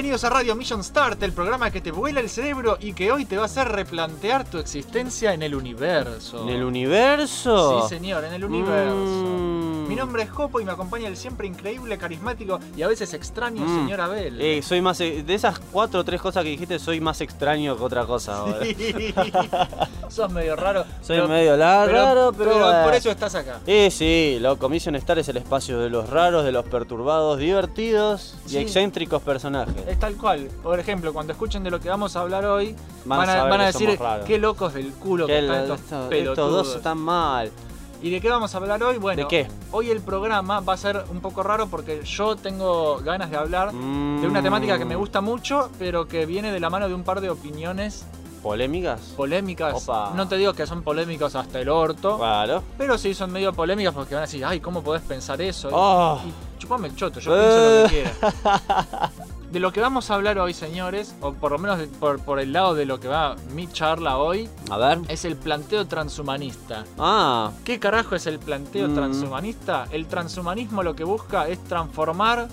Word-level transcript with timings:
Bienvenidos 0.00 0.24
a 0.24 0.30
Radio 0.30 0.56
Mission 0.56 0.82
Start, 0.82 1.22
el 1.24 1.32
programa 1.32 1.70
que 1.70 1.82
te 1.82 1.90
vuela 1.90 2.20
el 2.20 2.30
cerebro 2.30 2.78
y 2.80 2.94
que 2.94 3.12
hoy 3.12 3.26
te 3.26 3.36
va 3.36 3.42
a 3.42 3.44
hacer 3.44 3.68
replantear 3.68 4.48
tu 4.48 4.56
existencia 4.56 5.34
en 5.34 5.42
el 5.42 5.54
universo. 5.54 6.42
¿En 6.42 6.48
el 6.48 6.64
universo? 6.64 7.82
Sí, 7.82 7.96
señor, 7.96 8.24
en 8.24 8.32
el 8.32 8.42
universo. 8.42 8.94
Mm. 8.96 9.69
Mi 9.90 9.96
nombre 9.96 10.22
es 10.22 10.30
Jopo 10.30 10.60
y 10.60 10.64
me 10.64 10.70
acompaña 10.70 11.08
el 11.08 11.16
siempre 11.16 11.48
increíble, 11.48 11.98
carismático 11.98 12.60
y 12.76 12.82
a 12.82 12.86
veces 12.86 13.12
extraño 13.12 13.62
Mm. 13.64 13.76
señor 13.82 14.00
Abel. 14.00 14.40
Eh, 14.40 14.62
soy 14.62 14.80
más. 14.80 15.00
eh, 15.00 15.24
De 15.26 15.34
esas 15.34 15.58
cuatro 15.58 15.98
o 15.98 16.04
tres 16.04 16.20
cosas 16.22 16.44
que 16.44 16.50
dijiste, 16.50 16.78
soy 16.78 17.00
más 17.00 17.20
extraño 17.20 17.76
que 17.76 17.82
otra 17.82 18.06
cosa 18.06 18.36
ahora. 18.36 18.60
Sos 20.08 20.30
medio 20.30 20.54
raro. 20.54 20.84
Soy 21.02 21.16
pero- 21.16 21.26
medio 21.28 21.56
la- 21.56 21.82
pero- 21.86 21.98
raro, 22.04 22.32
pero. 22.38 22.50
pero 22.52 22.84
por 22.84 22.94
eso 22.94 23.10
estás 23.10 23.34
acá. 23.34 23.58
Eh, 23.66 23.90
sí, 23.90 24.38
loco. 24.40 24.68
Mission 24.68 24.94
Star 24.94 25.18
es 25.18 25.28
el 25.28 25.38
espacio 25.38 25.80
de 25.80 25.90
los 25.90 26.08
raros, 26.08 26.44
de 26.44 26.52
los 26.52 26.64
perturbados, 26.66 27.38
divertidos 27.40 28.36
y 28.46 28.50
Sí. 28.50 28.58
excéntricos 28.58 29.20
personajes. 29.22 29.74
Es 29.88 29.98
tal 29.98 30.14
cual. 30.16 30.48
Por 30.62 30.78
ejemplo, 30.78 31.12
cuando 31.12 31.32
escuchen 31.32 31.64
de 31.64 31.70
lo 31.72 31.80
que 31.80 31.88
vamos 31.88 32.14
a 32.14 32.20
hablar 32.20 32.44
hoy, 32.44 32.76
Van 33.04 33.18
van 33.18 33.28
a 33.30 33.32
a, 33.42 33.44
van 33.48 33.60
a 33.60 33.72
que 33.72 33.72
decir 33.72 33.98
qué 34.24 34.38
locos 34.38 34.72
del 34.72 34.92
culo 34.92 35.26
que, 35.26 35.32
Que 35.32 35.38
están 35.40 35.62
estos 35.62 35.80
esto- 35.80 36.10
estos 36.12 36.52
dos 36.52 36.76
están 36.76 36.98
mal. 36.98 37.50
¿Y 38.02 38.10
de 38.10 38.20
qué 38.20 38.30
vamos 38.30 38.54
a 38.54 38.58
hablar 38.58 38.82
hoy? 38.82 38.96
Bueno, 38.96 39.22
¿De 39.22 39.28
qué? 39.28 39.46
hoy 39.72 39.90
el 39.90 40.00
programa 40.00 40.60
va 40.60 40.72
a 40.72 40.76
ser 40.78 41.04
un 41.10 41.20
poco 41.20 41.42
raro 41.42 41.66
porque 41.66 42.02
yo 42.04 42.34
tengo 42.34 42.98
ganas 42.98 43.30
de 43.30 43.36
hablar 43.36 43.72
de 43.72 43.76
una 44.26 44.40
Mm. 44.40 44.42
temática 44.42 44.78
que 44.78 44.86
me 44.86 44.96
gusta 44.96 45.20
mucho, 45.20 45.70
pero 45.78 46.06
que 46.08 46.24
viene 46.24 46.50
de 46.50 46.60
la 46.60 46.70
mano 46.70 46.88
de 46.88 46.94
un 46.94 47.02
par 47.04 47.20
de 47.20 47.28
opiniones 47.28 48.06
¿Polémicas? 48.42 49.00
polémicas. 49.18 49.86
Opa. 49.86 50.12
No 50.16 50.26
te 50.26 50.38
digo 50.38 50.54
que 50.54 50.66
son 50.66 50.82
polémicas 50.82 51.34
hasta 51.36 51.60
el 51.60 51.68
orto, 51.68 52.16
Claro. 52.16 52.62
pero 52.78 52.96
sí 52.96 53.12
son 53.12 53.30
medio 53.32 53.52
polémicas 53.52 53.92
porque 53.92 54.14
van 54.14 54.22
a 54.22 54.26
decir, 54.26 54.42
ay, 54.46 54.60
¿cómo 54.60 54.82
podés 54.82 55.02
pensar 55.02 55.42
eso? 55.42 55.68
Y- 55.68 55.72
Oh. 55.74 56.20
Y 56.26 56.58
chupame 56.58 56.88
el 56.88 56.96
choto, 56.96 57.20
yo 57.20 57.32
Eh. 57.36 57.38
pienso 57.38 57.60
lo 57.82 57.88
que 57.88 58.20
quiera. 58.30 59.10
De 59.50 59.58
lo 59.58 59.72
que 59.72 59.80
vamos 59.80 60.10
a 60.10 60.14
hablar 60.14 60.38
hoy, 60.38 60.54
señores, 60.54 61.14
o 61.20 61.32
por 61.32 61.50
lo 61.50 61.58
menos 61.58 61.78
de- 61.78 61.88
por, 61.88 62.20
por 62.20 62.38
el 62.38 62.52
lado 62.52 62.74
de 62.74 62.84
lo 62.86 63.00
que 63.00 63.08
va 63.08 63.34
mi 63.52 63.66
charla 63.66 64.16
hoy, 64.18 64.48
A 64.70 64.76
ver. 64.78 64.98
es 65.08 65.24
el 65.24 65.34
planteo 65.34 65.88
transhumanista. 65.88 66.84
Ah, 66.98 67.50
¿Qué 67.64 67.80
carajo 67.80 68.14
es 68.14 68.26
el 68.26 68.38
planteo 68.38 68.86
Mm. 68.88 68.94
transhumanista? 68.94 69.86
El 69.90 70.06
transhumanismo 70.06 70.84
lo 70.84 70.94
que 70.94 71.02
busca 71.02 71.48
es 71.48 71.62
transformar 71.64 72.46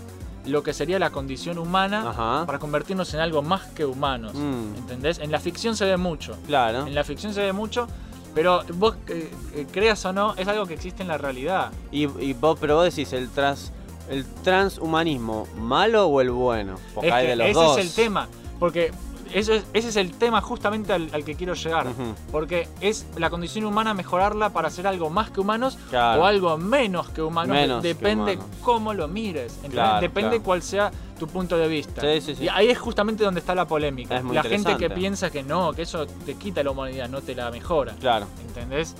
lo 0.47 0.63
que 0.63 0.73
sería 0.73 0.97
la 0.97 1.11
condición 1.11 1.59
humana 1.59 2.09
ajá. 2.09 2.45
para 2.47 2.57
convertirnos 2.57 3.13
en 3.13 3.19
algo 3.19 3.43
más 3.43 3.61
que 3.75 3.85
humanos. 3.85 4.33
Mm. 4.33 4.75
¿Entendés? 4.77 5.19
En 5.19 5.29
la 5.31 5.39
ficción 5.39 5.75
se 5.75 5.85
ve 5.85 5.97
mucho. 5.97 6.35
Claro. 6.47 6.87
En 6.87 6.95
la 6.95 7.03
ficción 7.03 7.31
se 7.31 7.41
ve 7.41 7.53
mucho, 7.53 7.85
pero 8.33 8.63
vos 8.73 8.95
eh, 9.07 9.29
eh, 9.53 9.67
creas 9.71 10.03
o 10.05 10.13
no, 10.13 10.33
es 10.35 10.47
algo 10.47 10.65
que 10.65 10.73
existe 10.73 11.03
en 11.03 11.09
la 11.09 11.19
realidad. 11.19 11.71
Y, 11.91 12.07
y 12.23 12.33
vos, 12.33 12.57
pero 12.59 12.75
vos 12.77 12.85
decís, 12.85 13.13
el 13.13 13.29
trans, 13.29 13.71
el 14.09 14.25
transhumanismo, 14.43 15.47
¿malo 15.57 16.07
o 16.07 16.21
el 16.21 16.31
bueno? 16.31 16.75
Porque 16.93 17.07
Es 17.09 17.13
hay 17.13 17.27
de 17.27 17.35
los 17.35 17.47
ese 17.47 17.53
dos. 17.59 17.77
es 17.77 17.85
el 17.85 17.93
tema. 18.05 18.27
Porque 18.59 18.91
eso 19.33 19.53
es- 19.53 19.65
ese 19.73 19.89
es 19.89 19.95
el 19.97 20.11
tema 20.13 20.41
justamente 20.41 20.93
al, 20.93 21.09
al 21.13 21.23
que 21.23 21.35
quiero 21.35 21.53
llegar. 21.53 21.87
Porque 22.31 22.67
es 22.81 23.05
la 23.17 23.29
condición 23.29 23.65
humana 23.65 23.93
mejorarla 23.93 24.49
para 24.51 24.69
ser 24.69 24.87
algo 24.87 25.09
más 25.09 25.29
que 25.31 25.41
humanos 25.41 25.77
Claro. 25.89 26.21
o 26.21 26.25
algo 26.25 26.57
menos 26.57 27.09
que 27.09 27.21
humanos. 27.21 27.55
Menos 27.55 27.81
que 27.81 27.89
Depende 27.89 28.33
humanos. 28.35 28.55
cómo 28.63 28.93
lo 28.93 29.07
mires. 29.07 29.61
Depende 29.61 30.09
claro. 30.11 30.43
cuál 30.43 30.61
sea 30.61 30.91
tu 31.19 31.27
punto 31.27 31.57
de 31.57 31.67
vista. 31.67 32.01
Sí, 32.01 32.21
sí, 32.21 32.35
sí. 32.35 32.43
Y 32.45 32.47
ahí 32.47 32.69
es 32.69 32.77
justamente 32.79 33.23
donde 33.23 33.39
está 33.39 33.53
la 33.55 33.65
polémica. 33.67 34.21
La 34.31 34.43
gente 34.43 34.77
que 34.77 34.89
piensa 34.89 35.29
que 35.29 35.43
no, 35.43 35.73
que 35.73 35.81
eso 35.81 36.05
te 36.07 36.35
quita 36.35 36.63
la 36.63 36.71
humanidad, 36.71 37.09
no 37.09 37.21
te 37.21 37.35
la 37.35 37.49
mejora. 37.51 37.93
Claro. 37.99 38.27
¿Entendés? 38.47 38.95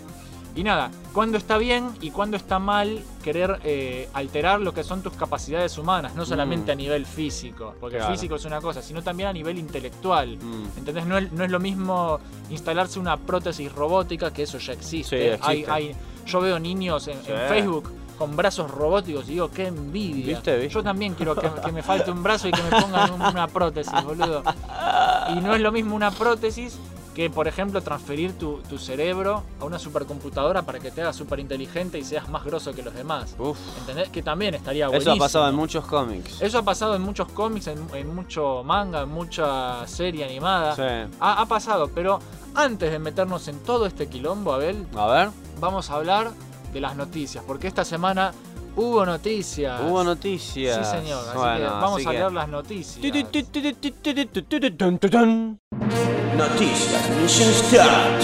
Y 0.58 0.64
nada, 0.64 0.90
cuándo 1.14 1.38
está 1.38 1.58
bien 1.60 1.92
y 2.02 2.10
cuándo 2.12 2.36
está 2.36 2.58
mal 2.58 3.00
querer 3.24 3.60
eh, 3.64 4.10
alterar 4.14 4.60
lo 4.60 4.74
que 4.74 4.84
son 4.84 5.04
tus 5.04 5.14
capacidades 5.14 5.78
humanas, 5.78 6.16
no 6.16 6.26
solamente 6.26 6.72
Mm. 6.72 6.74
a 6.74 6.76
nivel 6.76 7.06
físico, 7.06 7.76
porque 7.80 7.98
Claro. 7.98 8.12
físico 8.12 8.36
es 8.36 8.46
una 8.46 8.60
cosa, 8.60 8.82
sino 8.82 9.04
también 9.04 9.30
a 9.30 9.34
nivel 9.34 9.60
intelectual. 9.60 10.38
Mm. 10.38 10.78
¿Entendés? 10.80 11.06
No 11.06 11.18
es, 11.20 11.32
no 11.32 11.44
es 11.44 11.52
lo 11.52 11.60
mismo 11.60 12.20
instalarse 12.50 13.00
una 13.00 13.18
prótesis 13.18 13.72
robótica, 13.72 14.34
que 14.34 14.44
eso 14.44 14.58
ya 14.58 14.74
existe. 14.74 15.16
Sí, 15.18 15.24
existe. 15.28 15.48
Hay, 15.48 15.66
hay- 15.90 15.96
yo 16.26 16.42
veo 16.42 16.58
niños 16.60 17.08
en. 17.08 17.20
Facebook 17.48 17.94
con 18.18 18.36
brazos 18.36 18.72
robóticos 18.72 19.26
y 19.30 19.34
digo, 19.34 19.52
qué 19.52 19.68
envidia. 19.68 20.26
¿Viste, 20.38 20.58
viste? 20.58 20.74
Yo 20.74 20.82
también 20.82 21.14
quiero 21.14 21.36
que, 21.36 21.48
que 21.64 21.72
me 21.72 21.84
falte 21.84 22.10
un 22.10 22.24
brazo 22.24 22.48
y 22.48 22.52
que 22.52 22.64
me 22.64 22.82
pongan 22.82 23.12
un- 23.12 23.22
una 23.22 23.48
prótesis, 23.48 24.04
boludo. 24.04 24.42
Y 25.30 25.40
no 25.40 25.54
es 25.54 25.62
lo 25.62 25.72
mismo 25.72 25.96
una 25.96 26.10
prótesis 26.10 26.80
que, 27.18 27.32
por 27.32 27.48
ejemplo, 27.48 27.82
transferir 27.82 28.34
tu, 28.38 28.58
tu 28.70 28.78
cerebro 28.78 29.42
a 29.60 29.66
una 29.66 29.80
supercomputadora 29.80 30.62
para 30.62 30.78
que 30.80 30.92
te 30.92 31.02
haga 31.02 31.14
súper 31.14 31.40
inteligente 31.40 31.98
y 31.98 32.04
seas 32.04 32.30
más 32.30 32.46
grosso 32.46 32.74
que 32.74 32.84
los 32.84 32.94
demás. 32.94 33.36
Uf. 33.40 33.58
¿Entendés? 33.80 34.10
Que 34.10 34.22
también 34.22 34.54
estaría 34.54 34.84
Eso 34.86 34.92
buenísimo. 34.92 35.16
ha 35.16 35.18
pasado 35.18 35.50
en 35.50 35.56
muchos 35.56 35.84
cómics. 35.88 36.40
Eso 36.44 36.60
ha 36.60 36.62
pasado 36.62 36.96
en 36.96 37.02
muchos 37.02 37.28
cómics, 37.30 37.66
en, 37.66 37.80
en 37.96 38.14
mucho 38.14 38.62
manga, 38.64 39.02
en 39.02 39.10
mucha 39.10 39.88
serie 39.88 40.26
animada. 40.26 40.76
Sí. 40.76 41.12
Ha, 41.20 41.42
ha 41.42 41.46
pasado, 41.48 41.90
pero 41.90 42.20
antes 42.54 42.92
de 42.92 43.00
meternos 43.00 43.48
en 43.48 43.58
todo 43.64 43.88
este 43.88 44.06
quilombo, 44.08 44.54
Abel, 44.54 44.86
A 44.96 45.08
ver. 45.08 45.30
vamos 45.60 45.90
a 45.90 45.96
hablar 45.96 46.30
de 46.72 46.80
las 46.82 46.96
noticias, 46.96 47.44
porque 47.48 47.66
esta 47.68 47.84
semana 47.84 48.32
hubo 48.76 49.04
noticias. 49.08 49.82
Hubo 49.82 50.04
noticias. 50.04 50.88
Sí, 50.88 50.98
señor. 51.00 51.22
Así 51.24 51.32
que 51.32 51.38
Bueno, 51.40 51.72
vamos 51.82 51.98
así 51.98 52.08
a 52.10 52.12
que- 52.12 52.18
leer 52.20 52.32
las 52.32 52.48
noticias. 52.48 53.02
Noticias 56.38 57.10
Mission 57.22 57.52
Start. 57.52 58.22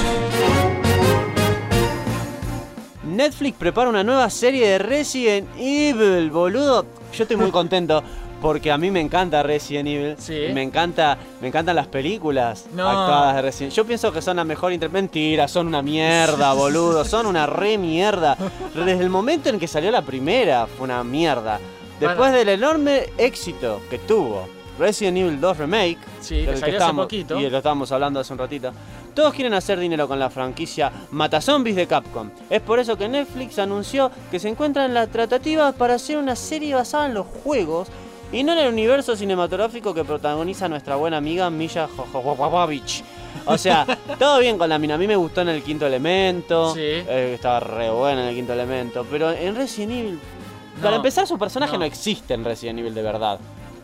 Netflix 3.03 3.57
prepara 3.57 3.89
una 3.89 4.03
nueva 4.03 4.29
serie 4.29 4.67
de 4.67 4.77
Resident 4.79 5.47
Evil, 5.57 6.29
boludo. 6.31 6.85
Yo 7.13 7.23
estoy 7.23 7.37
muy 7.37 7.51
contento 7.51 8.03
porque 8.41 8.71
a 8.71 8.77
mí 8.77 8.91
me 8.91 8.99
encanta 9.01 9.41
Resident 9.43 9.87
Evil. 9.87 10.15
Sí. 10.17 10.35
Y 10.49 10.53
Me 10.53 10.61
encanta, 10.61 11.17
me 11.41 11.47
encantan 11.47 11.75
las 11.75 11.87
películas 11.87 12.65
No. 12.73 12.87
actuadas 12.89 13.35
de 13.35 13.41
Resident 13.41 13.73
Yo 13.73 13.85
pienso 13.85 14.11
que 14.11 14.21
son 14.21 14.37
la 14.37 14.43
mejor 14.43 14.73
inter... 14.73 14.89
Mentira, 14.89 15.47
son 15.47 15.67
una 15.67 15.81
mierda, 15.81 16.53
boludo. 16.53 17.05
Son 17.05 17.25
una 17.25 17.45
re 17.45 17.77
mierda. 17.77 18.37
Desde 18.73 18.99
el 19.03 19.09
momento 19.09 19.49
en 19.49 19.59
que 19.59 19.67
salió 19.67 19.91
la 19.91 20.01
primera 20.01 20.67
fue 20.67 20.85
una 20.85 21.03
mierda. 21.03 21.59
Después 21.99 22.17
Bueno. 22.17 22.37
del 22.37 22.49
enorme 22.49 23.09
éxito 23.17 23.81
que 23.89 23.97
tuvo 23.99 24.47
Resident 24.79 25.17
Evil 25.17 25.39
2 25.39 25.57
Remake, 25.57 25.97
Sí, 26.21 26.35
que 26.39 26.45
salió 26.45 26.53
hace 26.57 26.71
estábamos- 26.71 27.05
poquito. 27.05 27.39
Y 27.39 27.49
lo 27.49 27.57
estábamos 27.57 27.91
hablando 27.91 28.19
hace 28.19 28.33
un 28.33 28.39
ratito. 28.39 28.71
Todos 29.13 29.33
quieren 29.33 29.53
hacer 29.53 29.79
dinero 29.79 30.07
con 30.07 30.17
la 30.19 30.29
franquicia 30.29 30.91
Matazombies 31.11 31.75
de 31.75 31.85
Capcom. 31.85 32.29
Es 32.49 32.61
por 32.61 32.79
eso 32.79 32.97
que 32.97 33.07
Netflix 33.07 33.59
anunció 33.59 34.09
que 34.31 34.39
se 34.39 34.49
encuentra 34.49 34.85
en 34.85 34.93
la 34.95 35.05
tratativa 35.07 35.71
para 35.73 35.93
hacer 35.95 36.17
una 36.17 36.35
serie 36.35 36.73
basada 36.73 37.05
en 37.05 37.13
los 37.13 37.27
juegos 37.27 37.89
y 38.31 38.43
no 38.43 38.53
en 38.53 38.57
el 38.59 38.73
universo 38.73 39.15
cinematográfico 39.15 39.93
que 39.93 40.03
protagoniza 40.03 40.67
nuestra 40.67 40.95
buena 40.95 41.17
amiga 41.17 41.51
Milla 41.51 41.87
Jovovich. 42.11 43.03
O 43.45 43.57
sea, 43.59 43.85
todo 44.19 44.39
bien 44.39 44.57
con 44.57 44.69
la 44.69 44.79
mina. 44.79 44.95
A 44.95 44.97
mí 44.97 45.05
me 45.05 45.15
gustó 45.15 45.41
en 45.41 45.49
el 45.49 45.61
quinto 45.61 45.85
elemento. 45.85 46.73
Sí. 46.73 46.79
eh, 46.81 47.33
estaba 47.35 47.59
re 47.59 47.91
buena 47.91 48.23
en 48.23 48.29
el 48.29 48.35
quinto 48.35 48.53
elemento. 48.53 49.05
Pero 49.11 49.31
en 49.31 49.55
Resident 49.55 49.91
Evil. 49.91 50.19
Para 50.81 50.95
empezar, 50.95 51.27
su 51.27 51.37
personaje 51.37 51.73
no. 51.73 51.79
no. 51.79 51.85
existe 51.85 52.33
en 52.33 52.43
Resident 52.43 52.79
Evil 52.79 52.95
de 52.95 53.01
verdad. 53.03 53.39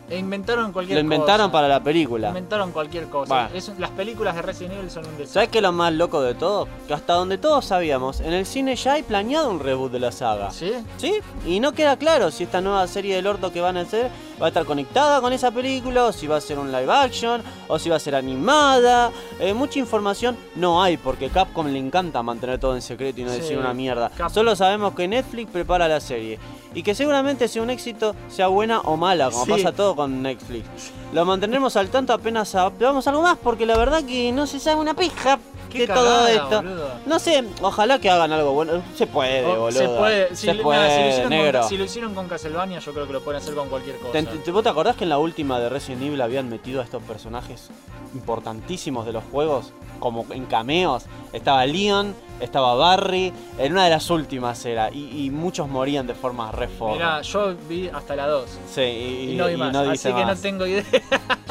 E 0.10 0.18
inventaron 0.18 0.72
cualquier 0.72 0.98
Lo 0.98 1.02
inventaron 1.04 1.48
cosa. 1.48 1.52
para 1.52 1.68
la 1.68 1.84
película. 1.84 2.30
Inventaron 2.30 2.72
cualquier 2.72 3.06
cosa. 3.10 3.34
Bueno. 3.34 3.50
Es- 3.54 3.72
las 3.78 3.92
películas 3.92 4.36
de 4.36 4.42
Resident 4.42 4.74
Evil 4.76 4.90
son 4.90 5.06
un 5.06 5.12
desastre. 5.12 5.34
¿Sabes 5.34 5.50
qué 5.50 5.58
es 5.60 5.62
lo 5.62 5.72
más 5.72 5.94
loco 5.94 6.22
de 6.22 6.34
todo? 6.36 6.68
Que 6.88 6.94
hasta 6.94 7.14
donde 7.14 7.38
todos 7.38 7.66
sabíamos, 7.66 8.20
en 8.20 8.34
el 8.34 8.46
cine 8.46 8.76
ya 8.76 8.94
hay 8.94 9.04
planeado 9.04 9.50
un 9.50 9.60
reboot 9.60 9.92
de 9.92 10.00
la 10.00 10.12
saga. 10.12 10.52
¿Sí? 10.52 10.72
¿Sí? 10.98 11.16
Y 11.46 11.60
no 11.60 11.74
queda 11.74 11.98
claro 11.98 12.32
si 12.32 12.44
esta 12.46 12.62
nueva 12.62 12.88
serie 12.88 13.16
del 13.16 13.28
orto 13.28 13.52
que 13.52 13.62
van 13.62 13.78
a 13.78 13.82
hacer 13.82 14.10
va 14.42 14.46
a 14.46 14.50
estar 14.50 14.66
conectada 14.66 15.22
con 15.22 15.34
esa 15.34 15.52
película, 15.52 16.06
o 16.06 16.12
si 16.12 16.28
va 16.28 16.38
a 16.38 16.42
ser 16.42 16.60
un 16.60 16.72
live 16.72 16.92
action, 16.92 17.42
o 17.68 17.78
si 17.80 17.90
va 17.90 17.98
a 17.98 18.00
ser 18.00 18.16
animada. 18.16 19.12
Eh, 19.40 19.54
mucha 19.54 19.80
información 19.80 20.38
no 20.56 20.82
hay, 20.82 20.98
porque 20.98 21.30
Capcom 21.30 21.68
le 21.68 21.80
encanta 21.80 22.24
mantener 22.24 22.60
todo 22.60 22.76
en 22.76 22.82
secreto 22.82 23.22
y 23.22 23.24
no 23.24 23.32
Sí, 23.32 23.40
decir 23.42 23.58
una 23.58 23.74
mierda. 23.74 24.10
Capcom. 24.10 24.30
Solo 24.34 24.56
sabemos 24.56 24.94
que 24.94 25.08
Netflix 25.08 25.52
prepara 25.52 25.88
la 25.88 26.00
serie. 26.00 26.40
Y 26.74 26.84
que 26.84 26.94
seguramente 26.94 27.48
sea 27.48 27.64
un 27.64 27.72
éxito, 27.72 28.16
sea 28.30 28.48
buena 28.48 28.82
o 28.82 28.96
mala, 28.96 29.32
como 29.32 29.46
Sí. 29.46 29.52
pasa 29.52 29.72
todo 29.72 29.96
con 29.96 30.22
Netflix. 30.22 30.66
Lo 31.14 31.26
mantendremos 31.26 31.76
al 31.76 31.90
tanto 31.90 32.14
apenas 32.14 32.56
veamos 32.78 33.08
algo 33.08 33.22
más, 33.22 33.38
porque 33.42 33.66
la 33.66 33.76
verdad 33.78 34.04
que 34.04 34.32
no 34.32 34.46
se 34.46 34.60
sabe 34.60 34.80
una 34.80 34.94
pija 34.94 35.40
Qué 35.72 35.80
de 35.80 35.88
todo 35.88 36.28
esto. 36.28 36.62
boludo. 36.64 36.90
No 37.06 37.20
sé, 37.20 37.44
ojalá 37.62 38.00
que 38.00 38.10
hagan 38.10 38.32
algo 38.32 38.52
bueno. 38.54 38.82
Se 38.96 39.08
puede, 39.08 39.46
O- 39.46 39.60
boludo. 39.62 39.80
se 39.80 39.88
puede. 39.88 40.30
Si, 40.36 40.46
Se 40.48 40.48
nada, 40.54 40.64
puede, 40.64 40.90
si 40.96 41.02
lo 41.04 41.10
hicieron 41.10 41.30
negro. 41.30 41.60
Con, 41.62 41.70
si 41.70 41.78
lo 41.78 41.84
hicieron 41.84 42.14
con 42.16 42.28
Castlevania, 42.28 42.80
yo 42.80 42.94
creo 42.94 43.08
que 43.08 43.14
lo 43.14 43.22
pueden 43.24 43.42
hacer 43.42 43.54
con 43.56 43.70
cualquier 43.70 43.98
cosa. 43.98 44.12
¿Te, 44.12 44.24
te- 44.24 44.52
¿Vos 44.52 44.64
te 44.64 44.70
acordás 44.70 44.96
que 44.96 45.04
en 45.04 45.10
la 45.10 45.18
última 45.18 45.60
de 45.60 45.70
Resident 45.70 46.04
Evil 46.04 46.22
habían 46.22 46.48
metido 46.50 46.82
a 46.82 46.84
estos 46.84 47.02
personajes 47.04 47.70
importantísimos 48.14 49.06
de 49.06 49.14
los 49.14 49.24
juegos? 49.32 49.72
Como 50.00 50.26
en 50.32 50.46
cameos. 50.46 51.06
Estaba 51.34 51.66
Leon, 51.66 52.16
estaba 52.40 52.76
Barry. 52.76 53.32
En 53.58 53.72
una 53.74 53.84
de 53.86 53.90
las 53.90 54.10
últimas 54.10 54.64
era. 54.66 54.90
Y, 54.92 55.26
y 55.26 55.30
muchos 55.30 55.68
morían 55.68 56.08
de 56.08 56.16
forma 56.16 56.52
re 56.52 56.68
forra. 56.68 56.94
Mirá, 56.94 57.22
yo 57.22 57.56
vi 57.68 57.88
hasta 57.90 58.16
la 58.16 58.28
2. 58.28 58.50
Sí, 58.74 58.82
y, 58.82 59.32
Y, 59.34 59.36
no 59.36 59.48
vi 59.48 59.56
más. 59.58 59.74
no 59.74 59.80
así 59.80 60.12
que 60.14 60.26
no 60.26 60.36
tengo 60.36 60.66
idea. 60.66 60.84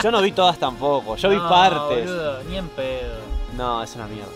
Yo 0.02 0.10
no 0.10 0.20
vi 0.22 0.32
todas 0.32 0.58
tampoco. 0.58 1.16
Yo 1.16 1.28
vi 1.30 1.38
partes. 1.38 2.06
Boludo, 2.06 2.42
ni 2.44 2.56
en 2.56 2.68
pedo. 2.68 3.14
No, 3.56 3.82
es 3.82 3.94
una 3.96 4.06
mierda. 4.06 4.30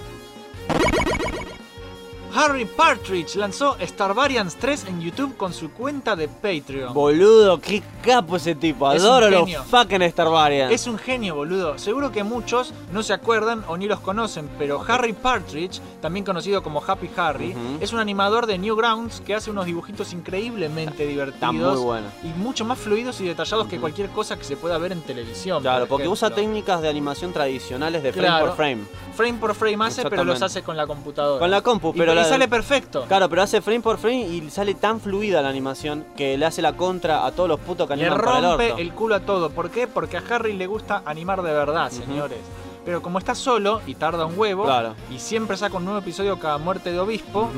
Harry 2.35 2.65
Partridge 2.65 3.37
lanzó 3.37 3.77
Starbarians 3.81 4.57
3 4.57 4.87
en 4.89 5.01
YouTube 5.03 5.37
con 5.37 5.53
su 5.53 5.71
cuenta 5.71 6.17
de 6.17 6.29
Patreon. 6.29 6.95
Boludo, 6.95 7.61
qué 7.61 7.83
capo 8.03 8.37
ese 8.37 8.55
tipo. 8.55 8.91
Es 8.91 9.03
Adoro 9.03 9.29
los 9.29 9.41
genio. 9.41 9.63
fucking 9.65 10.11
Starbarians. 10.11 10.73
Es 10.73 10.87
un 10.87 10.97
genio, 10.99 11.35
boludo. 11.35 11.77
Seguro 11.79 12.11
que 12.11 12.25
muchos 12.25 12.73
no 12.93 13.03
se 13.03 13.13
acuerdan 13.13 13.65
o 13.69 13.77
ni 13.77 13.87
los 13.87 14.01
conocen, 14.01 14.49
pero 14.59 14.83
Harry 14.89 15.13
Partridge, 15.13 15.81
también 16.01 16.25
conocido 16.25 16.63
como 16.63 16.83
Happy 16.87 17.11
Harry, 17.17 17.55
es 17.81 17.93
un 17.93 17.99
animador 17.99 18.47
de 18.47 18.57
Newgrounds 18.57 19.21
que 19.21 19.35
hace 19.35 19.51
unos 19.51 19.67
dibujitos 19.67 20.13
increíblemente 20.15 21.07
divertidos. 21.07 21.77
Muy 21.77 21.85
bueno. 21.85 22.07
Y 22.23 22.29
mucho 22.39 22.65
más 22.65 22.79
fluidos 22.79 23.21
y 23.21 23.25
detallados 23.27 23.67
que 23.67 23.79
cualquier 23.79 24.09
cosa 24.09 24.39
que 24.39 24.45
se 24.45 24.57
pueda 24.57 24.79
ver 24.79 24.93
en 24.93 25.03
televisión. 25.03 25.61
Claro, 25.63 25.81
por 25.81 25.99
porque 25.99 26.09
usa 26.09 26.31
técnicas 26.31 26.81
de 26.81 26.89
animación 26.89 27.33
tradicionales 27.33 28.03
de 28.03 28.13
frame 28.13 28.27
Claro. 28.29 28.47
por 28.47 28.57
frame. 28.57 28.85
Frame 29.15 29.35
por 29.35 29.55
frame 29.55 29.85
hace, 29.85 30.09
pero 30.09 30.25
los 30.25 30.41
hace 30.41 30.63
con 30.63 30.77
la 30.79 30.87
computadora. 30.87 31.39
Con 31.39 31.51
la 31.51 31.61
compu, 31.61 31.93
pero 31.93 32.13
y, 32.15 32.22
la- 32.23 32.29
sale 32.29 32.49
perfecto. 32.49 33.05
Claro, 33.09 33.29
pero 33.29 33.43
hace 33.43 33.61
frame 33.61 33.81
por 33.81 33.99
frame 33.99 34.21
y 34.27 34.51
sale 34.51 34.75
tan 34.75 35.01
fluida 35.01 35.43
la 35.43 35.49
animación 35.49 36.05
que 36.17 36.37
le 36.39 36.47
hace 36.47 36.63
la 36.63 36.73
contra 36.75 37.27
a 37.27 37.33
todos 37.33 37.49
los 37.49 37.61
putos 37.61 37.89
que 37.89 37.97
Le 37.97 38.07
animan 38.07 38.25
para 38.25 38.39
el 38.39 38.45
rompe 38.45 38.83
el 38.83 38.93
culo 38.93 39.15
a 39.15 39.21
todo. 39.21 39.51
¿Por 39.51 39.71
qué? 39.71 39.87
Porque 39.87 40.17
a 40.17 40.23
Harry 40.31 40.53
le 40.55 40.67
gusta 40.67 41.03
animar 41.05 41.43
de 41.43 41.53
verdad, 41.53 41.91
señores. 41.91 42.39
Pero 42.85 43.01
como 43.01 43.19
está 43.19 43.35
solo 43.37 43.81
y 43.87 43.95
tarda 43.95 44.27
un 44.27 44.37
huevo, 44.37 44.65
Claro. 44.65 44.95
y 45.11 45.19
siempre 45.21 45.57
saca 45.57 45.77
un 45.77 45.85
nuevo 45.85 46.01
episodio 46.01 46.39
cada 46.41 46.59
muerte 46.59 46.91
de 46.93 46.99
obispo. 46.99 47.49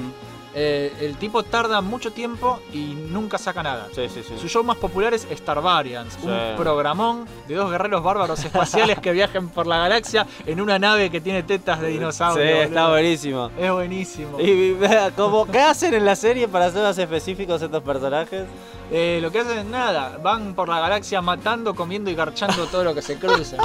Eh, 0.54 0.92
el 1.00 1.16
tipo 1.16 1.42
tarda 1.42 1.80
mucho 1.80 2.12
tiempo 2.12 2.60
y 2.72 2.94
nunca 2.94 3.38
saca 3.38 3.62
nada. 3.62 3.88
Sí, 3.94 4.08
sí, 4.08 4.22
sí. 4.26 4.34
Su 4.40 4.48
show 4.48 4.62
más 4.62 4.76
popular 4.76 5.12
es 5.14 5.26
Starbarians, 5.32 6.14
Sí. 6.14 6.26
un 6.28 6.56
programón 6.56 7.26
de 7.48 7.54
dos 7.54 7.70
guerreros 7.70 8.02
bárbaros 8.02 8.44
espaciales 8.44 8.98
que 9.00 9.12
viajan 9.12 9.48
por 9.48 9.66
la 9.66 9.78
galaxia 9.78 10.26
en 10.46 10.60
una 10.60 10.78
nave 10.78 11.10
que 11.10 11.20
tiene 11.20 11.42
tetas 11.42 11.80
de 11.80 11.88
Sí, 11.88 11.92
dinosaurio. 11.94 12.44
está 12.44 12.82
boludo. 12.82 12.90
buenísimo. 12.90 13.50
Es 13.58 13.72
buenísimo. 13.72 14.40
Y 14.40 14.50
y 14.50 14.78
como, 15.16 15.46
¿qué 15.46 15.60
hacen 15.60 15.92
en 15.94 16.04
la 16.04 16.16
serie 16.16 16.46
para 16.48 16.70
ser 16.70 16.82
más 16.82 16.98
específicos 16.98 17.60
estos 17.60 17.82
personajes? 17.82 18.44
Eh, 18.90 19.18
lo 19.22 19.30
que 19.32 19.40
hacen 19.40 19.58
es 19.58 19.64
nada, 19.64 20.18
van 20.22 20.54
por 20.54 20.68
la 20.68 20.78
galaxia 20.78 21.20
matando, 21.22 21.74
comiendo 21.74 22.10
y 22.10 22.14
garchando 22.14 22.66
todo 22.66 22.84
lo 22.84 22.94
que 22.94 23.02
se 23.02 23.16
boludo. 23.16 23.56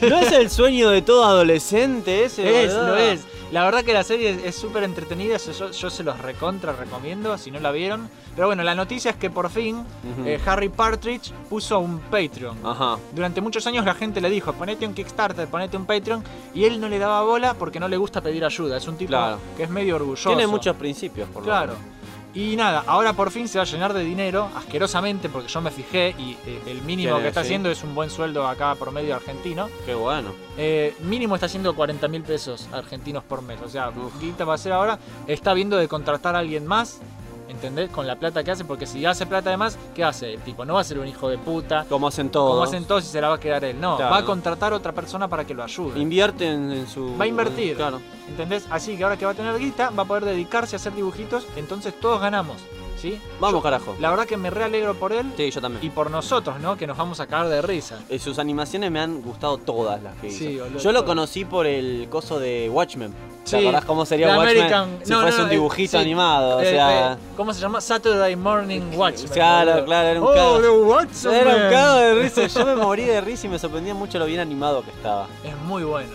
¿No 0.08 0.18
es 0.18 0.32
el 0.32 0.50
sueño 0.50 0.90
de 0.90 1.02
todo 1.02 1.24
adolescente 1.24 2.24
ese? 2.24 2.64
Es, 2.64 2.74
lo 2.74 2.94
es. 2.96 3.24
La 3.52 3.64
verdad 3.64 3.84
que 3.84 3.92
la 3.92 4.02
serie 4.04 4.40
es- 4.44 4.54
súper 4.56 4.82
entretenida, 4.82 5.36
yo, 5.36 5.70
yo- 5.70 5.90
se 5.90 6.02
los 6.02 6.18
recontra 6.18 6.72
recomiendo 6.72 7.36
si 7.38 7.50
no 7.50 7.60
la 7.60 7.70
vieron. 7.70 8.08
Pero 8.34 8.48
bueno, 8.48 8.62
la 8.64 8.74
noticia 8.74 9.12
es 9.12 9.16
que 9.16 9.30
por 9.30 9.48
fin 9.48 9.84
eh, 10.26 10.40
Harry 10.44 10.68
Partridge 10.68 11.30
puso 11.48 11.78
un 11.78 12.00
Patreon. 12.00 12.58
Ajá. 12.66 12.96
Durante 13.12 13.40
muchos 13.40 13.66
años 13.66 13.84
la 13.84 13.94
gente 13.94 14.20
le 14.20 14.28
dijo, 14.28 14.52
ponete 14.54 14.86
un 14.86 14.92
Kickstarter, 14.94 15.46
ponete 15.46 15.76
un 15.76 15.86
Patreon, 15.86 16.22
y 16.52 16.64
él 16.64 16.80
no 16.80 16.88
le 16.88 16.98
daba 16.98 17.22
bola 17.22 17.54
porque 17.54 17.78
no 17.80 17.86
le 17.88 17.96
gusta 17.96 18.20
pedir 18.20 18.44
ayuda. 18.44 18.76
Es 18.76 18.88
un 18.88 18.96
tipo 18.96 19.10
Claro. 19.10 19.38
que 19.56 19.62
es 19.62 19.70
medio 19.70 19.96
orgulloso. 19.96 20.28
Tiene 20.30 20.46
muchos 20.48 20.74
principios, 20.76 21.28
por 21.28 21.42
lo 21.42 21.46
Claro. 21.48 21.72
menos. 21.74 21.94
Y 22.34 22.56
nada, 22.56 22.82
ahora 22.88 23.12
por 23.12 23.30
fin 23.30 23.46
se 23.46 23.58
va 23.58 23.62
a 23.62 23.66
llenar 23.66 23.94
de 23.94 24.02
dinero, 24.02 24.50
asquerosamente, 24.56 25.28
porque 25.28 25.46
yo 25.46 25.60
me 25.60 25.70
fijé 25.70 26.16
y 26.18 26.36
eh, 26.46 26.60
el 26.66 26.82
mínimo 26.82 27.20
que 27.20 27.28
está 27.28 27.42
sí. 27.42 27.46
haciendo 27.46 27.70
es 27.70 27.84
un 27.84 27.94
buen 27.94 28.10
sueldo 28.10 28.48
acá 28.48 28.74
por 28.74 28.90
medio 28.90 29.14
argentino. 29.14 29.68
Qué 29.86 29.94
bueno. 29.94 30.32
Eh, 30.58 30.96
mínimo 31.00 31.36
está 31.36 31.46
haciendo 31.46 31.76
40 31.76 32.08
mil 32.08 32.22
pesos 32.22 32.68
argentinos 32.72 33.22
por 33.22 33.42
mes. 33.42 33.60
O 33.64 33.68
sea, 33.68 33.90
Uf. 33.90 34.20
guita 34.20 34.44
va 34.44 34.54
a 34.54 34.58
ser 34.58 34.72
ahora. 34.72 34.98
Está 35.28 35.54
viendo 35.54 35.76
de 35.76 35.86
contratar 35.86 36.34
a 36.34 36.40
alguien 36.40 36.66
más, 36.66 37.00
¿entendés? 37.48 37.90
Con 37.90 38.06
la 38.06 38.16
plata 38.16 38.42
que 38.44 38.50
hace, 38.50 38.64
porque 38.64 38.86
si 38.86 39.04
hace 39.06 39.26
plata 39.26 39.50
de 39.50 39.56
más, 39.56 39.78
¿qué 39.94 40.04
hace? 40.04 40.34
El 40.34 40.40
tipo 40.40 40.64
no 40.64 40.74
va 40.74 40.80
a 40.80 40.84
ser 40.84 40.98
un 40.98 41.06
hijo 41.08 41.28
de 41.28 41.38
puta. 41.38 41.84
Como 41.88 42.08
hacen 42.08 42.30
todos. 42.30 42.50
Como 42.52 42.62
hacen 42.64 42.84
todos 42.84 43.04
y 43.04 43.08
se 43.08 43.20
la 43.20 43.28
va 43.28 43.34
a 43.36 43.40
quedar 43.40 43.64
él. 43.64 43.80
No, 43.80 43.96
Claro. 43.96 44.12
va 44.12 44.18
a 44.18 44.24
contratar 44.24 44.72
a 44.72 44.76
otra 44.76 44.92
persona 44.92 45.28
para 45.28 45.44
que 45.46 45.54
lo 45.54 45.62
ayude. 45.62 45.98
Invierte 46.00 46.50
en, 46.50 46.70
en 46.72 46.86
su. 46.86 47.16
Va 47.18 47.24
a 47.24 47.28
invertir. 47.28 47.76
Claro. 47.76 48.00
¿Entendés? 48.28 48.66
Así 48.70 48.96
que 48.96 49.04
ahora 49.04 49.16
que 49.16 49.24
va 49.26 49.32
a 49.32 49.34
tener 49.34 49.58
guita, 49.58 49.90
va 49.90 50.02
a 50.04 50.06
poder 50.06 50.24
dedicarse 50.24 50.76
a 50.76 50.78
hacer 50.78 50.94
dibujitos. 50.94 51.46
Entonces 51.56 51.98
todos 52.00 52.20
ganamos. 52.20 52.56
¿Sí? 53.04 53.20
Vamos, 53.38 53.58
Yo- 53.58 53.62
carajo. 53.62 53.94
La 54.00 54.08
verdad 54.08 54.24
que 54.24 54.38
me 54.38 54.48
realegro 54.48 54.94
por 54.94 55.12
él 55.12 55.30
Sí, 55.36 55.50
yo 55.50 55.60
también. 55.60 55.84
y 55.84 55.90
por 55.90 56.10
nosotros, 56.10 56.58
¿no? 56.60 56.74
Que 56.78 56.86
nos 56.86 56.96
vamos 56.96 57.20
a 57.20 57.26
cagar 57.26 57.48
de 57.48 57.60
risa. 57.60 57.98
Eh, 58.08 58.18
Sus 58.18 58.38
animaciones 58.38 58.90
me 58.90 58.98
han 58.98 59.20
gustado 59.20 59.58
todas 59.58 60.02
las 60.02 60.14
que 60.16 60.28
hizo. 60.28 60.38
Sí, 60.38 60.58
boludo, 60.58 60.78
Yo 60.78 60.90
lo 60.92 61.04
conocí 61.04 61.44
por 61.44 61.66
el 61.66 62.06
coso 62.08 62.38
de 62.40 62.70
Watchmen. 62.72 63.12
Sí, 63.44 63.56
¿Te 63.56 63.58
acordás 63.58 63.84
cómo 63.84 64.06
sería 64.06 64.28
la 64.28 64.38
Watchmen 64.38 64.56
American- 64.56 64.88
si 65.04 65.10
no, 65.10 65.20
fuese 65.20 65.36
no, 65.38 65.44
un 65.44 65.50
eh, 65.50 65.52
dibujito 65.52 65.98
animado? 65.98 66.56
O 66.56 66.60
Eh, 66.62 66.70
sea, 66.70 67.12
eh, 67.12 67.16
¿Cómo 67.36 67.52
se 67.52 67.60
llama? 67.60 67.82
Saturday 67.82 68.36
Morning 68.36 68.80
Watchmen. 68.96 69.32
Claro, 69.32 69.84
claro, 69.84 70.08
era 70.08 70.22
un 70.22 70.26
oh, 70.26 70.32
cago. 70.32 70.60
The 70.62 70.70
Watchmen. 70.70 71.34
era 71.34 71.56
un 71.56 71.70
cago 71.70 71.96
de 71.98 72.14
risa. 72.22 72.46
Yo 72.46 72.64
me 72.64 72.74
morí 72.76 73.04
de 73.04 73.20
risa 73.20 73.46
y 73.46 73.50
me 73.50 73.58
sorprendía 73.58 73.92
mucho 73.92 74.18
lo 74.18 74.24
bien 74.24 74.40
animado 74.40 74.82
que 74.82 74.92
estaba. 74.92 75.26
Es 75.44 75.54
muy 75.66 75.84
bueno. 75.84 76.08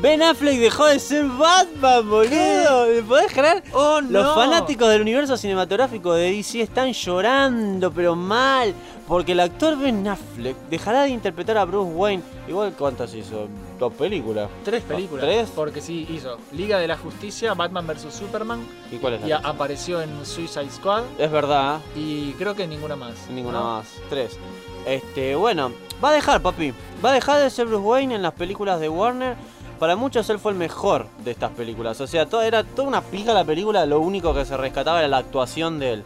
Ben 0.00 0.22
Affleck 0.22 0.60
dejó 0.60 0.86
de 0.86 1.00
ser 1.00 1.24
Batman, 1.26 2.08
boludo. 2.08 2.86
¿Me 2.94 3.02
podés 3.02 3.32
creer? 3.32 3.64
Oh, 3.72 4.00
Los 4.00 4.26
no. 4.26 4.34
fanáticos 4.34 4.88
del 4.90 5.02
universo 5.02 5.36
cinematográfico 5.36 6.12
de 6.14 6.30
DC 6.30 6.60
están 6.60 6.92
llorando, 6.92 7.90
pero 7.90 8.14
mal, 8.14 8.74
porque 9.08 9.32
el 9.32 9.40
actor 9.40 9.76
Ben 9.76 10.06
Affleck 10.06 10.56
dejará 10.70 11.02
de 11.02 11.08
interpretar 11.08 11.58
a 11.58 11.64
Bruce 11.64 11.90
Wayne. 11.90 12.22
Igual, 12.46 12.74
¿cuántas 12.78 13.12
hizo? 13.12 13.48
¿Dos 13.76 13.92
películas? 13.94 14.48
Tres 14.64 14.84
películas. 14.84 15.24
¿Tres? 15.24 15.50
Porque 15.54 15.80
sí, 15.80 16.06
hizo 16.10 16.38
Liga 16.52 16.78
de 16.78 16.86
la 16.86 16.96
Justicia, 16.96 17.54
Batman 17.54 17.86
vs. 17.88 18.14
Superman. 18.14 18.64
¿Y 18.92 18.96
cuál 18.98 19.14
es 19.14 19.24
Y 19.24 19.28
la 19.30 19.38
a- 19.38 19.48
apareció 19.48 20.00
en 20.00 20.24
Suicide 20.24 20.70
Squad. 20.70 21.02
Es 21.18 21.30
verdad, 21.30 21.80
Y 21.96 22.32
creo 22.34 22.54
que 22.54 22.68
ninguna 22.68 22.94
más. 22.94 23.14
ninguna 23.30 23.58
¿no? 23.58 23.64
más. 23.78 23.88
Tres. 24.08 24.38
Este, 24.86 25.34
bueno, 25.34 25.72
va 26.02 26.10
a 26.10 26.12
dejar, 26.12 26.40
papi. 26.40 26.72
Va 27.04 27.10
a 27.10 27.14
dejar 27.14 27.40
de 27.42 27.50
ser 27.50 27.66
Bruce 27.66 27.82
Wayne 27.84 28.14
en 28.14 28.22
las 28.22 28.32
películas 28.34 28.78
de 28.80 28.88
Warner. 28.88 29.36
Para 29.78 29.96
muchos 29.96 30.28
él 30.30 30.38
fue 30.38 30.52
el 30.52 30.58
mejor 30.58 31.06
de 31.24 31.30
estas 31.30 31.50
películas. 31.52 32.00
O 32.00 32.06
sea, 32.06 32.26
todo, 32.26 32.42
era 32.42 32.64
toda 32.64 32.88
una 32.88 33.00
pija 33.00 33.32
la 33.32 33.44
película, 33.44 33.86
lo 33.86 34.00
único 34.00 34.34
que 34.34 34.44
se 34.44 34.56
rescataba 34.56 34.98
era 34.98 35.08
la 35.08 35.18
actuación 35.18 35.78
de 35.78 35.92
él. 35.94 36.04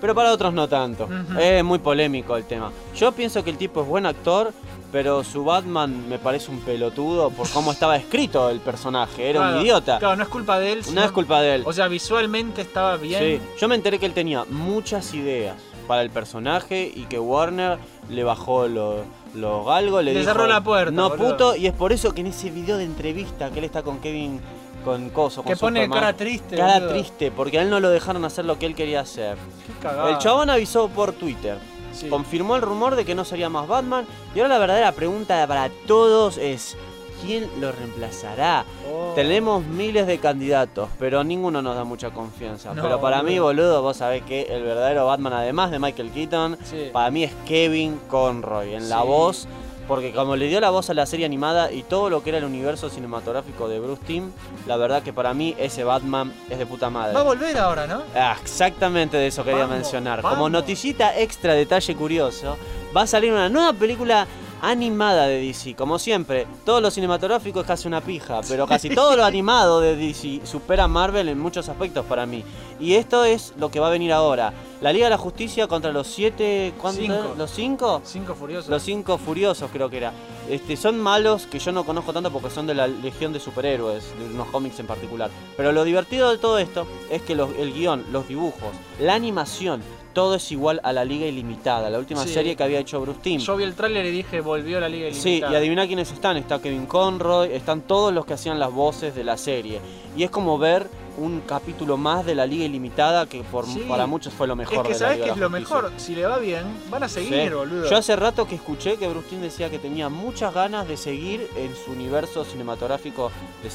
Pero 0.00 0.14
para 0.14 0.32
otros 0.32 0.52
no 0.52 0.68
tanto. 0.68 1.08
Es 1.40 1.64
muy 1.64 1.78
polémico 1.78 2.36
el 2.36 2.44
tema. 2.44 2.70
Yo 2.94 3.12
pienso 3.12 3.42
que 3.42 3.50
el 3.50 3.56
tipo 3.56 3.80
es 3.80 3.86
buen 3.88 4.04
actor, 4.04 4.52
pero 4.92 5.24
su 5.24 5.42
Batman 5.44 6.06
me 6.08 6.18
parece 6.18 6.50
un 6.50 6.60
pelotudo 6.60 7.30
por 7.30 7.48
cómo 7.48 7.72
estaba 7.72 7.96
escrito 7.96 8.50
el 8.50 8.60
personaje. 8.60 9.30
Era 9.30 9.40
Claro, 9.40 9.56
un 9.56 9.62
idiota. 9.62 9.98
Claro, 9.98 10.16
no 10.16 10.22
es 10.24 10.28
culpa 10.28 10.58
de 10.58 10.72
él. 10.72 10.82
No 10.92 11.02
es 11.02 11.10
culpa 11.12 11.40
de 11.40 11.54
él. 11.56 11.62
O 11.64 11.72
sea, 11.72 11.88
visualmente 11.88 12.60
estaba 12.60 12.96
bien. 12.98 13.20
Sí, 13.40 13.40
yo 13.58 13.68
me 13.68 13.74
enteré 13.74 13.98
que 13.98 14.04
él 14.06 14.12
tenía 14.12 14.44
muchas 14.50 15.14
ideas 15.14 15.56
para 15.86 16.02
el 16.02 16.10
personaje 16.10 16.90
y 16.94 17.02
que 17.04 17.18
Warner 17.18 17.78
le 18.08 18.24
bajó 18.24 18.68
los 18.68 19.00
lo 19.34 19.64
galgos, 19.64 20.02
le, 20.02 20.14
Le 20.14 20.20
dijo, 20.20 20.32
cerró 20.32 20.46
la 20.46 20.62
puerta, 20.62 20.90
No 20.90 21.10
boludo". 21.10 21.30
puto, 21.32 21.56
y 21.56 21.66
es 21.66 21.72
por 21.74 21.92
eso 21.92 22.12
que 22.14 22.22
en 22.22 22.28
ese 22.28 22.50
video 22.50 22.78
de 22.78 22.84
entrevista 22.84 23.50
que 23.50 23.58
él 23.58 23.64
está 23.66 23.82
con 23.82 23.98
Kevin, 23.98 24.40
con 24.84 25.10
Coso, 25.10 25.42
con 25.42 25.52
Que 25.52 25.58
pone 25.58 25.80
Superman, 25.84 26.00
cara 26.00 26.16
triste. 26.16 26.56
cara 26.56 26.74
boludo. 26.78 26.88
triste, 26.92 27.30
porque 27.30 27.58
a 27.58 27.62
él 27.62 27.68
no 27.70 27.78
lo 27.80 27.90
dejaron 27.90 28.24
hacer 28.24 28.44
lo 28.46 28.58
que 28.58 28.64
él 28.66 28.74
quería 28.74 29.00
hacer. 29.00 29.36
Qué. 29.82 29.88
El 30.10 30.18
chabón 30.18 30.48
avisó 30.48 30.88
por 30.88 31.12
Twitter, 31.12 31.58
Sí. 31.92 32.08
confirmó 32.08 32.56
el 32.56 32.62
rumor 32.62 32.94
de 32.96 33.04
que 33.04 33.14
no 33.14 33.24
sería 33.26 33.48
más 33.50 33.68
Batman, 33.68 34.06
y 34.34 34.38
ahora 34.40 34.54
la 34.54 34.58
verdadera 34.58 34.92
pregunta 34.92 35.46
para 35.46 35.68
todos 35.86 36.38
es, 36.38 36.76
¿quién 37.24 37.48
lo 37.60 37.72
reemplazará? 37.72 38.64
Oh. 38.92 39.12
Tenemos 39.14 39.64
miles 39.64 40.06
de 40.06 40.18
candidatos, 40.18 40.88
pero 40.98 41.24
ninguno 41.24 41.62
nos 41.62 41.76
da 41.76 41.84
mucha 41.84 42.10
confianza. 42.10 42.74
No, 42.74 42.82
pero 42.82 43.00
para 43.00 43.22
mí, 43.22 43.38
boludo. 43.38 43.82
vos 43.82 43.96
sabés 43.98 44.22
que 44.22 44.42
el 44.42 44.62
verdadero 44.62 45.06
Batman, 45.06 45.32
además 45.34 45.70
de 45.70 45.78
Michael 45.78 46.10
Keaton, 46.10 46.58
Sí. 46.64 46.90
para 46.92 47.10
mí 47.10 47.24
es 47.24 47.32
Kevin 47.46 48.00
Conroy 48.08 48.74
en 48.74 48.88
la 48.88 49.02
voz. 49.02 49.46
Porque 49.88 50.12
como 50.12 50.34
le 50.34 50.48
dio 50.48 50.60
la 50.60 50.70
voz 50.70 50.90
a 50.90 50.94
la 50.94 51.06
serie 51.06 51.24
animada 51.26 51.70
y 51.70 51.84
todo 51.84 52.10
lo 52.10 52.20
que 52.24 52.30
era 52.30 52.38
el 52.38 52.44
universo 52.44 52.90
cinematográfico 52.90 53.68
de 53.68 53.78
Bruce 53.78 54.02
Timm, 54.04 54.32
la 54.66 54.76
verdad 54.76 55.00
que 55.04 55.12
para 55.12 55.32
mí 55.32 55.54
ese 55.58 55.84
Batman 55.84 56.32
es 56.50 56.58
de 56.58 56.66
puta 56.66 56.90
madre. 56.90 57.14
Va 57.14 57.20
a 57.20 57.22
volver 57.22 57.56
ahora, 57.56 57.86
¿no? 57.86 58.02
Ah, 58.12 58.36
exactamente 58.42 59.16
de 59.16 59.28
eso 59.28 59.44
quería 59.44 59.60
Vamos, 59.60 59.76
mencionar. 59.76 60.22
vamos. 60.22 60.38
Como 60.38 60.50
noticita 60.50 61.16
extra 61.16 61.54
detalle 61.54 61.94
curioso, 61.94 62.56
va 62.96 63.02
a 63.02 63.06
salir 63.06 63.32
una 63.32 63.48
nueva 63.48 63.72
película 63.74 64.26
animada 64.62 65.26
de 65.26 65.40
DC. 65.40 65.74
Como 65.74 65.98
siempre, 65.98 66.46
todos 66.64 66.82
los 66.82 66.94
cinematográficos 66.94 67.62
es 67.62 67.66
casi 67.66 67.88
una 67.88 68.00
pija, 68.00 68.40
pero 68.48 68.66
casi 68.66 68.90
todo 68.90 69.16
lo 69.16 69.24
animado 69.26 69.80
de 69.80 69.96
DC 69.96 70.40
supera 70.44 70.84
a 70.84 70.88
Marvel 70.88 71.28
en 71.28 71.38
muchos 71.38 71.68
aspectos 71.68 72.04
para 72.06 72.26
mí. 72.26 72.44
Y 72.78 72.94
esto 72.94 73.24
es 73.24 73.54
lo 73.58 73.70
que 73.70 73.80
va 73.80 73.88
a 73.88 73.90
venir 73.90 74.12
ahora. 74.12 74.52
La 74.82 74.92
Liga 74.92 75.06
de 75.06 75.10
la 75.10 75.18
Justicia 75.18 75.66
contra 75.66 75.90
los 75.92 76.06
siete... 76.06 76.74
¿Cuántos? 76.80 77.02
Cinco. 77.02 77.34
¿Los 77.38 77.50
cinco? 77.50 78.00
Cinco 78.04 78.34
furiosos. 78.34 78.68
Los 78.68 78.82
cinco 78.82 79.16
furiosos 79.16 79.70
creo 79.72 79.88
que 79.88 79.96
era. 79.96 80.12
Este, 80.50 80.76
son 80.76 81.00
malos 81.00 81.46
que 81.46 81.58
yo 81.58 81.72
no 81.72 81.84
conozco 81.84 82.12
tanto 82.12 82.30
porque 82.30 82.50
son 82.50 82.66
de 82.66 82.74
la 82.74 82.86
legión 82.86 83.32
de 83.32 83.40
superhéroes, 83.40 84.04
de 84.18 84.26
unos 84.34 84.48
cómics 84.48 84.78
en 84.78 84.86
particular. 84.86 85.30
Pero 85.56 85.72
lo 85.72 85.84
divertido 85.84 86.30
de 86.30 86.36
todo 86.38 86.58
esto 86.58 86.86
es 87.10 87.22
que 87.22 87.34
los- 87.34 87.50
el 87.58 87.72
guion, 87.72 88.04
los 88.12 88.28
dibujos, 88.28 88.68
la 89.00 89.14
animación, 89.14 89.82
todo 90.16 90.36
es 90.36 90.50
igual 90.50 90.80
a 90.82 90.94
la 90.94 91.04
Liga 91.04 91.26
Ilimitada, 91.26 91.90
la 91.90 91.98
última 91.98 92.22
Sí. 92.24 92.30
serie 92.32 92.56
que 92.56 92.62
había 92.62 92.78
hecho 92.78 92.98
Bruce 93.02 93.20
Timm. 93.22 93.38
Yo 93.38 93.54
vi 93.54 93.64
el 93.64 93.74
tráiler 93.74 94.06
y 94.06 94.10
dije, 94.10 94.40
volvió 94.40 94.80
la 94.80 94.88
Liga 94.88 95.08
Sí, 95.12 95.28
Ilimitada. 95.28 95.52
y 95.52 95.56
adivina 95.56 95.86
quiénes 95.86 96.10
están. 96.10 96.38
Está 96.38 96.58
Kevin 96.58 96.86
Conroy, 96.86 97.52
están 97.52 97.82
todos 97.82 98.14
los 98.14 98.24
que 98.24 98.32
hacían 98.32 98.58
las 98.58 98.72
voces 98.72 99.14
de 99.14 99.24
la 99.24 99.36
serie. 99.36 99.78
Y 100.16 100.22
es 100.22 100.30
como 100.30 100.56
ver 100.56 100.88
un 101.18 101.40
capítulo 101.40 101.96
más 101.96 102.24
de 102.26 102.34
la 102.34 102.46
Liga 102.46 102.64
Ilimitada 102.64 103.26
que 103.26 103.42
por, 103.42 103.64
Sí. 103.66 103.84
para 103.88 104.06
muchos 104.06 104.32
fue 104.34 104.46
lo 104.46 104.54
mejor 104.56 104.74
Es 104.78 104.82
que 104.82 104.88
de 104.88 104.92
la 104.94 104.98
sabes 104.98 105.16
Liga 105.16 105.26
que 105.26 105.32
es 105.32 105.36
lo 105.38 105.50
mejor. 105.50 105.92
Si 105.96 106.14
le 106.14 106.26
va 106.26 106.38
bien, 106.38 106.64
van 106.90 107.02
a 107.02 107.08
seguir, 107.08 107.48
Sí. 107.48 107.54
boludo. 107.54 107.88
Yo 107.88 107.96
hace 107.96 108.16
rato 108.16 108.46
que 108.46 108.54
escuché 108.56 108.96
que 108.96 109.08
Bruce 109.08 109.28
Timm 109.28 109.40
decía 109.40 109.70
que 109.70 109.78
tenía 109.78 110.08
muchas 110.08 110.52
ganas 110.52 110.86
de 110.88 110.96
seguir 110.96 111.48
en 111.56 111.74
su 111.74 111.92
universo 111.92 112.44
cinematográfico 112.44 113.30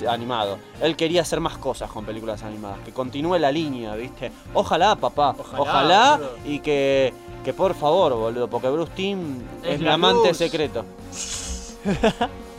animado. 0.10 0.58
Él 0.82 0.96
quería 0.96 1.22
hacer 1.22 1.40
más 1.40 1.58
cosas 1.58 1.90
con 1.92 2.06
películas 2.06 2.44
animadas, 2.44 2.80
que 2.86 2.92
continúe 2.92 3.38
la 3.38 3.52
línea, 3.52 3.96
¿viste? 3.96 4.32
Ojalá, 4.54 4.96
papá. 4.96 5.36
Ojalá, 5.58 6.20
y 6.46 6.60
que, 6.60 7.14
que 7.44 7.54
por 7.54 7.74
favor, 7.76 8.14
boludo, 8.16 8.48
porque 8.48 8.70
Bruce 8.70 8.92
Timm 8.96 9.42
Es 9.64 9.74
es, 9.74 9.80
mi 9.80 9.86
la 9.86 9.94
amante 9.96 10.34
secreto. 10.34 10.86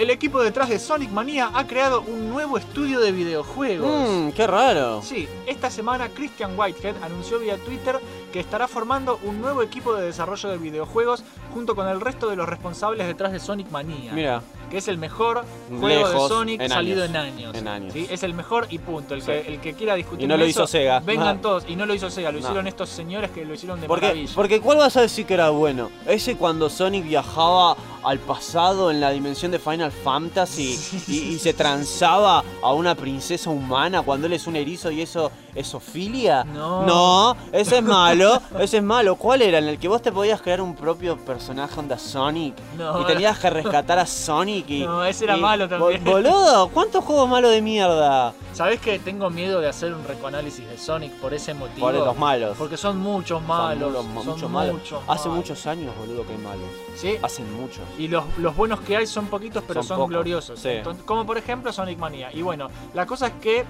El 0.00 0.08
equipo 0.08 0.42
detrás 0.42 0.70
de 0.70 0.78
Sonic 0.78 1.10
Mania 1.10 1.50
ha 1.52 1.66
creado 1.66 2.00
un 2.00 2.30
nuevo 2.30 2.56
estudio 2.56 3.00
de 3.00 3.12
videojuegos. 3.12 4.08
Mmm, 4.08 4.30
qué 4.30 4.46
raro. 4.46 5.02
Sí, 5.02 5.28
esta 5.46 5.68
semana 5.70 6.08
Christian 6.08 6.58
Whitehead 6.58 6.94
anunció 7.02 7.38
vía 7.38 7.58
Twitter 7.58 7.98
que 8.32 8.40
estará 8.40 8.66
formando 8.66 9.20
un 9.24 9.42
nuevo 9.42 9.60
equipo 9.62 9.92
de 9.94 10.06
desarrollo 10.06 10.48
de 10.48 10.56
videojuegos 10.56 11.22
junto 11.52 11.74
con 11.74 11.86
el 11.86 12.00
resto 12.00 12.30
de 12.30 12.36
los 12.36 12.48
responsables 12.48 13.06
detrás 13.06 13.30
de 13.32 13.40
Sonic 13.40 13.68
Mania, 13.70 14.12
Mira, 14.14 14.40
que 14.70 14.78
es 14.78 14.88
el 14.88 14.96
mejor 14.96 15.44
juego 15.78 16.08
de 16.08 16.28
Sonic 16.28 16.60
en 16.62 16.70
salido 16.70 17.02
años. 17.04 17.10
en 17.10 17.16
años. 17.20 17.54
En 17.56 17.68
años. 17.68 17.92
¿sí? 17.92 18.06
Es 18.08 18.22
el 18.22 18.32
mejor 18.32 18.68
y 18.70 18.78
punto. 18.78 19.12
El, 19.14 19.20
Sí. 19.20 19.26
que, 19.26 19.40
el 19.40 19.60
que 19.60 19.74
quiera 19.74 19.96
discutir 19.96 20.24
Y 20.24 20.28
no 20.28 20.38
lo 20.38 20.44
eso, 20.44 20.60
hizo 20.62 20.66
Sega. 20.66 21.00
Vengan 21.00 21.42
todos. 21.42 21.64
Y 21.68 21.76
no 21.76 21.84
lo 21.84 21.92
hizo 21.92 22.08
Sega, 22.08 22.30
lo 22.32 22.38
No. 22.38 22.44
hicieron 22.46 22.66
estos 22.68 22.88
señores 22.88 23.32
que 23.32 23.44
lo 23.44 23.52
hicieron 23.52 23.78
de 23.82 23.86
porque, 23.86 24.06
maravilla. 24.06 24.32
porque 24.34 24.60
¿cuál 24.62 24.78
vas 24.78 24.96
a 24.96 25.02
decir 25.02 25.26
que 25.26 25.34
era 25.34 25.50
bueno? 25.50 25.90
Ese 26.06 26.36
cuando 26.36 26.70
Sonic 26.70 27.04
viajaba 27.04 27.76
al 28.02 28.18
pasado 28.18 28.90
en 28.90 29.00
la 29.00 29.10
dimensión 29.10 29.50
de 29.52 29.58
Final 29.58 29.92
Fantasy 29.92 30.78
y, 31.08 31.12
y 31.34 31.38
se 31.38 31.52
transaba 31.52 32.42
a 32.62 32.72
una 32.72 32.94
princesa 32.94 33.50
humana 33.50 34.02
cuando 34.02 34.26
él 34.26 34.32
es 34.32 34.46
un 34.46 34.56
erizo 34.56 34.90
y 34.90 35.02
eso 35.02 35.30
es 35.54 35.74
Ophelia. 35.74 36.44
No. 36.44 36.82
No, 36.86 37.36
ese 37.52 37.78
es 37.78 37.82
malo, 37.82 38.40
ese 38.58 38.78
es 38.78 38.82
malo. 38.82 39.16
¿Cuál 39.16 39.42
era? 39.42 39.58
En 39.58 39.68
el 39.68 39.78
que 39.78 39.88
vos 39.88 40.00
te 40.00 40.12
podías 40.12 40.40
crear 40.40 40.60
un 40.60 40.74
propio 40.74 41.16
personaje 41.18 41.78
onda 41.78 41.98
Sonic 41.98 42.54
No, 42.78 43.00
y 43.00 43.04
tenías 43.06 43.38
que 43.38 43.50
rescatar 43.50 43.98
a 43.98 44.06
Sonic 44.06 44.68
y... 44.70 44.80
No, 44.84 45.04
ese 45.04 45.24
era 45.24 45.36
y- 45.36 45.40
malo 45.40 45.68
también. 45.68 46.02
Bol- 46.04 46.22
Boludo, 46.22 46.68
¿cuántos 46.68 47.04
juegos 47.04 47.28
malos 47.28 47.50
de 47.50 47.60
mierda? 47.62 48.32
¿Sabés 48.52 48.80
que 48.80 48.98
tengo 48.98 49.30
miedo 49.30 49.60
de 49.60 49.68
hacer 49.68 49.92
un 49.94 50.04
recoanálisis 50.04 50.68
de 50.68 50.76
Sonic 50.78 51.12
por 51.14 51.32
ese 51.34 51.54
motivo? 51.54 51.86
Por 51.86 51.94
los 51.94 52.16
malos. 52.16 52.56
Porque 52.56 52.76
son 52.76 52.98
muchos 52.98 53.38
Son 53.38 53.46
malos. 53.46 53.92
mucho- 54.06 54.22
son 54.22 54.34
mucho 54.34 54.48
malos. 54.48 54.74
muchos 54.74 55.00
Hace 55.08 55.28
malos. 55.28 55.36
muchos 55.36 55.66
años, 55.66 55.92
boludo, 55.98 56.26
que 56.26 56.32
hay 56.32 56.38
malos. 56.38 56.66
Sí, 56.96 57.16
Hacen 57.22 57.52
muchos. 57.60 57.80
Y 57.98 58.08
los, 58.08 58.24
los 58.38 58.56
buenos 58.56 58.80
que 58.80 58.96
hay 58.96 59.06
son 59.06 59.26
poquitos, 59.26 59.62
pero 59.66 59.82
Son 59.82 59.88
son, 59.88 59.96
pocos, 59.98 60.10
gloriosos. 60.10 60.58
sí. 60.60 60.68
Entonces, 60.68 61.04
como 61.04 61.26
por 61.26 61.36
ejemplo 61.38 61.72
Sonic 61.72 61.98
Mania. 61.98 62.30
Y 62.32 62.42
bueno, 62.42 62.68
la 62.94 63.04
cosa 63.06 63.26
es 63.28 63.32
que 63.42 63.64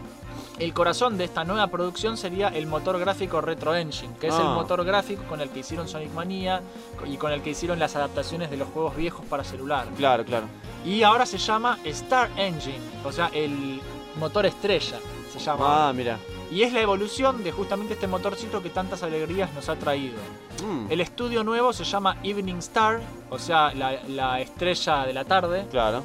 el 0.59 0.73
corazón 0.75 1.17
de 1.19 1.25
esta 1.25 1.43
nueva 1.45 1.67
producción 1.69 2.17
sería 2.17 2.49
el 2.49 2.67
motor 2.67 2.99
gráfico 2.99 3.41
Retro 3.41 3.75
Engine, 3.75 4.13
que 4.21 4.29
es 4.29 4.35
el 4.35 4.43
Ah. 4.47 4.55
motor 4.55 4.85
gráfico 4.85 5.23
con 5.29 5.41
el 5.41 5.49
que 5.51 5.61
hicieron 5.61 5.89
Sonic 5.89 6.13
Mania 6.13 6.61
y 7.07 7.17
con 7.17 7.33
el 7.33 7.43
que 7.43 7.51
hicieron 7.51 7.79
las 7.79 7.97
adaptaciones 7.97 8.51
de 8.51 8.57
los 8.59 8.69
juegos 8.69 8.95
viejos 8.95 9.25
para 9.27 9.43
celular. 9.43 9.87
Claro, 9.97 10.25
claro. 10.25 10.47
Y 10.85 11.03
ahora 11.03 11.27
se 11.27 11.39
llama 11.39 11.79
Star 11.85 12.29
Engine, 12.37 12.79
o 13.05 13.11
sea, 13.13 13.31
el 13.33 13.81
motor 14.19 14.47
estrella 14.47 14.99
se 15.33 15.39
llama. 15.39 15.89
Ah, 15.89 15.93
mira. 15.93 16.19
Y 16.51 16.63
es 16.63 16.73
la 16.73 16.81
evolución 16.81 17.45
de 17.45 17.53
justamente 17.53 17.95
este 17.95 18.09
motorcito 18.09 18.61
que 18.63 18.71
tantas 18.71 19.03
alegrías 19.05 19.53
nos 19.55 19.69
ha 19.69 19.77
traído. 19.77 20.17
Mm, 20.65 20.87
El 20.91 21.01
estudio 21.01 21.45
nuevo 21.45 21.73
se 21.73 21.85
llama 21.85 22.17
Evening 22.25 22.57
Star, 22.57 23.01
o 23.31 23.39
sea, 23.39 23.73
la, 23.73 24.03
la 24.09 24.41
estrella 24.41 25.07
de 25.07 25.13
la 25.13 25.25
tarde, 25.25 25.67
Claro. 25.71 26.03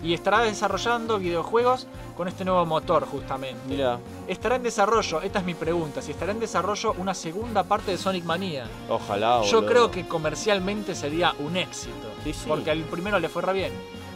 y 0.00 0.14
estará 0.14 0.40
desarrollando 0.42 1.18
videojuegos 1.18 1.86
con 2.16 2.28
este 2.28 2.44
nuevo 2.44 2.64
motor 2.64 3.06
justamente. 3.06 3.58
Mira. 3.66 3.98
Estará 4.28 4.54
en 4.56 4.62
desarrollo, 4.62 5.20
esta 5.20 5.40
es 5.40 5.44
mi 5.44 5.54
pregunta, 5.54 6.00
si 6.00 6.12
estará 6.12 6.30
en 6.30 6.38
desarrollo 6.40 6.94
una 6.98 7.12
segunda 7.14 7.64
parte 7.64 7.90
de 7.90 7.98
Sonic 7.98 8.24
Mania. 8.24 8.66
Ojalá, 8.88 9.42
Yo 9.42 9.56
boludo. 9.58 9.66
creo 9.72 9.90
que 9.90 10.06
comercialmente 10.06 10.94
sería 10.94 11.34
un 11.40 11.56
éxito, 11.56 12.08
Sí, 12.22 12.32
sí. 12.32 12.44
porque 12.46 12.70
al 12.70 12.82
primero 12.82 13.18
le 13.18 13.28
fue 13.28 13.42
re 13.42 13.52
bien. 13.52 13.72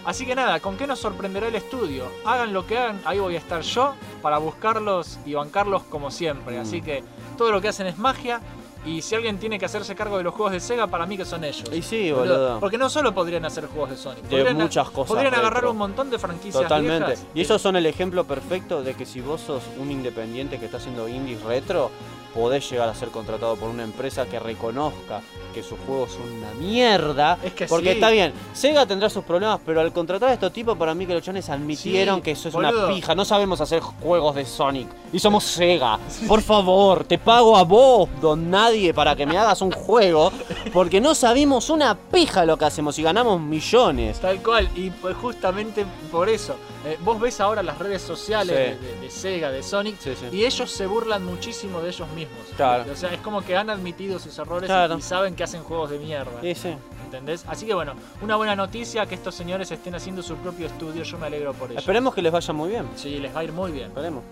Así 0.07 0.25
que 0.25 0.37
nada, 0.37 0.61
¿con 0.61 0.77
qué 0.77 0.87
nos 0.87 1.01
sorprenderá 1.01 1.49
el 1.49 1.57
estudio? 1.57 2.05
Hagan 2.25 2.53
lo 2.53 2.65
que 2.65 2.79
hagan, 2.79 3.01
ahí 3.05 3.19
voy 3.19 3.35
a 3.35 3.39
estar 3.39 3.63
yo 3.63 3.95
para 4.23 4.39
buscarlos 4.39 5.19
y 5.27 5.35
bancarlos 5.35 5.83
como 5.83 6.13
siempre. 6.13 6.59
Mm. 6.59 6.61
Así 6.61 6.81
que 6.81 7.03
todo 7.37 7.51
lo 7.51 7.61
que 7.61 7.69
hacen 7.69 7.89
es 7.89 7.99
magia. 7.99 8.41
Y 8.87 9.02
si 9.02 9.14
alguien 9.16 9.38
tiene 9.38 9.59
que 9.59 9.66
hacerse 9.66 9.95
cargo 9.95 10.16
de 10.16 10.23
los 10.25 10.33
juegos 10.33 10.52
de 10.52 10.61
Sega, 10.61 10.87
para 10.87 11.05
mí 11.07 11.16
que 11.16 11.25
son 11.25 11.43
ellos. 11.45 11.64
Y 11.73 11.83
sí, 11.83 12.12
Boludo. 12.12 12.61
Porque 12.61 12.78
no 12.78 12.88
solo 12.88 13.12
podrían 13.12 13.45
hacer 13.45 13.66
juegos 13.66 13.90
de 13.90 13.97
Sonic, 13.97 14.23
De 14.25 14.37
podrían, 14.38 14.57
muchas 14.57 14.88
cosas 14.90 15.09
podrían 15.12 15.35
agarrar 15.35 15.66
un 15.66 15.76
montón 15.76 16.09
de 16.09 16.19
franquicias 16.19 16.62
Totalmente. 16.62 17.07
viejas. 17.07 17.26
Y 17.35 17.40
ellos 17.40 17.61
son 17.61 17.76
el 17.76 17.87
ejemplo 17.87 18.25
perfecto 18.25 18.83
de 18.83 18.95
que 18.95 19.05
si 19.05 19.21
vos 19.21 19.40
sos 19.40 19.62
un 19.78 19.90
independiente 19.90 20.59
que 20.59 20.66
está 20.66 20.76
haciendo 20.78 21.09
indies 21.09 21.43
retro, 21.43 21.90
podés 22.33 22.69
llegar 22.71 22.87
a 22.88 22.95
ser 22.95 23.09
contratado 23.09 23.57
por 23.57 23.71
una 23.71 23.83
empresa 23.83 24.26
que 24.26 24.38
reconozca 24.38 25.23
que 25.55 25.62
sus 25.62 25.78
juegos 25.87 26.12
son 26.12 26.31
una 26.31 26.52
mierda. 26.52 27.38
Es 27.43 27.55
que 27.55 27.64
Porque 27.66 27.87
sí. 27.88 27.95
está 27.95 28.11
bien, 28.11 28.35
Sega 28.52 28.85
tendrá 28.85 29.09
sus 29.09 29.25
problemas, 29.25 29.59
pero 29.64 29.81
al 29.81 29.90
contratar 29.90 30.28
a 30.28 30.33
estos 30.35 30.52
tipos, 30.52 30.76
para 30.76 30.95
mí 30.95 31.07
que 31.07 31.14
los 31.14 31.23
chones 31.23 31.49
admitieron 31.49 32.16
Sí, 32.16 32.23
que 32.23 32.31
eso 32.33 32.49
es 32.49 32.55
boludo. 32.55 32.87
una 32.88 32.95
pija. 32.95 33.14
No 33.14 33.25
sabemos 33.25 33.62
hacer 33.62 33.81
juegos 33.81 34.35
de 34.35 34.45
Sonic. 34.45 34.87
Y 35.14 35.19
somos 35.19 35.45
Sega. 35.57 35.99
Por 36.28 36.43
favor, 36.43 37.05
te 37.05 37.16
pago 37.16 37.57
a 37.57 37.64
vos, 37.64 38.07
don 38.21 38.50
nadie, 38.50 38.75
para 38.95 39.14
que 39.16 39.26
me 39.26 39.37
hagas 39.38 39.61
un 39.62 39.71
juego. 39.73 40.33
Porque 40.73 41.00
no 41.00 41.14
sabemos 41.14 41.71
una 41.71 41.95
pija 41.97 42.45
lo 42.45 42.56
que 42.56 42.64
hacemos 42.66 42.99
y 42.99 43.02
ganamos 43.02 43.40
millones. 43.40 44.21
Tal 44.21 44.42
cual, 44.42 44.68
y 44.75 44.90
pues 44.90 45.16
justamente 45.16 45.85
por 46.11 46.28
eso. 46.28 46.56
eh, 46.85 46.97
vos 47.04 47.18
ves 47.21 47.40
ahora 47.40 47.62
las 47.62 47.78
redes 47.78 48.02
sociales 48.02 48.76
Sí. 48.78 48.85
de, 48.85 48.92
de- 48.95 49.00
de 49.00 49.11
Sega, 49.11 49.50
de 49.50 49.62
Sonic, 49.62 49.99
Sí, 49.99 50.12
sí. 50.14 50.37
y 50.37 50.45
ellos 50.45 50.71
se 50.71 50.87
burlan 50.87 51.25
muchísimo 51.25 51.80
de 51.80 51.88
ellos 51.88 52.09
mismos. 52.11 52.38
Claro. 52.56 52.85
O 52.92 52.97
sea, 52.97 53.12
es 53.12 53.21
como 53.21 53.42
que 53.42 53.56
han 53.56 53.71
admitido 53.71 54.18
sus 54.18 54.38
errores 54.38 54.66
Claro. 54.68 54.97
y, 54.99 55.02
saben 55.02 55.35
que 55.35 55.42
hacen 55.45 55.62
juegos 55.64 55.90
de 55.90 55.99
mierda. 55.99 56.30
Sí, 56.42 56.54
sí. 56.54 56.75
¿Entendés? 57.04 57.45
Así 57.49 57.66
que 57.66 57.75
bueno, 57.75 57.95
una 58.23 58.37
buena 58.37 58.54
noticia 58.56 59.06
que 59.06 59.14
estos 59.14 59.35
señores 59.35 59.71
estén 59.71 59.95
haciendo 59.95 60.23
su 60.23 60.35
propio 60.37 60.66
estudio, 60.66 61.02
yo 61.02 61.18
me 61.18 61.26
alegro 61.26 61.52
por 61.54 61.71
ello. 61.71 61.78
Esperemos 61.78 62.14
que 62.14 62.23
les 62.23 62.33
vaya 62.33 62.52
muy 62.52 62.68
bien. 62.71 62.87
Sí, 62.97 63.18
les 63.18 63.35
va 63.35 63.40
a 63.40 63.45
ir 63.45 63.52
muy 63.52 63.73
bien. 63.73 63.87
Esperemos. 63.88 64.23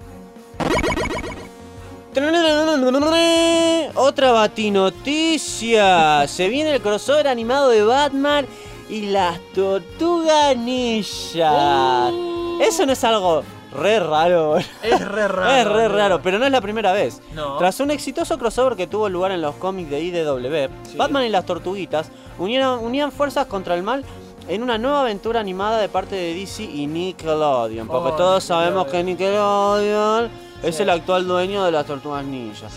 Otra 3.96 4.32
batinoticia. 4.32 6.26
Se 6.28 6.48
viene 6.48 6.74
el 6.74 6.80
crossover 6.80 7.28
animado 7.28 7.68
de 7.68 7.82
Batman 7.84 8.46
y 8.88 9.02
las 9.06 9.38
tortugas 9.54 10.56
ninja. 10.56 12.10
Uh. 12.12 12.60
Eso 12.62 12.86
no 12.86 12.92
es 12.92 13.02
algo 13.04 13.42
re 13.72 13.98
raro. 14.00 14.56
Es 14.58 14.68
re 14.82 15.28
raro. 15.28 15.50
es 15.50 15.64
re 15.66 15.88
raro, 15.88 16.22
pero 16.22 16.38
no 16.38 16.46
es 16.46 16.52
la 16.52 16.60
primera 16.60 16.92
vez. 16.92 17.20
No. 17.34 17.56
Tras 17.58 17.80
un 17.80 17.90
exitoso 17.90 18.38
crossover 18.38 18.76
que 18.76 18.86
tuvo 18.86 19.08
lugar 19.08 19.32
en 19.32 19.40
los 19.42 19.54
cómics 19.56 19.90
de 19.90 20.00
IDW, 20.00 20.68
Sí. 20.90 20.96
Batman 20.96 21.24
y 21.24 21.28
las 21.30 21.44
Tortuguitas 21.46 22.08
unieron, 22.38 22.84
unían 22.84 23.10
fuerzas 23.12 23.46
contra 23.46 23.74
el 23.74 23.82
mal 23.82 24.04
en 24.46 24.62
una 24.62 24.76
nueva 24.78 25.00
aventura 25.00 25.40
animada 25.40 25.78
de 25.78 25.88
parte 25.88 26.14
de 26.14 26.34
DC 26.34 26.62
y 26.64 26.86
Nickelodeon. 26.86 27.88
Porque 27.88 28.10
Oh, 28.10 28.16
todos 28.16 28.44
sabemos 28.44 28.86
que 28.88 29.02
Nickelodeon. 29.02 30.30
Es 30.64 30.80
el 30.80 30.88
actual 30.88 31.28
dueño 31.28 31.62
de 31.62 31.70
las 31.70 31.84
Tortugas 31.84 32.24
Ninja. 32.24 32.68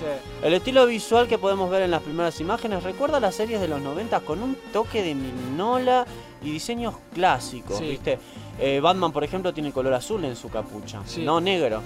El 0.43 0.53
estilo 0.53 0.85
visual 0.85 1.25
que 1.25 1.37
podemos 1.37 1.69
ver 1.69 1.83
en 1.83 1.91
las 1.91 2.01
primeras 2.01 2.37
imágenes 2.41 2.83
recuerda 2.83 3.15
a 3.15 3.19
las 3.21 3.35
series 3.35 3.61
de 3.61 3.69
los 3.69 3.79
90 3.79 4.19
con 4.21 4.43
un 4.43 4.57
toque 4.73 5.01
de 5.01 5.15
minola 5.15 6.05
y 6.43 6.51
diseños 6.51 6.95
clásicos. 7.13 7.79
¿viste? 7.79 8.19
Eh, 8.59 8.81
Batman, 8.81 9.13
por 9.13 9.23
ejemplo, 9.23 9.53
tiene 9.53 9.71
color 9.71 9.93
azul 9.93 10.25
en 10.25 10.35
su 10.35 10.49
capucha, 10.49 11.01
no 11.19 11.39
negro. 11.39 11.81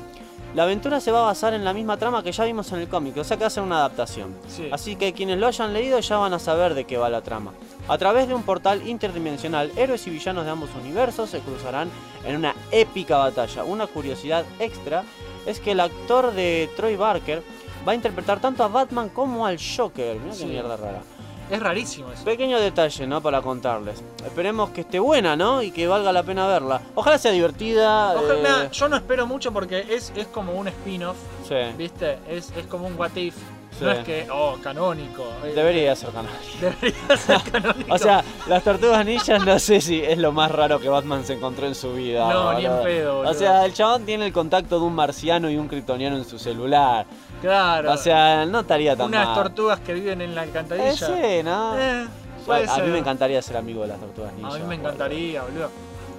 La 0.55 0.63
aventura 0.63 0.99
se 0.99 1.11
va 1.11 1.19
a 1.19 1.25
basar 1.25 1.53
en 1.53 1.63
la 1.63 1.71
misma 1.71 1.97
trama 1.97 2.23
que 2.23 2.31
ya 2.31 2.45
vimos 2.45 2.71
en 2.71 2.79
el 2.79 2.89
cómic, 2.89 3.15
o 3.17 3.23
sea 3.23 3.37
que 3.37 3.43
va 3.43 3.47
a 3.47 3.51
ser 3.51 3.61
una 3.61 3.77
adaptación. 3.77 4.35
Sí. 4.47 4.69
Así 4.71 4.95
que 4.95 5.13
quienes 5.13 5.37
lo 5.37 5.45
hayan 5.45 5.71
leído 5.71 5.99
ya 5.99 6.17
van 6.17 6.33
a 6.33 6.39
saber 6.39 6.73
de 6.73 6.85
qué 6.85 6.97
va 6.97 7.09
la 7.09 7.21
trama. 7.21 7.53
A 7.87 7.97
través 7.99 8.27
de 8.27 8.33
un 8.33 8.43
portal 8.43 8.87
interdimensional, 8.87 9.71
héroes 9.75 10.05
y 10.07 10.09
villanos 10.09 10.45
de 10.45 10.51
ambos 10.51 10.71
universos 10.81 11.29
se 11.29 11.39
cruzarán 11.39 11.89
en 12.25 12.37
una 12.37 12.55
épica 12.71 13.17
batalla. 13.17 13.63
Una 13.63 13.85
curiosidad 13.85 14.45
extra 14.59 15.03
es 15.45 15.59
que 15.59 15.71
el 15.71 15.79
actor 15.79 16.31
de 16.33 16.69
Troy 16.75 16.95
Barker 16.95 17.41
va 17.87 17.93
a 17.93 17.95
interpretar 17.95 18.39
tanto 18.39 18.63
a 18.63 18.67
Batman 18.67 19.09
como 19.09 19.45
al 19.45 19.57
Joker. 19.57 20.17
Mirá 20.19 20.33
Sí. 20.33 20.43
qué 20.43 20.49
mierda 20.49 20.77
rara. 20.77 21.01
Es 21.49 21.59
rarísimo 21.59 22.09
eso. 22.13 22.23
Pequeño 22.23 22.59
detalle, 22.61 23.05
¿no? 23.07 23.19
Para 23.21 23.41
contarles. 23.41 24.01
Esperemos 24.25 24.69
que 24.69 24.81
esté 24.81 24.99
buena, 24.99 25.35
¿no? 25.35 25.61
Y 25.61 25.71
que 25.71 25.85
valga 25.85 26.13
la 26.13 26.23
pena 26.23 26.47
verla. 26.47 26.81
Ojalá 26.95 27.17
sea 27.17 27.31
divertida. 27.33 28.13
Ojalá, 28.15 28.63
eh, 28.65 28.69
yo 28.71 28.87
no 28.87 28.95
espero 28.95 29.27
mucho 29.27 29.51
porque 29.51 29.85
es, 29.89 30.13
es 30.15 30.27
como 30.27 30.53
un 30.53 30.69
spin-off, 30.69 31.17
sí. 31.45 31.55
¿viste? 31.77 32.19
Es, 32.29 32.53
es 32.55 32.65
como 32.67 32.87
un 32.87 32.97
what 32.97 33.13
if. 33.15 33.35
Sí. 33.77 33.85
No 33.85 33.91
es 33.91 33.99
que, 34.03 34.27
oh, 34.31 34.57
canónico. 34.61 35.23
Eh, 35.43 35.53
Debería 35.55 35.95
ser 35.95 36.09
canal. 36.11 36.31
Debería 36.59 37.17
ser 37.17 37.41
canónico. 37.51 37.93
O 37.93 37.97
sea, 37.97 38.23
las 38.47 38.63
tortugas 38.63 39.03
ninjas 39.05 39.43
no 39.45 39.57
sé 39.59 39.81
si 39.81 40.01
es 40.03 40.17
lo 40.17 40.31
más 40.31 40.51
raro 40.51 40.79
que 40.79 40.87
Batman 40.89 41.25
se 41.25 41.33
encontró 41.33 41.65
en 41.67 41.73
su 41.75 41.93
vida. 41.93 42.31
No, 42.31 42.53
ni 42.53 42.65
en 42.65 42.71
boludo. 42.71 42.83
pedo, 42.83 43.15
boludo. 43.17 43.31
O 43.31 43.33
sea, 43.33 43.65
el 43.65 43.73
chabón 43.73 44.05
tiene 44.05 44.25
el 44.27 44.33
contacto 44.33 44.79
de 44.79 44.85
un 44.85 44.93
marciano 44.93 45.49
y 45.49 45.57
un 45.57 45.67
kryptoniano 45.67 46.17
en 46.17 46.25
su 46.25 46.37
celular. 46.37 47.05
claro. 47.41 47.91
O 47.93 47.97
sea, 47.97 48.45
no 48.45 48.59
estaría 48.59 48.95
tan 48.95 49.07
unas 49.07 49.25
mal. 49.27 49.35
tortugas 49.35 49.79
que 49.79 49.93
viven 49.93 50.21
en 50.21 50.35
la 50.35 50.41
Eh, 50.41 50.47
alcantarilla. 50.47 50.93
sí, 50.93 51.43
¿no? 51.43 51.79
Eh, 51.79 52.07
puede 52.45 52.63
a 52.69 52.75
mí 52.75 52.81
ser. 52.81 52.87
me 52.89 52.99
encantaría 52.99 53.41
ser 53.41 53.57
amigo 53.57 53.81
de 53.83 53.87
las 53.87 53.99
tortugas 53.99 54.33
ninjas. 54.33 54.53
A 54.53 54.57
mí 54.57 54.63
me 54.63 54.75
boludo. 54.75 54.81
encantaría, 54.89 55.41
boludo. 55.43 55.69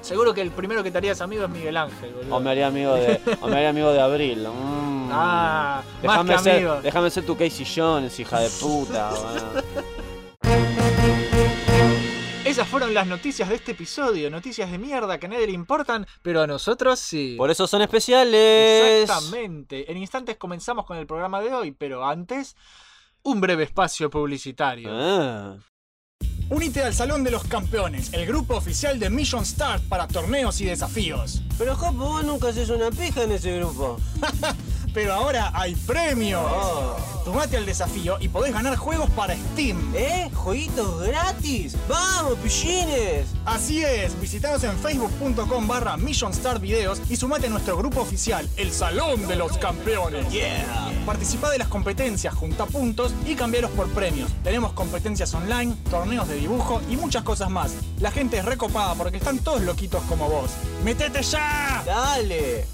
Seguro 0.03 0.35
que 0.35 0.41
el 0.41 0.51
primero 0.51 0.83
que 0.83 0.91
te 0.91 0.99
harías 0.99 1.21
amigo 1.21 1.45
es 1.45 1.51
Miguel 1.51 1.77
Ángel, 1.77 2.13
boludo. 2.13 2.37
O 2.37 2.41
me 2.41 2.51
haría 2.51 2.67
amigo 2.67 2.95
de, 2.95 3.21
o 3.41 3.47
me 3.47 3.57
haría 3.57 3.69
amigo 3.69 3.93
de 3.93 4.01
Abril. 4.01 4.49
Mm. 4.49 5.09
Ah, 5.13 5.83
déjame 6.03 6.33
más 6.33 6.43
que 6.43 6.51
ser, 6.51 6.57
amigo. 6.57 6.81
déjame 6.83 7.11
ser 7.11 7.25
tu 7.25 7.37
Casey 7.37 7.65
Jones, 7.65 8.19
hija 8.19 8.41
de 8.41 8.51
puta. 8.51 9.13
Esas 12.45 12.67
fueron 12.67 12.93
las 12.93 13.07
noticias 13.07 13.49
de 13.49 13.55
este 13.55 13.73
episodio. 13.73 14.29
Noticias 14.29 14.71
de 14.71 14.77
mierda 14.77 15.19
que 15.19 15.27
a 15.27 15.29
nadie 15.29 15.47
le 15.47 15.53
importan, 15.53 16.07
pero 16.21 16.43
a 16.43 16.47
nosotros 16.47 16.99
sí. 16.99 17.37
Por 17.39 17.51
eso 17.51 17.69
son 17.69 17.81
especiales. 17.81 19.03
Exactamente. 19.05 19.91
En 19.91 19.97
instantes 19.97 20.37
comenzamos 20.37 20.85
con 20.85 20.97
el 20.99 21.07
programa 21.07 21.41
de 21.41 21.55
hoy, 21.55 21.71
pero 21.71 22.05
antes, 22.05 22.57
un 23.23 23.41
breve 23.41 23.63
espacio 23.63 24.11
publicitario. 24.11 24.91
Ah. 24.93 25.57
Únete 26.53 26.83
al 26.83 26.93
Salón 26.93 27.25
de 27.25 27.31
los 27.31 27.45
Campeones, 27.45 28.13
el 28.13 28.27
grupo 28.27 28.55
oficial 28.55 28.99
de 28.99 29.09
Mission 29.09 29.43
Start 29.43 29.85
para 29.85 30.07
torneos 30.07 30.61
y 30.61 30.67
desafíos. 30.67 31.41
Pero 31.57 31.75
Jopo, 31.75 32.05
vos 32.05 32.25
nunca 32.27 32.49
haces 32.49 32.69
una 32.69 32.91
pija 32.91 33.23
en 33.23 33.33
ese 33.33 33.57
grupo. 33.57 33.97
Pero 34.95 35.15
ahora 35.15 35.51
hay 35.55 35.75
premios. 35.75 36.43
Tomate 37.25 37.57
al 37.57 37.67
desafío 37.67 38.17
y 38.21 38.29
podés 38.29 38.53
ganar 38.53 38.77
juegos 38.77 39.09
para 39.11 39.37
Steam. 39.37 39.95
¿Eh? 39.95 40.29
¿Jueguitos 40.35 41.03
gratis? 41.03 41.77
¡Vamos, 41.89 42.35
pillines! 42.39 43.29
Así 43.45 43.85
es, 43.85 44.21
visitanos 44.21 44.65
en 44.65 44.77
facebook.com 44.77 45.69
barra 45.69 45.97
Videos 46.61 47.01
y 47.09 47.17
sumate 47.17 47.47
a 47.47 47.51
nuestro 47.51 47.77
grupo 47.77 48.01
oficial, 48.01 48.49
el 48.57 48.73
Salón 48.73 49.29
de 49.29 49.37
los 49.37 49.57
Campeones. 49.59 50.29
Yeah. 50.31 50.93
Participá 51.07 51.51
de 51.51 51.59
las 51.59 51.69
competencias, 51.69 52.35
junta 52.35 52.67
puntos 52.67 53.15
y 53.25 53.37
cambiaros 53.37 53.71
por 53.71 53.89
premios. 53.91 54.31
Tenemos 54.43 54.73
competencias 54.73 55.33
online, 55.35 55.77
torneos 55.91 56.29
de 56.29 56.37
dibujo 56.37 56.81
y 56.91 56.97
muchas 56.97 57.23
cosas 57.23 57.51
más. 57.51 57.73
La 58.01 58.11
gente 58.11 58.39
es 58.39 58.45
recopada 58.45 58.95
porque 58.95 59.19
están 59.19 59.39
todos 59.39 59.63
loquitos 59.63 60.03
como 60.05 60.29
vos. 60.29 60.51
¡Metete 60.85 61.23
ya! 61.23 61.83
Dale. 61.87 62.67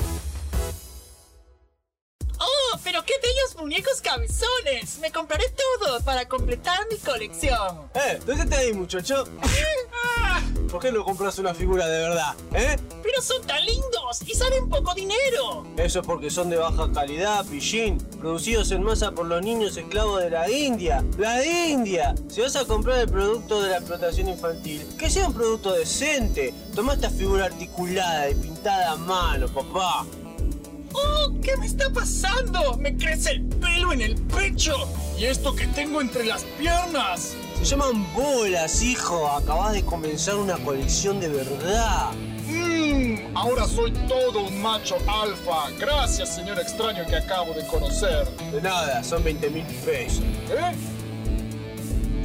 ¡Oh, 2.38 2.78
pero 2.84 3.04
qué 3.04 3.14
bellos 3.22 3.56
muñecos 3.56 4.00
cabezones! 4.00 4.98
Me 5.00 5.10
compraré 5.10 5.44
todo 5.50 6.00
para 6.00 6.28
completar 6.28 6.80
mi 6.90 6.98
colección. 6.98 7.90
Eh, 7.94 8.20
¿dónde 8.24 8.46
te 8.46 8.56
ahí, 8.56 8.72
muchacho? 8.72 9.24
¿Por 10.70 10.82
qué 10.82 10.92
no 10.92 11.02
compras 11.02 11.38
una 11.38 11.54
figura 11.54 11.86
de 11.86 12.00
verdad? 12.00 12.34
¿Eh? 12.52 12.76
Pero 13.02 13.22
son 13.22 13.42
tan 13.46 13.64
lindos 13.64 14.22
y 14.26 14.34
salen 14.34 14.68
poco 14.68 14.94
dinero. 14.94 15.66
Eso 15.78 16.00
es 16.00 16.06
porque 16.06 16.30
son 16.30 16.50
de 16.50 16.56
baja 16.56 16.92
calidad, 16.92 17.44
pillín. 17.46 17.98
Producidos 18.20 18.70
en 18.72 18.82
masa 18.82 19.12
por 19.12 19.26
los 19.26 19.42
niños 19.42 19.76
esclavos 19.76 20.20
de 20.20 20.30
la 20.30 20.50
India. 20.50 21.02
¡La 21.16 21.44
India! 21.44 22.14
Si 22.28 22.42
vas 22.42 22.54
a 22.56 22.66
comprar 22.66 22.98
el 22.98 23.08
producto 23.08 23.62
de 23.62 23.70
la 23.70 23.76
explotación 23.78 24.28
infantil, 24.28 24.86
que 24.98 25.08
sea 25.08 25.28
un 25.28 25.34
producto 25.34 25.72
decente. 25.72 26.52
Toma 26.74 26.94
esta 26.94 27.08
figura 27.08 27.46
articulada 27.46 28.28
y 28.28 28.34
pintada 28.34 28.92
a 28.92 28.96
mano, 28.96 29.48
papá. 29.48 30.04
¡Oh! 30.92 31.32
¿Qué 31.42 31.56
me 31.56 31.66
está 31.66 31.90
pasando? 31.90 32.76
Me 32.76 32.96
crece 32.96 33.32
el 33.32 33.42
pelo 33.44 33.92
en 33.92 34.00
el 34.00 34.16
pecho. 34.22 34.74
¿Y 35.18 35.24
esto 35.24 35.54
que 35.54 35.66
tengo 35.68 36.00
entre 36.00 36.24
las 36.24 36.44
piernas? 36.58 37.34
Se 37.58 37.64
llaman 37.64 38.06
bolas, 38.14 38.82
hijo. 38.82 39.28
Acabas 39.28 39.72
de 39.72 39.84
comenzar 39.84 40.36
una 40.36 40.56
colección 40.58 41.20
de 41.20 41.28
verdad. 41.28 42.12
Mmm, 42.48 43.36
ahora 43.36 43.66
soy 43.66 43.92
todo 44.08 44.46
un 44.46 44.62
macho 44.62 44.96
alfa. 45.06 45.70
Gracias, 45.78 46.34
señor 46.34 46.58
extraño 46.58 47.04
que 47.06 47.16
acabo 47.16 47.52
de 47.52 47.66
conocer. 47.66 48.28
De 48.52 48.62
nada, 48.62 49.02
son 49.04 49.22
20 49.24 49.50
mil 49.50 49.66
pesos. 49.84 50.22
¿Eh? 50.50 50.72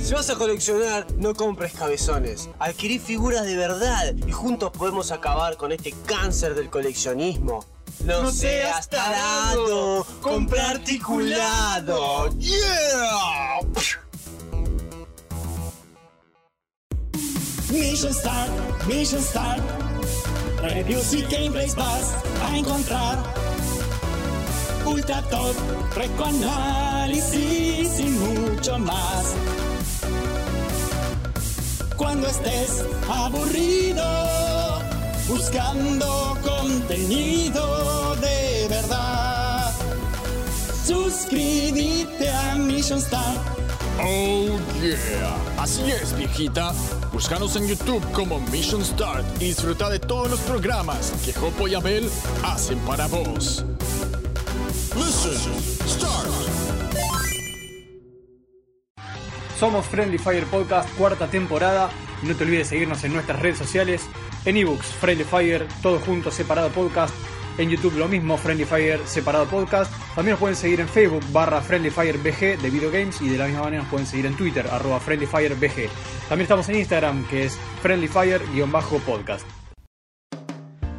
Si 0.03 0.13
vas 0.13 0.29
a 0.29 0.36
coleccionar, 0.36 1.08
no 1.17 1.34
compres 1.34 1.74
cabezones. 1.74 2.50
Adquirí 2.60 3.00
figuras 3.00 3.46
de 3.46 3.55
verdad 3.55 4.13
y 4.27 4.32
juntos 4.32 4.72
podemos 4.72 5.12
acabar 5.12 5.55
con 5.55 5.72
este 5.72 5.93
cáncer 6.05 6.55
del 6.55 6.70
coleccionismo. 6.70 7.65
No, 8.02 8.24
No 8.24 8.32
seas 8.32 8.90
tarado, 8.90 10.06
compra 10.22 10.72
articulado. 10.72 12.30
¡Yeah! 12.38 13.60
Mission 17.72 18.14
Start, 18.14 18.52
Mission 18.88 19.22
Start. 19.22 19.62
Reviews 20.62 21.14
y 21.14 21.22
gameplays 21.24 21.76
vas 21.76 22.13
a 22.44 22.58
encontrar. 22.58 23.17
Ultra 24.86 25.22
top, 25.24 25.56
recoanálisis 25.96 28.00
y 28.00 28.04
mucho 28.10 28.78
más. 28.80 29.34
Cuando 31.98 32.28
estés 32.28 32.84
aburrido, 33.10 34.04
buscando 35.28 36.38
contenido 36.42 38.16
de 38.16 38.68
verdad. 38.70 39.72
Suscríbete 40.86 42.30
a 42.30 42.56
Mission 42.56 43.00
Start. 43.00 43.40
Oh 44.02 44.60
yeah, 44.82 45.36
así 45.58 45.84
es 45.92 46.16
viejita. 46.18 46.74
Búscanos 47.12 47.56
en 47.56 47.68
YouTube 47.68 48.04
como 48.12 48.40
Mission 48.40 48.84
Start 48.84 49.26
y 49.40 49.46
disfruta 49.46 49.90
de 49.90 50.00
todos 50.00 50.30
los 50.32 50.40
programas 50.42 51.14
que 51.24 51.32
Jopo 51.32 51.68
y 51.68 51.76
Abel 51.76 52.10
hacen 52.44 52.80
para 52.80 53.08
vos. 53.08 53.64
Listen, 54.96 55.88
start. 55.88 56.28
Somos 59.60 59.86
Friendly 59.86 60.18
Fire 60.18 60.46
Podcast, 60.48 60.90
cuarta 60.98 61.28
temporada. 61.28 61.90
No 62.24 62.36
te 62.36 62.44
olvides 62.44 62.68
seguirnos 62.68 63.04
en 63.04 63.14
nuestras 63.14 63.42
redes 63.42 63.58
sociales. 63.58 64.08
En 64.46 64.58
ebooks, 64.58 64.88
Friendly 64.88 65.24
Fire, 65.24 65.68
todo 65.82 66.00
junto, 66.00 66.32
separado 66.32 66.70
podcast. 66.70 67.14
En 67.58 67.70
YouTube 67.70 67.98
lo 67.98 68.08
mismo, 68.08 68.38
Friendly 68.38 68.66
Fire, 68.66 69.00
separado 69.06 69.46
podcast. 69.46 69.92
También 70.16 70.32
nos 70.32 70.40
pueden 70.40 70.56
seguir 70.56 70.80
en 70.80 70.88
Facebook, 70.88 71.24
barra 71.32 71.62
Friendly 71.62 71.92
Fire 71.92 72.18
BG 72.18 72.60
de 72.62 72.70
videogames. 72.70 73.22
Y 73.22 73.30
de 73.30 73.38
la 73.38 73.46
misma 73.46 73.64
manera 73.64 73.84
nos 73.84 73.92
pueden 73.92 74.08
seguir 74.08 74.26
en 74.26 74.36
Twitter, 74.36 74.66
arroba 74.72 75.00
Friendly 75.00 75.28
Fire 75.28 75.56
BG. 75.56 75.90
También 76.30 76.42
estamos 76.44 76.68
en 76.70 76.78
Instagram, 76.78 77.28
que 77.28 77.46
es 77.46 77.58
Friendly 77.82 78.08
Fire-podcast. 78.08 79.62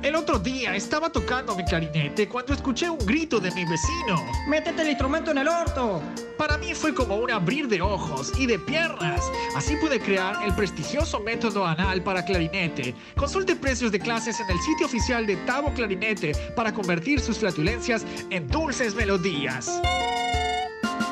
El 0.04 0.16
otro 0.16 0.38
día 0.38 0.76
estaba 0.76 1.08
tocando 1.08 1.56
mi 1.56 1.64
clarinete 1.64 2.28
cuando 2.28 2.52
escuché 2.52 2.90
un 2.90 2.98
grito 3.06 3.40
de 3.40 3.50
mi 3.52 3.64
vecino. 3.64 4.22
¡Métete 4.46 4.82
el 4.82 4.88
instrumento 4.90 5.30
en 5.30 5.38
el 5.38 5.48
orto! 5.48 6.02
Para 6.36 6.58
mí 6.58 6.74
fue 6.74 6.94
como 6.94 7.16
un 7.16 7.30
abrir 7.30 7.68
de 7.68 7.80
ojos 7.80 8.30
y 8.38 8.44
de 8.44 8.58
piernas. 8.58 9.22
Así 9.56 9.76
pude 9.76 9.98
crear 9.98 10.44
el 10.44 10.54
prestigioso 10.54 11.20
método 11.20 11.66
anal 11.66 12.02
para 12.02 12.22
clarinete. 12.22 12.94
Consulte 13.16 13.56
precios 13.56 13.90
de 13.92 13.98
clases 13.98 14.38
en 14.40 14.50
el 14.50 14.60
sitio 14.60 14.84
oficial 14.84 15.26
de 15.26 15.36
Tavo 15.36 15.72
Clarinete 15.72 16.32
para 16.54 16.74
convertir 16.74 17.18
sus 17.18 17.38
flatulencias 17.38 18.04
en 18.28 18.46
dulces 18.46 18.94
melodías. 18.94 19.80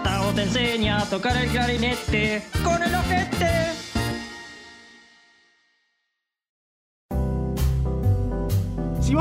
Tao 0.04 0.34
te 0.34 0.42
enseña 0.42 1.00
a 1.00 1.06
tocar 1.06 1.34
el 1.38 1.48
clarinete 1.48 2.42
con 2.62 2.82
el 2.82 2.94
ojete. 2.94 3.91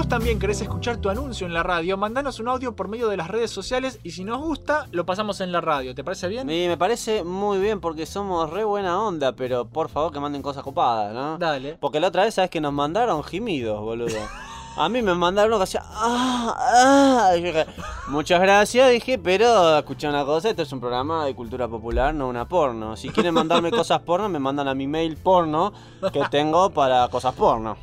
Vos 0.01 0.09
también 0.09 0.39
querés 0.39 0.59
escuchar 0.59 0.97
tu 0.97 1.11
anuncio 1.11 1.45
en 1.45 1.53
la 1.53 1.61
radio, 1.61 1.95
mandanos 1.95 2.39
un 2.39 2.47
audio 2.47 2.75
por 2.75 2.87
medio 2.87 3.07
de 3.07 3.17
las 3.17 3.27
redes 3.27 3.51
sociales 3.51 3.99
y 4.01 4.09
si 4.09 4.23
nos 4.23 4.39
gusta, 4.39 4.87
lo 4.91 5.05
pasamos 5.05 5.41
en 5.41 5.51
la 5.51 5.61
radio. 5.61 5.93
¿Te 5.93 6.03
parece 6.03 6.27
bien? 6.27 6.47
Me 6.47 6.75
parece 6.75 7.23
muy 7.23 7.59
bien 7.59 7.79
porque 7.79 8.07
somos 8.07 8.49
re 8.49 8.63
buena 8.63 8.99
onda, 8.99 9.33
pero 9.35 9.65
por 9.65 9.89
favor 9.89 10.11
que 10.11 10.19
manden 10.19 10.41
cosas 10.41 10.63
copadas, 10.63 11.13
¿no? 11.13 11.37
Dale. 11.37 11.77
Porque 11.79 11.99
la 11.99 12.07
otra 12.07 12.23
vez, 12.23 12.33
¿sabes 12.33 12.49
que 12.49 12.59
nos 12.59 12.73
mandaron 12.73 13.23
gemidos, 13.23 13.79
boludo? 13.79 14.17
A 14.75 14.89
mí 14.89 15.03
me 15.03 15.13
mandaron 15.13 15.51
uno 15.51 15.59
que 15.59 15.65
hacía. 15.65 15.83
¡Ah! 15.85 16.55
¡Ah! 16.57 17.31
Dije, 17.35 17.67
Muchas 18.07 18.41
gracias, 18.41 18.89
dije, 18.89 19.19
pero 19.19 19.77
escuché 19.77 20.07
una 20.07 20.25
cosa: 20.25 20.49
esto 20.49 20.63
es 20.63 20.71
un 20.71 20.79
programa 20.79 21.25
de 21.25 21.35
cultura 21.35 21.67
popular, 21.67 22.15
no 22.15 22.27
una 22.27 22.47
porno. 22.47 22.97
Si 22.97 23.09
quieren 23.09 23.35
mandarme 23.35 23.69
cosas 23.71 23.99
porno, 23.99 24.29
me 24.29 24.39
mandan 24.39 24.67
a 24.67 24.73
mi 24.73 24.87
mail 24.87 25.15
porno 25.17 25.71
que 26.11 26.23
tengo 26.31 26.71
para 26.71 27.07
cosas 27.09 27.35
porno. 27.35 27.77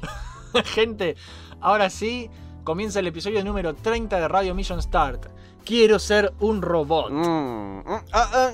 Gente, 0.65 1.17
ahora 1.61 1.91
sí, 1.91 2.31
comienza 2.65 3.01
el 3.01 3.07
episodio 3.07 3.43
número 3.45 3.75
30 3.75 4.19
de 4.21 4.29
Radio 4.29 4.55
Mission 4.55 4.83
Start. 4.83 5.27
Quiero 5.65 5.99
ser 5.99 6.33
un 6.41 6.63
robot. 6.63 7.11
Mm, 7.11 7.79
mm, 7.81 7.83
ah, 8.13 8.31
ah, 8.33 8.51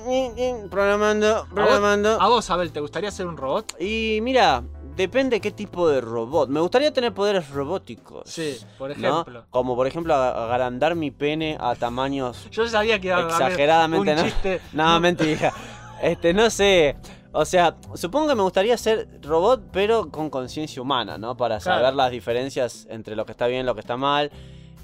programando, 0.69 1.27
¿A 1.27 1.39
vos, 1.41 1.47
programando. 1.53 2.21
a 2.21 2.27
vos, 2.27 2.49
Abel, 2.49 2.71
¿te 2.71 2.79
gustaría 2.81 3.09
ser 3.11 3.27
un 3.27 3.37
robot? 3.37 3.73
Y 3.79 4.19
mira, 4.21 4.63
depende 4.97 5.39
qué 5.39 5.51
tipo 5.51 5.87
de 5.87 6.01
robot. 6.01 6.49
Me 6.49 6.59
gustaría 6.59 6.91
tener 6.91 7.13
poderes 7.13 7.49
robóticos. 7.51 8.29
Sí, 8.29 8.57
por 8.77 8.97
¿no? 8.97 9.21
ejemplo. 9.21 9.45
Como 9.49 9.75
por 9.77 9.87
ejemplo 9.87 10.13
ag- 10.13 10.35
agrandar 10.51 10.95
mi 10.95 11.11
pene 11.11 11.57
a 11.59 11.75
tamaños 11.75 12.49
Yo 12.51 12.67
sabía 12.67 12.99
que 12.99 13.07
iba 13.07 13.17
a 13.17 13.21
exageradamente, 13.27 14.11
un 14.11 14.17
¿no? 14.17 14.23
chiste. 14.23 14.61
No, 14.73 14.99
mentira. 14.99 15.53
Este, 16.01 16.33
no 16.33 16.49
sé. 16.49 16.97
O 17.37 17.43
sea, 17.43 17.75
supongo 17.95 18.29
que 18.29 18.35
me 18.35 18.43
gustaría 18.43 18.77
ser 18.77 19.09
robot, 19.21 19.65
pero 19.73 20.09
con 20.09 20.29
conciencia 20.29 20.81
humana, 20.81 21.17
¿no? 21.17 21.35
Para 21.35 21.59
saber 21.59 21.93
las 21.93 22.09
diferencias 22.09 22.87
entre 22.89 23.17
lo 23.17 23.25
que 23.25 23.33
está 23.33 23.47
bien 23.47 23.61
y 23.61 23.65
lo 23.65 23.75
que 23.75 23.81
está 23.81 23.97
mal. 23.97 24.31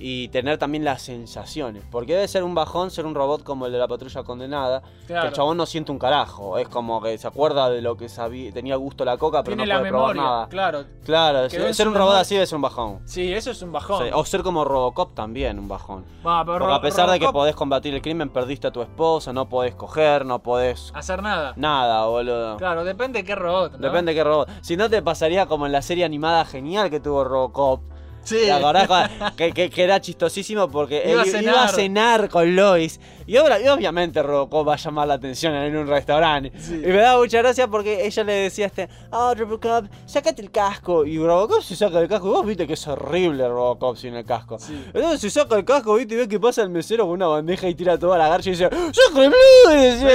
Y 0.04 0.28
tener 0.30 0.58
también 0.58 0.84
las 0.84 1.02
sensaciones. 1.04 1.84
Porque 1.92 2.14
debe 2.16 2.28
ser 2.28 2.44
un 2.44 2.56
bajón 2.56 2.90
ser 2.92 3.06
un 3.06 3.14
robot 3.16 3.44
como 3.44 3.66
el 3.68 3.72
de 3.72 3.78
la 3.78 3.88
patrulla 3.88 4.24
condenada. 4.24 4.82
Que 5.08 5.14
el 5.14 5.32
chabón 5.32 5.58
no 5.58 5.66
siente 5.66 5.92
un 5.92 6.00
carajo. 6.00 6.58
Es 6.58 6.68
como 6.68 7.02
que 7.02 7.18
se 7.18 7.28
acuerda 7.28 7.70
de 7.70 7.82
lo 7.82 7.96
que 7.98 8.10
sabía, 8.10 8.52
tenía 8.52 8.76
gusto 8.78 9.06
la 9.06 9.18
coca, 9.18 9.44
pero 9.44 9.56
Tiene 9.58 9.72
no 9.72 9.74
la 9.76 9.80
puede 9.80 9.90
probar 9.92 10.16
memoria, 10.16 10.22
nada. 10.32 10.48
claro. 10.50 10.84
Claro, 11.06 11.50
ser 11.50 11.74
su 11.74 11.84
un 11.84 11.94
robot 11.94 12.00
memoria. 12.00 12.20
así 12.22 12.36
debe 12.36 12.48
ser 12.48 12.56
un 12.56 12.62
bajón. 12.62 13.00
Sí, 13.06 13.32
eso 13.34 13.52
es 13.52 13.62
un 13.62 13.72
bajón. 13.72 14.06
Sí, 14.06 14.12
O 14.14 14.26
ser 14.26 14.42
como 14.44 14.64
Robocop 14.66 15.14
también, 15.14 15.60
un 15.60 15.68
bajón. 15.68 16.06
Pero 16.24 16.46
Porque 16.46 16.74
a 16.74 16.82
pesar 16.82 17.10
de 17.10 17.20
que 17.20 17.30
podés 17.30 17.56
combatir 17.56 17.94
el 17.94 18.02
crimen, 18.02 18.30
perdiste 18.30 18.68
a 18.68 18.72
tu 18.72 18.82
esposa, 18.82 19.34
no 19.34 19.50
podés 19.50 19.76
coger, 19.76 20.26
no 20.26 20.40
podés 20.40 20.92
Hacer 20.96 21.22
nada. 21.22 21.54
nada, 21.56 22.06
boludo. 22.06 22.58
Claro, 22.58 22.84
depende 22.84 23.20
de 23.20 23.26
qué 23.26 23.36
robot, 23.36 23.74
¿no? 23.74 23.78
Depende 23.80 24.12
de 24.14 24.16
qué 24.18 24.24
robot. 24.24 24.50
Si 24.62 24.78
no 24.78 24.90
te 24.90 25.02
pasaría 25.02 25.46
como 25.46 25.66
en 25.66 25.72
la 25.72 25.82
serie 25.82 26.06
animada 26.06 26.46
genial 26.46 26.90
que 26.90 27.00
tuvo 27.00 27.24
Robocop. 27.24 27.82
Sí. 28.24 28.38
¿Te 28.46 28.52
acordás? 28.52 28.88
Que, 29.36 29.52
que- 29.52 29.70
que 29.70 29.84
era 29.84 30.00
chistosísimo 30.00 30.70
porque 30.70 31.02
Iba 31.06 31.24
él 31.24 31.36
a 31.36 31.42
iba 31.42 31.64
a 31.64 31.68
cenar. 31.70 32.30
con 32.30 32.56
Lois. 32.56 33.00
Y, 33.28 33.34
y 33.36 33.38
obviamente 33.38 34.22
Robocop 34.22 34.68
va 34.68 34.74
a 34.74 34.78
llamar 34.78 35.08
la 35.08 35.14
atención 35.16 35.54
en 35.56 35.76
un 35.78 35.88
restaurante. 35.88 36.52
Y 36.70 36.88
me 36.88 36.98
daba 36.98 37.20
mucha 37.20 37.38
gracia 37.40 37.68
porque 37.68 38.06
ella 38.06 38.24
le 38.24 38.34
decía 38.34 38.66
a 38.66 38.68
este, 38.68 38.90
ah, 39.12 39.34
Robocop, 39.38 39.86
sácate 40.06 40.42
el 40.42 40.52
casco. 40.52 41.06
Y 41.06 41.18
Robocop 41.18 41.62
se 41.62 41.76
saca 41.76 42.00
el 42.00 42.08
casco. 42.08 42.28
Y 42.28 42.32
vos 42.32 42.46
viste 42.46 42.68
que 42.68 42.74
es 42.74 42.88
horrible 42.88 43.48
Robocop 43.48 43.96
sin 43.98 44.14
el 44.16 44.26
casco. 44.26 44.58
Entonces 44.94 45.22
se 45.22 45.30
saca 45.30 45.56
el 45.56 45.66
casco, 45.66 45.96
viste, 45.96 46.14
y 46.14 46.18
ve 46.18 46.28
que 46.28 46.40
pasa 46.40 46.62
el 46.62 46.70
mesero 46.70 47.06
con 47.06 47.14
una 47.14 47.28
bandeja 47.28 47.68
y 47.70 47.76
tira 47.76 47.98
toda 47.98 48.18
la 48.18 48.28
garcha 48.28 48.50
y 48.50 48.54
dice, 48.54 48.70
¡Sacre 48.70 49.30
Blue! 49.30 49.72
Y 49.72 49.76
decía. 49.78 50.10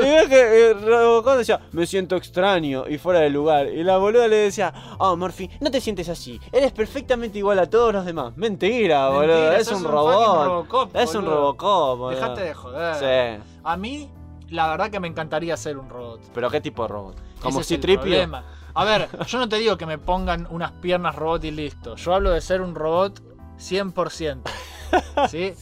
Y 0.00 0.10
ve 0.10 0.26
que 0.28 0.70
eh, 0.70 0.74
Robocop 0.74 1.36
decía, 1.38 1.60
me 1.72 1.86
siento 1.86 2.16
extraño 2.16 2.84
y 2.88 2.98
fuera 2.98 3.20
de 3.20 3.30
lugar. 3.30 3.66
Y 3.68 3.82
la 3.82 3.98
boluda 3.98 4.28
le 4.28 4.36
decía, 4.36 4.72
oh, 4.98 5.16
Murphy, 5.16 5.50
no 5.60 5.70
te 5.70 5.80
sientes 5.80 6.08
así. 6.08 6.40
Eres 6.52 6.72
perfectamente 6.72 7.25
igual 7.34 7.58
a 7.58 7.68
todos 7.68 7.92
los 7.92 8.04
demás. 8.04 8.36
Mentira, 8.36 9.08
boludo. 9.08 9.52
Es 9.52 9.68
un 9.68 9.78
un 9.78 9.84
robot. 9.84 10.46
Robocop, 10.46 10.96
es 10.96 11.14
un. 11.14 11.24
Robocop, 11.26 11.98
boludo. 11.98 12.20
Dejate 12.20 12.40
de 12.42 12.54
joder. 12.54 12.94
Sí. 13.38 13.42
A 13.64 13.76
mí, 13.76 14.10
la 14.50 14.68
verdad 14.68 14.90
que 14.90 15.00
me 15.00 15.08
encantaría 15.08 15.56
ser 15.56 15.78
un 15.78 15.88
robot. 15.88 16.20
Pero 16.34 16.50
¿qué 16.50 16.60
tipo 16.60 16.82
de 16.82 16.88
robot? 16.88 17.16
Como 17.40 17.60
Ese 17.60 17.74
es 17.74 17.84
el 17.84 17.90
C-3PO. 17.90 18.00
problema. 18.00 18.44
A 18.74 18.84
ver, 18.84 19.08
yo 19.26 19.38
no 19.38 19.48
te 19.48 19.56
digo 19.56 19.76
que 19.76 19.86
me 19.86 19.98
pongan 19.98 20.46
unas 20.50 20.72
piernas 20.72 21.16
robot 21.16 21.44
y 21.44 21.50
listo. 21.50 21.96
Yo 21.96 22.14
hablo 22.14 22.30
de 22.30 22.40
ser 22.40 22.60
un 22.60 22.74
robot 22.74 23.22
100%. 23.58 24.42
¿Sí? 25.30 25.54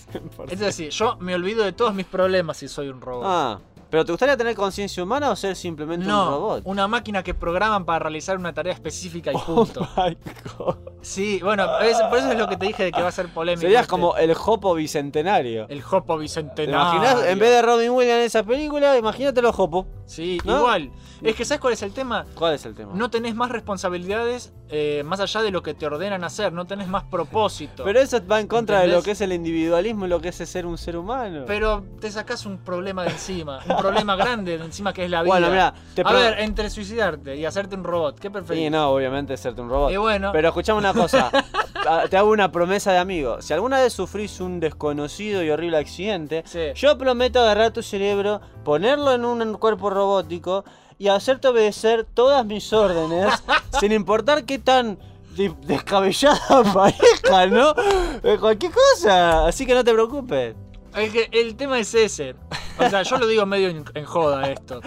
Es 0.48 0.58
decir, 0.58 0.90
yo 0.90 1.16
me 1.20 1.34
olvido 1.34 1.64
de 1.64 1.72
todos 1.72 1.94
mis 1.94 2.06
problemas 2.06 2.56
si 2.56 2.68
soy 2.68 2.88
un 2.88 3.00
robot. 3.00 3.24
Ah, 3.26 3.58
¿pero 3.94 4.04
te 4.04 4.10
gustaría 4.10 4.36
tener 4.36 4.56
conciencia 4.56 5.02
humana 5.04 5.30
o 5.30 5.36
ser 5.36 5.54
simplemente 5.54 6.04
un 6.04 6.10
no, 6.10 6.30
robot? 6.32 6.62
una 6.64 6.88
máquina 6.88 7.22
que 7.22 7.32
programan 7.32 7.84
para 7.84 8.00
realizar 8.00 8.36
una 8.36 8.52
tarea 8.52 8.72
específica 8.72 9.30
y 9.32 9.36
punto. 9.36 9.86
Oh 9.96 10.00
my 10.08 10.16
God. 10.58 10.76
Sí, 11.00 11.38
bueno, 11.42 11.78
es- 11.80 12.00
por 12.10 12.18
eso 12.18 12.32
es 12.32 12.38
lo 12.38 12.48
que 12.48 12.56
te 12.56 12.66
dije 12.66 12.82
de 12.84 12.90
que 12.92 13.00
va 13.00 13.06
a 13.08 13.12
ser 13.12 13.28
polémico. 13.28 13.60
Serías 13.60 13.86
como 13.86 14.16
el 14.16 14.34
Jopo 14.34 14.74
bicentenario. 14.74 15.66
el 15.68 15.80
Jopo 15.82 16.14
¿Te 16.16 16.22
Bicentenario. 16.22 16.96
imaginas? 16.98 17.24
En 17.28 17.38
vez 17.38 17.50
de 17.50 17.62
Robin 17.62 17.90
Williams 17.90 18.18
en 18.20 18.24
esa 18.26 18.42
película, 18.42 18.98
imagínate 18.98 19.40
los 19.42 19.54
Jopo. 19.54 19.86
Sí, 20.06 20.38
¿No? 20.44 20.58
igual. 20.58 20.90
Es 21.22 21.36
que 21.36 21.44
¿sabes 21.44 21.60
cuál 21.60 21.72
es 21.74 21.82
el 21.82 21.92
tema? 21.92 22.26
¿Cuál 22.34 22.54
es 22.54 22.66
el 22.66 22.74
tema? 22.74 22.92
No 22.94 23.10
tenés 23.10 23.34
más 23.34 23.50
responsabilidades 23.50 24.52
eh, 24.70 25.02
más 25.04 25.20
allá 25.20 25.42
de 25.42 25.50
lo 25.50 25.62
que 25.62 25.72
te 25.74 25.86
ordenan 25.86 26.24
hacer, 26.24 26.52
no 26.52 26.66
tenés 26.66 26.88
más 26.88 27.04
propósito. 27.04 27.84
Pero 27.84 28.00
eso 28.00 28.18
va 28.26 28.40
en 28.40 28.46
contra 28.48 28.80
de 28.80 28.88
lo 28.88 29.02
que 29.02 29.12
es 29.12 29.20
el 29.20 29.32
individualismo 29.32 30.06
y 30.06 30.08
lo 30.08 30.20
que 30.20 30.28
es 30.30 30.36
ser 30.36 30.66
un 30.66 30.78
ser 30.78 30.96
humano. 30.96 31.44
Pero 31.46 31.84
te 32.00 32.10
sacás 32.10 32.44
un 32.46 32.58
problema 32.58 33.04
de 33.04 33.10
encima, 33.10 33.60
un 33.68 33.76
problema 33.88 34.16
grande 34.16 34.58
de 34.58 34.64
encima 34.64 34.92
que 34.92 35.04
es 35.04 35.10
la 35.10 35.22
vida. 35.22 35.32
Bueno, 35.32 35.50
mira, 35.50 35.74
te 35.94 36.02
A 36.04 36.12
ver, 36.12 36.40
entre 36.40 36.70
suicidarte 36.70 37.36
y 37.36 37.44
hacerte 37.44 37.74
un 37.76 37.84
robot, 37.84 38.18
¿qué 38.18 38.30
preferís? 38.30 38.64
Sí, 38.64 38.70
no, 38.70 38.90
obviamente 38.90 39.36
serte 39.36 39.60
un 39.60 39.68
robot. 39.68 39.92
Y 39.92 39.96
bueno. 39.96 40.30
Pero 40.32 40.48
escuchame 40.48 40.78
una 40.78 40.92
cosa. 40.94 41.30
Te 42.10 42.16
hago 42.16 42.30
una 42.30 42.50
promesa 42.50 42.92
de 42.92 42.98
amigo. 42.98 43.42
Si 43.42 43.52
alguna 43.52 43.78
vez 43.78 43.92
sufrís 43.92 44.40
un 44.40 44.58
desconocido 44.58 45.42
y 45.42 45.50
horrible 45.50 45.76
accidente, 45.76 46.42
Sí. 46.46 46.68
yo 46.74 46.96
prometo 46.96 47.40
agarrar 47.40 47.72
tu 47.72 47.82
cerebro, 47.82 48.40
ponerlo 48.64 49.12
en 49.12 49.24
un 49.24 49.54
cuerpo 49.54 49.90
robótico 49.90 50.64
y 50.98 51.08
hacerte 51.08 51.48
obedecer 51.48 52.04
todas 52.14 52.46
mis 52.46 52.72
órdenes, 52.72 53.34
sin 53.80 53.92
importar 53.92 54.44
qué 54.44 54.58
tan 54.58 54.98
de- 55.36 55.52
descabellada 55.66 56.62
parezca, 56.72 57.46
¿no? 57.48 57.74
Eh, 58.22 58.38
cualquier 58.40 58.72
cosa. 58.72 59.46
Así 59.46 59.66
que 59.66 59.74
no 59.74 59.84
te 59.84 59.92
preocupes. 59.92 60.54
Es 60.96 61.12
que 61.12 61.28
el 61.32 61.56
tema 61.56 61.78
es 61.78 61.94
ese. 61.94 62.34
O 62.78 62.88
sea, 62.88 63.02
yo 63.02 63.18
lo 63.18 63.26
digo 63.26 63.46
medio 63.46 63.68
en, 63.68 63.84
en 63.94 64.04
joda 64.04 64.50
esto. 64.50 64.80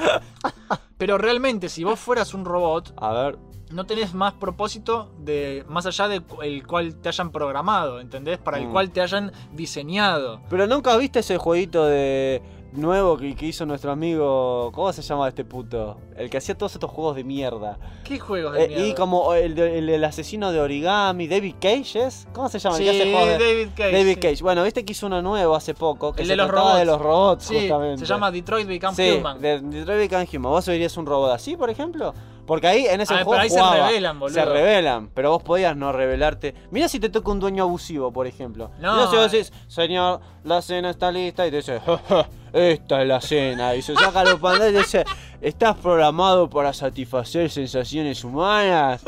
Pero 0.98 1.18
realmente, 1.18 1.70
si 1.70 1.84
vos 1.84 2.00
fueras 2.00 2.34
un 2.34 2.44
robot, 2.46 2.94
A 2.98 3.12
ver. 3.14 3.38
no 3.72 3.86
tenés 3.86 4.14
más 4.14 4.34
propósito 4.34 5.12
de 5.20 5.64
más 5.70 5.86
allá 5.86 6.08
del 6.08 6.24
el 6.42 6.66
cual 6.66 6.96
te 6.96 7.10
hayan 7.10 7.32
programado, 7.32 8.00
¿entendés? 8.00 8.38
Para 8.40 8.58
el 8.58 8.68
Mm. 8.68 8.72
cual 8.72 8.92
te 8.92 9.02
hayan 9.02 9.32
diseñado. 9.54 10.42
Pero 10.50 10.66
nunca 10.68 10.96
viste 10.98 11.20
ese 11.20 11.38
jueguito 11.38 11.86
de 11.86 12.42
nuevo 12.78 13.18
que, 13.18 13.36
que 13.36 13.48
hizo 13.48 13.66
nuestro 13.66 13.92
amigo. 13.92 14.72
¿Cómo 14.74 14.92
se 14.94 15.02
llama 15.02 15.28
este 15.28 15.44
puto? 15.44 15.98
El 16.16 16.30
que 16.30 16.38
hacía 16.38 16.56
todos 16.58 16.74
estos 16.74 16.90
juegos 16.90 17.16
de 17.16 17.24
mierda. 17.24 17.78
¿Qué 18.04 18.20
juegos 18.20 18.54
de 18.54 18.64
Eh, 18.64 18.68
mierda? 18.70 18.88
y 18.88 18.94
como 18.96 19.34
el, 19.34 19.58
el 19.60 20.04
asesino 20.04 20.52
de 20.52 20.60
origami, 20.60 21.28
David 21.28 21.56
Cage, 21.60 22.06
¿es? 22.08 22.28
¿Cómo 22.34 22.50
se 22.50 22.60
llama? 22.60 22.78
Sí, 22.78 22.88
el 22.88 22.96
que 22.96 23.02
hace 23.02 23.12
juegos 23.14 23.30
de- 23.40 23.46
David 23.46 23.68
Cage. 23.76 23.92
David 23.92 24.14
sí. 24.14 24.20
Cage. 24.20 24.44
Bueno, 24.44 24.64
viste 24.64 24.86
que 24.86 24.92
hizo 24.94 25.08
uno 25.08 25.22
nuevo 25.22 25.56
hace 25.56 25.74
poco. 25.74 26.14
Que 26.14 26.22
El 26.22 26.28
se 26.28 26.34
de 26.34 26.38
los 26.38 26.50
robots. 26.50 26.78
de 26.78 26.86
los 26.86 27.02
robots, 27.02 27.44
Sí, 27.46 27.60
justamente. 27.60 28.00
se 28.00 28.06
llama 28.06 28.32
Detroit 28.32 28.68
Become 28.68 29.18
Human. 29.20 29.42
de 29.42 29.60
Detroit 29.62 30.00
Become 30.10 30.28
Human. 30.34 30.52
¿Vos 30.52 30.66
serías 30.66 30.96
un 30.98 31.06
robot 31.06 31.32
así, 31.32 31.58
por 31.58 31.70
ejemplo? 31.70 32.14
Porque 32.48 32.66
ahí 32.66 32.86
en 32.88 33.02
ese 33.02 33.14
Ah, 33.14 33.18
juego 33.18 33.32
pero 33.32 33.42
ahí 33.44 33.50
se 33.50 33.62
revelan, 33.62 34.20
boludo. 34.20 34.34
Se 34.34 34.46
revelan, 34.46 35.10
pero 35.14 35.32
vos 35.32 35.44
podías 35.44 35.76
no 35.76 35.92
revelarte. 35.92 36.56
Mira 36.72 36.88
si 36.88 37.00
te 37.00 37.10
toca 37.10 37.30
un 37.30 37.40
dueño 37.40 37.64
abusivo, 37.64 38.12
por 38.12 38.26
ejemplo. 38.26 38.72
No, 38.80 38.96
Mirá 38.96 39.10
si 39.10 39.16
vos 39.18 39.32
decís, 39.32 39.54
señor, 39.68 40.22
la 40.46 40.62
cena 40.62 40.90
está 40.90 41.12
lista, 41.12 41.46
y 41.46 41.52
te 41.52 41.58
dice, 41.58 41.80
"Ja, 41.86 42.00
ja, 42.10 42.30
esta 42.54 43.02
es 43.02 43.08
la 43.08 43.22
cena. 43.22 43.76
Y 43.76 43.82
se 43.82 43.94
saca 43.96 44.24
los 44.24 44.40
pantalones 44.40 44.74
y 44.74 44.78
dice, 44.78 45.04
¿estás 45.42 45.76
programado 45.76 46.50
para 46.50 46.72
satisfacer 46.74 47.50
sensaciones 47.52 48.24
humanas? 48.24 49.04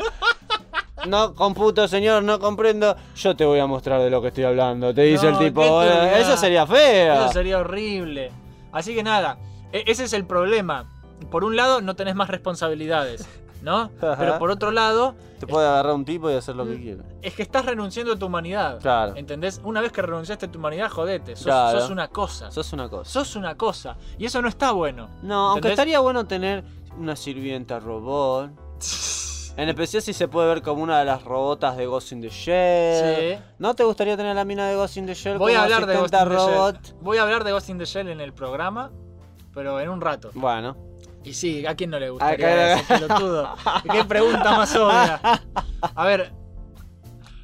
No 1.06 1.34
computo, 1.34 1.88
señor, 1.88 2.22
no 2.22 2.38
comprendo. 2.38 2.94
Yo 3.16 3.34
te 3.34 3.46
voy 3.46 3.58
a 3.58 3.66
mostrar 3.66 4.02
de 4.02 4.10
lo 4.10 4.20
que 4.20 4.28
estoy 4.28 4.44
hablando. 4.44 4.92
Te 4.92 5.00
dice 5.02 5.30
No, 5.30 5.38
el 5.40 5.46
tipo, 5.46 5.62
¿qué 5.62 5.66
te 5.66 5.72
"Bueno, 5.72 6.00
olvidás? 6.02 6.18
eso 6.20 6.36
sería 6.36 6.66
feo. 6.66 7.14
Eso 7.14 7.32
sería 7.32 7.58
horrible. 7.58 8.30
Así 8.70 8.94
que 8.94 9.02
nada, 9.02 9.38
e- 9.72 9.84
ese 9.86 10.04
es 10.04 10.12
el 10.12 10.26
problema. 10.26 10.84
Por 11.30 11.44
un 11.44 11.56
lado, 11.56 11.80
no 11.80 11.94
tenés 11.96 12.14
más 12.14 12.28
responsabilidades, 12.28 13.26
¿no? 13.62 13.90
Ajá. 14.02 14.16
Pero 14.18 14.38
por 14.38 14.50
otro 14.50 14.70
lado, 14.70 15.14
Te 15.38 15.46
puede 15.46 15.66
agarrar 15.66 15.94
un 15.94 16.04
tipo 16.04 16.30
y 16.30 16.34
hacer 16.34 16.56
lo 16.56 16.66
que 16.66 16.80
quiera. 16.80 17.02
es 17.22 17.34
que 17.34 17.42
estás 17.42 17.64
renunciando 17.66 18.12
a 18.12 18.16
tu 18.18 18.26
humanidad. 18.26 18.80
Claro. 18.80 19.16
¿Entendés? 19.16 19.60
Una 19.64 19.80
vez 19.80 19.92
que 19.92 20.02
renunciaste 20.02 20.46
a 20.46 20.50
tu 20.50 20.58
humanidad, 20.58 20.90
jodete. 20.90 21.36
Sos, 21.36 21.44
Claro. 21.44 21.80
sos 21.80 21.90
una 21.90 22.08
cosa. 22.08 22.50
Sos 22.50 22.72
una 22.72 22.88
cosa. 22.88 23.10
Sos 23.10 23.36
una 23.36 23.56
cosa. 23.56 23.96
Y 24.18 24.24
eso 24.26 24.40
no 24.42 24.48
está 24.48 24.72
bueno. 24.72 25.08
No, 25.22 25.50
aunque 25.50 25.70
estaría 25.70 26.00
bueno 26.00 26.26
tener 26.26 26.64
una 26.98 27.16
sirvienta 27.16 27.78
robot. 27.80 28.50
En 29.56 29.68
especial 29.68 30.00
si 30.02 30.12
se 30.14 30.26
puede 30.28 30.48
ver 30.48 30.62
como 30.62 30.82
una 30.82 31.00
de 31.00 31.04
las 31.04 31.22
robotas 31.24 31.76
de 31.76 31.84
Ghost 31.86 32.12
in 32.12 32.22
the 32.22 32.28
Shell. 32.30 33.36
Sí. 33.38 33.42
¿No 33.58 33.74
te 33.74 33.84
gustaría 33.84 34.16
tener 34.16 34.34
la 34.36 34.44
mina 34.44 34.66
de 34.68 34.76
Ghost 34.76 34.96
in 34.96 35.06
the 35.06 35.14
Shell 35.14 35.38
Voy 35.38 35.52
a 35.52 35.56
como 35.56 35.64
hablar 35.64 35.86
de 35.86 35.96
Ghost 35.96 36.14
in 36.14 36.18
the 36.18 36.24
robot? 36.24 36.82
Shell. 36.82 36.94
Voy 37.02 37.18
a 37.18 37.22
hablar 37.22 37.44
de 37.44 37.52
Ghost 37.52 37.68
in 37.68 37.78
the 37.78 37.84
Shell 37.84 38.08
en 38.08 38.20
el 38.20 38.32
programa, 38.32 38.90
pero 39.52 39.78
en 39.80 39.90
un 39.90 40.00
rato. 40.00 40.30
Bueno. 40.34 40.76
Y 41.22 41.34
sí, 41.34 41.66
¿a 41.66 41.74
quién 41.74 41.90
no 41.90 41.98
le 41.98 42.06
Acá- 42.06 42.12
gustaría 42.12 42.74
eso, 42.74 42.84
pelotudo? 42.88 43.54
¿Qué 43.92 44.04
pregunta 44.04 44.56
más 44.56 44.74
obvia? 44.76 45.20
A 45.94 46.04
ver, 46.06 46.32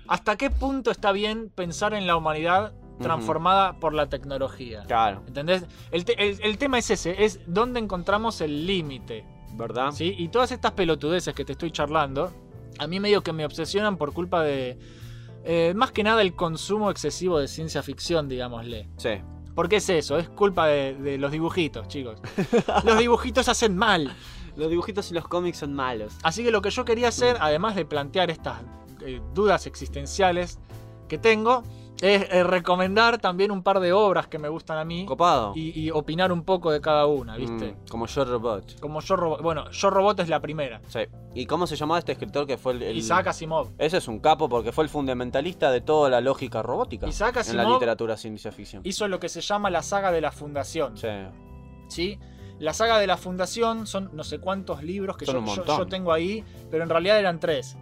¿hasta 0.09 0.37
qué 0.37 0.51
punto 0.51 0.91
está 0.91 1.13
bien 1.13 1.51
pensar 1.55 1.93
en 1.95 2.07
la 2.07 2.17
humanidad 2.17 2.73
transformada 3.01 3.75
por 3.79 3.93
la 3.93 4.09
tecnología? 4.09 4.85
Claro, 4.87 5.23
¿Entendés? 5.27 5.67
El, 5.91 6.05
te- 6.05 6.15
el- 6.31 6.39
el 6.43 6.57
tema 6.59 6.79
es 6.79 6.91
ese, 6.91 7.25
es 7.25 7.41
dónde 7.47 7.81
encontramos 7.81 8.41
el 8.41 8.67
límite. 8.67 9.25
¿verdad? 9.55 9.91
¿Sí? 9.93 10.15
Y 10.19 10.29
todas 10.29 10.53
estas 10.53 10.73
pelotudeces 10.73 11.35
que 11.35 11.43
te 11.43 11.53
estoy 11.53 11.71
charlando, 11.71 12.31
a 12.79 12.87
mí 12.87 13.01
medio 13.01 13.23
que 13.23 13.33
me 13.33 13.43
obsesionan 13.47 13.97
por 13.97 14.13
culpa 14.13 14.43
de... 14.43 14.79
eh, 15.45 15.73
más 15.75 15.93
que 15.93 16.03
nada 16.03 16.21
el 16.21 16.35
consumo 16.35 16.91
excesivo 16.91 17.39
de 17.39 17.49
ciencia 17.49 17.83
ficción, 17.83 18.29
digámosle. 18.29 18.91
Sí. 18.99 19.13
¿Por 19.57 19.71
qué 19.71 19.77
es 19.77 19.89
eso? 19.89 20.19
Es 20.19 20.29
culpa 20.29 20.67
de, 20.67 20.95
de 20.95 21.17
los 21.17 21.33
dibujitos, 21.33 21.89
chicos. 21.89 22.21
Los 22.85 22.99
dibujitos 22.99 23.49
hacen 23.49 23.75
mal. 23.75 24.15
Los 24.55 24.69
dibujitos 24.69 25.11
y 25.11 25.15
los 25.15 25.27
cómics 25.27 25.59
son 25.59 25.73
malos. 25.73 26.13
Así 26.23 26.45
que 26.45 26.51
lo 26.51 26.61
que 26.61 26.69
yo 26.69 26.85
quería 26.85 27.09
hacer, 27.09 27.39
además 27.41 27.75
de 27.75 27.87
plantear 27.87 28.31
estas 28.31 28.61
eh, 29.01 29.21
dudas 29.35 29.67
existenciales 29.67 30.59
que 31.09 31.17
tengo, 31.17 31.63
es 32.03 32.47
recomendar 32.47 33.19
también 33.19 33.51
un 33.51 33.63
par 33.63 33.81
de 33.81 33.93
obras 33.93 34.27
que 34.27 34.39
me 34.39 34.49
gustan 34.49 34.77
a 34.79 34.85
mí 34.85 35.07
Copado. 35.07 35.53
y, 35.57 35.79
y 35.81 35.91
opinar 35.91 36.31
un 36.31 36.43
poco 36.45 36.71
de 36.71 36.81
cada 36.81 37.07
una, 37.07 37.37
¿viste? 37.37 37.73
Mm, 37.73 37.89
como 37.89 38.07
Yo 38.07 38.25
Robot. 38.25 38.81
Como 38.81 39.01
yo 39.01 39.17
robot. 39.17 39.43
Bueno, 39.43 39.71
yo 39.71 39.91
robot 39.91 40.21
es 40.21 40.29
la 40.29 40.41
primera. 40.41 40.81
Sí. 40.89 41.01
¿Y 41.35 41.47
cómo 41.47 41.67
se 41.67 41.77
llamaba 41.77 41.99
este 41.99 42.13
escritor 42.13 42.47
que 42.47 42.59
fue 42.59 42.73
el. 42.75 42.83
el- 42.83 42.97
Isaac 42.99 43.29
Asimov. 43.29 43.69
Ese 43.79 43.97
es 43.99 44.09
un 44.09 44.19
capo 44.21 44.49
porque 44.49 44.73
fue 44.73 44.85
el 44.85 44.91
fundamentalista 44.91 45.71
de 45.71 45.81
toda 45.81 46.11
la 46.11 46.21
lógica 46.21 46.63
robótica 46.63 47.07
Isaac 47.09 47.37
en 47.49 47.57
la 47.57 47.63
Asimov 47.63 47.75
literatura 47.75 48.17
ciencia 48.17 48.53
ficción. 48.53 48.83
hizo 48.85 49.09
lo 49.09 49.19
que 49.19 49.29
se 49.29 49.41
llama 49.41 49.71
la 49.71 49.83
saga 49.83 50.13
de 50.13 50.21
la 50.21 50.33
fundación. 50.33 50.97
Sí. 50.97 51.09
¿sí? 51.89 52.19
La 52.59 52.73
saga 52.73 52.99
de 52.99 53.07
la 53.07 53.17
fundación 53.19 53.87
son 53.87 54.11
no 54.15 54.25
sé 54.25 54.39
cuántos 54.39 54.83
libros 54.83 55.17
que 55.19 55.27
yo, 55.27 55.87
tengo 55.89 56.13
ahí, 56.13 56.43
pero 56.71 56.83
en 56.85 56.89
realidad 56.91 57.19
eran 57.19 57.39
tres. 57.41 57.77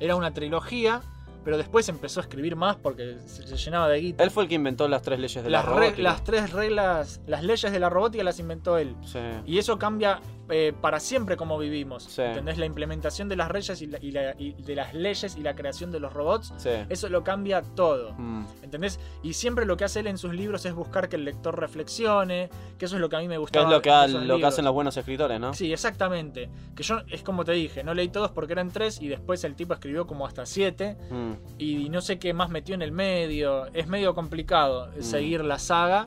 Era 0.00 0.16
una 0.16 0.32
trilogía 0.34 1.00
pero 1.44 1.56
después 1.58 1.88
empezó 1.88 2.20
a 2.20 2.22
escribir 2.22 2.56
más 2.56 2.76
porque 2.76 3.16
se, 3.26 3.56
llenaba 3.56 3.88
de 3.88 4.00
guita. 4.00 4.24
Él 4.24 4.30
fue 4.30 4.44
el 4.44 4.48
que 4.48 4.54
inventó 4.54 4.88
las 4.88 5.02
tres 5.02 5.18
leyes 5.20 5.44
de 5.44 5.50
las, 5.50 5.64
la 5.64 5.70
re- 5.70 5.80
robótica. 5.80 6.02
las 6.02 6.24
tres 6.24 6.52
reglas, 6.52 7.20
las 7.26 7.44
leyes 7.44 7.70
de 7.70 7.78
la 7.78 7.90
robótica 7.90 8.24
las 8.24 8.38
inventó 8.38 8.78
él. 8.78 8.96
Sí. 9.04 9.18
Y 9.46 9.58
eso 9.58 9.78
cambia 9.78 10.20
eh, 10.50 10.72
para 10.80 11.00
siempre 11.00 11.36
como 11.36 11.56
vivimos. 11.58 12.04
Sí. 12.04 12.22
¿Entendés? 12.22 12.58
La 12.58 12.66
implementación 12.66 13.28
de 13.28 13.36
las 13.36 13.50
leyes 13.50 13.80
y, 13.80 13.86
la- 13.86 13.98
y 14.00 14.10
la- 14.10 14.34
y 14.38 14.52
de 14.62 14.74
las 14.74 14.92
leyes 14.94 15.36
y 15.36 15.40
la 15.40 15.54
creación 15.54 15.90
de 15.90 16.00
los 16.00 16.12
robots, 16.12 16.52
Sí. 16.58 16.70
eso 16.88 17.08
lo 17.08 17.24
cambia 17.24 17.62
todo. 17.62 18.12
Mm. 18.18 18.44
¿Entendés? 18.62 19.00
Y 19.22 19.32
siempre 19.34 19.64
lo 19.64 19.76
que 19.76 19.84
hace 19.84 20.00
él 20.00 20.06
en 20.06 20.18
sus 20.18 20.34
libros 20.34 20.64
es 20.66 20.74
buscar 20.74 21.08
que 21.08 21.16
el 21.16 21.24
lector 21.24 21.58
reflexione, 21.58 22.50
que 22.78 22.84
eso 22.84 22.96
es 22.96 23.00
lo 23.00 23.08
que 23.08 23.16
a 23.16 23.20
mí 23.20 23.28
me 23.28 23.38
gusta. 23.38 23.62
es 23.62 23.68
lo 23.68 23.80
que, 23.80 23.90
ha- 23.90 24.06
lo 24.06 24.36
que 24.38 24.46
hacen 24.46 24.64
los 24.64 24.74
buenos 24.74 24.96
escritores, 24.96 25.40
¿no? 25.40 25.54
Sí, 25.54 25.72
exactamente. 25.72 26.50
Que 26.74 26.82
yo, 26.82 26.98
es 27.08 27.22
como 27.22 27.44
te 27.44 27.52
dije, 27.52 27.82
no 27.84 27.94
leí 27.94 28.08
todos 28.08 28.30
porque 28.30 28.52
eran 28.52 28.70
tres 28.70 29.00
y 29.00 29.08
después 29.08 29.42
el 29.44 29.54
tipo 29.54 29.72
escribió 29.74 30.06
como 30.06 30.26
hasta 30.26 30.44
siete 30.46 30.96
Mm. 31.10 31.32
y 31.58 31.88
no 31.88 32.00
sé 32.00 32.18
qué 32.18 32.34
más 32.34 32.50
metió 32.50 32.74
en 32.74 32.82
el 32.82 32.92
medio. 32.92 33.66
Es 33.74 33.86
medio 33.86 34.14
complicado 34.14 34.88
Mm. 34.96 35.02
seguir 35.02 35.44
la 35.44 35.58
saga, 35.58 36.06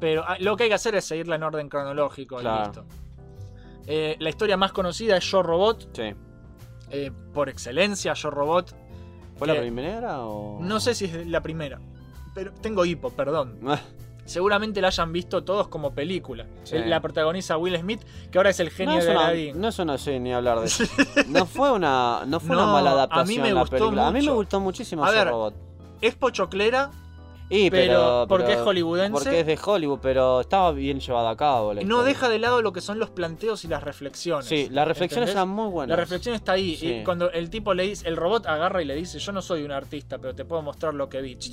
pero 0.00 0.24
ah, 0.26 0.36
lo 0.38 0.56
que 0.56 0.64
hay 0.64 0.68
que 0.68 0.74
hacer 0.76 0.94
es 0.94 1.04
seguirla 1.04 1.36
en 1.36 1.42
orden 1.42 1.68
cronológico 1.68 2.40
y 2.40 2.44
listo. 2.44 2.84
Eh, 3.90 4.16
la 4.18 4.28
historia 4.28 4.56
más 4.58 4.72
conocida 4.72 5.16
es 5.16 5.24
Yo 5.24 5.42
Robot, 5.42 5.88
Sí. 5.96 6.14
eh, 6.90 7.10
por 7.32 7.48
excelencia, 7.48 8.12
Yo 8.12 8.30
Robot. 8.30 8.74
¿Fue 9.36 9.46
la 9.48 9.54
que- 9.54 9.60
primera 9.60 10.20
o.? 10.26 10.58
No 10.60 10.78
sé 10.78 10.94
si 10.94 11.06
es 11.06 11.26
la 11.26 11.40
primera, 11.42 11.80
pero 12.34 12.52
tengo 12.52 12.84
hipo, 12.84 13.10
perdón. 13.10 13.58
Seguramente 14.26 14.82
la 14.82 14.88
hayan 14.88 15.10
visto 15.10 15.42
todos 15.42 15.68
como 15.68 15.94
película. 15.94 16.46
Sí. 16.64 16.76
La 16.84 17.00
protagoniza 17.00 17.56
Will 17.56 17.78
Smith, 17.78 18.02
que 18.30 18.36
ahora 18.38 18.50
es 18.50 18.60
el 18.60 18.68
genio 18.68 18.94
no, 18.94 18.98
es 18.98 19.06
de 19.06 19.10
una, 19.12 19.20
Aladdin. 19.28 19.58
no 19.60 19.68
es 19.68 19.78
una 19.78 19.96
sí, 19.96 20.18
ni 20.20 20.34
hablar 20.34 20.60
de 20.60 20.66
eso. 20.66 20.84
No 21.28 21.46
fue 21.46 21.72
una, 21.72 22.24
no 22.26 22.38
fue 22.40 22.54
No, 22.54 22.64
una 22.64 22.72
mala 22.72 22.90
a 22.90 22.92
mí 22.92 22.98
adaptación 22.98 23.42
me 23.42 23.52
la 23.54 23.60
gustó 23.60 23.76
película. 23.78 24.06
A 24.08 24.10
mí 24.10 24.20
me 24.20 24.32
gustó 24.32 24.60
muchísimo 24.60 25.02
A 25.04 25.08
ese 25.08 25.16
ver, 25.18 25.28
robot. 25.28 25.54
Es 26.02 26.14
pochoclera, 26.14 26.90
Y, 27.50 27.70
pero, 27.70 27.92
pero, 27.92 28.26
porque 28.28 28.46
pero- 28.48 28.58
es 28.58 28.64
hollywoodense. 28.64 29.12
Porque 29.12 29.40
es 29.40 29.46
de 29.46 29.58
Hollywood, 29.64 29.98
pero 30.02 30.40
estaba 30.40 30.70
bien 30.72 31.00
llevada 31.00 31.30
a 31.30 31.36
cabo. 31.36 31.72
La 31.72 31.82
no 31.82 32.02
deja 32.02 32.28
de 32.28 32.38
lado 32.38 32.60
lo 32.60 32.72
que 32.72 32.80
son 32.82 32.98
los 32.98 33.08
planteos 33.10 33.64
y 33.64 33.68
las 33.68 33.82
reflexiones. 33.82 34.46
Sí, 34.46 34.68
las 34.70 34.86
reflexiones 34.86 35.30
¿entendés? 35.30 35.34
eran 35.34 35.48
muy 35.48 35.70
buenas. 35.70 35.96
La 35.96 36.02
reflexión 36.02 36.34
está 36.34 36.52
ahí. 36.52 36.76
Sí. 36.76 36.92
Y 37.00 37.04
cuando 37.04 37.30
el 37.30 37.48
tipo 37.50 37.72
le 37.72 37.84
dice, 37.84 38.06
el 38.06 38.16
robot 38.16 38.46
agarra 38.46 38.82
y 38.82 38.84
le 38.84 38.94
dice, 38.94 39.18
yo 39.18 39.32
no 39.32 39.40
soy 39.40 39.62
un 39.62 39.72
artista, 39.72 40.18
pero 40.18 40.34
te 40.34 40.44
puedo 40.44 40.60
mostrar 40.62 40.92
lo 40.94 41.08
que 41.08 41.22
vi. 41.22 41.36
Sí, 41.40 41.50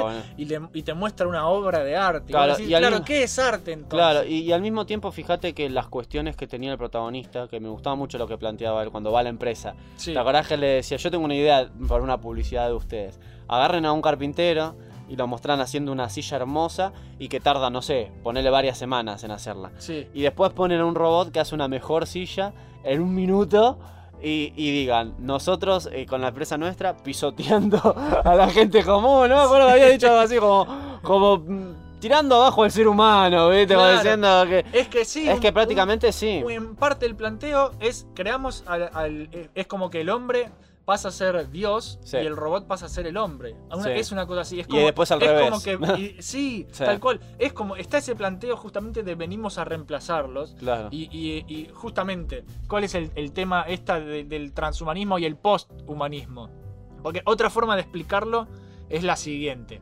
bueno. 0.00 0.22
y, 0.36 0.44
le- 0.46 0.60
y 0.72 0.82
te 0.82 0.94
muestra 0.94 1.26
una 1.26 1.46
obra 1.48 1.84
de 1.84 1.96
arte. 1.96 2.32
Claro, 2.32 2.52
decís, 2.52 2.68
y 2.68 2.74
al 2.74 2.80
claro, 2.80 2.96
mismo- 2.96 3.04
¿qué 3.06 3.22
es 3.22 3.38
arte 3.38 3.72
entonces? 3.72 3.96
Claro, 3.98 4.24
y, 4.26 4.38
y 4.40 4.52
al 4.52 4.60
mismo 4.60 4.86
tiempo 4.86 5.10
fíjate 5.12 5.54
que 5.54 5.68
las 5.70 5.88
cuestiones 5.88 6.36
que 6.36 6.46
tenía 6.46 6.72
el 6.72 6.78
protagonista, 6.78 7.48
que 7.48 7.60
me 7.60 7.68
gustaba 7.68 7.96
mucho 7.96 8.18
lo 8.18 8.26
que 8.26 8.36
planteaba 8.38 8.82
él 8.82 8.90
cuando 8.90 9.12
va 9.12 9.20
a 9.20 9.22
la 9.22 9.28
empresa. 9.28 9.74
Sí. 9.96 10.12
¿Te 10.12 10.18
acordás 10.18 10.48
que 10.48 10.56
le 10.56 10.66
decía, 10.66 10.96
yo 10.96 11.10
tengo 11.10 11.24
una 11.24 11.34
idea 11.36 11.70
para 11.88 12.02
una 12.02 12.18
publicidad 12.20 12.66
de 12.68 12.74
ustedes? 12.74 13.18
Agarren 13.48 13.84
a 13.86 13.92
un 13.92 14.02
carpintero 14.02 14.74
y 15.08 15.16
lo 15.16 15.26
muestran 15.26 15.60
haciendo 15.60 15.92
una 15.92 16.08
silla 16.08 16.36
hermosa 16.38 16.92
y 17.18 17.28
que 17.28 17.38
tarda, 17.40 17.68
no 17.70 17.82
sé, 17.82 18.10
ponerle 18.22 18.50
varias 18.50 18.78
semanas 18.78 19.22
en 19.24 19.30
hacerla. 19.32 19.70
Sí. 19.78 20.08
Y 20.14 20.22
después 20.22 20.52
ponen 20.52 20.80
a 20.80 20.84
un 20.86 20.94
robot 20.94 21.30
que 21.30 21.40
hace 21.40 21.54
una 21.54 21.68
mejor 21.68 22.06
silla 22.06 22.52
en 22.84 23.00
un 23.02 23.14
minuto. 23.14 23.78
Y, 24.22 24.54
y 24.56 24.70
digan, 24.70 25.14
nosotros 25.18 25.86
eh, 25.92 26.06
con 26.06 26.22
la 26.22 26.28
empresa 26.28 26.56
nuestra 26.56 26.96
pisoteando 26.96 27.78
a 28.24 28.34
la 28.34 28.48
gente 28.48 28.82
común, 28.82 29.28
¿no? 29.28 29.36
Me 29.36 29.42
acuerdo 29.42 29.66
que 29.66 29.72
había 29.72 29.88
dicho 29.88 30.06
algo 30.06 30.20
así 30.20 30.38
como, 30.38 30.66
como 31.02 31.36
mm, 31.38 32.00
tirando 32.00 32.36
abajo 32.36 32.62
al 32.64 32.70
ser 32.70 32.88
humano, 32.88 33.50
¿viste? 33.50 33.74
Claro. 33.74 33.92
diciendo 33.96 34.44
que. 34.48 34.64
Es 34.72 34.88
que 34.88 35.04
sí. 35.04 35.28
Es 35.28 35.34
un- 35.34 35.40
que 35.40 35.52
prácticamente 35.52 36.10
sí. 36.10 36.40
un- 36.42 36.50
en 36.52 36.74
parte 36.76 37.04
el 37.04 37.16
planteo 37.16 37.72
es, 37.80 38.06
creamos 38.14 38.64
al, 38.66 38.88
al- 38.94 39.28
es 39.54 39.66
como 39.66 39.90
que 39.90 40.00
el 40.00 40.08
hombre 40.08 40.48
pasa 40.84 41.08
a 41.08 41.10
ser 41.12 41.50
Dios 41.50 41.98
Sí. 42.02 42.18
y 42.18 42.20
el 42.26 42.36
robot 42.36 42.66
pasa 42.66 42.86
a 42.86 42.88
ser 42.88 43.06
el 43.06 43.16
hombre. 43.16 43.56
Una- 43.72 43.82
Sí. 43.82 43.90
Es 43.90 44.12
una 44.12 44.26
cosa 44.26 44.42
así. 44.42 44.60
Es 44.60 44.66
Y 44.66 44.70
como, 44.70 44.82
después 44.82 45.10
al 45.10 45.22
es 45.22 45.28
revés. 45.28 45.50
como 45.50 45.62
que, 45.62 45.78
y- 46.18 46.22
sí, 46.22 46.66
Sí. 46.72 46.84
tal 46.84 47.00
cual. 47.00 47.20
Es 47.38 47.52
como, 47.52 47.76
está 47.76 47.98
ese 47.98 48.14
planteo 48.14 48.56
justamente 48.56 49.02
de 49.02 49.14
venimos 49.14 49.58
a 49.58 49.64
reemplazarlos. 49.64 50.54
Claro. 50.58 50.88
Y, 50.90 51.08
y- 51.10 51.44
y 51.48 51.70
justamente, 51.72 52.44
¿cuál 52.68 52.84
es 52.84 52.94
el, 52.94 53.10
el 53.14 53.32
tema 53.32 53.62
esta 53.62 53.98
de- 54.00 54.24
del 54.24 54.52
transhumanismo 54.52 55.18
y 55.18 55.24
el 55.24 55.36
posthumanismo? 55.36 56.50
Porque 57.02 57.22
otra 57.24 57.50
forma 57.50 57.74
de 57.76 57.82
explicarlo 57.82 58.46
es 58.88 59.02
la 59.04 59.16
siguiente. 59.16 59.80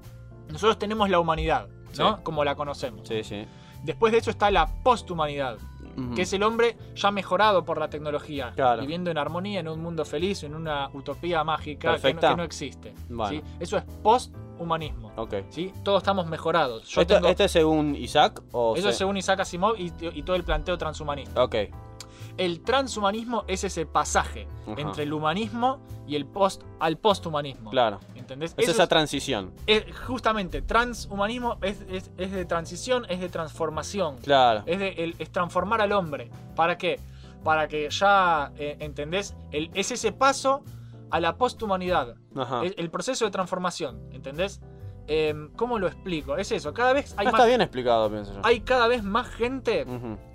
Nosotros 0.49 0.79
tenemos 0.79 1.09
la 1.11 1.19
humanidad, 1.21 1.69
¿no? 1.99 2.23
Como 2.23 2.45
la 2.45 2.55
conocemos. 2.55 3.07
Sí, 3.09 3.23
sí. 3.25 3.45
Después 3.85 4.13
de 4.13 4.19
eso 4.19 4.31
está 4.31 4.51
la 4.51 4.67
posthumanidad, 4.85 5.59
Que 6.15 6.23
es 6.23 6.33
el 6.33 6.43
hombre 6.43 6.77
ya 6.95 7.11
mejorado 7.11 7.65
por 7.65 7.79
la 7.79 7.89
tecnología, 7.89 8.53
Claro. 8.55 8.81
viviendo 8.81 9.11
en 9.11 9.19
armonía, 9.19 9.61
en 9.61 9.69
un 9.69 9.81
mundo 9.81 10.05
feliz, 10.05 10.43
en 10.43 10.55
una 10.55 10.89
utopía 10.95 11.45
mágica 11.45 11.81
que 11.81 11.87
no, 11.87 11.93
Perfecta. 11.93 12.29
que 12.31 12.37
no 12.37 12.43
existe. 12.45 12.95
Bueno. 13.09 13.29
¿sí? 13.31 13.43
Eso 13.61 13.77
es 13.77 13.85
posthumanismo. 14.03 15.13
Ok. 15.17 15.35
¿sí? 15.51 15.73
Todos 15.83 16.03
estamos 16.03 16.27
mejorados. 16.27 16.89
Yo 16.89 17.01
¿Esto, 17.03 17.15
tengo- 17.17 17.29
esto 17.29 17.45
es 17.45 17.53
según 17.53 17.95
Isaac? 17.97 18.43
O 18.53 18.75
eso 18.75 18.85
se- 18.85 18.91
es 18.91 18.97
según 18.99 19.17
Isaac 19.17 19.41
Asimov 19.41 19.75
y, 19.79 19.93
y 20.15 20.23
todo 20.23 20.37
el 20.37 20.45
planteo 20.45 20.79
transhumanista. 20.79 21.43
El 22.39 22.61
transhumanismo 22.63 23.45
es 23.47 23.65
ese 23.65 23.85
pasaje 23.87 24.47
Ajá. 24.67 24.81
entre 24.81 25.03
el 25.05 25.13
humanismo 25.13 25.81
y 26.07 26.17
el 26.17 26.27
post 26.27 26.63
al 26.81 26.97
posthumanismo. 26.99 27.71
Claro. 27.71 28.01
¿Entendés? 28.15 28.53
Es 28.57 28.65
Eso 28.65 28.71
esa 28.73 28.83
es- 28.85 28.89
transición. 28.89 29.53
es- 29.67 29.85
justamente, 30.07 30.63
transhumanismo 30.63 31.59
es, 31.63 31.81
es- 31.91 32.11
es 32.17 32.31
de 32.33 32.45
transición, 32.45 33.05
es 33.09 33.21
de 33.21 33.29
transformación. 33.29 34.17
Claro. 34.19 34.63
Es, 34.67 34.79
de, 34.79 34.89
el- 34.91 35.15
es 35.19 35.31
transformar 35.31 35.81
al 35.83 35.93
hombre. 35.93 36.31
¿Para 36.57 36.79
qué? 36.79 36.99
Para 37.45 37.69
que 37.69 37.89
ya, 37.91 38.53
eh, 38.57 38.77
¿entendés? 38.81 39.35
El- 39.51 39.71
es 39.75 39.91
ese 39.91 40.13
paso 40.13 40.63
a 41.11 41.21
la 41.21 41.37
posthumanidad. 41.37 42.15
Es 42.65 42.73
el 42.79 42.91
proceso 42.91 43.25
de 43.27 43.31
transformación, 43.31 44.01
¿entendés? 44.13 44.61
Em, 45.09 45.51
¿Cómo 45.57 45.79
lo 45.79 45.89
explico? 45.89 46.37
Es 46.37 46.53
eso, 46.53 46.73
cada 46.73 46.93
vez 46.93 47.13
hay 47.19 47.27
Ah, 47.27 47.31
más, 47.33 47.41
está 47.41 47.47
bien 47.47 47.61
explicado, 47.61 48.09
pienso 48.09 48.33
yo. 48.33 48.41
hay 48.45 48.61
cada 48.61 48.87
vez 48.87 49.03
más 49.03 49.27
gente. 49.29 49.85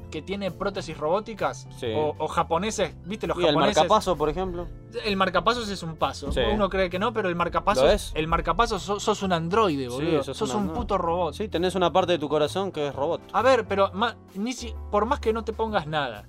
Que 0.10 0.22
tiene 0.22 0.52
prótesis 0.52 0.98
robóticas 0.98 1.68
Sí. 1.78 1.88
o, 1.96 2.16
o 2.18 2.28
japoneses, 2.28 2.96
¿viste 3.06 3.28
los 3.28 3.38
¿Y 3.38 3.42
el 3.42 3.48
japoneses? 3.48 3.76
marcapaso, 3.78 4.16
por 4.18 4.30
ejemplo? 4.30 4.68
El 5.06 5.18
marcapasos 5.18 5.68
es 5.70 5.84
un 5.84 5.96
paso. 5.98 6.32
Sí. 6.32 6.40
Uno 6.54 6.70
cree 6.70 6.90
que 6.90 6.98
no, 7.00 7.14
pero 7.14 7.30
el 7.30 7.36
marcapasos, 7.36 7.84
¿Lo 7.84 7.90
es? 7.92 8.12
el 8.16 8.28
marcapasos 8.28 8.82
sos, 8.82 9.04
sos 9.04 9.22
un 9.24 9.34
androide, 9.34 9.88
boludo. 9.90 10.24
sos 10.24 10.38
sos 10.38 10.54
un 10.54 10.70
puto 10.70 10.98
robot. 10.98 11.34
Sí, 11.34 11.48
tenés 11.50 11.76
una 11.76 11.92
parte 11.92 12.14
de 12.14 12.20
tu 12.20 12.30
corazón 12.30 12.72
que 12.72 12.88
es 12.88 12.96
robot. 12.96 13.22
A 13.34 13.42
ver, 13.42 13.68
pero 13.68 13.92
ni 14.36 14.54
si- 14.54 14.74
por 14.92 15.06
más 15.06 15.20
que 15.20 15.34
no 15.34 15.44
te 15.44 15.54
pongas 15.54 15.88
nada, 15.88 16.28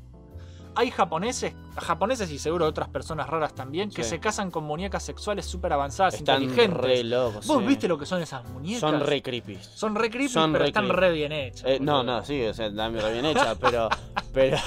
hay 0.79 0.93
japoneses, 0.93 1.55
japoneses 1.77 2.31
y 2.31 2.39
seguro 2.39 2.65
otras 2.65 2.89
personas 2.89 3.29
raras 3.29 3.53
también, 3.53 3.91
que 3.91 4.05
Sí. 4.05 4.11
se 4.11 4.21
casan 4.21 4.51
con 4.53 4.63
muñecas 4.63 5.03
sexuales 5.03 5.45
súper 5.45 5.73
avanzadas, 5.73 6.15
Están 6.15 6.41
inteligentes. 6.43 6.81
re 6.81 7.03
locos. 7.03 7.47
¿Vos 7.49 7.59
sí. 7.63 7.67
viste 7.67 7.89
lo 7.89 7.99
que 7.99 8.07
son 8.07 8.23
esas 8.23 8.45
muñecas? 8.51 8.81
Son 8.81 9.01
re 9.01 9.21
creepy. 9.21 9.57
Son 9.57 9.97
re 9.97 10.09
creepy, 10.09 10.29
son 10.33 10.53
pero 10.53 10.63
re 10.63 10.69
están 10.69 10.85
creepy. 10.85 11.01
re 11.01 11.13
bien 11.13 11.33
hechas. 11.33 11.65
Eh, 11.67 11.79
no, 11.81 12.05
no, 12.05 12.25
sí, 12.25 12.41
o 12.45 12.55
sea, 12.55 12.67
está 12.67 12.89
re 12.89 13.13
bien 13.13 13.25
hecha, 13.27 13.57
pero. 13.57 13.89
Pero. 14.33 14.59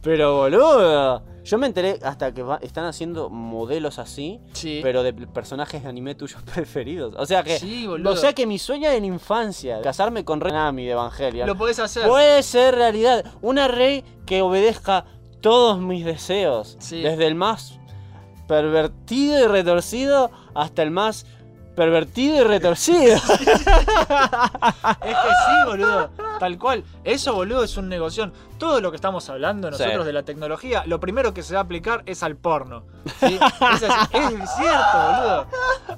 pero, 0.00 0.36
boludo. 0.36 1.22
Yo 1.44 1.58
me 1.58 1.66
enteré 1.66 1.98
hasta 2.04 2.32
que 2.32 2.42
va- 2.42 2.58
están 2.62 2.84
haciendo 2.84 3.28
modelos 3.28 3.98
así, 3.98 4.40
Sí. 4.52 4.78
pero 4.82 5.02
de 5.02 5.12
personajes 5.12 5.82
de 5.82 5.88
anime 5.88 6.14
tuyos 6.14 6.40
preferidos. 6.54 7.14
O 7.18 7.26
sea 7.26 7.42
que. 7.42 7.58
Sí, 7.58 7.86
o 7.88 8.16
sea 8.16 8.32
que 8.32 8.46
mi 8.46 8.58
sueño 8.58 8.88
en 8.90 9.04
infancia, 9.04 9.80
casarme 9.82 10.24
con 10.24 10.40
Rey 10.40 10.52
Nami 10.52 10.84
de 10.86 10.92
Evangelion, 10.92 11.46
Lo 11.48 11.56
podés 11.56 11.78
hacer. 11.80 12.06
puede 12.06 12.42
ser 12.44 12.74
realidad. 12.76 13.24
Una 13.42 13.66
rey 13.68 14.04
que 14.24 14.40
obedezca 14.42 15.04
todos 15.40 15.80
mis 15.80 16.04
deseos. 16.04 16.76
Sí. 16.78 17.02
Desde 17.02 17.26
el 17.26 17.34
más 17.34 17.78
pervertido 18.46 19.42
y 19.44 19.46
retorcido 19.48 20.30
hasta 20.54 20.82
el 20.82 20.90
más 20.90 21.26
pervertido 21.74 22.36
y 22.36 22.42
retorcido. 22.42 23.14
Es 25.02 25.16
que 25.16 25.28
sí, 25.28 25.56
boludo. 25.66 26.10
Tal 26.42 26.58
cual. 26.58 26.82
Eso, 27.04 27.34
boludo, 27.34 27.62
es 27.62 27.76
un 27.76 27.88
negocio. 27.88 28.32
Todo 28.58 28.80
lo 28.80 28.90
que 28.90 28.96
estamos 28.96 29.28
hablando 29.30 29.70
nosotros 29.70 30.00
Sí. 30.00 30.04
de 30.06 30.12
la 30.12 30.24
tecnología, 30.24 30.82
lo 30.86 30.98
primero 30.98 31.32
que 31.32 31.44
se 31.44 31.54
va 31.54 31.60
a 31.60 31.62
aplicar 31.62 32.02
es 32.04 32.24
al 32.24 32.34
porno. 32.36 32.82
¿sí? 33.20 33.38
Es, 33.74 33.82
así. 33.84 34.16
Es 34.16 34.50
cierto, 34.56 34.98
boludo. 35.06 35.46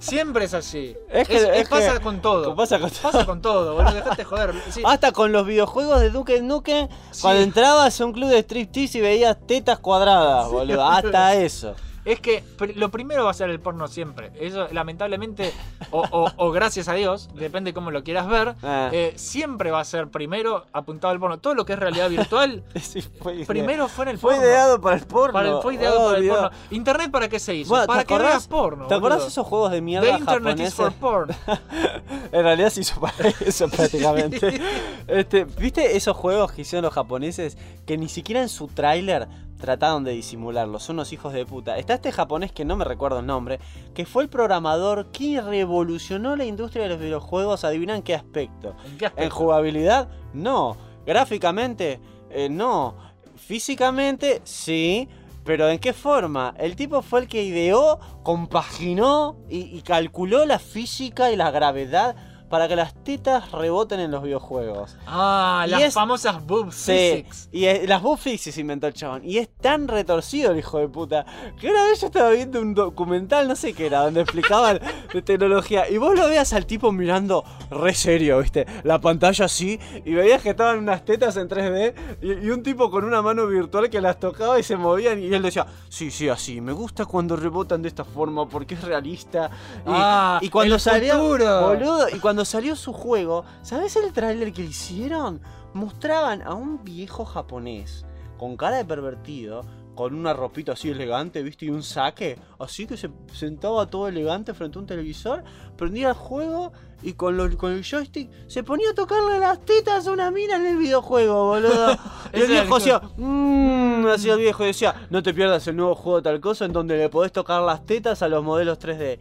Siempre 0.00 0.44
es 0.44 0.52
así. 0.52 0.94
Es 1.08 1.26
que- 1.28 1.36
Es- 1.36 1.42
es 1.62 1.68
pasa 1.70 1.94
que- 1.94 2.00
con 2.00 2.20
todo. 2.20 2.54
pasa 2.54 2.78
con 2.78 2.90
todo. 2.90 3.02
Pasa 3.10 3.24
con 3.24 3.40
todo, 3.40 3.74
boludo. 3.76 3.94
Dejate 3.94 4.16
de 4.16 4.24
joder. 4.24 4.54
Sí. 4.68 4.82
Hasta 4.84 5.12
con 5.12 5.32
los 5.32 5.46
videojuegos 5.46 6.00
de 6.00 6.10
Duke 6.10 6.42
Nukem, 6.42 6.88
cuando 7.22 7.40
entrabas 7.42 7.98
a 7.98 8.04
un 8.04 8.12
club 8.12 8.28
de 8.28 8.40
striptease 8.40 8.98
y 8.98 9.00
veías 9.00 9.38
tetas 9.46 9.78
cuadradas, 9.78 10.50
boludo. 10.50 10.86
Hasta 10.86 11.34
eso. 11.36 11.74
Es 12.04 12.20
que 12.20 12.44
lo 12.76 12.90
primero 12.90 13.24
va 13.24 13.30
a 13.30 13.34
ser 13.34 13.48
el 13.50 13.60
porno 13.60 13.88
siempre. 13.88 14.30
Eso, 14.38 14.68
lamentablemente, 14.72 15.52
o, 15.90 16.02
o- 16.10 16.30
o 16.36 16.50
gracias 16.50 16.88
a 16.88 16.94
Dios, 16.94 17.30
depende 17.34 17.72
cómo 17.72 17.90
lo 17.90 18.04
quieras 18.04 18.26
ver, 18.28 18.54
Ah. 18.62 18.90
eh, 18.92 19.12
siempre 19.16 19.70
va 19.70 19.80
a 19.80 19.84
ser 19.84 20.08
primero 20.08 20.66
apuntado 20.72 21.12
al 21.12 21.18
porno. 21.20 21.38
Todo 21.38 21.54
lo 21.54 21.64
que 21.64 21.72
es 21.74 21.78
realidad 21.78 22.10
virtual, 22.10 22.62
Sí, 22.80 23.00
fue, 23.00 23.44
primero 23.46 23.88
fue 23.88 24.04
en 24.04 24.08
el 24.10 24.18
fue 24.18 24.34
porno. 24.34 24.46
ideado 24.48 24.80
para 24.80 24.96
el 24.96 25.06
porno. 25.06 25.32
Para 25.32 25.48
el- 25.50 25.62
fue 25.62 25.74
ideado 25.76 26.00
Oh, 26.02 26.06
para 26.06 26.18
el 26.18 26.22
Dios. 26.24 26.36
porno. 26.38 26.50
¿Internet 26.70 27.10
para 27.10 27.28
qué 27.28 27.38
se 27.38 27.54
hizo? 27.54 27.70
Bueno, 27.70 27.86
para 27.86 28.00
¿te 28.00 28.06
que 28.06 28.18
veas 28.18 28.46
porno. 28.48 28.86
¿Te 28.86 28.94
acordás 28.94 29.18
boludo. 29.18 29.28
esos 29.28 29.46
juegos 29.46 29.70
de 29.72 29.80
mierda 29.80 30.06
The 30.12 30.18
Internet 30.18 30.60
is 30.60 30.74
for 30.74 30.92
porn. 30.92 31.30
En 32.32 32.42
realidad 32.42 32.70
se 32.70 32.80
hizo 32.82 33.00
para 33.00 33.28
eso 33.46 33.68
prácticamente. 33.68 34.60
Este, 35.06 35.44
¿Viste 35.44 35.96
esos 35.96 36.16
juegos 36.16 36.52
que 36.52 36.62
hicieron 36.62 36.84
los 36.84 36.92
japoneses 36.92 37.56
que 37.86 37.96
ni 37.96 38.08
siquiera 38.08 38.42
en 38.42 38.48
su 38.48 38.66
tráiler 38.68 39.28
trataron 39.64 40.04
de 40.04 40.12
disimularlo, 40.12 40.78
son 40.78 40.96
unos 40.96 41.12
hijos 41.12 41.32
de 41.32 41.46
puta. 41.46 41.78
Está 41.78 41.94
este 41.94 42.12
japonés 42.12 42.52
que 42.52 42.64
no 42.64 42.76
me 42.76 42.84
recuerdo 42.84 43.20
el 43.20 43.26
nombre, 43.26 43.60
que 43.94 44.06
fue 44.06 44.22
el 44.22 44.28
programador 44.28 45.10
que 45.10 45.40
revolucionó 45.40 46.36
la 46.36 46.44
industria 46.44 46.84
de 46.84 46.90
los 46.90 47.00
videojuegos, 47.00 47.64
adivinan 47.64 48.02
qué 48.02 48.14
aspecto. 48.14 48.76
¿En 48.86 48.98
qué 48.98 49.06
aspecto? 49.06 49.24
En 49.24 49.30
jugabilidad, 49.30 50.08
no. 50.32 50.76
Gráficamente, 51.06 52.00
eh, 52.30 52.48
no. 52.48 52.96
Físicamente, 53.36 54.40
sí. 54.44 55.08
Pero 55.44 55.68
¿en 55.68 55.78
qué 55.78 55.92
forma? 55.92 56.54
El 56.58 56.74
tipo 56.74 57.02
fue 57.02 57.20
el 57.20 57.28
que 57.28 57.42
ideó, 57.42 58.00
compaginó 58.22 59.36
y, 59.50 59.76
y 59.76 59.82
calculó 59.82 60.46
la 60.46 60.58
física 60.58 61.30
y 61.30 61.36
la 61.36 61.50
gravedad 61.50 62.16
para 62.48 62.68
que 62.68 62.76
las 62.76 62.94
tetas 63.04 63.50
reboten 63.52 64.00
en 64.00 64.10
los 64.10 64.22
videojuegos. 64.22 64.96
Ah, 65.06 65.64
Y 65.66 65.70
las 65.70 65.82
es- 65.82 65.94
famosas 65.94 66.44
boob 66.46 66.72
Sí, 66.72 66.92
physics. 67.26 67.48
y 67.52 67.86
las 67.86 68.02
Boob 68.02 68.18
Fixes 68.18 68.56
inventó 68.58 68.86
el 68.86 68.94
chabón. 68.94 69.22
Y 69.24 69.38
es 69.38 69.48
tan 69.60 69.88
retorcido 69.88 70.52
el 70.52 70.58
hijo 70.58 70.78
de 70.78 70.88
puta. 70.88 71.24
Que 71.60 71.70
una 71.70 71.84
vez 71.84 72.00
yo 72.00 72.06
estaba 72.08 72.30
viendo 72.30 72.60
un 72.60 72.74
documental, 72.74 73.48
no 73.48 73.56
sé 73.56 73.72
qué 73.72 73.86
era, 73.86 74.00
donde 74.04 74.20
explicaban 74.20 74.78
de 75.12 75.22
tecnología. 75.22 75.88
Y 75.90 75.96
vos 75.98 76.14
lo 76.18 76.28
veas 76.28 76.52
al 76.52 76.66
tipo 76.66 76.92
mirando 76.92 77.44
re 77.70 77.94
serio, 77.94 78.38
¿viste? 78.40 78.66
La 78.84 79.00
pantalla 79.00 79.46
así. 79.46 79.78
Y 80.04 80.12
veías 80.14 80.42
que 80.42 80.50
estaban 80.50 80.78
unas 80.78 81.04
tetas 81.04 81.36
en 81.36 81.48
3D. 81.48 81.94
Y, 82.22 82.46
y 82.46 82.50
un 82.50 82.62
tipo 82.62 82.90
con 82.90 83.04
una 83.04 83.22
mano 83.22 83.46
virtual 83.46 83.88
que 83.90 84.00
las 84.00 84.20
tocaba 84.20 84.58
y 84.60 84.62
se 84.62 84.76
movían. 84.76 85.18
Y 85.20 85.32
él 85.34 85.42
decía, 85.42 85.66
sí, 85.88 86.10
sí, 86.10 86.28
así. 86.28 86.60
Me 86.60 86.72
gusta 86.72 87.04
cuando 87.06 87.36
rebotan 87.36 87.82
de 87.82 87.88
esta 87.88 88.04
forma 88.04 88.48
porque 88.48 88.74
es 88.74 88.82
realista. 88.82 89.50
Y, 89.78 89.80
Ah, 89.86 90.38
y 90.42 90.48
cuando 90.50 90.74
el 90.74 90.80
salió. 90.80 91.14
futuro. 91.18 91.68
Boludo, 91.68 92.08
y 92.14 92.18
cuando 92.18 92.33
salió 92.44 92.74
su 92.74 92.92
juego, 92.94 93.44
¿sabes 93.62 93.96
el 93.96 94.12
tráiler 94.14 94.52
que 94.54 94.62
hicieron? 94.62 95.40
Mostraban 95.74 96.40
a 96.42 96.54
un 96.54 96.82
viejo 96.84 97.24
japonés 97.24 98.06
con 98.38 98.56
cara 98.56 98.76
de 98.78 98.84
pervertido, 98.84 99.62
con 99.94 100.14
una 100.14 100.32
ropita 100.32 100.72
así 100.72 100.88
elegante, 100.90 101.42
¿viste? 101.42 101.66
Y 101.66 101.70
un 101.70 101.82
saque, 101.84 102.36
así 102.58 102.86
que 102.86 102.96
se 102.96 103.10
sentaba 103.32 103.86
todo 103.86 104.08
elegante 104.08 104.52
frente 104.54 104.78
a 104.78 104.80
un 104.80 104.86
televisor, 104.88 105.44
prendía 105.76 106.08
el 106.08 106.14
juego 106.14 106.72
y 107.02 107.12
con, 107.12 107.36
lo- 107.36 107.56
con 107.56 107.72
el 107.72 107.84
joystick 107.84 108.28
se 108.48 108.64
ponía 108.64 108.90
a 108.90 108.94
tocarle 108.94 109.38
las 109.38 109.60
tetas 109.64 110.06
a 110.08 110.12
una 110.12 110.30
mina 110.32 110.56
en 110.56 110.66
el 110.66 110.76
videojuego, 110.78 111.44
boludo. 111.46 111.92
y 112.32 112.40
el 112.40 112.48
viejo 112.48 112.76
hacía, 112.76 113.00
mmm, 113.16 114.06
hacía 114.08 114.32
el 114.34 114.40
viejo 114.40 114.64
y 114.64 114.68
decía, 114.68 115.06
no 115.10 115.22
te 115.22 115.32
pierdas 115.32 115.66
el 115.68 115.76
nuevo 115.76 115.94
juego 115.94 116.22
tal 116.22 116.40
cosa 116.40 116.64
en 116.64 116.72
donde 116.72 116.96
le 116.96 117.08
podés 117.08 117.30
tocar 117.30 117.62
las 117.62 117.84
tetas 117.84 118.20
a 118.22 118.28
los 118.28 118.42
modelos 118.42 118.78
3D. 118.80 119.18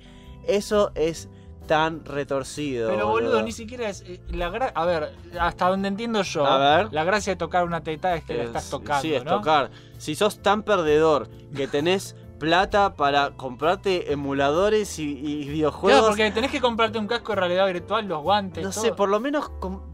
Eso 0.47 0.91
es 0.95 1.30
tan 1.67 2.04
retorcido. 2.06 2.89
Pero 2.89 3.08
boludo, 3.08 3.41
ni 3.41 3.52
siquiera 3.52 3.89
es. 3.89 4.02
eh, 4.02 4.21
La 4.32 4.49
gra- 4.49 4.71
a 4.76 4.86
ver, 4.86 5.13
hasta 5.39 5.69
donde 5.69 5.88
entiendo 5.88 6.21
yo, 6.21 6.45
A 6.45 6.78
ver. 6.78 6.93
la 6.93 7.04
gracia 7.04 7.34
de 7.34 7.38
tocar 7.38 7.63
una 7.65 7.82
teta 7.82 8.15
es 8.15 8.23
que 8.23 8.34
la 8.36 8.43
estás 8.43 8.65
Es- 8.65 8.69
tocando. 8.69 9.02
Sí, 9.02 9.13
es 9.13 9.23
¿no? 9.23 9.38
tocar. 9.38 9.71
Si 9.97 10.15
sos 10.15 10.39
tan 10.41 10.63
perdedor 10.63 11.30
que 11.56 11.67
tenés 11.67 12.15
plata 12.39 12.95
para 12.95 13.32
comprarte 13.38 14.12
emuladores 14.12 14.99
y, 14.99 15.04
y 15.17 15.47
videojuegos. 15.47 15.99
Claro, 16.02 16.08
porque 16.08 16.30
tenés 16.32 16.52
que 16.52 16.60
comprarte 16.60 16.97
un 16.99 17.08
casco 17.08 17.32
de 17.32 17.36
realidad 17.38 17.65
virtual, 17.67 18.06
los 18.06 18.21
guantes. 18.21 18.63
No 18.63 18.71
todo. 18.71 18.82
sé, 18.84 18.91
por 18.91 19.08
lo 19.08 19.19
menos 19.21 19.49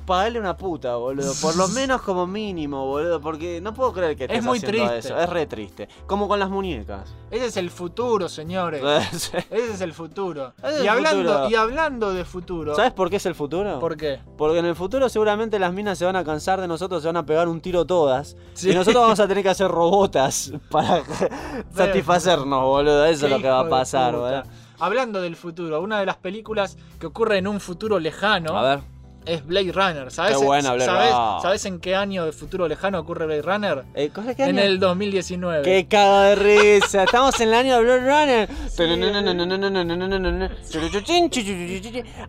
pagarle 0.10 0.40
una 0.40 0.58
puta, 0.58 0.96
boludo. 0.96 1.32
Por 1.42 1.56
lo 1.56 1.68
menos 1.70 2.02
como 2.02 2.28
mínimo, 2.28 2.86
boludo. 2.86 3.22
Porque 3.22 3.62
no 3.62 3.74
puedo 3.74 3.94
creer 3.94 4.18
que 4.18 4.26
estés 4.26 4.44
muy 4.44 4.58
haciendo 4.58 4.90
triste. 4.90 4.98
eso. 4.98 5.18
Es 5.18 5.30
re 5.30 5.46
triste. 5.46 5.88
Como 6.08 6.28
con 6.28 6.40
las 6.40 6.50
muñecas. 6.50 7.14
Ese 7.30 7.46
es 7.46 7.58
el 7.58 7.70
futuro, 7.70 8.28
señores. 8.28 8.84
Ese 9.14 9.46
es 9.52 9.82
el 9.82 9.94
futuro. 9.94 10.54
Ese 10.58 10.78
es 10.78 10.80
y, 10.80 10.82
el 10.82 10.90
hablando, 10.90 11.32
futuro. 11.32 11.50
y 11.50 11.56
hablando 11.56 12.14
de 12.14 12.26
futuro. 12.26 12.76
¿Sabes 12.76 12.92
por 12.92 13.10
qué 13.10 13.18
es 13.18 13.26
el 13.28 13.36
futuro? 13.36 13.80
¿Por 13.80 13.96
qué? 13.96 14.20
Porque 14.36 14.58
en 14.60 14.66
el 14.66 14.76
futuro 14.76 15.08
seguramente 15.08 15.60
las 15.60 15.72
minas 15.72 15.98
se 15.98 16.06
van 16.06 16.16
a 16.16 16.24
cansar 16.24 16.60
de 16.60 16.68
nosotros, 16.68 17.04
se 17.04 17.08
van 17.08 17.18
a 17.18 17.26
pegar 17.26 17.48
un 17.48 17.62
tiro 17.62 17.86
todas. 17.86 18.36
Sí. 18.56 18.72
Y 18.72 18.74
nosotros 18.74 19.04
vamos 19.04 19.20
a 19.20 19.28
tener 19.28 19.44
que 19.44 19.50
hacer 19.50 19.70
robotas 19.70 20.52
para 20.72 21.04
satisfacernos, 21.74 22.64
boludo. 22.64 23.06
Eso 23.06 23.28
es 23.28 23.32
lo 23.32 23.40
que 23.40 23.48
va 23.48 23.62
a 23.62 23.70
pasar, 23.70 24.16
boludo. 24.16 24.44
Hablando 24.80 25.22
del 25.22 25.36
futuro, 25.36 25.82
una 25.82 26.00
de 26.00 26.06
las 26.06 26.18
películas 26.18 26.78
que 27.00 27.06
ocurre 27.06 27.38
en 27.38 27.48
un 27.48 27.60
futuro 27.60 28.00
lejano 28.00 28.58
A 28.58 28.64
ver. 28.64 28.99
Es 29.30 29.46
Blade 29.46 29.72
Runner. 29.72 30.12
¿Sabes, 30.12 30.38
Qué 30.38 30.44
buena 30.44 30.74
Blade 30.74 30.86
¿sabes, 30.86 31.12
Runner. 31.12 31.42
¿Sabes 31.42 31.66
en 31.66 31.80
qué 31.80 31.96
año 31.96 32.26
de 32.26 32.32
futuro 32.32 32.68
lejano 32.68 33.00
ocurre 33.00 33.28
Blade 33.28 33.42
Runner? 33.44 33.86
Eh, 33.94 34.10
¿cosa 34.10 34.34
qué 34.36 34.44
en 34.44 34.58
año? 34.58 34.68
el 34.68 34.80
2019. 34.80 35.64
¡Qué 35.64 35.88
cago 35.88 36.20
de 36.22 36.36
risa! 36.36 37.04
Estamos 37.04 37.40
en 37.40 37.50
el 37.50 37.54
año 37.54 37.78
de 37.78 37.84
Blade 37.84 38.00
Runner. 38.00 38.50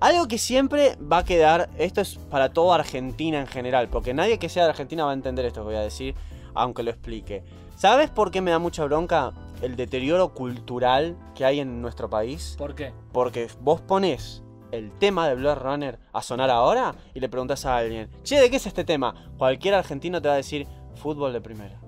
Algo 0.01 0.29
que 0.29 0.39
siempre 0.39 0.97
va 1.01 1.19
a 1.19 1.25
quedar, 1.25 1.71
esto 1.79 2.03
es 2.03 2.17
para 2.17 2.51
toda 2.53 2.77
Argentina 2.77 3.41
en 3.41 3.47
general, 3.47 3.89
porque 3.89 4.13
nadie 4.13 4.39
que 4.39 4.49
sea 4.49 4.65
de 4.65 4.71
Argentina 4.71 5.05
va 5.05 5.13
a 5.13 5.15
entender 5.15 5.47
esto 5.47 5.61
que 5.63 5.67
voy 5.67 5.77
a 5.77 5.81
decir, 5.81 6.15
aunque 6.55 6.83
lo 6.83 6.91
explique. 6.91 7.43
¿Sabes 7.77 8.11
por 8.11 8.31
qué 8.31 8.43
me 8.43 8.51
da 8.51 8.59
mucha 8.59 8.85
bronca 8.85 9.33
el 9.63 9.75
deterioro 9.77 10.35
cultural 10.35 11.17
que 11.35 11.47
hay 11.47 11.61
en 11.61 11.81
nuestro 11.81 12.11
país? 12.11 12.57
¿Por 12.59 12.75
qué? 12.75 12.93
Porque 13.13 13.49
vos 13.63 13.81
pones 13.81 14.43
el 14.73 14.91
tema 14.99 15.29
de 15.29 15.35
Blade 15.35 15.61
Runner 15.61 15.99
a 16.13 16.23
sonar 16.23 16.51
ahora 16.51 16.95
y 17.15 17.21
le 17.21 17.29
preguntas 17.29 17.65
a 17.67 17.77
alguien, 17.77 18.11
che, 18.23 18.41
¿de 18.41 18.51
qué 18.51 18.57
es 18.57 18.67
este 18.67 18.85
tema? 18.85 19.33
Cualquier 19.39 19.75
argentino 19.75 20.21
te 20.21 20.29
va 20.29 20.35
a 20.35 20.39
decir 20.39 20.67
fútbol 20.95 21.33
de 21.33 21.41
primera. 21.41 21.81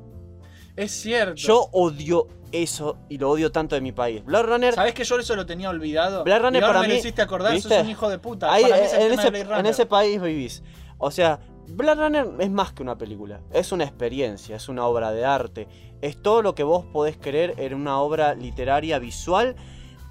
Es 0.76 0.92
cierto. 0.92 1.34
Yo 1.34 1.68
odio 1.72 2.28
eso 2.50 2.98
y 3.08 3.18
lo 3.18 3.30
odio 3.30 3.52
tanto 3.52 3.74
de 3.74 3.80
mi 3.80 3.92
país. 3.92 4.24
Blade 4.24 4.44
Runner. 4.46 4.74
¿Sabes 4.74 4.94
que 4.94 5.04
yo 5.04 5.18
eso 5.18 5.36
lo 5.36 5.44
tenía 5.46 5.68
olvidado? 5.70 6.24
Blade 6.24 6.40
Runner 6.40 6.62
y 6.62 6.64
ahora 6.64 6.78
para 6.78 6.88
me 6.88 6.94
mí. 6.94 7.00
hiciste 7.00 7.22
acordar, 7.22 7.52
¿viste? 7.52 7.74
sos 7.74 7.84
un 7.84 7.90
hijo 7.90 8.08
de 8.08 8.18
puta. 8.18 8.52
Ahí, 8.52 8.62
Para 8.62 8.76
mí 8.76 8.82
es 8.82 8.92
el 8.94 9.02
en, 9.02 9.10
tema 9.10 9.22
ese, 9.22 9.30
de 9.30 9.44
Blade 9.44 9.60
en 9.60 9.66
ese 9.66 9.86
país 9.86 10.20
vivís. 10.20 10.62
O 10.98 11.10
sea, 11.10 11.40
Blade 11.68 12.00
Runner 12.00 12.26
es 12.38 12.50
más 12.50 12.72
que 12.72 12.82
una 12.82 12.96
película. 12.96 13.40
Es 13.52 13.72
una 13.72 13.84
experiencia, 13.84 14.56
es 14.56 14.68
una 14.68 14.86
obra 14.86 15.12
de 15.12 15.24
arte. 15.24 15.68
Es 16.00 16.20
todo 16.20 16.42
lo 16.42 16.54
que 16.54 16.62
vos 16.62 16.84
podés 16.86 17.16
querer 17.16 17.54
en 17.58 17.74
una 17.74 17.98
obra 17.98 18.34
literaria 18.34 18.98
visual 18.98 19.56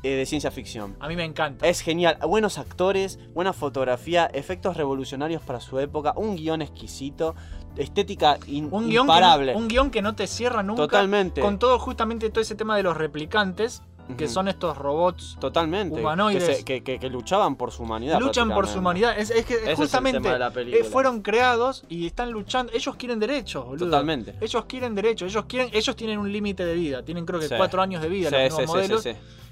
eh, 0.04 0.10
de 0.16 0.26
ciencia 0.26 0.50
ficción. 0.52 0.96
A 1.00 1.08
mí 1.08 1.16
me 1.16 1.24
encanta. 1.26 1.68
Es 1.68 1.82
genial. 1.82 2.18
Buenos 2.28 2.58
actores, 2.58 3.20
buena 3.34 3.54
fotografía, 3.54 4.26
efectos 4.34 4.76
revolucionarios 4.78 5.42
para 5.42 5.60
su 5.60 5.80
época, 5.80 6.14
un 6.16 6.36
guion 6.36 6.62
exquisito, 6.62 7.36
estética 7.78 8.38
in- 8.48 8.70
un 8.72 8.90
guion, 8.90 9.06
que 9.08 9.14
imparable. 9.14 9.54
no, 9.54 9.60
un 9.60 9.68
guion 9.68 9.92
que 9.92 10.02
no 10.02 10.16
te 10.16 10.28
cierra 10.28 10.64
nunca. 10.64 10.84
Totalmente. 10.84 11.42
Con 11.42 11.60
todo, 11.60 11.80
justamente 11.80 12.30
todo 12.30 12.42
ese 12.42 12.56
tema 12.56 12.76
de 12.78 12.84
los 12.84 12.98
replicantes, 12.98 13.82
que 14.18 14.28
son 14.28 14.50
estos 14.50 14.78
robots 14.78 15.38
Totalmente. 15.40 15.98
humanoides. 16.02 16.44
Que, 16.44 16.56
se- 16.56 16.66
que- 16.66 16.84
que- 16.84 17.00
que 17.00 17.10
luchaban 17.10 17.56
por 17.56 17.72
su 17.72 17.84
humanidad. 17.84 18.20
luchan 18.20 18.50
por 18.50 18.68
su 18.68 18.80
humanidad. 18.80 19.18
Es, 19.18 19.30
es 19.30 19.46
que 19.46 19.54
Ese 19.54 19.64
es 19.64 19.70
el 19.70 19.76
justamente 19.78 20.20
tema 20.20 20.34
de 20.34 20.40
la 20.40 20.52
película. 20.52 20.84
eh, 20.86 20.90
fueron 20.90 21.22
creados 21.22 21.86
y 21.88 22.08
están 22.08 22.30
luchando. 22.32 22.74
Ellos 22.74 22.96
quieren 22.98 23.20
derechos, 23.20 23.64
boludo. 23.64 23.86
Totalmente. 23.86 24.36
Ellos 24.42 24.66
quieren 24.66 24.96
derechos. 24.96 25.32
Ellos 25.32 25.46
quieren, 25.48 25.70
ellos 25.72 25.96
tienen 25.96 26.18
un 26.20 26.30
límite 26.30 26.66
de 26.66 26.74
vida. 26.74 27.04
Tienen 27.06 27.26
creo 27.26 27.40
que 27.40 27.48
Sí. 27.48 27.54
cuatro 27.56 27.82
años 27.82 28.02
de 28.02 28.10
vida 28.10 28.30
Sí, 28.30 28.36
los 28.50 28.56
sí, 28.56 28.66
modelos. 28.68 29.08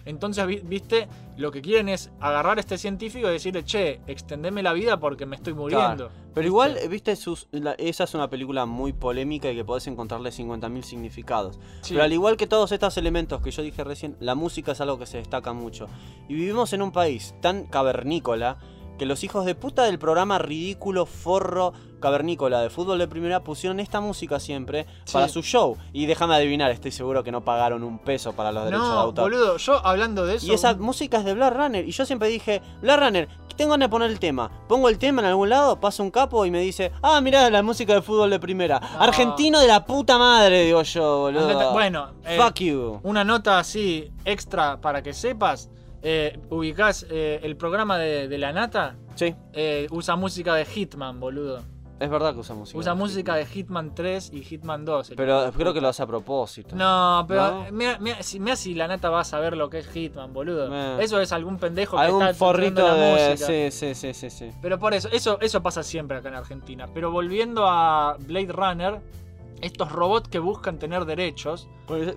Entonces, 0.06 0.46
vi- 0.48 0.62
viste, 0.64 1.08
lo 1.38 1.52
que 1.52 1.62
quieren 1.62 1.90
es 1.90 2.12
agarrar 2.20 2.58
a 2.58 2.62
este 2.62 2.78
científico 2.78 3.28
y 3.30 3.32
decirle, 3.34 3.64
che, 3.64 4.02
extendeme 4.08 4.64
la 4.64 4.74
vida 4.74 5.00
porque 5.00 5.26
me 5.26 5.36
estoy 5.36 5.54
muriendo. 5.54 6.08
Claro. 6.08 6.12
Pero 6.34 6.48
igual, 6.48 6.78
eh, 6.78 6.88
viste, 6.88 7.16
sus- 7.16 7.48
la- 7.52 7.74
esa 7.74 8.06
es 8.06 8.14
una 8.14 8.30
película 8.30 8.66
muy 8.66 8.94
polémica 8.94 9.52
y 9.52 9.56
que 9.56 9.66
podés 9.66 9.88
encontrarle 9.88 10.32
50.000 10.32 10.84
significados. 10.84 11.60
Sí. 11.82 11.94
Pero 11.94 12.04
al 12.04 12.14
igual 12.14 12.38
que 12.38 12.48
todos 12.48 12.72
estos 12.72 12.98
elementos 12.98 13.42
que 13.42 13.52
yo 13.52 13.62
dije 13.62 13.84
recién, 13.84 14.16
la 14.20 14.36
música 14.36 14.72
es 14.72 14.82
algo 14.82 14.98
que 15.00 15.06
se 15.06 15.18
destaca 15.18 15.54
mucho. 15.54 15.88
Y 16.28 16.34
vivimos 16.36 16.74
en 16.74 16.82
un 16.82 16.92
país 16.92 17.36
tan 17.42 17.66
cavernícola 17.66 18.58
que 18.98 19.06
los 19.06 19.24
hijos 19.24 19.46
de 19.46 19.56
puta 19.56 19.84
del 19.84 19.98
programa 20.00 20.40
ridículo, 20.40 21.06
forro, 21.06 21.74
cavernícola 22.00 22.62
de 22.62 22.70
fútbol 22.70 23.00
de 23.00 23.08
primera 23.08 23.44
pusieron 23.44 23.80
esta 23.80 24.02
música 24.02 24.40
siempre 24.40 24.86
Sí. 25.06 25.14
para 25.14 25.28
su 25.28 25.42
show. 25.42 25.78
Y 25.94 26.06
déjame 26.06 26.36
adivinar, 26.36 26.72
estoy 26.72 26.92
seguro 26.92 27.24
que 27.24 27.32
no 27.32 27.44
pagaron 27.44 27.84
un 27.84 28.00
peso 28.00 28.34
para 28.34 28.52
los 28.52 28.66
derechos 28.66 28.88
de 28.88 28.94
No, 28.94 29.00
autor. 29.00 29.24
boludo, 29.26 29.58
yo 29.58 29.86
hablando 29.86 30.26
de 30.26 30.36
eso. 30.36 30.48
Y 30.48 30.52
esa 30.52 30.74
música 30.76 31.18
es 31.20 31.26
de 31.26 31.34
Blade 31.34 31.56
Runner. 31.58 31.88
Y 31.88 31.92
yo 31.92 32.06
siempre 32.06 32.28
dije, 32.30 32.62
Blade 32.82 33.06
Runner, 33.06 33.28
tengo 33.56 33.72
ganas 33.72 33.88
de 33.88 33.90
poner 33.92 34.10
el 34.12 34.20
tema. 34.20 34.50
Pongo 34.70 34.88
el 34.88 34.98
tema 34.98 35.22
en 35.22 35.28
algún 35.28 35.50
lado, 35.50 35.80
pasa 35.80 36.02
un 36.02 36.12
capo 36.12 36.46
y 36.46 36.52
me 36.52 36.60
dice, 36.62 36.92
ah, 37.02 37.20
mirá 37.20 37.50
la 37.50 37.62
música 37.62 37.94
de 37.94 38.02
fútbol 38.02 38.30
de 38.30 38.40
primera. 38.40 38.78
Argentino 38.78 39.60
de 39.60 39.68
la 39.68 39.86
puta 39.86 40.18
madre, 40.18 40.64
digo 40.64 40.82
yo, 40.84 41.20
boludo. 41.20 41.74
Bueno, 41.74 42.12
eh, 42.26 42.38
Fuck 42.42 42.56
you. 42.62 43.00
Una 43.04 43.24
nota 43.26 43.60
así 43.60 44.12
extra 44.24 44.80
para 44.80 45.02
que 45.04 45.14
sepas. 45.14 45.70
Eh, 46.02 46.40
ubicás 46.50 47.06
eh, 47.10 47.42
el 47.44 47.58
programa 47.58 47.98
de, 47.98 48.30
de 48.30 48.38
la 48.38 48.54
nata. 48.54 48.96
Sí. 49.16 49.36
Eh, 49.52 49.88
usa 49.92 50.16
música 50.16 50.56
de 50.56 50.64
Hitman, 50.64 51.20
boludo. 51.20 51.62
Es 52.00 52.10
verdad 52.10 52.34
que 52.34 52.40
usa 52.40 52.56
música. 52.56 52.78
Usa 52.80 52.94
música 52.96 53.36
de 53.36 53.46
Hitman 53.46 53.94
3 53.94 54.32
y 54.34 54.42
Hitman 54.44 54.86
2. 54.86 55.10
el 55.12 55.16
Pero 55.18 55.52
creo 55.52 55.74
que 55.74 55.82
lo 55.82 55.90
hace 55.90 56.02
a 56.04 56.08
propósito. 56.08 56.76
No, 56.76 57.26
pero 57.28 57.64
¿No? 57.66 57.72
mira, 57.72 57.98
mira, 58.00 58.24
si, 58.24 58.40
mira 58.40 58.56
si 58.56 58.74
la 58.74 58.88
nata 58.88 59.10
va 59.10 59.22
a 59.22 59.24
saber 59.26 59.58
lo 59.58 59.70
que 59.70 59.80
es 59.80 59.88
Hitman, 59.88 60.32
boludo. 60.34 60.70
Eh. 60.74 61.04
Eso 61.04 61.20
es 61.20 61.32
algún 61.34 61.58
pendejo 61.58 61.98
que 61.98 62.04
Algún 62.04 62.24
está 62.24 62.34
forrito 62.36 62.88
la 62.88 62.94
de. 62.94 63.30
música. 63.32 63.48
Sí, 63.48 63.72
sí, 63.72 63.96
sí, 63.96 64.14
sí, 64.14 64.30
sí. 64.30 64.52
Pero 64.62 64.80
por 64.80 64.94
eso, 64.94 65.10
eso, 65.12 65.40
eso 65.42 65.62
pasa 65.62 65.84
siempre 65.84 66.18
acá 66.18 66.30
en 66.30 66.36
Argentina. 66.36 66.88
Pero 66.94 67.12
volviendo 67.12 67.68
a 67.68 68.16
Blade 68.20 68.52
Runner, 68.54 69.02
estos 69.62 69.92
robots 69.92 70.30
que 70.30 70.40
buscan 70.40 70.80
tener 70.80 71.06
derechos. 71.06 71.68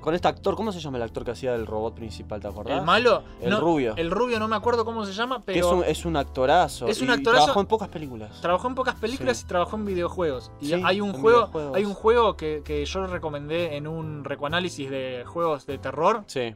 Con, 0.01 0.15
este 0.15 0.29
actor, 0.29 0.55
¿cómo 0.55 0.71
se 0.73 0.81
llama 0.81 0.99
el 0.99 1.03
actor 1.03 1.25
que 1.25 1.31
hacía 1.31 1.55
el 1.55 1.67
robot 1.67 1.95
principal, 1.95 2.41
te 2.41 2.49
acordás? 2.49 2.79
El 2.79 2.85
malo. 2.85 3.23
El 3.41 3.51
no, 3.51 3.61
rubio. 3.61 3.95
El 3.97 4.11
rubio 4.11 4.39
no 4.39 4.49
me 4.49 4.57
acuerdo 4.57 4.85
cómo 4.85 5.05
se 5.05 5.13
llama, 5.13 5.43
pero 5.45 5.59
es 5.59 5.73
un, 5.73 5.85
es 5.85 6.05
un 6.05 6.17
actorazo. 6.17 6.89
Es 6.89 7.01
un 7.01 7.09
y 7.09 7.13
actorazo. 7.13 7.45
Trabajó 7.45 7.61
en 7.61 7.67
pocas 7.67 7.89
películas. 7.89 8.41
trabajó 8.41 8.69
en 8.69 8.75
pocas 8.75 8.95
películas 8.97 9.39
Sí. 9.39 9.45
y 9.45 9.49
trabajó 9.49 9.77
en 9.77 9.85
videojuegos. 9.87 10.51
Y 10.61 10.67
Sí, 10.67 10.83
hay 10.85 11.01
un 11.01 11.13
juego, 11.13 11.73
hay 11.75 11.85
un 11.85 11.95
juego 11.95 12.37
que, 12.37 12.63
que 12.65 12.85
yo 12.85 13.07
recomendé 13.07 13.77
en 13.77 13.87
un 13.87 14.25
recoanálisis 14.25 14.91
de 14.91 15.25
juegos 15.27 15.67
de 15.67 15.79
terror 15.79 16.25
Sí. 16.27 16.55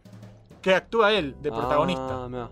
que 0.61 0.75
actúa 0.75 1.13
él 1.13 1.37
de 1.41 1.51
protagonista. 1.51 2.27
Ah. 2.33 2.51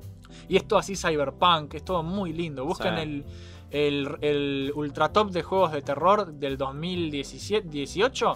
Y 0.49 0.57
es 0.57 0.67
todo 0.67 0.79
así 0.79 0.97
cyberpunk, 0.97 1.75
es 1.75 1.85
todo 1.85 2.03
muy 2.03 2.33
lindo. 2.33 2.65
Buscan 2.65 2.97
Sí. 2.97 3.03
el, 3.03 3.25
el, 3.71 4.17
el 4.21 4.73
ultra 4.75 5.13
top 5.13 5.31
de 5.31 5.43
juegos 5.43 5.73
de 5.73 5.83
terror 5.83 6.33
del 6.35 6.57
2017 6.57 7.69
18 7.69 8.35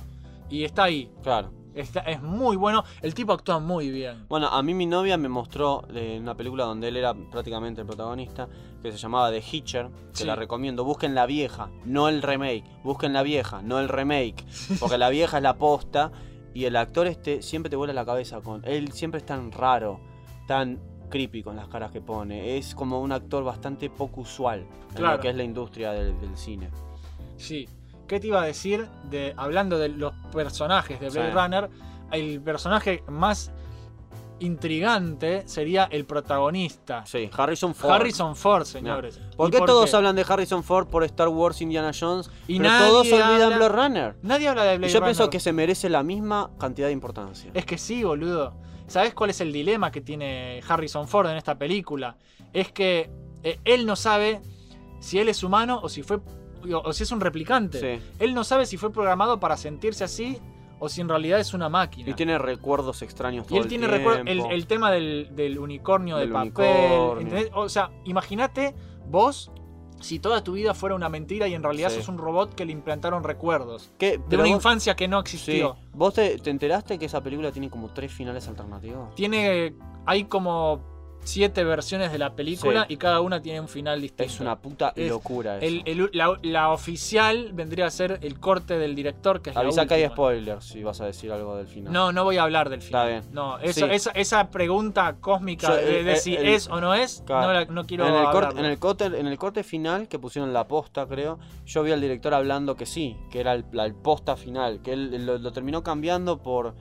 y 0.50 0.64
está 0.64 0.84
ahí. 0.84 1.10
Claro. 1.22 1.52
Está- 1.74 2.00
es 2.00 2.20
muy 2.22 2.56
bueno. 2.56 2.82
El 3.02 3.14
tipo 3.14 3.32
actúa 3.32 3.60
muy 3.60 3.90
bien. 3.90 4.26
Bueno, 4.28 4.48
a 4.48 4.62
mí 4.62 4.74
mi 4.74 4.86
novia 4.86 5.16
me 5.16 5.28
mostró 5.28 5.84
eh, 5.94 6.18
una 6.20 6.34
película 6.36 6.64
donde 6.64 6.88
él 6.88 6.96
era 6.96 7.14
prácticamente 7.14 7.82
el 7.82 7.86
protagonista, 7.86 8.48
que 8.82 8.90
se 8.90 8.98
llamaba 8.98 9.30
The 9.30 9.40
Hitcher, 9.48 9.88
que 10.12 10.18
Sí. 10.20 10.24
la 10.24 10.34
recomiendo. 10.34 10.82
Busquen 10.82 11.14
la 11.14 11.26
vieja, 11.26 11.70
no 11.84 12.08
el 12.08 12.22
remake. 12.22 12.64
Busquen 12.82 13.12
la 13.12 13.22
vieja, 13.22 13.62
no 13.62 13.78
el 13.78 13.88
remake. 13.88 14.44
Porque 14.80 14.98
la 14.98 15.08
vieja 15.08 15.36
es 15.36 15.42
la 15.44 15.56
posta 15.56 16.10
y 16.52 16.64
el 16.64 16.74
actor 16.74 17.06
este 17.06 17.42
siempre 17.42 17.70
te 17.70 17.76
vuela 17.76 17.92
la 17.92 18.04
cabeza 18.04 18.40
con... 18.40 18.64
Él 18.64 18.90
siempre 18.90 19.18
es 19.18 19.26
tan 19.26 19.52
raro, 19.52 20.00
tan 20.48 20.80
creepy 21.08 21.42
con 21.42 21.56
las 21.56 21.68
caras 21.68 21.90
que 21.90 22.00
pone. 22.00 22.56
Es 22.58 22.74
como 22.74 23.00
un 23.00 23.12
actor 23.12 23.44
bastante 23.44 23.90
poco 23.90 24.22
usual 24.22 24.60
en 24.90 24.94
Claro. 24.96 25.16
lo 25.16 25.22
que 25.22 25.30
es 25.30 25.36
la 25.36 25.42
industria 25.44 25.92
del, 25.92 26.18
del 26.20 26.36
cine. 26.36 26.70
Sí. 27.36 27.68
¿Qué 28.06 28.20
te 28.20 28.26
iba 28.28 28.40
a 28.42 28.46
decir? 28.46 28.86
De, 29.10 29.34
hablando 29.36 29.78
de 29.78 29.88
los 29.90 30.14
personajes 30.32 30.98
de 31.00 31.10
Blade 31.10 31.30
Sí. 31.30 31.34
Runner, 31.36 31.70
el 32.12 32.40
personaje 32.40 33.02
más 33.08 33.52
intrigante 34.40 35.42
sería 35.46 35.84
el 35.90 36.04
protagonista. 36.04 37.04
Sí, 37.06 37.28
Harrison 37.36 37.74
Ford. 37.74 37.92
Harrison 37.92 38.36
Ford, 38.36 38.64
señores. 38.64 39.20
¿Por 39.36 39.48
¿Y 39.48 39.52
qué 39.52 39.58
por 39.58 39.66
todos 39.66 39.90
qué? 39.90 39.96
hablan 39.96 40.16
de 40.16 40.24
Harrison 40.28 40.62
Ford 40.62 40.86
por 40.88 41.04
Star 41.04 41.28
Wars, 41.28 41.60
Indiana 41.60 41.90
Jones? 41.98 42.30
Y 42.46 42.58
pero 42.58 42.70
nadie 42.70 42.86
todos 42.88 43.06
olvidan 43.12 43.42
habla- 43.42 43.56
Blade 43.56 43.68
Runner. 43.68 44.16
Nadie 44.22 44.48
habla 44.48 44.64
de 44.64 44.74
Y 44.74 44.78
Blade 44.78 44.92
yo 44.92 45.00
Runner. 45.00 45.14
pienso 45.16 45.30
que 45.30 45.40
se 45.40 45.52
merece 45.52 45.88
la 45.88 46.02
misma 46.02 46.50
cantidad 46.58 46.86
de 46.86 46.92
importancia. 46.92 47.50
Es 47.54 47.64
que 47.66 47.78
sí, 47.78 48.04
boludo. 48.04 48.54
¿Sabes 48.88 49.14
cuál 49.14 49.30
es 49.30 49.40
el 49.40 49.52
dilema 49.52 49.92
que 49.92 50.00
tiene 50.00 50.60
Harrison 50.66 51.06
Ford 51.06 51.28
en 51.30 51.36
esta 51.36 51.56
película? 51.56 52.16
Es 52.52 52.72
que 52.72 53.10
eh, 53.44 53.58
él 53.64 53.86
no 53.86 53.94
sabe 53.96 54.40
si 55.00 55.18
él 55.20 55.28
es 55.28 55.42
humano 55.44 55.78
o 55.82 55.88
si 55.88 56.02
fue 56.02 56.16
o, 56.16 56.78
o 56.84 56.92
si 56.92 57.04
es 57.04 57.12
un 57.12 57.20
replicante. 57.20 57.78
Sí. 57.98 58.02
Él 58.18 58.34
no 58.34 58.42
sabe 58.44 58.66
si 58.66 58.76
fue 58.76 58.90
programado 58.92 59.38
para 59.38 59.56
sentirse 59.56 60.02
así 60.04 60.38
o 60.80 60.88
si 60.88 61.00
en 61.00 61.08
realidad 61.08 61.38
es 61.38 61.54
una 61.54 61.68
máquina. 61.68 62.10
Y 62.10 62.14
tiene 62.14 62.38
recuerdos 62.38 63.02
extraños 63.02 63.46
todo 63.46 63.54
Y 63.54 63.58
él 63.58 63.64
el 63.64 63.68
tiene 63.68 63.86
tiempo. 63.88 64.10
recuerdo 64.10 64.30
el, 64.30 64.52
el 64.52 64.66
tema 64.66 64.90
del, 64.90 65.28
del 65.32 65.58
unicornio 65.58 66.16
Del 66.16 66.28
de 66.28 66.34
papel. 66.34 67.00
unicornio. 67.18 67.50
O 67.54 67.68
sea, 67.68 67.90
imagínate 68.04 68.74
vos 69.08 69.50
si 70.00 70.18
toda 70.18 70.42
tu 70.44 70.52
vida 70.52 70.74
fuera 70.74 70.94
una 70.94 71.08
mentira 71.08 71.48
y 71.48 71.54
en 71.54 71.62
realidad 71.62 71.90
Sí. 71.90 71.96
sos 71.96 72.08
un 72.08 72.18
robot 72.18 72.54
que 72.54 72.64
le 72.64 72.72
implantaron 72.72 73.24
recuerdos. 73.24 73.90
¿Qué? 73.98 74.12
De 74.12 74.18
Pero 74.28 74.42
una 74.42 74.50
vos- 74.50 74.56
infancia 74.58 74.94
que 74.96 75.08
no 75.08 75.18
Sí. 75.24 75.36
existió. 75.36 75.76
¿Vos 75.92 76.14
te, 76.14 76.38
te 76.38 76.50
enteraste 76.50 76.98
que 76.98 77.06
esa 77.06 77.22
película 77.22 77.50
tiene 77.52 77.68
como 77.70 77.88
tres 77.90 78.12
finales 78.12 78.46
alternativos? 78.48 79.14
Tiene. 79.14 79.74
Hay 80.06 80.24
como 80.24 80.80
siete 81.24 81.62
versiones 81.64 82.10
de 82.10 82.18
la 82.18 82.34
película 82.34 82.86
Sí. 82.88 82.94
y 82.94 82.96
cada 82.96 83.20
una 83.20 83.42
tiene 83.42 83.60
un 83.60 83.68
final 83.68 84.00
distinto. 84.00 84.32
Es 84.32 84.40
una 84.40 84.56
puta 84.58 84.92
Es- 84.96 85.08
locura 85.10 85.58
eso. 85.58 85.66
El- 85.66 85.82
el- 85.84 86.10
la, 86.12 86.38
la 86.42 86.70
oficial 86.70 87.50
vendría 87.52 87.86
a 87.86 87.90
ser 87.90 88.18
el 88.22 88.40
corte 88.40 88.78
del 88.78 88.94
director, 88.94 89.42
que 89.42 89.50
es 89.50 89.56
Avisa 89.56 89.86
que 89.86 89.94
hay 89.94 90.06
spoilers 90.06 90.64
si 90.64 90.82
vas 90.82 91.00
a 91.00 91.06
decir 91.06 91.30
algo 91.30 91.56
del 91.56 91.66
final. 91.66 91.92
No, 91.92 92.12
no 92.12 92.24
voy 92.24 92.38
a 92.38 92.44
hablar 92.44 92.70
del 92.70 92.80
final. 92.80 93.08
Está 93.08 93.20
bien. 93.20 93.34
No, 93.34 93.58
eso- 93.58 93.86
Sí. 93.86 93.92
esa, 93.94 94.10
esa 94.12 94.50
pregunta 94.50 95.16
cósmica 95.20 95.68
Yo, 95.68 95.76
de, 95.76 96.00
eh, 96.00 96.04
de 96.04 96.12
eh, 96.12 96.16
si 96.16 96.34
el- 96.34 96.48
es 96.48 96.66
o 96.68 96.80
no 96.80 96.94
es, 96.94 97.22
Claro. 97.26 97.46
no, 97.48 97.52
la- 97.52 97.64
no 97.66 97.84
quiero 97.86 98.06
en 98.08 98.14
el, 98.14 98.24
corte, 98.30 98.58
en, 98.58 98.64
el 98.64 98.78
corte, 98.78 99.04
en 99.04 99.26
el 99.26 99.38
corte 99.38 99.62
final 99.64 100.08
que 100.08 100.18
pusieron 100.18 100.52
la 100.52 100.66
posta, 100.66 101.06
creo, 101.06 101.38
yo 101.66 101.82
vi 101.82 101.92
al 101.92 102.00
director 102.00 102.32
hablando 102.32 102.74
que 102.74 102.86
sí, 102.86 103.16
que 103.30 103.40
era 103.40 103.52
el, 103.52 103.64
la 103.72 103.92
posta 103.92 104.36
final, 104.36 104.80
que 104.82 104.92
él 104.94 105.26
lo, 105.26 105.36
lo 105.38 105.52
terminó 105.52 105.82
cambiando 105.82 106.38
por, 106.42 106.74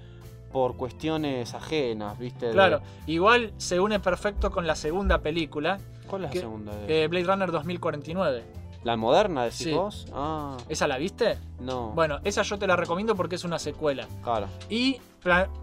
por 0.52 0.76
cuestiones 0.78 1.54
ajenas, 1.54 2.18
¿viste? 2.20 2.48
De- 2.48 2.54
Claro, 2.54 2.82
igual 3.06 3.54
se 3.58 3.80
une 3.80 4.00
perfecto 4.00 4.52
con 4.52 4.66
la 4.68 4.76
segunda 4.76 5.20
película, 5.20 5.80
¿Cuál 6.08 6.26
es 6.26 6.36
la 6.36 6.42
segunda? 6.42 6.76
de- 6.76 7.04
eh, 7.04 7.08
Blade 7.08 7.26
Runner 7.26 7.52
2049. 7.52 8.44
¿La 8.84 8.96
moderna, 8.96 9.44
decís 9.44 9.58
sí. 9.58 9.74
vos? 9.74 10.08
Ah, 10.14 10.56
¿Esa 10.70 10.88
la 10.88 10.98
viste? 10.98 11.38
no. 11.60 11.90
Bueno, 11.90 12.20
esa 12.24 12.44
yo 12.44 12.58
te 12.58 12.68
la 12.68 12.76
recomiendo 12.76 13.16
porque 13.16 13.36
es 13.36 13.44
una 13.44 13.60
secuela. 13.60 14.08
Claro. 14.24 14.48
Y 14.70 14.98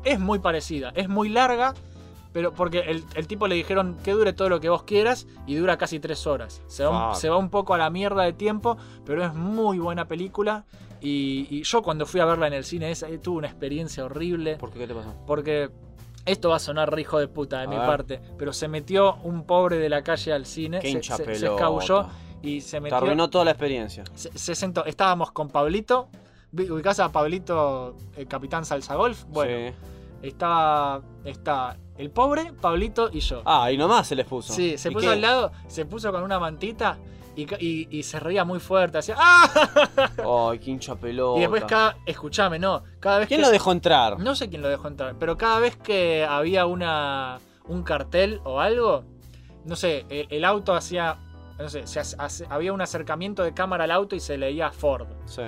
es 0.05 0.21
muy 0.21 0.41
parecida, 0.41 0.93
es 0.95 1.09
muy 1.09 1.31
larga, 1.31 1.73
pero 2.35 2.53
porque 2.53 2.81
el, 2.81 3.05
el 3.15 3.27
tipo 3.27 3.47
le 3.47 3.55
dijeron 3.55 3.97
que 4.05 4.11
dure 4.13 4.33
todo 4.35 4.49
lo 4.51 4.61
que 4.61 4.69
vos 4.69 4.83
quieras 4.83 5.27
y 5.47 5.55
dura 5.55 5.79
casi 5.79 6.01
tres 6.01 6.27
horas. 6.27 6.61
Se 6.67 6.85
va, 6.85 7.11
un, 7.11 7.17
se 7.17 7.31
va 7.31 7.39
un 7.39 7.49
poco 7.49 7.73
a 7.73 7.79
la 7.79 7.89
mierda 7.89 8.25
de 8.25 8.33
tiempo, 8.35 8.77
pero 9.07 9.25
es 9.25 9.33
muy 9.33 9.79
buena 9.79 10.07
película. 10.07 10.65
Y, 11.05 11.47
y 11.51 11.63
yo 11.63 11.83
cuando 11.83 12.07
fui 12.07 12.21
a 12.21 12.25
verla 12.25 12.47
en 12.47 12.55
el 12.55 12.65
cine 12.65 12.91
esa, 12.91 13.09
eh, 13.09 13.19
tuve 13.19 13.39
una 13.39 13.47
experiencia 13.49 14.05
horrible. 14.05 14.57
¿Por 14.57 14.71
qué? 14.73 14.79
¿Qué 14.81 14.87
te 14.89 14.95
pasó? 14.95 15.15
Porque 15.27 15.71
esto 16.25 16.49
va 16.49 16.57
a 16.57 16.61
sonar 16.61 16.91
re 16.93 17.03
hijo 17.03 17.19
de 17.19 17.29
puta 17.29 17.59
de 17.59 17.65
A 17.65 17.69
mi 17.69 17.77
ver. 17.77 17.87
parte. 17.87 18.21
Pero 18.39 18.53
se 18.53 18.69
metió 18.69 19.17
un 19.23 19.45
pobre 19.45 19.77
de 19.77 19.89
la 19.91 20.03
calle 20.03 20.33
al 20.33 20.47
cine. 20.47 20.81
Qué 20.81 20.91
se, 21.03 21.15
se- 21.37 21.47
escabulló 21.47 22.07
y 22.43 22.61
se 22.63 22.79
Te 22.79 22.81
metió. 22.81 22.97
arruinó 22.97 23.29
toda 23.29 23.45
la 23.45 23.51
experiencia. 23.51 24.03
Se, 24.15 24.37
se 24.37 24.55
sentó. 24.55 24.85
Estábamos 24.87 25.31
con 25.33 25.49
Pablito. 25.51 26.09
¿Ubicás 26.53 27.01
a 27.01 27.11
Pablito, 27.13 27.97
el 28.17 28.27
capitán 28.29 28.65
Salsa 28.65 28.95
Golf? 28.95 29.25
Bueno, 29.29 29.71
Sí. 29.71 29.75
estaba, 30.23 31.03
está 31.25 31.77
el 31.99 32.11
pobre, 32.11 32.53
Pablito 32.61 33.11
y 33.13 33.21
yo. 33.21 33.43
Ah, 33.45 33.71
y 33.73 33.77
nomás 33.77 34.07
se 34.07 34.15
les 34.15 34.25
puso. 34.27 34.53
sí, 34.53 34.79
se 34.79 34.89
¿Y 34.89 34.93
puso 34.95 35.07
qué? 35.09 35.13
al 35.13 35.21
lado, 35.21 35.53
se 35.67 35.85
puso 35.85 36.11
con 36.13 36.23
una 36.23 36.39
mantita 36.39 36.97
y, 37.37 37.47
ca- 37.47 37.57
y- 37.61 37.89
y 37.91 38.03
se 38.03 38.21
reía 38.21 38.45
muy 38.45 38.61
fuerte. 38.61 38.99
Hacía 38.99 39.17
¡Ah! 39.19 39.49
Ay, 40.51 40.59
qué 40.59 40.71
hincha 40.71 40.95
pelota. 40.97 41.39
Y 41.39 41.43
después 41.43 41.65
cada. 41.65 41.97
Escuchame, 42.07 42.59
no. 42.59 42.83
Cada 43.01 43.19
vez 43.21 43.29
¿Quién 43.29 43.41
que- 43.41 43.47
lo 43.47 43.51
dejó 43.53 43.73
entrar? 43.73 44.19
No 44.19 44.35
sé 44.35 44.49
quién 44.49 44.63
lo 44.63 44.69
dejó 44.69 44.89
entrar, 44.89 45.17
pero 45.19 45.37
cada 45.37 45.61
vez 45.61 45.77
que 45.77 46.25
había 46.25 46.67
una 46.67 47.39
un 47.67 47.83
cartel 47.83 48.41
o 48.45 48.61
algo, 48.61 49.05
no 49.65 49.75
sé, 49.77 50.05
el, 50.09 50.27
el 50.31 50.45
auto 50.45 50.75
hacía. 50.75 51.19
No 51.59 51.69
sé, 51.69 51.87
se 51.87 52.01
hace- 52.01 52.47
había 52.51 52.73
un 52.73 52.81
acercamiento 52.81 53.45
de 53.45 53.55
cámara 53.55 53.85
al 53.85 53.93
auto 53.93 54.17
y 54.17 54.21
se 54.21 54.37
leía 54.37 54.71
Ford. 54.73 55.07
Sí. 55.27 55.43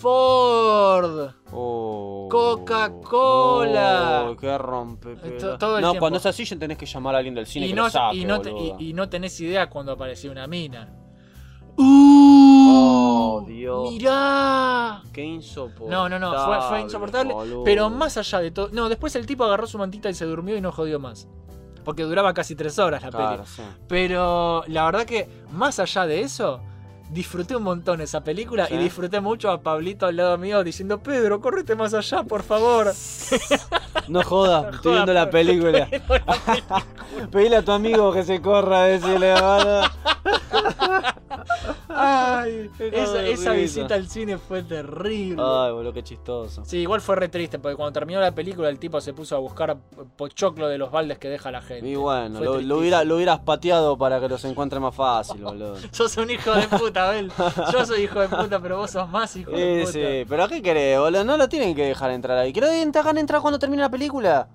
Ford. 0.00 1.30
Oh. 1.52 2.28
Coca-Cola. 2.30 4.26
Oh, 4.30 4.36
qué 4.36 4.56
rompe. 4.58 5.16
To- 5.16 5.58
todo 5.58 5.76
el 5.76 5.82
no, 5.82 5.90
tiempo. 5.90 6.00
cuando 6.00 6.18
es 6.18 6.26
así 6.26 6.44
ya 6.44 6.56
tenés 6.58 6.78
que 6.78 6.86
llamar 6.86 7.14
a 7.14 7.18
alguien 7.18 7.34
del 7.34 7.46
cine 7.46 7.66
Y 7.66 7.70
que 7.70 7.74
no, 7.74 7.84
lo 7.84 7.90
saque, 7.90 8.16
y, 8.16 8.24
no 8.24 8.40
te- 8.40 8.50
y- 8.50 8.52
boludo. 8.52 8.76
y 8.80 8.92
no 8.92 9.08
tenés 9.08 9.40
idea 9.40 9.68
cuando 9.68 9.92
apareció 9.92 10.30
una 10.32 10.46
mina. 10.46 10.94
Oh, 11.76 13.44
Dios. 13.46 13.90
¡Mirá! 13.92 15.02
Qué 15.12 15.24
insoportable. 15.24 15.90
No, 15.90 16.08
no, 16.08 16.18
no, 16.18 16.44
fue, 16.46 16.60
fue 16.68 16.80
insoportable. 16.82 17.32
boludo. 17.32 17.64
Pero 17.64 17.90
más 17.90 18.16
allá 18.16 18.40
de 18.40 18.50
todo. 18.50 18.68
No, 18.72 18.88
después 18.88 19.14
el 19.16 19.26
tipo 19.26 19.44
agarró 19.44 19.66
su 19.66 19.78
mantita 19.78 20.08
y 20.10 20.14
se 20.14 20.24
durmió 20.24 20.56
y 20.56 20.60
no 20.60 20.72
jodió 20.72 20.98
más. 20.98 21.28
Porque 21.84 22.02
duraba 22.02 22.34
casi 22.34 22.54
tres 22.54 22.78
horas 22.78 23.02
la 23.02 23.10
Claro, 23.10 23.36
peli. 23.44 23.48
sí. 23.48 23.62
Pero 23.88 24.62
la 24.68 24.84
verdad 24.84 25.04
que, 25.06 25.28
más 25.52 25.78
allá 25.78 26.06
de 26.06 26.20
eso, 26.20 26.60
disfruté 27.10 27.56
un 27.56 27.62
montón 27.62 28.00
esa 28.00 28.22
película 28.22 28.66
Sí. 28.66 28.74
y 28.74 28.78
disfruté 28.78 29.20
mucho 29.20 29.50
a 29.50 29.60
Pablito 29.60 30.06
al 30.06 30.16
lado 30.16 30.38
mío 30.38 30.62
diciendo: 30.64 30.98
Pedro, 31.00 31.40
córrete 31.40 31.74
más 31.74 31.94
allá, 31.94 32.22
por 32.22 32.42
favor. 32.42 32.92
No 34.08 34.22
jodas, 34.24 34.74
estoy 34.74 34.92
jodas, 34.92 35.04
viendo 35.06 35.12
la 35.12 35.30
película. 35.30 35.88
Pedile 37.30 37.56
a 37.56 37.62
tu 37.62 37.70
amigo 37.70 38.12
que 38.12 38.24
se 38.24 38.40
corra, 38.40 38.84
decirle. 38.84 39.34
Ay, 41.88 42.70
esa, 42.78 43.22
esa 43.26 43.52
visita 43.52 43.94
al 43.94 44.08
cine 44.08 44.38
fue 44.38 44.62
terrible. 44.62 45.42
Ay, 45.44 45.72
boludo, 45.72 45.92
qué 45.92 46.02
chistoso. 46.02 46.64
Sí, 46.64 46.78
igual 46.78 47.00
fue 47.00 47.16
re 47.16 47.28
triste 47.28 47.58
porque 47.58 47.76
cuando 47.76 47.92
terminó 47.92 48.20
la 48.20 48.32
película 48.32 48.68
el 48.68 48.78
tipo 48.78 49.00
se 49.00 49.12
puso 49.12 49.36
a 49.36 49.38
buscar 49.38 49.76
pochoclo 50.16 50.68
de 50.68 50.78
los 50.78 50.90
baldes 50.90 51.18
que 51.18 51.28
deja 51.28 51.50
la 51.50 51.60
gente. 51.62 51.86
Y 51.88 51.96
bueno, 51.96 52.40
lo, 52.40 52.78
hubiera, 52.78 53.04
lo 53.04 53.16
hubieras 53.16 53.40
pateado 53.40 53.98
para 53.98 54.20
que 54.20 54.28
los 54.28 54.44
encuentre 54.44 54.80
más 54.80 54.94
fácil, 54.94 55.42
boludo. 55.42 55.76
Sos 55.90 56.16
un 56.16 56.30
hijo 56.30 56.52
de 56.52 56.68
puta, 56.68 56.99
Abel. 57.08 57.32
Yo 57.72 57.84
soy 57.86 58.02
hijo 58.02 58.20
de 58.20 58.28
puta, 58.28 58.60
pero 58.60 58.78
vos 58.78 58.90
sos 58.90 59.08
más 59.08 59.34
hijo 59.36 59.50
de 59.50 59.80
puta. 59.80 59.92
sí, 59.92 60.24
pero 60.28 60.48
¿qué 60.48 60.62
querés, 60.62 60.98
boludo? 60.98 61.24
No 61.24 61.36
lo 61.36 61.48
tienen 61.48 61.74
que 61.74 61.84
dejar 61.84 62.10
entrar 62.12 62.38
ahí. 62.38 62.52
Que 62.52 62.60
lo 62.60 62.68
dejan 62.68 63.18
entrar 63.18 63.40
cuando 63.40 63.58
termine 63.58 63.82
la 63.82 63.90
película. 63.90 64.48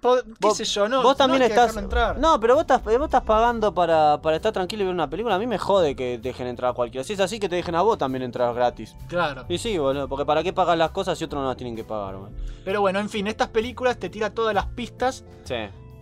¿Qué 0.00 0.08
Vos- 0.40 0.56
sé 0.56 0.64
yo? 0.64 0.88
No, 0.88 1.02
vos 1.02 1.16
también 1.16 1.40
no 1.40 1.44
hay 1.46 1.50
que 1.50 1.56
estás. 1.58 1.76
entrar. 1.76 2.16
No, 2.20 2.38
pero 2.38 2.54
vos 2.54 2.60
estás, 2.60 2.84
vos 2.84 2.92
estás 3.02 3.22
pagando 3.22 3.74
para, 3.74 4.22
para 4.22 4.36
estar 4.36 4.52
tranquilo 4.52 4.84
y 4.84 4.86
ver 4.86 4.94
una 4.94 5.10
película. 5.10 5.34
A 5.34 5.38
mí 5.40 5.46
me 5.48 5.58
jode 5.58 5.96
que 5.96 6.18
dejen 6.18 6.46
entrar 6.46 6.70
a 6.70 6.72
cualquiera. 6.72 7.02
Si 7.02 7.14
es 7.14 7.20
así, 7.20 7.40
que 7.40 7.48
te 7.48 7.56
dejen 7.56 7.74
a 7.74 7.82
vos 7.82 7.98
también 7.98 8.22
entrar 8.22 8.54
gratis. 8.54 8.94
Claro. 9.08 9.44
Y 9.48 9.58
sí, 9.58 9.76
boludo, 9.76 10.06
porque 10.08 10.24
¿para 10.24 10.44
qué 10.44 10.52
pagas 10.52 10.78
las 10.78 10.92
cosas 10.92 11.18
si 11.18 11.24
otros 11.24 11.42
no 11.42 11.48
las 11.48 11.56
tienen 11.56 11.74
que 11.74 11.82
pagar, 11.82 12.14
boludo? 12.14 12.30
Pero 12.64 12.80
bueno, 12.80 13.00
en 13.00 13.08
fin, 13.08 13.26
estas 13.26 13.48
películas 13.48 13.98
te 13.98 14.08
tira 14.08 14.30
todas 14.30 14.54
las 14.54 14.66
pistas 14.66 15.24
Sí. 15.42 15.56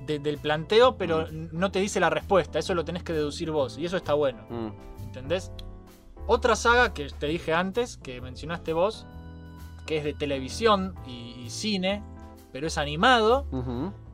de- 0.05 0.19
del 0.19 0.37
planteo, 0.37 0.99
pero 0.99 1.29
no 1.33 1.73
te 1.73 1.79
dice 1.81 1.99
la 1.99 2.11
respuesta. 2.11 2.59
Eso 2.59 2.75
lo 2.75 2.85
tenés 2.85 3.03
que 3.03 3.15
deducir 3.15 3.51
vos. 3.51 3.79
Y 3.79 3.87
eso 3.87 3.97
está 3.97 4.13
bueno. 4.13 4.45
Mm. 4.51 4.69
¿Entendés? 5.07 5.51
Otra 6.27 6.57
saga 6.57 6.93
que 6.93 7.09
te 7.09 7.27
dije 7.27 7.55
antes, 7.55 7.97
que 7.99 8.21
mencionaste 8.21 8.73
vos, 8.73 9.07
que 9.87 9.99
es 9.99 10.05
de 10.05 10.13
televisión 10.13 10.95
y, 11.07 11.49
cine, 11.49 12.03
pero 12.53 12.67
es 12.67 12.79
animado. 12.79 13.47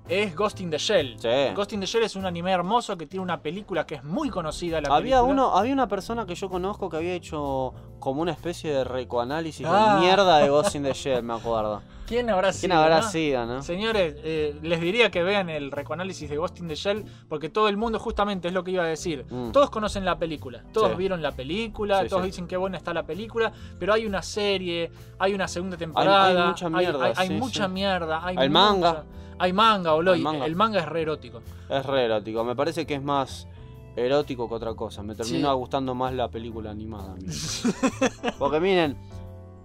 Es 0.08 0.34
Ghost 0.34 0.60
in 0.60 0.70
the 0.70 0.78
Shell. 0.78 1.16
Sí. 1.18 1.28
Ghost 1.54 1.72
in 1.72 1.80
the 1.80 1.86
Shell 1.86 2.02
es 2.04 2.16
un 2.16 2.26
anime 2.26 2.50
hermoso 2.52 2.96
que 2.96 3.06
tiene 3.06 3.22
una 3.22 3.40
película 3.40 3.86
que 3.86 3.96
es 3.96 4.04
muy 4.04 4.30
conocida. 4.30 4.80
La 4.80 4.88
Había 4.94 5.16
película. 5.18 5.22
uno, 5.22 5.56
había 5.56 5.72
una 5.72 5.88
persona 5.88 6.26
que 6.26 6.34
yo 6.34 6.48
conozco 6.48 6.88
que 6.90 6.96
había 6.98 7.14
hecho 7.14 7.72
como 7.98 8.20
una 8.22 8.32
especie 8.32 8.72
de 8.72 8.84
recoanálisis 8.84 9.66
Ah. 9.68 9.94
de 9.94 10.00
mierda 10.00 10.38
de 10.38 10.48
Ghost 10.48 10.74
in 10.74 10.82
the 10.82 10.92
Shell, 10.94 11.22
me 11.22 11.34
acuerdo. 11.34 11.82
¿Quién 12.04 12.28
habrá 12.28 12.52
sido? 12.52 12.68
¿Quién 12.68 12.72
habrá 12.72 13.00
no? 13.00 13.08
sido, 13.08 13.46
no? 13.46 13.62
Señores, 13.62 14.16
eh, 14.18 14.58
les 14.60 14.80
diría 14.80 15.10
que 15.10 15.22
vean 15.22 15.48
el 15.48 15.70
recoanálisis 15.70 16.28
de 16.28 16.36
Ghost 16.36 16.58
in 16.58 16.68
the 16.68 16.74
Shell, 16.74 17.04
porque 17.28 17.48
todo 17.48 17.68
el 17.68 17.76
mundo, 17.78 17.98
justamente, 18.00 18.48
es 18.48 18.54
lo 18.54 18.64
que 18.64 18.72
iba 18.72 18.82
a 18.82 18.88
decir. 18.88 19.24
Mm. 19.30 19.52
Todos 19.52 19.70
conocen 19.70 20.04
la 20.04 20.18
película, 20.18 20.62
todos 20.72 20.90
Sí. 20.90 20.96
vieron 20.96 21.22
la 21.22 21.30
película, 21.32 22.02
Sí, 22.02 22.08
todos 22.08 22.24
dicen 22.24 22.46
qué 22.48 22.56
buena 22.58 22.76
está 22.76 22.92
la 22.92 23.04
película, 23.04 23.52
pero 23.78 23.94
hay 23.94 24.04
una 24.04 24.20
serie, 24.20 24.90
hay 25.18 25.32
una 25.32 25.48
segunda 25.48 25.76
temporada, 25.78 26.42
hay 26.42 26.48
mucha 26.48 26.68
mierda, 26.68 27.12
hay, 27.16 27.30
mucha 27.30 27.68
mierda, 27.68 28.20
hay 28.26 28.36
Hay 28.36 28.48
mucha- 28.48 28.60
manga. 28.72 29.04
Hay 29.38 29.52
manga, 29.52 29.92
boludo, 29.92 30.14
Hay 30.14 30.20
manga. 30.22 30.46
el 30.46 30.56
manga 30.56 30.80
es 30.80 30.86
re 30.86 31.02
erótico. 31.02 31.40
Es 31.68 31.84
re 31.86 32.04
erótico, 32.04 32.44
me 32.44 32.54
parece 32.56 32.86
que 32.86 32.94
es 32.94 33.02
más 33.02 33.48
erótico 33.96 34.48
que 34.48 34.54
otra 34.54 34.74
cosa. 34.74 35.02
Me 35.02 35.14
terminó 35.14 35.50
Sí. 35.52 35.56
gustando 35.58 35.94
más 35.94 36.12
la 36.14 36.28
película 36.28 36.70
animada. 36.70 37.14
Porque 38.38 38.60
miren, 38.60 38.96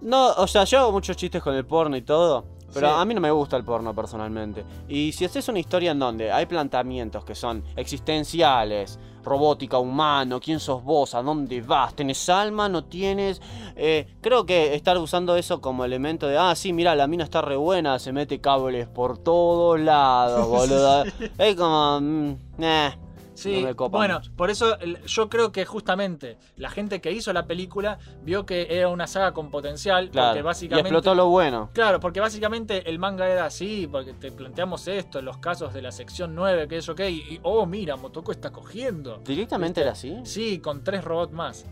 no, 0.01 0.29
o 0.33 0.47
sea, 0.47 0.63
yo 0.65 0.79
hago 0.79 0.91
muchos 0.91 1.15
chistes 1.17 1.41
con 1.41 1.53
el 1.55 1.65
porno 1.65 1.95
y 1.97 2.01
todo, 2.01 2.45
pero 2.73 2.87
Sí. 2.89 2.93
a 2.97 3.05
mí 3.05 3.13
no 3.13 3.21
me 3.21 3.31
gusta 3.31 3.57
el 3.57 3.63
porno 3.63 3.93
personalmente. 3.95 4.63
Y 4.87 5.11
si 5.11 5.25
haces 5.25 5.47
una 5.49 5.59
historia 5.59 5.91
en 5.91 5.99
donde 5.99 6.31
hay 6.31 6.45
planteamientos 6.45 7.23
que 7.23 7.35
son 7.35 7.63
existenciales, 7.75 8.99
robótica, 9.27 9.77
humano, 9.77 10.39
quién 10.39 10.59
sos 10.59 10.83
vos, 10.83 11.13
a 11.13 11.21
dónde 11.21 11.61
vas, 11.61 11.93
tenés 11.95 12.27
alma, 12.29 12.69
no 12.69 12.83
tienes, 12.83 13.41
Eh, 13.79 14.07
creo 14.21 14.43
que 14.45 14.73
estar 14.73 14.97
usando 14.97 15.35
eso 15.35 15.61
como 15.61 15.85
elemento 15.85 16.25
de, 16.27 16.35
ah, 16.35 16.55
sí, 16.55 16.73
mira, 16.73 16.95
la 16.95 17.05
mina 17.05 17.23
está 17.23 17.41
re 17.41 17.55
buena, 17.55 17.99
se 17.99 18.11
mete 18.11 18.41
cables 18.41 18.87
por 18.87 19.19
todos 19.19 19.79
lados, 19.79 20.47
boludo. 20.49 21.03
es 21.37 21.55
como, 21.55 21.99
mm, 22.01 22.35
eh, 22.59 22.97
Sí, 23.37 23.61
no 23.61 23.67
me 23.67 23.75
copa 23.75 23.97
bueno, 23.99 24.15
mucho. 24.15 24.31
por 24.35 24.49
eso 24.49 24.77
yo 25.05 25.29
creo 25.29 25.51
que 25.51 25.63
justamente 25.63 26.39
la 26.55 26.71
gente 26.71 26.99
que 27.01 27.11
hizo 27.11 27.31
la 27.33 27.45
película 27.45 27.99
vio 28.23 28.47
que 28.47 28.65
era 28.69 28.89
una 28.89 29.05
saga 29.05 29.31
con 29.31 29.51
potencial, 29.51 30.09
Claro, 30.09 30.29
porque 30.29 30.39
y 30.39 30.41
básicamente... 30.41 30.89
explotó 30.89 31.13
lo 31.13 31.27
bueno. 31.29 31.69
Claro, 31.73 31.99
porque 31.99 32.19
básicamente 32.19 32.89
el 32.89 32.97
manga 32.97 33.27
era 33.29 33.45
así, 33.45 33.87
porque 33.91 34.13
te 34.13 34.31
planteamos 34.31 34.87
esto, 34.87 35.21
los 35.21 35.37
casos 35.37 35.71
de 35.73 35.83
la 35.83 35.91
sección 35.91 36.33
9, 36.33 36.67
que 36.67 36.77
es 36.77 36.89
ok, 36.89 36.99
y, 37.01 37.35
y, 37.35 37.39
oh, 37.43 37.65
mira, 37.67 37.95
Motoko 37.95 38.31
está 38.31 38.51
cogiendo. 38.51 39.17
¿Directamente 39.23 39.81
era 39.81 39.91
así? 39.91 40.17
Sí, 40.23 40.59
con 40.59 40.83
tres 40.83 41.03
robots 41.03 41.31
más. 41.33 41.65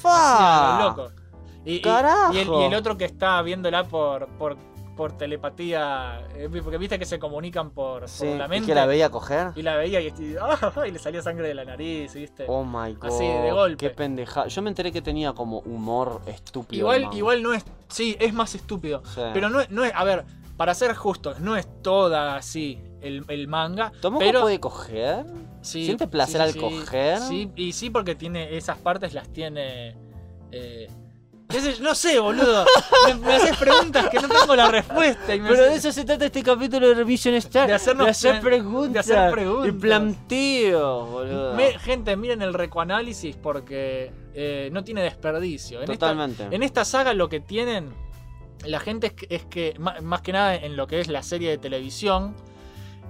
¡Fa! 0.00 0.76
Así, 0.76 0.84
loco. 0.88 1.12
Y, 1.64 1.76
y- 1.76 1.80
¡Carajo! 1.80 2.32
y 2.34 2.38
el, 2.38 2.48
y 2.48 2.62
el 2.64 2.74
otro 2.74 2.96
que 2.96 3.04
está 3.06 3.40
viéndola 3.42 3.84
por, 3.84 4.28
por, 4.38 4.56
por 4.94 5.16
telepatía, 5.16 6.26
eh, 6.34 6.48
porque 6.62 6.78
viste 6.78 6.98
que 6.98 7.04
se 7.04 7.18
comunican 7.18 7.70
por, 7.70 8.06
la 8.20 8.46
¿y 8.46 8.48
mente. 8.48 8.66
que 8.66 8.74
la 8.74 8.86
veía 8.86 9.10
coger? 9.10 9.52
Y 9.56 9.62
la 9.62 9.76
veía 9.76 10.00
y, 10.00 10.06
y- 10.06 10.36
ah, 10.40 10.72
y 10.86 10.90
le 10.90 10.98
salía 10.98 11.22
sangre 11.22 11.48
de 11.48 11.54
la 11.54 11.64
nariz, 11.64 12.14
¿viste? 12.14 12.44
Oh 12.48 12.64
my 12.64 12.94
god. 12.94 13.06
Así, 13.06 13.26
de 13.26 13.52
golpe. 13.52 13.76
Qué 13.76 13.90
pendeja. 13.90 14.46
Yo 14.46 14.62
me 14.62 14.70
enteré 14.70 14.92
que 14.92 15.02
tenía 15.02 15.32
como 15.32 15.58
humor 15.60 16.20
estúpido. 16.26 16.80
Igual, 16.80 17.14
igual 17.14 17.42
no 17.42 17.52
es. 17.52 17.64
Sí, 17.88 18.16
es 18.18 18.32
más 18.32 18.54
estúpido. 18.54 19.02
Sí. 19.04 19.20
Pero 19.32 19.48
no 19.48 19.60
es, 19.60 19.70
no 19.70 19.84
es. 19.84 19.92
A 19.94 20.04
ver, 20.04 20.24
para 20.56 20.74
ser 20.74 20.94
justos, 20.94 21.40
no 21.40 21.56
es 21.56 21.66
toda 21.82 22.36
así 22.36 22.80
el, 23.00 23.24
el 23.28 23.48
manga. 23.48 23.92
¿Tomoko 24.00 24.24
pero, 24.24 24.42
puede 24.42 24.60
coger? 24.60 25.26
sí, 25.60 25.84
¿Siente 25.84 26.06
placer 26.06 26.40
sí, 26.48 26.58
al 26.58 26.62
coger? 26.62 27.18
Sí, 27.18 27.50
y 27.56 27.72
sí, 27.72 27.90
porque 27.90 28.14
tiene. 28.14 28.56
Esas 28.56 28.78
partes 28.78 29.14
las 29.14 29.28
tiene. 29.28 29.96
Eh, 30.52 30.88
no 31.80 31.94
sé, 31.94 32.18
boludo. 32.18 32.64
Me, 33.06 33.14
me 33.14 33.34
haces 33.34 33.56
preguntas 33.56 34.08
que 34.08 34.18
no 34.18 34.28
tengo 34.28 34.56
la 34.56 34.68
respuesta. 34.70 35.34
Y 35.34 35.40
me 35.40 35.48
Pero 35.50 35.62
de 35.64 35.74
eso 35.76 35.92
se 35.92 36.04
trata 36.04 36.26
este 36.26 36.42
capítulo 36.42 36.88
de 36.88 36.94
Revision 36.94 37.34
Star. 37.34 37.66
De 37.68 37.74
hacernos 37.74 38.08
hacer 38.08 38.40
preguntas. 38.40 39.06
de 39.06 39.14
hacer 39.16 39.32
preguntas. 39.32 39.68
Y 39.68 39.72
planteos, 39.72 41.10
boludo. 41.10 41.54
Me- 41.54 41.78
gente, 41.78 42.16
miren 42.16 42.42
el 42.42 42.54
recoanálisis 42.54 43.36
porque 43.36 44.10
eh, 44.34 44.68
no 44.72 44.82
tiene 44.84 45.02
desperdicio. 45.02 45.78
En 45.82 45.90
esta- 45.90 46.08
Totalmente. 46.08 46.48
En 46.50 46.62
esta 46.62 46.84
saga 46.84 47.14
lo 47.14 47.28
que 47.28 47.40
tienen 47.40 47.92
la 48.64 48.80
gente 48.80 49.08
es 49.08 49.12
que, 49.12 49.26
es 49.30 49.44
que, 49.44 49.74
ma- 49.78 50.00
más 50.00 50.22
que 50.22 50.32
nada 50.32 50.54
en 50.56 50.76
lo 50.76 50.86
que 50.86 51.00
es 51.00 51.08
la 51.08 51.22
serie 51.22 51.50
de 51.50 51.58
televisión, 51.58 52.34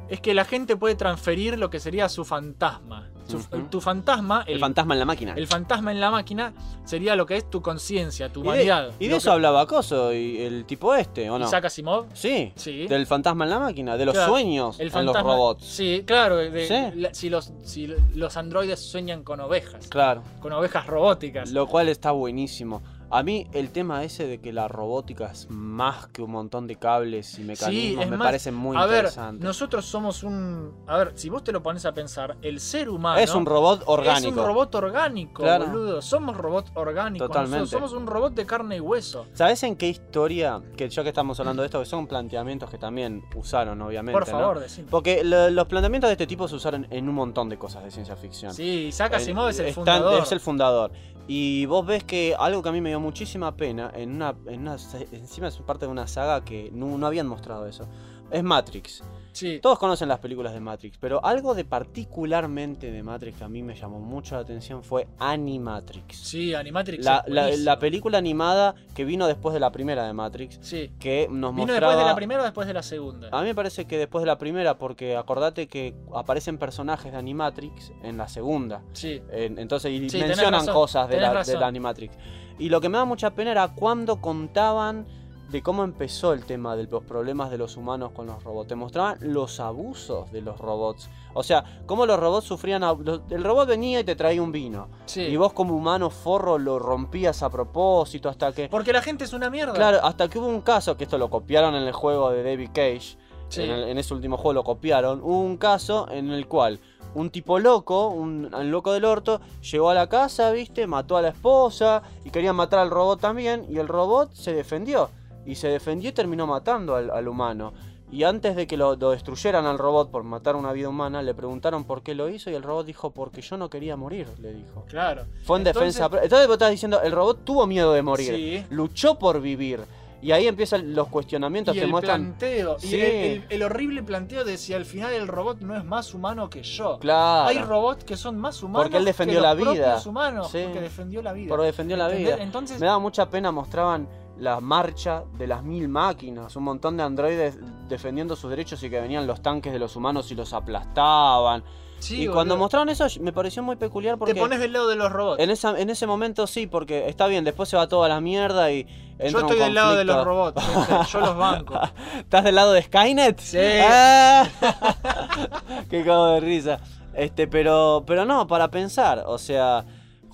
es 0.08 0.20
que 0.20 0.34
la 0.34 0.44
gente 0.44 0.76
puede 0.76 0.96
transferir 0.96 1.58
lo 1.58 1.70
que 1.70 1.78
sería 1.80 2.08
su 2.08 2.24
fantasma. 2.24 3.08
Su-. 3.26 3.38
Tu 3.70 3.80
fantasma, 3.80 4.44
El 4.46 4.58
fantasma 4.60 4.94
en 4.94 5.00
la 5.00 5.06
máquina. 5.06 5.34
el 5.36 5.46
fantasma 5.46 5.92
en 5.92 6.00
la 6.00 6.10
máquina, 6.10 6.52
sería 6.84 7.16
lo 7.16 7.26
que 7.26 7.36
es 7.36 7.48
tu 7.50 7.62
conciencia, 7.62 8.28
tu 8.32 8.40
y 8.40 8.42
de, 8.42 8.48
humanidad. 8.48 8.90
y 8.98 9.08
de 9.08 9.16
eso 9.16 9.30
que- 9.30 9.34
hablaba 9.34 9.66
Coso, 9.66 10.12
y 10.12 10.38
el 10.42 10.64
tipo 10.66 10.94
este, 10.94 11.30
¿o 11.30 11.38
no? 11.38 11.46
Isaac 11.46 11.64
Asimov. 11.66 12.06
Sí, 12.12 12.52
Sí. 12.56 12.86
del 12.86 13.06
fantasma 13.06 13.44
en 13.44 13.50
la 13.50 13.58
máquina, 13.58 13.96
de 13.96 14.04
los 14.06 14.14
Claro, 14.14 14.32
sueños 14.32 14.78
El 14.78 14.88
en 14.88 14.92
fantasma. 14.92 15.22
los 15.22 15.30
robots. 15.38 15.64
Sí, 15.64 16.02
claro. 16.06 16.36
de- 16.36 16.66
Sí. 16.68 16.98
la- 17.00 17.14
si, 17.14 17.30
los, 17.30 17.52
si 17.62 17.86
los 18.14 18.36
androides 18.36 18.80
sueñan 18.80 19.22
con 19.24 19.40
ovejas. 19.40 19.88
Claro. 19.88 20.22
Con 20.40 20.52
ovejas 20.52 20.86
robóticas. 20.86 21.50
Lo 21.52 21.66
cual 21.66 21.88
está 21.88 22.10
buenísimo. 22.12 22.82
A 23.10 23.22
mí 23.22 23.46
el 23.52 23.70
tema 23.70 24.02
ese 24.04 24.26
de 24.26 24.40
que 24.40 24.52
la 24.52 24.66
robótica 24.68 25.26
es 25.30 25.48
más 25.50 26.08
que 26.08 26.22
un 26.22 26.30
montón 26.32 26.66
de 26.66 26.76
cables 26.76 27.38
y 27.38 27.44
mecanismos 27.44 28.06
me 28.08 28.16
más- 28.16 28.26
parece 28.26 28.50
muy 28.50 28.76
a 28.76 28.86
ver, 28.86 29.04
interesante. 29.04 29.44
nosotros 29.44 29.84
somos 29.84 30.22
un. 30.22 30.72
A 30.86 30.96
ver, 30.98 31.12
si 31.14 31.28
vos 31.28 31.44
te 31.44 31.52
lo 31.52 31.62
pones 31.62 31.84
a 31.86 31.92
pensar, 31.92 32.36
el 32.42 32.58
ser 32.60 32.88
humano. 32.88 33.18
es 33.20 33.34
un 33.34 33.46
robot 33.46 33.82
orgánico. 33.86 34.28
Es 34.30 34.36
un 34.36 34.44
robot 34.44 34.74
orgánico, 34.74 35.42
Claro. 35.42 35.66
boludo. 35.66 36.02
Somos 36.02 36.36
robot 36.36 36.70
orgánicos. 36.74 37.28
Totalmente. 37.28 37.58
nosotros 37.60 37.90
Somos 37.90 38.02
un 38.02 38.06
robot 38.06 38.34
de 38.34 38.46
carne 38.46 38.76
y 38.76 38.80
hueso. 38.80 39.26
¿Sabes 39.34 39.62
en 39.62 39.76
qué 39.76 39.88
historia? 39.88 40.60
Que 40.76 40.88
ya 40.88 41.02
que 41.02 41.10
estamos 41.10 41.38
hablando 41.40 41.62
de 41.62 41.66
esto, 41.66 41.78
que 41.80 41.86
son 41.86 42.06
planteamientos 42.06 42.68
que 42.70 42.78
también 42.78 43.24
usaron, 43.36 43.80
obviamente. 43.82 44.18
Por 44.18 44.26
¿no? 44.28 44.38
favor, 44.38 44.60
decime. 44.60 44.88
Porque 44.90 45.22
lo- 45.24 45.50
los 45.50 45.66
planteamientos 45.66 46.08
de 46.08 46.12
este 46.12 46.26
tipo 46.26 46.48
se 46.48 46.54
usaron 46.56 46.86
en 46.90 47.08
un 47.08 47.14
montón 47.14 47.48
de 47.48 47.58
cosas 47.58 47.84
de 47.84 47.90
ciencia 47.90 48.16
ficción. 48.16 48.52
Sí, 48.54 48.86
Isaac 48.88 49.14
Asimov 49.14 49.48
es 49.48 49.58
el 49.58 49.66
están- 49.66 49.74
fundador. 49.84 50.22
Es 50.22 50.32
el 50.32 50.40
fundador. 50.40 50.92
Y 51.26 51.64
vos 51.66 51.86
ves 51.86 52.04
que 52.04 52.34
algo 52.38 52.62
que 52.62 52.68
a 52.68 52.72
mí 52.72 52.80
me 52.80 52.90
dio 52.90 53.00
muchísima 53.00 53.56
pena, 53.56 53.90
en 53.94 54.16
una, 54.16 54.34
en 54.46 54.68
encima 55.12 55.48
es 55.48 55.56
parte 55.58 55.86
de 55.86 55.92
una 55.92 56.06
saga 56.06 56.44
que 56.44 56.70
no, 56.72 56.98
no 56.98 57.06
habían 57.06 57.26
mostrado 57.26 57.66
eso, 57.66 57.88
es 58.30 58.42
Matrix. 58.42 59.02
Sí. 59.34 59.58
Todos 59.60 59.78
conocen 59.78 60.08
las 60.08 60.20
películas 60.20 60.52
de 60.54 60.60
Matrix, 60.60 60.96
pero 60.98 61.22
algo 61.24 61.54
de 61.54 61.64
particularmente 61.64 62.90
de 62.92 63.02
Matrix 63.02 63.38
que 63.38 63.44
a 63.44 63.48
mí 63.48 63.62
me 63.62 63.74
llamó 63.74 63.98
mucho 63.98 64.36
la 64.36 64.42
atención 64.42 64.82
fue 64.84 65.08
Animatrix. 65.18 66.16
Sí, 66.16 66.54
Animatrix. 66.54 67.04
La, 67.04 67.18
es 67.26 67.32
la- 67.32 67.42
buenísimo. 67.42 67.64
la 67.66 67.78
película 67.80 68.18
animada 68.18 68.74
que 68.94 69.04
vino 69.04 69.26
después 69.26 69.52
de 69.52 69.60
la 69.60 69.72
primera 69.72 70.06
de 70.06 70.12
Matrix, 70.12 70.58
Sí. 70.62 70.92
que 71.00 71.26
nos 71.30 71.52
¿Vino 71.54 71.66
mostraba... 71.66 71.92
después 71.94 71.98
de 71.98 72.10
la 72.10 72.14
primera 72.14 72.40
o 72.42 72.44
después 72.44 72.66
de 72.68 72.74
la 72.74 72.82
segunda? 72.84 73.28
A 73.32 73.40
mí 73.40 73.48
me 73.48 73.54
parece 73.54 73.86
que 73.86 73.98
después 73.98 74.22
de 74.22 74.26
la 74.26 74.38
primera, 74.38 74.78
porque 74.78 75.16
acordate 75.16 75.66
que 75.66 75.94
aparecen 76.14 76.56
personajes 76.58 77.10
de 77.12 77.18
Animatrix 77.18 77.92
en 78.02 78.16
la 78.16 78.28
segunda. 78.28 78.82
Sí. 78.92 79.20
En- 79.32 79.58
entonces, 79.58 79.90
y 79.90 80.08
Sí, 80.10 80.18
mencionan 80.20 80.64
cosas 80.66 81.08
de 81.08 81.20
la, 81.20 81.42
de 81.42 81.58
la 81.58 81.66
Animatrix. 81.66 82.16
Y 82.58 82.68
lo 82.68 82.80
que 82.80 82.88
me 82.88 82.98
da 82.98 83.04
mucha 83.04 83.34
pena 83.34 83.50
era 83.50 83.68
cuando 83.74 84.20
contaban 84.20 85.06
de 85.50 85.62
cómo 85.62 85.84
empezó 85.84 86.32
el 86.32 86.44
tema 86.44 86.74
de 86.76 86.84
los 86.84 87.04
problemas 87.04 87.50
de 87.50 87.58
los 87.58 87.76
humanos 87.76 88.10
con 88.12 88.26
los 88.26 88.42
robots. 88.42 88.68
Te 88.68 88.74
mostraban 88.74 89.18
los 89.20 89.60
abusos 89.60 90.30
de 90.32 90.40
los 90.40 90.58
robots. 90.58 91.08
O 91.34 91.42
sea, 91.42 91.64
cómo 91.86 92.06
los 92.06 92.18
robots 92.18 92.46
sufrían... 92.46 92.82
el 93.30 93.44
robot 93.44 93.68
venía 93.68 94.00
y 94.00 94.04
te 94.04 94.16
traía 94.16 94.42
un 94.42 94.50
vino. 94.52 94.88
Sí. 95.06 95.22
Y 95.22 95.36
vos 95.36 95.52
como 95.52 95.74
humano 95.76 96.10
forro 96.10 96.58
lo 96.58 96.78
rompías 96.78 97.42
a 97.42 97.50
propósito 97.50 98.28
hasta 98.28 98.52
que... 98.52 98.68
Porque 98.68 98.92
la 98.92 99.02
gente 99.02 99.24
es 99.24 99.32
una 99.32 99.48
mierda. 99.50 99.72
Claro, 99.74 99.98
hasta 100.02 100.28
que 100.28 100.38
hubo 100.38 100.48
un 100.48 100.60
caso, 100.62 100.96
que 100.96 101.04
esto 101.04 101.18
lo 101.18 101.30
copiaron 101.30 101.74
en 101.74 101.82
el 101.84 101.92
juego 101.92 102.30
de 102.30 102.42
David 102.42 102.70
Cage, 102.74 103.18
Sí. 103.48 103.62
en, 103.62 103.70
el- 103.70 103.88
en 103.90 103.98
ese 103.98 104.14
último 104.14 104.36
juego 104.38 104.54
lo 104.54 104.64
copiaron, 104.64 105.20
hubo 105.22 105.38
un 105.40 105.58
caso 105.58 106.08
en 106.10 106.30
el 106.30 106.48
cual 106.48 106.80
un 107.14 107.30
tipo 107.30 107.60
loco, 107.60 108.08
un, 108.08 108.52
un 108.52 108.70
loco 108.72 108.92
del 108.92 109.04
orto, 109.04 109.40
llegó 109.70 109.90
a 109.90 109.94
la 109.94 110.08
casa, 110.08 110.50
viste, 110.50 110.86
mató 110.88 111.16
a 111.16 111.22
la 111.22 111.28
esposa 111.28 112.02
y 112.24 112.30
quería 112.30 112.52
matar 112.52 112.80
al 112.80 112.90
robot 112.90 113.20
también, 113.20 113.66
y 113.68 113.78
el 113.78 113.86
robot 113.86 114.32
se 114.32 114.52
defendió, 114.54 115.10
y 115.46 115.54
se 115.56 115.68
defendió 115.68 116.10
y 116.10 116.12
terminó 116.12 116.46
matando 116.46 116.94
al, 116.96 117.10
al 117.10 117.28
humano. 117.28 117.72
Y 118.12 118.22
antes 118.22 118.54
de 118.54 118.66
que 118.68 118.76
lo, 118.76 118.94
lo 118.94 119.10
destruyeran 119.10 119.66
al 119.66 119.76
robot 119.78 120.10
por 120.10 120.22
matar 120.22 120.54
una 120.54 120.72
vida 120.72 120.88
humana, 120.88 121.20
le 121.22 121.34
preguntaron 121.34 121.84
por 121.84 122.02
qué 122.02 122.14
lo 122.14 122.28
hizo 122.28 122.48
y 122.50 122.54
el 122.54 122.62
robot 122.62 122.86
dijo, 122.86 123.10
porque 123.10 123.40
yo 123.40 123.56
no 123.56 123.68
quería 123.68 123.96
morir, 123.96 124.28
le 124.40 124.52
dijo. 124.52 124.84
Claro. 124.88 125.24
Fue 125.44 125.58
en 125.58 125.66
Entonces- 125.66 125.96
defensa. 125.98 126.22
Entonces 126.22 126.46
vos 126.46 126.54
estás 126.54 126.70
diciendo, 126.70 127.00
el 127.02 127.10
robot 127.10 127.44
tuvo 127.44 127.66
miedo 127.66 127.92
de 127.92 128.02
morir. 128.02 128.34
Sí. 128.34 128.66
Luchó 128.70 129.18
por 129.18 129.40
vivir. 129.40 129.80
Y 130.22 130.30
ahí 130.32 130.46
empiezan 130.46 130.94
los 130.94 131.08
cuestionamientos 131.08 131.74
Y 131.74 131.80
que 131.80 131.84
el 131.86 131.90
muestran. 131.90 132.22
planteo. 132.22 132.76
Y 132.82 132.86
Sí. 132.86 133.00
el, 133.00 133.02
el- 133.04 133.44
el 133.50 133.62
horrible 133.64 134.02
planteo 134.04 134.44
de 134.44 134.56
si 134.58 134.72
al 134.74 134.84
final 134.84 135.12
el 135.12 135.26
robot 135.26 135.60
no 135.60 135.76
es 135.76 135.84
más 135.84 136.14
humano 136.14 136.48
que 136.48 136.62
yo. 136.62 136.98
Claro. 137.00 137.48
Hay 137.48 137.58
robots 137.58 138.04
que 138.04 138.16
son 138.16 138.38
más 138.38 138.62
humanos 138.62 138.84
Porque 138.84 138.96
él 138.98 139.04
defendió 139.04 139.38
que 139.40 139.42
la 139.42 139.54
los 139.54 139.72
vida. 139.74 139.84
propios 139.86 140.06
humanos. 140.06 140.50
Sí. 140.52 140.60
Porque 140.64 140.80
defendió 140.82 141.20
la 141.20 141.32
vida. 141.32 141.48
Porque 141.48 141.66
defendió 141.66 141.96
la 141.96 142.06
¿Entendés? 142.06 142.34
vida. 142.36 142.42
Entonces, 142.44 142.80
Me 142.80 142.86
daba 142.86 143.00
mucha 143.00 143.28
pena, 143.28 143.50
mostraban 143.50 144.08
la 144.38 144.60
marcha 144.60 145.22
de 145.38 145.46
las 145.46 145.62
mil 145.62 145.88
máquinas, 145.88 146.56
un 146.56 146.64
montón 146.64 146.96
de 146.96 147.02
androides 147.04 147.56
defendiendo 147.88 148.34
sus 148.36 148.50
derechos 148.50 148.82
y 148.82 148.90
que 148.90 149.00
venían 149.00 149.26
los 149.26 149.42
tanques 149.42 149.72
de 149.72 149.78
los 149.78 149.94
humanos 149.96 150.30
y 150.30 150.34
los 150.34 150.52
aplastaban. 150.52 151.62
Sí, 152.00 152.24
y 152.24 152.26
cuando 152.28 152.56
mostraron 152.58 152.88
eso 152.90 153.06
me 153.20 153.32
pareció 153.32 153.62
muy 153.62 153.76
peculiar 153.76 154.18
porque 154.18 154.34
Te 154.34 154.40
pones 154.40 154.58
del 154.60 154.72
lado 154.72 154.88
de 154.88 154.96
los 154.96 155.10
robots. 155.10 155.40
en, 155.40 155.48
esa, 155.48 155.78
en 155.80 155.88
ese 155.88 156.06
momento 156.06 156.46
sí, 156.46 156.66
porque 156.66 157.08
está 157.08 157.26
bien, 157.28 157.44
después 157.44 157.68
se 157.68 157.76
va 157.76 157.88
toda 157.88 158.08
la 158.08 158.20
mierda 158.20 158.70
y 158.72 158.84
Yo 159.18 159.38
estoy 159.38 159.58
del 159.58 159.72
lado 159.74 159.94
de 159.94 160.04
los 160.04 160.22
robots, 160.24 160.62
gente. 160.62 160.92
yo 161.10 161.20
los 161.20 161.36
banco. 161.36 161.80
¿Estás 162.18 162.44
del 162.44 162.56
lado 162.56 162.72
de 162.72 162.82
Skynet? 162.82 163.38
Sí. 163.40 163.58
Ah. 163.88 164.46
Qué 165.90 166.04
cago 166.04 166.26
de 166.26 166.40
risa. 166.40 166.80
Este, 167.14 167.46
pero, 167.46 168.02
pero 168.06 168.24
no, 168.24 168.46
para 168.48 168.68
pensar, 168.70 169.22
o 169.26 169.38
sea, 169.38 169.84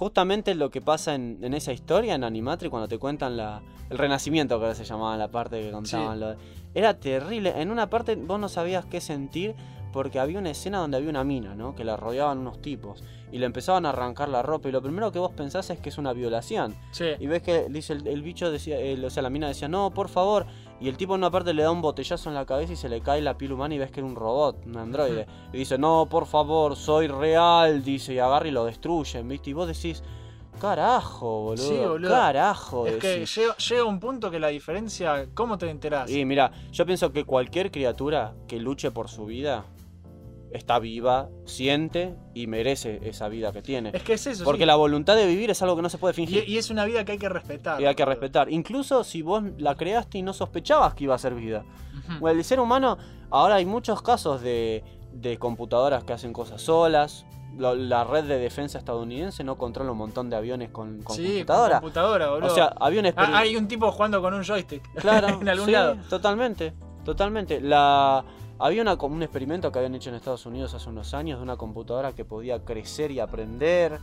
justamente 0.01 0.55
lo 0.55 0.71
que 0.71 0.81
pasa 0.81 1.15
en, 1.15 1.39
en 1.43 1.53
esa 1.55 1.73
historia, 1.73 2.15
en 2.15 2.25
Animatri, 2.25 2.71
cuando 2.71 2.89
te 2.89 2.99
cuentan 2.99 3.37
la, 3.37 3.61
el 3.91 3.99
renacimiento, 3.99 4.59
que 4.59 4.65
ahora 4.65 4.75
se 4.75 4.85
llamaba 4.85 5.17
la 5.19 5.29
parte 5.29 5.61
que 5.61 5.71
contaban, 5.71 6.15
Sí. 6.17 6.21
lo 6.21 6.29
de- 6.31 6.37
era 6.75 6.95
terrible. 6.99 7.53
En 7.61 7.71
una 7.71 7.91
parte 7.91 8.17
vos 8.17 8.41
no 8.41 8.49
sabías 8.49 8.87
qué 8.87 9.01
sentir 9.03 9.55
porque 9.93 10.19
había 10.19 10.39
una 10.39 10.51
escena 10.51 10.79
donde 10.79 10.97
había 10.97 11.11
una 11.11 11.23
mina, 11.23 11.55
¿no? 11.55 11.75
Que 11.75 11.85
la 11.85 11.97
rodeaban 11.99 12.39
unos 12.39 12.63
tipos 12.63 13.05
y 13.33 13.39
le 13.39 13.47
empezaban 13.47 13.87
a 13.87 13.91
arrancar 13.91 14.29
la 14.29 14.43
ropa 14.43 14.69
y 14.69 14.73
lo 14.73 14.83
primero 14.83 15.13
que 15.13 15.19
vos 15.19 15.31
pensás 15.33 15.71
es 15.71 15.79
que 15.79 15.89
es 15.91 15.99
una 15.99 16.13
violación. 16.13 16.75
Sí. 16.93 17.07
Y 17.19 17.27
ves 17.27 17.43
que 17.43 17.67
dice 17.69 17.93
el, 17.93 18.07
el 18.07 18.23
bicho 18.23 18.51
decía, 18.51 18.79
el- 18.81 19.05
o 19.05 19.11
sea, 19.11 19.23
la 19.23 19.31
mina 19.31 19.49
decía, 19.49 19.69
no, 19.69 19.91
por 19.91 20.09
favor. 20.09 20.47
Y 20.81 20.89
el 20.89 20.97
tipo 20.97 21.15
en 21.15 21.21
una 21.21 21.31
parte 21.31 21.53
le 21.53 21.63
da 21.63 21.71
un 21.71 21.83
botellazo 21.83 22.31
en 22.31 22.35
la 22.35 22.47
cabeza 22.47 22.73
y 22.73 22.77
se 22.77 22.89
le 22.89 23.03
cae 23.03 23.21
la 23.21 23.37
piel 23.37 23.53
humana 23.53 23.75
y 23.75 23.79
ves 23.79 23.91
que 23.91 24.01
era 24.01 24.07
un 24.09 24.17
robot, 24.17 24.65
un 24.67 24.77
androide. 24.79 25.27
Y 25.53 25.59
dice, 25.59 25.77
no, 25.77 26.07
por 26.11 26.27
favor, 26.27 26.75
soy 26.75 27.07
real, 27.07 27.85
dice, 27.85 28.15
y 28.15 28.19
agarra 28.19 28.49
y 28.49 28.51
lo 28.51 28.65
destruyen, 28.65 29.29
¿viste? 29.29 29.51
Y 29.51 29.53
vos 29.53 29.69
decís, 29.69 30.03
carajo, 30.61 31.43
boludo. 31.43 31.69
Sí, 31.69 31.77
boludo. 31.77 32.11
Carajo, 32.11 32.87
Es 32.87 32.97
que 32.97 33.27
llega, 33.27 33.57
llega 33.57 33.85
un 33.85 34.01
punto 34.01 34.31
que 34.31 34.39
la 34.39 34.49
diferencia, 34.49 35.27
¿cómo 35.35 35.59
te 35.59 35.69
enterás? 35.71 36.11
Y 36.11 36.25
mira, 36.25 36.51
yo 36.73 36.85
pienso 36.87 37.13
que 37.13 37.25
cualquier 37.25 37.71
criatura 37.71 38.35
que 38.47 38.59
luche 38.59 38.91
por 38.91 39.09
su 39.09 39.27
vida 39.27 39.65
está 40.53 40.79
viva, 40.79 41.29
siente 41.45 42.15
y 42.35 42.47
merece 42.47 43.01
esa 43.05 43.29
vida 43.29 43.53
que 43.53 43.63
tiene. 43.63 43.91
Es 43.95 44.03
que 44.03 44.15
es 44.15 44.27
eso. 44.27 44.45
Porque 44.45 44.63
sí. 44.63 44.67
la 44.67 44.77
voluntad 44.77 45.17
de 45.17 45.27
vivir 45.27 45.51
es 45.51 45.63
algo 45.63 45.77
que 45.77 45.83
no 45.83 45.89
se 45.89 45.99
puede 45.99 46.15
fingir. 46.15 46.45
y, 46.47 46.55
y 46.55 46.59
es 46.59 46.71
una 46.71 46.85
vida 46.85 47.05
que 47.05 47.13
hay 47.13 47.19
que 47.19 47.29
respetar. 47.29 47.81
Y 47.81 47.87
hay 47.87 47.95
que 47.95 48.05
respetar. 48.05 48.51
Incluso 48.51 49.05
si 49.05 49.23
vos 49.23 49.43
la 49.59 49.77
creaste 49.77 50.19
y 50.19 50.23
no 50.23 50.33
sospechabas 50.33 50.95
que 50.95 51.05
iba 51.05 51.15
a 51.15 51.19
ser 51.19 51.35
vida. 51.35 51.65
Bueno, 52.19 52.39
el 52.39 52.45
ser 52.45 52.61
humano, 52.61 52.99
ahora 53.31 53.57
hay 53.57 53.67
muchos 53.67 54.03
casos 54.03 54.41
de, 54.41 54.83
de 55.13 55.39
computadoras 55.39 56.05
que 56.05 56.13
hacen 56.13 56.33
cosas 56.33 56.61
solas. 56.63 57.27
La 57.59 58.05
red 58.05 58.25
de 58.25 58.39
defensa 58.39 58.79
estadounidense 58.79 59.45
no 59.45 59.59
controla 59.59 59.91
un 59.93 59.99
montón 59.99 60.31
de 60.31 60.37
aviones 60.37 60.71
con, 60.71 61.03
con 61.03 61.17
sí, 61.17 61.45
con 61.45 61.57
computadora. 61.81 62.31
boludo. 62.31 62.47
o 62.47 62.55
sea, 62.55 62.75
un 62.81 63.07
Ah, 63.17 63.39
hay 63.39 63.57
un 63.57 63.67
tipo 63.69 63.91
jugando 63.91 64.23
con 64.23 64.35
un 64.35 64.45
joystick. 64.45 64.83
Claro, 64.95 65.29
en 65.41 65.49
algún 65.49 65.67
sí, 65.67 65.73
lado. 65.73 65.97
Totalmente, 66.09 66.73
totalmente. 67.05 67.61
La, 67.61 68.25
había 68.61 68.83
una, 68.83 68.95
un 68.95 69.23
experimento 69.23 69.73
que 69.73 69.79
habían 69.79 69.95
hecho 69.95 70.11
en 70.11 70.17
Estados 70.17 70.45
Unidos 70.47 70.75
hace 70.75 70.89
unos 70.89 71.15
años 71.15 71.39
de 71.39 71.43
una 71.43 71.57
computadora 71.57 72.13
que 72.13 72.25
podía 72.25 72.65
crecer 72.65 73.11
y 73.11 73.21
aprender. 73.21 73.99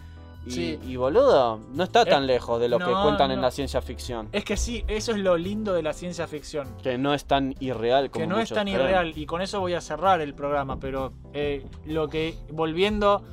Y, 0.45 0.51
Sí. 0.51 0.79
y, 0.85 0.95
boludo, 0.95 1.59
no 1.73 1.83
está 1.83 2.05
tan 2.05 2.23
Eh, 2.23 2.27
lejos 2.27 2.57
de 2.61 2.69
lo 2.69 2.79
que 2.79 2.85
no, 2.85 3.03
cuentan 3.03 3.31
en 3.31 3.41
la 3.41 3.51
ciencia 3.51 3.81
ficción. 3.81 4.29
Es 4.31 4.45
que 4.45 4.55
sí, 4.55 4.81
eso 4.87 5.11
es 5.11 5.17
lo 5.17 5.35
lindo 5.37 5.73
de 5.73 5.83
la 5.83 5.91
ciencia 5.91 6.25
ficción. 6.25 6.69
Que 6.81 6.97
no 6.97 7.13
es 7.13 7.25
tan 7.25 7.53
irreal 7.59 8.09
como 8.09 8.23
que 8.23 8.27
no 8.27 8.39
es 8.39 8.47
tan 8.49 8.63
creen. 8.65 8.79
irreal. 8.79 9.13
Y 9.17 9.25
con 9.25 9.41
eso 9.41 9.59
voy 9.59 9.73
a 9.73 9.81
cerrar 9.81 10.21
el 10.21 10.33
programa. 10.33 10.79
Pero 10.79 11.11
eh, 11.33 11.65
lo 11.85 12.07
que, 12.07 12.37
volviendo 12.49 13.23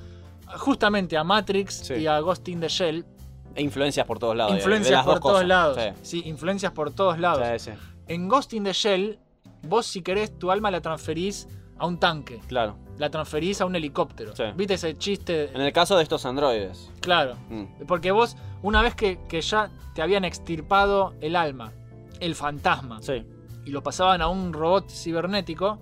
justamente 0.58 1.16
a 1.16 1.24
Matrix 1.24 1.74
Sí. 1.86 1.94
y 1.94 2.06
a 2.06 2.18
Ghost 2.20 2.48
in 2.48 2.60
the 2.60 2.68
Shell, 2.68 3.04
E 3.54 3.62
influencias 3.62 4.04
por 4.06 4.18
todos 4.18 4.34
lados. 4.36 4.50
de- 4.52 4.56
de 4.56 4.62
influencias 4.62 5.04
por 5.04 5.14
dos 5.14 5.20
todos 5.20 5.34
cosas. 5.34 5.48
lados. 5.48 5.78
Sí. 6.02 6.20
Sí. 6.22 6.28
influencias 6.28 6.72
por 6.72 6.90
todos 6.92 7.18
lados. 7.20 7.68
En 8.08 8.28
Ghost 8.28 8.52
in 8.54 8.64
the 8.64 8.72
Shell, 8.72 9.18
vos 9.66 9.86
si 9.86 10.02
querés, 10.02 10.38
tu 10.38 10.50
alma 10.50 10.70
la 10.70 10.80
transferís 10.80 11.48
a 11.78 11.86
un 11.86 11.98
tanque. 11.98 12.40
claro. 12.48 12.76
La 12.96 13.10
transferís 13.10 13.60
a 13.60 13.66
un 13.66 13.74
helicóptero. 13.74 14.36
Sí. 14.36 14.44
¿Viste 14.54 14.74
ese 14.74 14.96
chiste? 14.96 15.50
En 15.52 15.60
el 15.60 15.72
caso 15.72 15.96
de 15.96 16.04
estos 16.04 16.24
androides. 16.26 16.92
Claro. 17.00 17.34
mm, 17.50 17.86
Porque 17.88 18.12
vos, 18.12 18.36
una 18.62 18.82
vez 18.82 18.94
que, 18.94 19.18
que 19.28 19.40
ya 19.40 19.68
te 19.96 20.00
habían 20.02 20.24
extirpado 20.24 21.12
el 21.20 21.34
alma, 21.34 21.72
el 22.20 22.36
fantasma, 22.36 23.02
Sí. 23.02 23.26
y 23.64 23.70
lo 23.70 23.82
pasaban 23.82 24.22
a 24.22 24.28
un 24.28 24.52
robot 24.52 24.88
cibernético, 24.88 25.80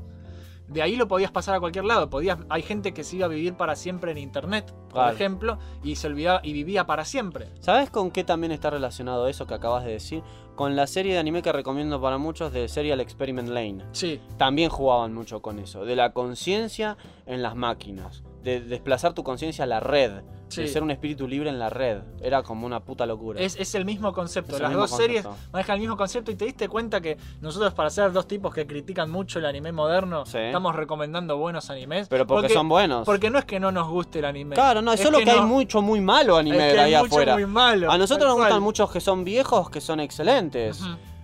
de 0.68 0.80
ahí 0.80 0.96
lo 0.96 1.06
podías 1.06 1.30
pasar 1.30 1.54
a 1.54 1.60
cualquier 1.60 1.84
lado. 1.84 2.08
Podías, 2.08 2.38
hay 2.48 2.62
gente 2.62 2.94
que 2.94 3.04
se 3.04 3.16
iba 3.16 3.26
a 3.26 3.28
vivir 3.28 3.54
para 3.58 3.76
siempre 3.76 4.10
en 4.12 4.16
internet, 4.16 4.72
por 4.88 4.92
Claro. 4.92 5.12
ejemplo, 5.14 5.58
y 5.82 5.96
se 5.96 6.06
olvidaba 6.06 6.40
y 6.42 6.54
vivía 6.54 6.86
para 6.86 7.04
siempre. 7.04 7.50
¿Sabes 7.60 7.90
con 7.90 8.10
qué 8.10 8.24
también 8.24 8.52
está 8.52 8.70
relacionado 8.70 9.28
eso 9.28 9.46
que 9.46 9.52
acabas 9.52 9.84
de 9.84 9.90
decir? 9.92 10.22
Con 10.54 10.76
la 10.76 10.86
serie 10.86 11.14
de 11.14 11.18
anime 11.18 11.40
que 11.42 11.50
recomiendo 11.50 12.00
para 12.00 12.18
muchos 12.18 12.52
de 12.52 12.68
Serial 12.68 13.00
Experiment 13.00 13.48
Lane. 13.48 13.84
Sí, 13.92 14.20
También 14.36 14.68
jugaban 14.70 15.14
mucho 15.14 15.40
con 15.40 15.58
eso, 15.58 15.84
de 15.84 15.96
la 15.96 16.12
conciencia 16.12 16.96
en 17.26 17.42
las 17.42 17.56
máquinas, 17.56 18.22
de 18.42 18.60
desplazar 18.60 19.14
tu 19.14 19.24
conciencia 19.24 19.64
a 19.64 19.66
la 19.66 19.80
red, 19.80 20.10
de 20.12 20.66
Sí. 20.66 20.68
ser 20.68 20.82
un 20.82 20.90
espíritu 20.90 21.26
libre 21.26 21.48
en 21.48 21.58
la 21.58 21.70
red. 21.70 22.02
Era 22.20 22.42
como 22.42 22.66
una 22.66 22.80
puta 22.80 23.06
locura. 23.06 23.40
es, 23.40 23.56
es 23.58 23.74
el 23.74 23.86
mismo 23.86 24.12
concepto. 24.12 24.50
Es 24.52 24.56
el 24.58 24.62
Las 24.64 24.70
mismo 24.72 24.82
dos 24.82 24.90
series 24.94 25.26
manejan 25.50 25.76
el 25.76 25.80
mismo 25.80 25.96
concepto 25.96 26.30
y 26.30 26.34
te 26.34 26.44
diste 26.44 26.68
cuenta 26.68 27.00
que 27.00 27.16
nosotros 27.40 27.72
para 27.72 27.88
ser 27.88 28.12
dos 28.12 28.26
tipos 28.28 28.52
que 28.52 28.66
critican 28.66 29.10
mucho 29.10 29.38
el 29.38 29.46
anime 29.46 29.72
moderno, 29.72 30.26
Sí. 30.26 30.36
estamos 30.36 30.76
recomendando 30.76 31.38
buenos 31.38 31.70
animes. 31.70 32.06
Pero 32.08 32.26
porque, 32.26 32.50
son 32.50 32.68
buenos. 32.68 33.06
Porque 33.06 33.30
no 33.30 33.38
es 33.38 33.46
que 33.46 33.58
no 33.60 33.72
nos 33.72 33.88
guste 33.88 34.18
el 34.18 34.26
anime. 34.26 34.54
Claro, 34.54 34.82
no, 34.82 34.92
es 34.92 35.00
solo 35.00 35.20
que, 35.20 35.30
hay 35.30 35.40
no- 35.40 35.46
mucho 35.46 35.80
muy 35.80 36.02
malo 36.02 36.36
anime 36.36 36.68
es 36.68 36.74
que 36.74 36.80
ahí 36.80 36.92
hay 36.92 37.00
mucho 37.02 37.14
afuera. 37.14 37.32
muy 37.32 37.46
malo, 37.46 37.90
a 37.90 37.96
nosotros 37.96 38.28
nos 38.28 38.36
gustan 38.36 38.62
muchos 38.62 38.90
que 38.92 39.00
son 39.00 39.24
viejos, 39.24 39.70
que 39.70 39.80
son 39.80 40.00
excelentes. 40.00 40.51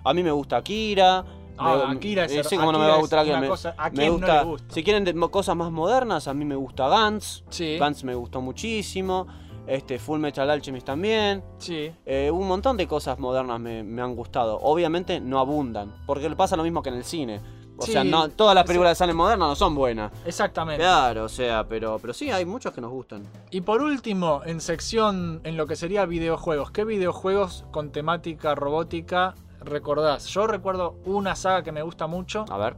A 0.04 0.14
mí 0.14 0.22
me 0.22 0.30
gusta 0.30 0.56
Akira. 0.58 1.24
Ah, 1.60 1.84
me- 1.88 1.96
Akira 1.96 2.24
es 2.24 2.32
her- 2.32 2.44
sí, 2.44 2.56
como 2.56 2.70
no 2.72 2.78
me 2.78 2.84
Akira 2.84 2.88
va 2.88 2.94
a 2.94 2.96
es 2.98 3.00
gustar 3.02 3.18
Akira, 3.20 3.34
una 3.34 3.40
me, 3.42 3.48
cosa- 3.48 3.74
¿a 3.76 3.90
me 3.90 3.96
quién 3.96 4.06
no 4.06 4.12
gusta, 4.12 4.38
le 4.42 4.44
gusta? 4.50 4.74
Si 4.74 4.84
quieren 4.84 5.04
de- 5.04 5.28
cosas 5.28 5.56
más 5.56 5.70
modernas, 5.72 6.28
a 6.28 6.34
mí 6.34 6.44
me 6.44 6.54
gusta 6.56 6.88
Gantz. 6.88 7.42
Sí. 7.50 7.76
Gantz 7.78 8.04
me 8.04 8.14
gustó 8.14 8.40
muchísimo. 8.40 9.26
Este, 9.66 9.98
Full 9.98 10.18
Metal 10.18 10.48
Alchemist 10.48 10.86
también. 10.86 11.42
Sí. 11.58 11.90
Eh, 12.06 12.30
un 12.30 12.48
montón 12.48 12.76
de 12.78 12.86
cosas 12.86 13.18
modernas 13.18 13.60
me, 13.60 13.82
me 13.82 14.00
han 14.00 14.14
gustado. 14.14 14.58
Obviamente 14.62 15.20
no 15.20 15.38
abundan, 15.40 15.92
porque 16.06 16.30
pasa 16.30 16.56
lo 16.56 16.62
mismo 16.62 16.80
que 16.82 16.88
en 16.88 16.94
el 16.94 17.04
cine. 17.04 17.40
O 17.80 17.86
Sí, 17.86 17.92
sea, 17.92 18.02
no, 18.04 18.28
todas 18.28 18.54
las 18.56 18.64
películas 18.64 18.90
que 18.92 18.96
salen 18.96 19.16
modernas 19.16 19.48
no 19.48 19.54
son 19.54 19.74
buenas. 19.74 20.10
Exactamente. 20.26 20.82
Claro, 20.82 21.24
o 21.24 21.28
sea, 21.28 21.66
pero, 21.68 21.98
pero 22.00 22.12
sí, 22.12 22.30
hay 22.30 22.44
muchos 22.44 22.72
que 22.74 22.80
nos 22.80 22.90
gustan. 22.90 23.22
Y 23.50 23.60
por 23.60 23.80
último, 23.82 24.42
en 24.44 24.60
sección, 24.60 25.40
en 25.44 25.56
lo 25.56 25.66
que 25.66 25.76
sería 25.76 26.04
videojuegos, 26.04 26.70
¿qué 26.72 26.84
videojuegos 26.84 27.64
con 27.70 27.92
temática 27.92 28.54
robótica 28.56 29.34
recordás? 29.60 30.26
Yo 30.26 30.46
recuerdo 30.48 30.96
una 31.04 31.36
saga 31.36 31.62
que 31.62 31.70
me 31.72 31.82
gusta 31.82 32.06
mucho, 32.08 32.44
A 32.50 32.58
ver. 32.58 32.76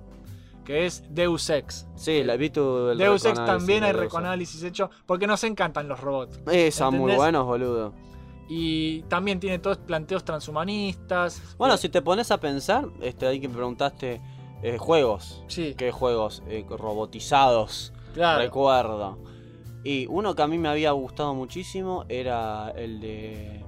que 0.65 0.85
es 0.85 1.03
Deus 1.09 1.49
Ex. 1.49 1.87
Sí, 1.97 2.23
la 2.23 2.37
vi 2.37 2.51
tu 2.51 2.91
el 2.91 2.99
Deus 2.99 3.25
Ex 3.25 3.35
también 3.45 3.81
de 3.81 3.87
hay 3.87 3.93
recoanálisis 3.95 4.63
hecho, 4.63 4.91
porque 5.07 5.27
nos 5.27 5.43
encantan 5.45 5.89
los 5.89 5.99
robots. 6.01 6.41
Esa, 6.53 6.87
muy 6.91 6.97
¿Entendés? 6.99 7.17
buenos, 7.17 7.47
boludo. 7.47 7.95
Y 8.53 9.03
también 9.03 9.39
tiene 9.41 9.61
todos 9.61 9.79
planteos 9.79 10.25
transhumanistas. 10.25 11.41
Bueno, 11.57 11.75
Eh, 11.75 11.79
si 11.79 11.89
te 11.89 12.03
pones 12.03 12.31
a 12.31 12.39
pensar, 12.39 12.87
este, 13.01 13.27
ahí 13.27 13.41
que 13.41 13.49
me 13.49 13.55
preguntaste 13.55 14.21
eh, 14.63 14.79
juegos. 14.79 15.43
Sí, 15.49 15.75
¿Qué 15.77 15.91
juegos? 15.93 16.43
Eh, 16.49 16.65
robotizados. 16.69 17.93
claro. 18.15 18.39
Recuerdo. 18.41 19.19
Y 19.85 20.07
uno 20.09 20.35
que 20.35 20.43
a 20.43 20.47
mí 20.47 20.59
me 20.59 20.69
había 20.69 20.91
gustado 20.93 21.35
muchísimo 21.35 22.05
era 22.09 22.71
el 22.77 23.01
de. 23.01 23.65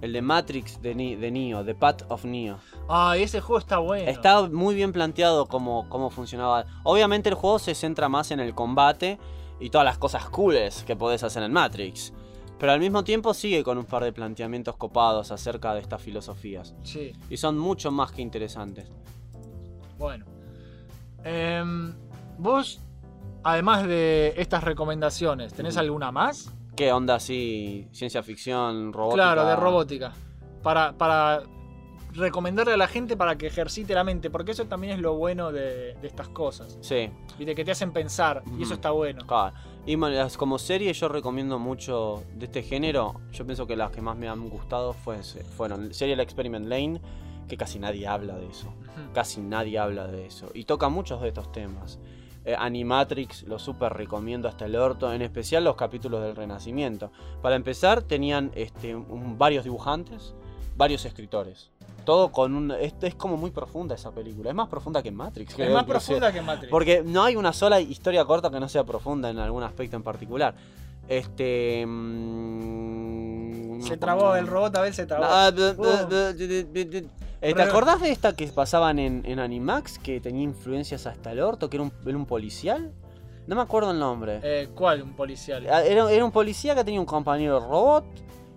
El 0.00 0.12
de 0.12 0.20
Matrix 0.20 0.82
de, 0.82 0.96
Ni- 0.96 1.14
de 1.14 1.30
Neo, 1.30 1.64
The 1.64 1.76
Path 1.76 2.02
of 2.10 2.24
Neo. 2.24 2.58
Ah, 2.88 3.16
ese 3.16 3.40
juego 3.40 3.60
está 3.60 3.78
bueno. 3.78 4.10
Está 4.10 4.48
muy 4.48 4.74
bien 4.74 4.92
planteado 4.92 5.46
cómo, 5.46 5.88
cómo 5.88 6.10
funcionaba. 6.10 6.66
Obviamente 6.82 7.28
el 7.28 7.36
juego 7.36 7.60
se 7.60 7.72
centra 7.76 8.08
más 8.08 8.32
en 8.32 8.40
el 8.40 8.52
combate 8.52 9.20
y 9.60 9.70
todas 9.70 9.84
las 9.84 9.98
cosas 9.98 10.28
cooles 10.28 10.82
que 10.82 10.96
podés 10.96 11.22
hacer 11.22 11.44
en 11.44 11.52
Matrix. 11.52 12.12
Pero 12.58 12.72
al 12.72 12.80
mismo 12.80 13.04
tiempo 13.04 13.32
sigue 13.32 13.62
con 13.62 13.78
un 13.78 13.84
par 13.84 14.02
de 14.02 14.12
planteamientos 14.12 14.74
copados 14.74 15.30
acerca 15.30 15.72
de 15.72 15.80
estas 15.80 16.02
filosofías. 16.02 16.74
Sí, 16.82 17.12
Y 17.30 17.36
son 17.36 17.56
mucho 17.56 17.92
más 17.92 18.10
que 18.10 18.22
interesantes. 18.22 18.88
Bueno. 19.98 20.24
Em, 21.24 21.94
Vos, 22.38 22.80
además 23.44 23.86
de 23.86 24.34
estas 24.36 24.64
recomendaciones, 24.64 25.52
¿tenés 25.54 25.76
alguna 25.76 26.10
más? 26.10 26.52
¿Qué 26.74 26.90
onda 26.92 27.16
así? 27.16 27.86
Ciencia 27.92 28.22
ficción, 28.22 28.92
robótica. 28.92 29.22
Claro, 29.22 29.46
de 29.46 29.56
robótica. 29.56 30.12
Para, 30.62 30.92
para 30.92 31.42
recomendarle 32.14 32.74
a 32.74 32.76
la 32.76 32.88
gente 32.88 33.16
para 33.16 33.36
que 33.36 33.46
ejercite 33.46 33.94
la 33.94 34.04
mente, 34.04 34.30
porque 34.30 34.52
eso 34.52 34.64
también 34.64 34.94
es 34.94 35.00
lo 35.00 35.14
bueno 35.14 35.52
de, 35.52 35.94
de 35.94 36.06
estas 36.06 36.28
cosas. 36.28 36.78
Sí, 36.80 37.10
Viste, 37.38 37.54
que 37.54 37.64
te 37.64 37.70
hacen 37.70 37.92
pensar, 37.92 38.42
y 38.58 38.62
eso 38.62 38.74
está 38.74 38.90
bueno. 38.90 39.24
claro. 39.26 39.54
Y 39.84 39.96
como 40.36 40.58
serie 40.58 40.92
yo 40.92 41.08
recomiendo 41.08 41.58
mucho 41.58 42.22
de 42.34 42.46
este 42.46 42.62
género. 42.62 43.20
Yo 43.32 43.44
pienso 43.44 43.66
que 43.66 43.74
las 43.76 43.90
que 43.90 44.00
más 44.00 44.16
me 44.16 44.28
han 44.28 44.48
gustado 44.48 44.92
fue, 44.92 45.18
fueron 45.56 45.92
Serial 45.92 46.20
Experiment 46.20 46.66
Lane, 46.66 47.00
que 47.48 47.56
casi 47.56 47.78
nadie 47.78 48.06
habla 48.06 48.36
de 48.36 48.46
eso. 48.48 48.72
Casi 49.14 49.40
nadie 49.40 49.78
habla 49.78 50.06
de 50.06 50.26
eso. 50.26 50.50
Y 50.54 50.64
toca 50.64 50.88
muchos 50.88 51.20
de 51.22 51.28
estos 51.28 51.50
temas. 51.52 51.98
Eh, 52.44 52.56
Animatrix 52.58 53.44
lo 53.44 53.58
súper 53.58 53.92
recomiendo 53.92 54.48
hasta 54.48 54.64
el 54.66 54.74
orto, 54.76 55.12
en 55.12 55.22
especial 55.22 55.62
los 55.64 55.76
capítulos 55.76 56.22
del 56.22 56.34
Renacimiento. 56.34 57.12
Para 57.40 57.54
empezar, 57.56 58.02
tenían 58.02 58.50
este, 58.54 58.94
un- 58.96 59.38
varios 59.38 59.64
dibujantes 59.64 60.34
varios 60.76 61.04
escritores. 61.04 61.70
Todo 62.04 62.32
con 62.32 62.54
un. 62.54 62.70
Es, 62.72 62.94
es 63.02 63.14
como 63.14 63.36
muy 63.36 63.50
profunda 63.52 63.94
esa 63.94 64.10
película. 64.10 64.48
Es 64.48 64.56
más 64.56 64.68
profunda 64.68 65.02
que 65.02 65.12
Matrix. 65.12 65.52
Es 65.56 65.70
más 65.72 65.84
profunda 65.84 66.32
que 66.32 66.40
Matrix. 66.42 66.70
Porque 66.70 67.02
no 67.04 67.22
hay 67.22 67.36
una 67.36 67.52
sola 67.52 67.78
historia 67.80 68.24
corta 68.24 68.50
que 68.50 68.58
no 68.58 68.68
sea 68.68 68.82
profunda 68.82 69.30
en 69.30 69.38
algún 69.38 69.62
aspecto 69.62 69.94
en 69.96 70.02
particular. 70.02 70.54
Este. 71.08 71.84
mm, 71.86 73.82
Se 73.82 73.96
trabó 73.96 74.34
el 74.36 74.46
robot, 74.46 74.74
a 74.76 74.80
ver, 74.80 74.94
se 74.94 75.06
trabó. 75.06 75.24
Ah, 75.26 75.50
Uh. 75.52 75.82
Eh, 77.42 77.54
¿Te 77.54 77.62
acordás 77.62 78.00
de 78.00 78.10
esta 78.10 78.34
que 78.34 78.46
pasaban 78.48 78.98
en, 78.98 79.22
en 79.26 79.38
Animax? 79.38 79.98
Que 79.98 80.20
tenía 80.20 80.42
influencias 80.42 81.06
hasta 81.06 81.32
el 81.32 81.40
orto, 81.40 81.68
que 81.68 81.76
era 81.76 81.84
un, 81.84 81.92
era 82.06 82.16
un 82.16 82.26
policial. 82.26 82.92
No 83.46 83.56
me 83.56 83.62
acuerdo 83.62 83.90
el 83.90 83.98
nombre. 83.98 84.40
Eh, 84.42 84.68
¿Cuál? 84.74 85.02
Un 85.02 85.14
policial. 85.14 85.66
Ah, 85.70 85.82
Era, 85.82 86.10
era 86.10 86.24
un 86.24 86.30
policía 86.30 86.74
que 86.74 86.84
tenía 86.84 87.00
un 87.00 87.06
compañero 87.06 87.60
robot. 87.60 88.04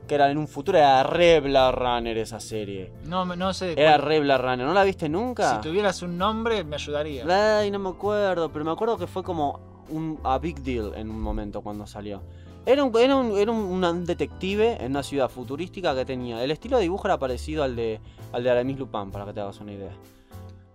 Que 0.08 0.14
era 0.14 0.30
en 0.30 0.38
un 0.38 0.48
futuro, 0.48 0.78
era 0.78 1.02
re 1.02 1.40
Blade 1.40 1.72
Runner 1.72 2.16
esa 2.20 2.40
serie. 2.40 2.92
No, 3.06 3.26
no 3.26 3.54
sé. 3.56 3.74
de 3.74 3.82
Era 3.82 3.94
cuál. 3.94 4.02
re 4.04 4.20
Blade 4.20 4.38
Runner, 4.44 4.68
¿no 4.68 4.74
la 4.76 4.84
viste 4.84 5.10
nunca? 5.10 5.56
Si 5.56 5.62
tuvieras 5.68 6.04
un 6.04 6.16
nombre, 6.16 6.64
me 6.64 6.76
ayudaría. 6.76 7.26
Ay, 7.58 7.72
no 7.72 7.80
me 7.80 7.90
acuerdo, 7.90 8.52
pero 8.52 8.64
me 8.64 8.70
acuerdo 8.70 9.00
que 9.00 9.08
fue 9.08 9.24
como 9.24 9.60
un 9.90 10.20
a 10.24 10.38
big 10.38 10.62
deal 10.62 10.94
en 10.96 11.10
un 11.10 11.20
momento 11.20 11.62
cuando 11.62 11.88
salió. 11.88 12.22
Era 12.66 12.84
un, 12.84 12.97
era 12.97 13.16
un, 13.16 13.38
era 13.38 13.51
un- 13.51 14.05
detective 14.05 14.84
en 14.84 14.91
una 14.91 15.03
ciudad 15.03 15.30
futurística 15.30 15.93
que 15.93 16.03
tenía. 16.03 16.43
El 16.43 16.49
estilo 16.49 16.78
de 16.78 16.84
dibujo 16.84 17.07
era 17.07 17.20
parecido 17.20 17.63
al 17.63 17.76
de, 17.76 17.99
al 18.32 18.43
de 18.43 18.49
Aramis 18.49 18.80
Lupin, 18.80 19.11
para 19.11 19.26
que 19.26 19.34
te 19.34 19.41
hagas 19.41 19.59
una 19.59 19.74
idea. 19.74 19.91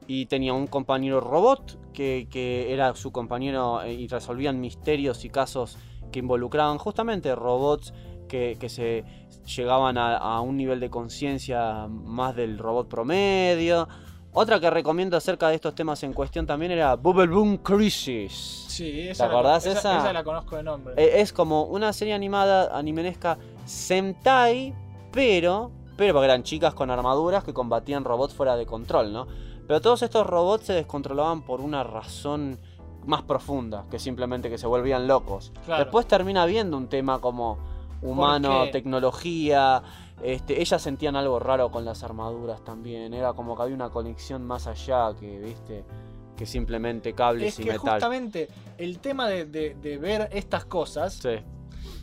Y 0.07 0.26
tenía 0.26 0.53
un 0.53 0.66
compañero 0.68 1.20
robot 1.20 1.93
que, 1.93 2.28
que 2.30 2.72
era 2.72 2.95
su 2.95 3.11
compañero 3.11 3.82
eh, 3.82 3.93
y 3.93 4.07
resolvían 4.07 4.61
misterios 4.61 5.24
y 5.24 5.30
casos 5.30 5.78
que 6.12 6.20
involucraban 6.20 6.78
justamente 6.78 7.34
robots 7.34 7.93
que, 8.28 8.57
que 8.61 8.68
se 8.68 9.05
llegaban 9.57 9.99
a 9.99 10.41
un 10.41 10.57
nivel 10.57 10.78
de 10.78 10.91
conciencia 10.91 11.88
más 11.88 12.36
del 12.36 12.59
robot 12.59 12.88
promedio. 12.88 13.88
Otra 14.33 14.61
que 14.61 14.70
recomiendo 14.70 15.16
acerca 15.16 15.49
de 15.49 15.57
estos 15.57 15.74
temas 15.74 16.03
en 16.05 16.12
cuestión 16.12 16.47
también 16.47 16.70
era 16.70 16.95
Bubble 16.95 17.26
Boom 17.26 17.59
Crisis. 17.59 18.64
Sí, 18.68 19.09
esa 19.09 19.24
¿Te 19.24 19.31
acordás 19.33 19.66
la, 19.66 19.72
esa? 19.72 19.99
Esa 19.99 20.12
la 20.12 20.22
conozco 20.22 20.57
de 20.57 20.62
nombre. 20.62 20.95
Eh, 20.97 21.20
Es 21.20 21.33
como 21.33 21.64
una 21.64 21.93
serie 21.93 22.14
animada, 22.14 22.76
animenesca 22.76 23.39
Sentai, 23.64 24.72
pero, 25.11 25.72
pero 25.97 26.14
porque 26.14 26.26
eran 26.26 26.45
chicas 26.45 26.74
con 26.74 26.91
armaduras 26.91 27.43
que 27.43 27.53
combatían 27.53 28.05
robots 28.05 28.33
fuera 28.35 28.55
de 28.55 28.66
control, 28.66 29.12
¿no? 29.12 29.26
Pero 29.66 29.81
todos 29.81 30.03
estos 30.03 30.26
robots 30.26 30.66
se 30.66 30.74
descontrolaban 30.74 31.43
por 31.43 31.61
una 31.61 31.83
razón 31.83 32.59
más 33.07 33.22
profunda 33.22 33.87
que 33.91 33.99
simplemente 33.99 34.49
que 34.49 34.59
se 34.59 34.66
volvían 34.66 35.09
locos. 35.09 35.53
Claro. 35.64 35.85
Después 35.85 36.07
termina 36.07 36.47
viendo 36.47 36.76
un 36.76 36.89
tema 36.89 37.18
como 37.20 37.59
humano, 38.03 38.70
tecnología. 38.70 39.83
Este, 40.23 40.61
ellas 40.61 40.83
sentían 40.83 41.16
algo 41.16 41.39
raro 41.39 41.71
con 41.71 41.85
las 41.85 42.03
armaduras 42.03 42.62
también. 42.64 43.14
Era 43.14 43.33
como 43.33 43.57
que 43.57 43.62
había 43.62 43.75
una 43.75 43.91
conexión 43.91 44.45
más 44.47 44.66
allá 44.66 45.14
que, 45.18 45.39
viste, 45.39 45.85
que 46.37 46.47
simplemente 46.47 47.12
cables 47.14 47.55
es 47.55 47.61
y 47.61 47.64
que 47.64 47.73
metal. 47.73 47.93
justamente 47.93 48.49
el 48.79 48.99
tema 48.99 49.29
de, 49.29 49.47
de- 49.47 49.75
de 49.75 49.99
ver 49.99 50.29
estas 50.33 50.64
cosas 50.66 51.14
Sí. 51.14 51.37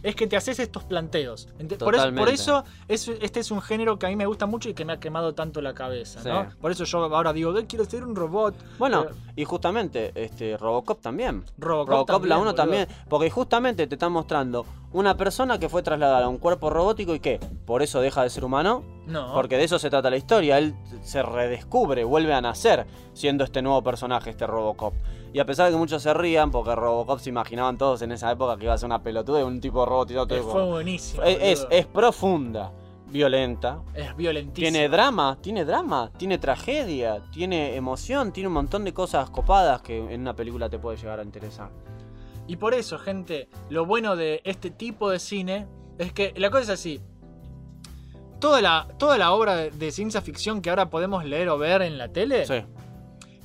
Es 0.08 0.16
que 0.16 0.26
te 0.28 0.38
haces 0.38 0.60
estos 0.60 0.84
planteos. 0.84 1.48
Por 1.58 1.66
eso, 1.66 1.78
por 1.80 1.94
Totalmente. 1.96 2.34
eso 2.34 2.64
es- 2.88 3.08
este 3.22 3.40
es 3.42 3.52
un 3.52 3.62
género 3.62 4.00
que 4.00 4.06
a 4.06 4.10
mí 4.10 4.16
me 4.16 4.26
gusta 4.26 4.46
mucho 4.46 4.70
y 4.70 4.74
que 4.74 4.86
me 4.86 4.94
ha 4.94 5.00
quemado 5.00 5.34
tanto 5.34 5.62
la 5.62 5.74
cabeza. 5.74 6.22
Sí. 6.22 6.30
¿no? 6.30 6.48
Por 6.62 6.72
eso 6.72 6.84
yo 6.86 7.04
ahora 7.14 7.34
digo, 7.34 7.58
"Eh, 7.58 7.66
quiero 7.68 7.86
ser 7.86 8.04
un 8.04 8.16
robot. 8.16 8.56
Bueno, 8.80 9.06
y 9.36 9.44
justamente, 9.46 10.12
este, 10.16 10.58
Robocop 10.58 11.02
también. 11.02 11.44
Robocop, 11.58 11.90
Robocop 11.90 12.08
también, 12.08 12.30
la 12.30 12.36
1 12.38 12.46
boludo. 12.52 12.56
también. 12.56 12.88
Porque 13.10 13.30
justamente 13.30 13.86
te 13.88 13.96
están 13.96 14.12
mostrando 14.12 14.66
una 14.94 15.18
persona 15.18 15.60
que 15.60 15.68
fue 15.70 15.84
trasladada 15.84 16.26
a 16.26 16.30
un 16.30 16.38
cuerpo 16.38 16.70
robótico 16.70 17.14
y 17.14 17.20
que 17.20 17.40
por 17.66 17.82
eso 17.82 18.00
deja 18.00 18.24
de 18.24 18.30
ser 18.30 18.46
humano. 18.46 18.84
No. 19.06 19.34
Porque 19.34 19.58
de 19.58 19.66
eso 19.66 19.78
se 19.80 19.90
trata 19.90 20.10
la 20.10 20.18
historia. 20.18 20.58
Él 20.58 20.74
se 21.02 21.22
redescubre, 21.22 22.04
vuelve 22.04 22.34
a 22.34 22.42
nacer 22.42 22.88
siendo 23.14 23.44
este 23.44 23.62
nuevo 23.62 23.82
personaje, 23.84 24.30
este 24.30 24.48
Robocop. 24.48 24.94
Y 25.34 25.40
a 25.40 25.46
pesar 25.46 25.66
de 25.68 25.74
que 25.74 25.78
muchos 25.78 26.02
se 26.02 26.14
rían, 26.14 26.52
porque 26.52 26.74
Robocop 26.74 27.20
se 27.20 27.30
imaginaban 27.30 27.78
todos 27.78 28.02
en 28.02 28.12
esa 28.14 28.32
época 28.32 28.58
que 28.58 28.64
iba 28.64 28.74
a 28.74 28.78
ser 28.78 28.88
una 28.88 29.04
pelotuda 29.04 29.40
de 29.40 29.44
un 29.44 29.60
tipo 29.60 29.86
Eh, 30.04 30.14
todo 30.14 30.44
fue 30.44 30.66
buenísimo. 30.66 31.24
es, 31.24 31.66
es, 31.70 31.86
profunda, 31.86 32.72
violenta. 33.08 33.82
Es 33.94 34.16
violentísimo. 34.16 34.72
Tiene 34.72 34.90
drama, 34.90 35.38
tiene 35.42 35.66
drama, 35.66 36.12
tiene 36.18 36.38
tragedia, 36.38 37.22
tiene 37.32 37.76
emoción, 37.76 38.32
tiene 38.32 38.48
un 38.48 38.54
montón 38.54 38.84
de 38.84 38.94
cosas 38.94 39.30
copadas 39.30 39.82
que 39.82 39.98
en 39.98 40.22
una 40.22 40.36
película 40.36 40.70
te 40.70 40.80
puede 40.80 40.98
llegar 40.98 41.20
a 41.20 41.24
interesar. 41.24 41.70
Y 42.48 42.56
por 42.56 42.74
eso, 42.74 42.98
gente, 42.98 43.50
lo 43.70 43.86
bueno 43.86 44.16
de 44.16 44.42
este 44.46 44.72
tipo 44.72 45.10
de 45.10 45.20
cine 45.20 45.68
es 45.98 46.14
que 46.14 46.34
la 46.38 46.50
cosa 46.50 46.64
es 46.64 46.70
así. 46.70 47.02
Toda 48.40 48.62
la, 48.62 48.88
toda 49.00 49.18
la 49.18 49.34
obra 49.34 49.56
de, 49.56 49.72
de 49.72 49.92
ciencia 49.92 50.22
ficción 50.22 50.62
que 50.62 50.70
ahora 50.70 50.90
podemos 50.90 51.26
leer 51.26 51.50
o 51.50 51.58
ver 51.58 51.82
en 51.82 51.98
la 51.98 52.10
tele, 52.10 52.46
Sí, 52.46 52.64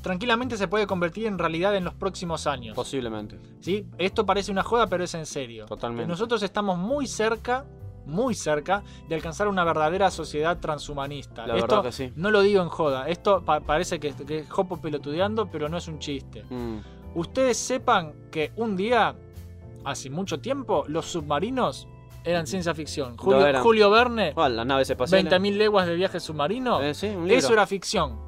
tranquilamente 0.03 0.57
se 0.57 0.69
puede 0.69 0.87
convertir 0.87 1.27
en 1.27 1.39
realidad 1.39 1.75
en 1.77 1.85
los 1.85 1.95
próximos 1.95 2.47
años. 2.47 2.75
posiblemente. 2.75 3.39
¿sí? 3.61 3.87
Esto 3.99 4.27
parece 4.27 4.51
una 4.53 4.63
joda, 4.63 4.87
pero 4.89 5.05
es 5.05 5.15
en 5.15 5.27
serio. 5.27 5.67
Totalmente. 5.67 6.07
Nosotros 6.09 6.43
estamos 6.43 6.77
muy 6.79 7.07
cerca, 7.07 7.65
muy 8.05 8.35
cerca 8.35 8.83
de 9.09 9.15
alcanzar 9.15 9.47
una 9.49 9.65
verdadera 9.65 10.11
sociedad 10.11 10.59
transhumanista. 10.59 11.47
La 11.47 11.55
Esto 11.57 11.67
verdad 11.77 11.85
que 11.85 11.93
sí. 11.93 12.13
no 12.17 12.31
lo 12.31 12.41
digo 12.43 12.61
en 12.63 12.69
joda. 12.69 13.09
Esto 13.09 13.43
pa- 13.45 13.61
parece 13.61 14.01
que, 14.01 14.13
que 14.13 14.39
es 14.41 14.51
Jopo 14.51 14.81
pelotudeando, 14.81 15.49
pero 15.51 15.69
no 15.69 15.77
es 15.79 15.87
un 15.89 15.99
chiste. 15.99 16.45
Mm, 16.51 16.79
Ustedes 17.15 17.57
sepan 17.59 18.15
que 18.31 18.53
un 18.57 18.75
día, 18.75 19.15
hace 19.85 20.09
mucho 20.11 20.41
tiempo, 20.41 20.85
los 20.89 21.07
submarinos 21.07 21.87
eran 22.25 22.47
ciencia 22.47 22.75
ficción. 22.75 23.17
Julio, 23.19 23.47
eran. 23.47 23.63
Julio 23.63 23.91
Verne, 23.91 24.33
naves 24.65 24.89
espaciales. 24.89 25.31
20.000 25.33 25.57
leguas 25.59 25.87
de 25.87 25.95
viaje 25.95 26.21
submarino, 26.21 26.81
Eh, 26.81 26.95
sí, 26.95 27.15
eso 27.29 27.53
era 27.53 27.67
ficción. 27.67 28.19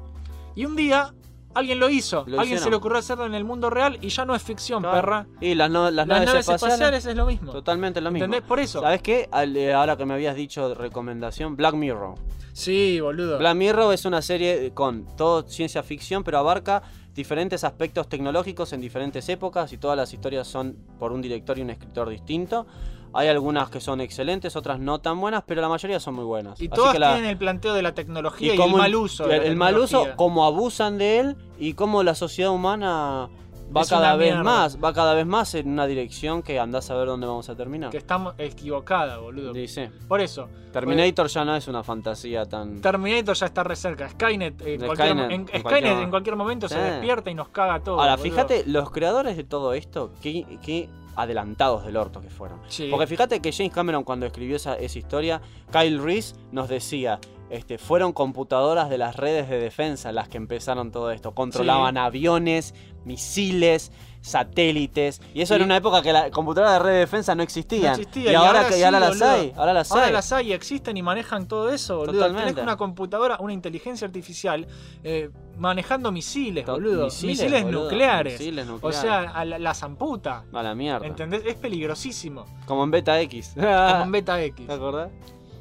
Y 0.53 0.65
un 0.65 0.75
día, 0.75 1.13
alguien 1.55 1.79
lo 1.79 1.89
hizo. 1.89 2.23
Lo 2.27 2.39
alguien 2.39 2.59
se 2.59 2.69
le 2.69 2.75
ocurrió 2.75 2.99
hacerlo 2.99 3.25
en 3.25 3.33
el 3.33 3.43
mundo 3.43 3.69
real 3.69 3.97
y 4.01 4.09
ya 4.09 4.25
no 4.25 4.35
es 4.35 4.43
ficción, 4.43 4.81
Claro. 4.83 4.95
perra. 5.01 5.27
Y 5.41 5.55
las, 5.55 5.69
no- 5.71 5.85
las 5.85 5.93
Las 5.93 6.07
naves, 6.07 6.25
naves 6.27 6.39
espaciales, 6.41 6.73
espaciales 6.75 7.05
es 7.05 7.15
lo 7.15 7.25
mismo. 7.25 7.51
Totalmente 7.51 8.01
lo 8.01 8.11
mismo. 8.11 8.25
¿Entendés? 8.25 8.47
Por 8.47 8.59
eso. 8.59 8.81
¿Sabes 8.81 9.01
qué? 9.01 9.27
Al- 9.31 9.55
eh, 9.57 9.73
ahora 9.73 9.97
que 9.97 10.05
me 10.05 10.13
habías 10.13 10.35
dicho 10.35 10.69
de 10.69 10.75
recomendación, 10.75 11.55
Black 11.55 11.73
Mirror. 11.75 12.15
Sí, 12.53 12.99
boludo. 13.01 13.37
Black 13.37 13.55
Mirror 13.55 13.93
es 13.93 14.05
una 14.05 14.21
serie 14.21 14.71
con 14.73 15.05
todo 15.17 15.47
ciencia 15.47 15.83
ficción, 15.83 16.23
pero 16.23 16.37
abarca 16.37 16.83
diferentes 17.13 17.63
aspectos 17.63 18.07
tecnológicos 18.09 18.71
en 18.73 18.81
diferentes 18.81 19.27
épocas 19.29 19.71
y 19.73 19.77
todas 19.77 19.95
las 19.97 20.13
historias 20.13 20.47
son 20.47 20.77
por 20.99 21.11
un 21.11 21.21
director 21.21 21.57
y 21.57 21.61
un 21.61 21.69
escritor 21.69 22.09
distinto. 22.09 22.65
Hay 23.17 23.29
algunas 23.29 23.69
que 23.69 23.79
son 23.79 24.01
excelentes, 24.01 24.55
otras 24.57 24.77
no 24.79 24.99
tan 24.99 25.19
buenas, 25.21 25.43
pero 25.47 25.61
la 25.61 25.69
mayoría 25.69 25.99
son 26.01 26.15
muy 26.15 26.25
buenas. 26.25 26.59
y 26.59 26.65
Así 26.65 26.69
todas 26.69 26.93
que 26.93 26.99
la- 26.99 27.13
tienen 27.13 27.29
el 27.31 27.37
planteo 27.37 27.73
de 27.73 27.81
la 27.81 27.93
tecnología 27.93 28.53
y, 28.53 28.61
el 28.61 28.71
mal 28.71 28.93
uso. 28.95 29.31
el, 29.31 29.55
mal 29.55 29.77
uso, 29.77 30.07
cómo 30.17 30.45
abusan 30.45 30.97
de 30.97 31.19
él 31.19 31.37
y 31.57 31.73
cómo 31.73 32.03
la 32.03 32.13
sociedad 32.13 32.51
humana 32.51 33.29
va 33.75 33.81
Es 33.81 33.89
cada 33.89 34.15
vez 34.15 34.27
mierda. 34.33 34.43
más, 34.43 34.77
va 34.83 34.93
cada 34.93 35.13
vez 35.13 35.25
más 35.25 35.53
en 35.55 35.69
una 35.69 35.85
dirección 35.87 36.41
que 36.43 36.59
andás 36.59 36.89
a 36.91 36.95
ver 36.95 37.07
dónde 37.07 37.27
vamos 37.27 37.47
a 37.49 37.55
terminar. 37.55 37.89
Que 37.91 37.97
estamos 37.97 38.33
equivocada, 38.37 39.17
boludo. 39.17 39.53
Dice, 39.53 39.91
Por 40.07 40.21
eso. 40.21 40.49
Terminator 40.71 41.27
ya 41.27 41.45
no 41.45 41.55
es 41.55 41.67
una 41.67 41.83
fantasía 41.83 42.45
tan... 42.45 42.81
Terminator 42.81 43.35
ya 43.35 43.45
está 43.45 43.63
re 43.63 43.75
cerca. 43.75 44.09
Skynet, 44.09 44.61
en, 44.61 44.79
De 44.79 44.85
cualquier, 44.85 45.09
Skynet, 45.09 45.25
en- 45.31 45.31
en 45.41 45.47
Skynet 45.47 45.63
cualquier- 45.63 45.99
en 46.03 46.09
cualquier 46.09 46.35
momento 46.35 46.67
se 46.67 46.77
despierta 46.79 47.29
y 47.31 47.35
nos 47.35 47.49
caga 47.49 47.79
todo. 47.81 47.99
Ahora, 47.99 48.15
boludo. 48.17 48.31
fíjate, 48.31 48.63
los 48.67 48.91
creadores 48.91 49.37
de 49.37 49.43
todo 49.45 49.73
esto, 49.73 50.11
qué, 50.21 50.45
qué 50.61 50.89
adelantados 51.15 51.85
del 51.85 51.95
orto 51.97 52.21
que 52.21 52.29
fueron. 52.29 52.59
Sí. 52.67 52.89
Porque 52.91 53.07
fíjate 53.07 53.39
que 53.41 53.51
James 53.53 53.71
Cameron 53.73 54.03
cuando 54.03 54.25
escribió 54.25 54.57
esa, 54.57 54.75
esa 54.75 54.99
historia, 54.99 55.41
Kyle 55.71 56.01
Reese 56.01 56.35
nos 56.51 56.67
decía, 56.67 57.19
este, 57.49 57.77
fueron 57.77 58.11
computadoras 58.11 58.89
de 58.89 58.97
las 58.97 59.15
redes 59.15 59.47
de 59.49 59.57
defensa 59.59 60.11
las 60.11 60.27
que 60.27 60.35
empezaron 60.37 60.91
todo 60.91 61.11
esto. 61.11 61.33
Controlaban 61.33 61.97
aviones, 61.97 62.73
misiles, 63.05 63.91
satélites. 64.21 65.21
Y 65.33 65.41
eso 65.41 65.53
Y- 65.53 65.57
era 65.57 65.65
una 65.65 65.77
época 65.77 66.01
que 66.01 66.11
las 66.11 66.31
computadoras 66.31 66.73
de 66.73 66.79
red 66.79 66.93
de 66.93 66.99
defensa 66.99 67.35
no 67.35 67.43
existían. 67.43 67.83
No 67.95 68.01
existía, 68.01 68.31
y, 68.31 68.35
ahora, 68.35 68.67
que, 68.67 68.73
y 68.75 68.77
sí, 68.77 68.83
ahora 68.83 68.99
las 68.99 69.21
hay. 69.21 69.53
Ahora 69.55 69.73
las 69.73 69.91
Ahora 69.91 70.05
hay. 70.07 70.13
las 70.13 70.31
hay 70.31 70.49
y 70.49 70.53
existen 70.53 70.97
y 70.97 71.03
manejan 71.03 71.47
todo 71.47 71.69
eso, 71.69 71.97
boludo. 71.97 72.13
Totalmente. 72.13 72.49
Tenés 72.49 72.63
una 72.63 72.75
computadora, 72.77 73.37
una 73.39 73.53
inteligencia 73.53 74.07
artificial 74.07 74.67
eh, 75.03 75.29
manejando 75.57 76.11
misiles, 76.11 76.65
boludo. 76.65 77.05
Misiles, 77.05 77.63
boludo, 77.63 77.83
nucleares. 77.83 78.39
misiles 78.39 78.67
O 78.67 78.71
nucleares. 78.71 78.99
sea, 78.99 79.19
a 79.29 79.45
la, 79.45 79.59
las 79.59 79.83
amputa. 79.83 80.43
A 80.51 80.63
la 80.63 80.73
mierda. 80.75 81.05
¿Entendés? 81.05 81.43
Es 81.45 81.55
peligrosísimo. 81.55 82.45
Como 82.65 82.83
en 82.83 82.91
Beta 82.91 83.21
X. 83.21 83.51
Como 83.55 84.03
en 84.03 84.11
Beta 84.11 84.41
X. 84.43 84.65
¿Te 84.67 84.73
acordás? 84.73 85.11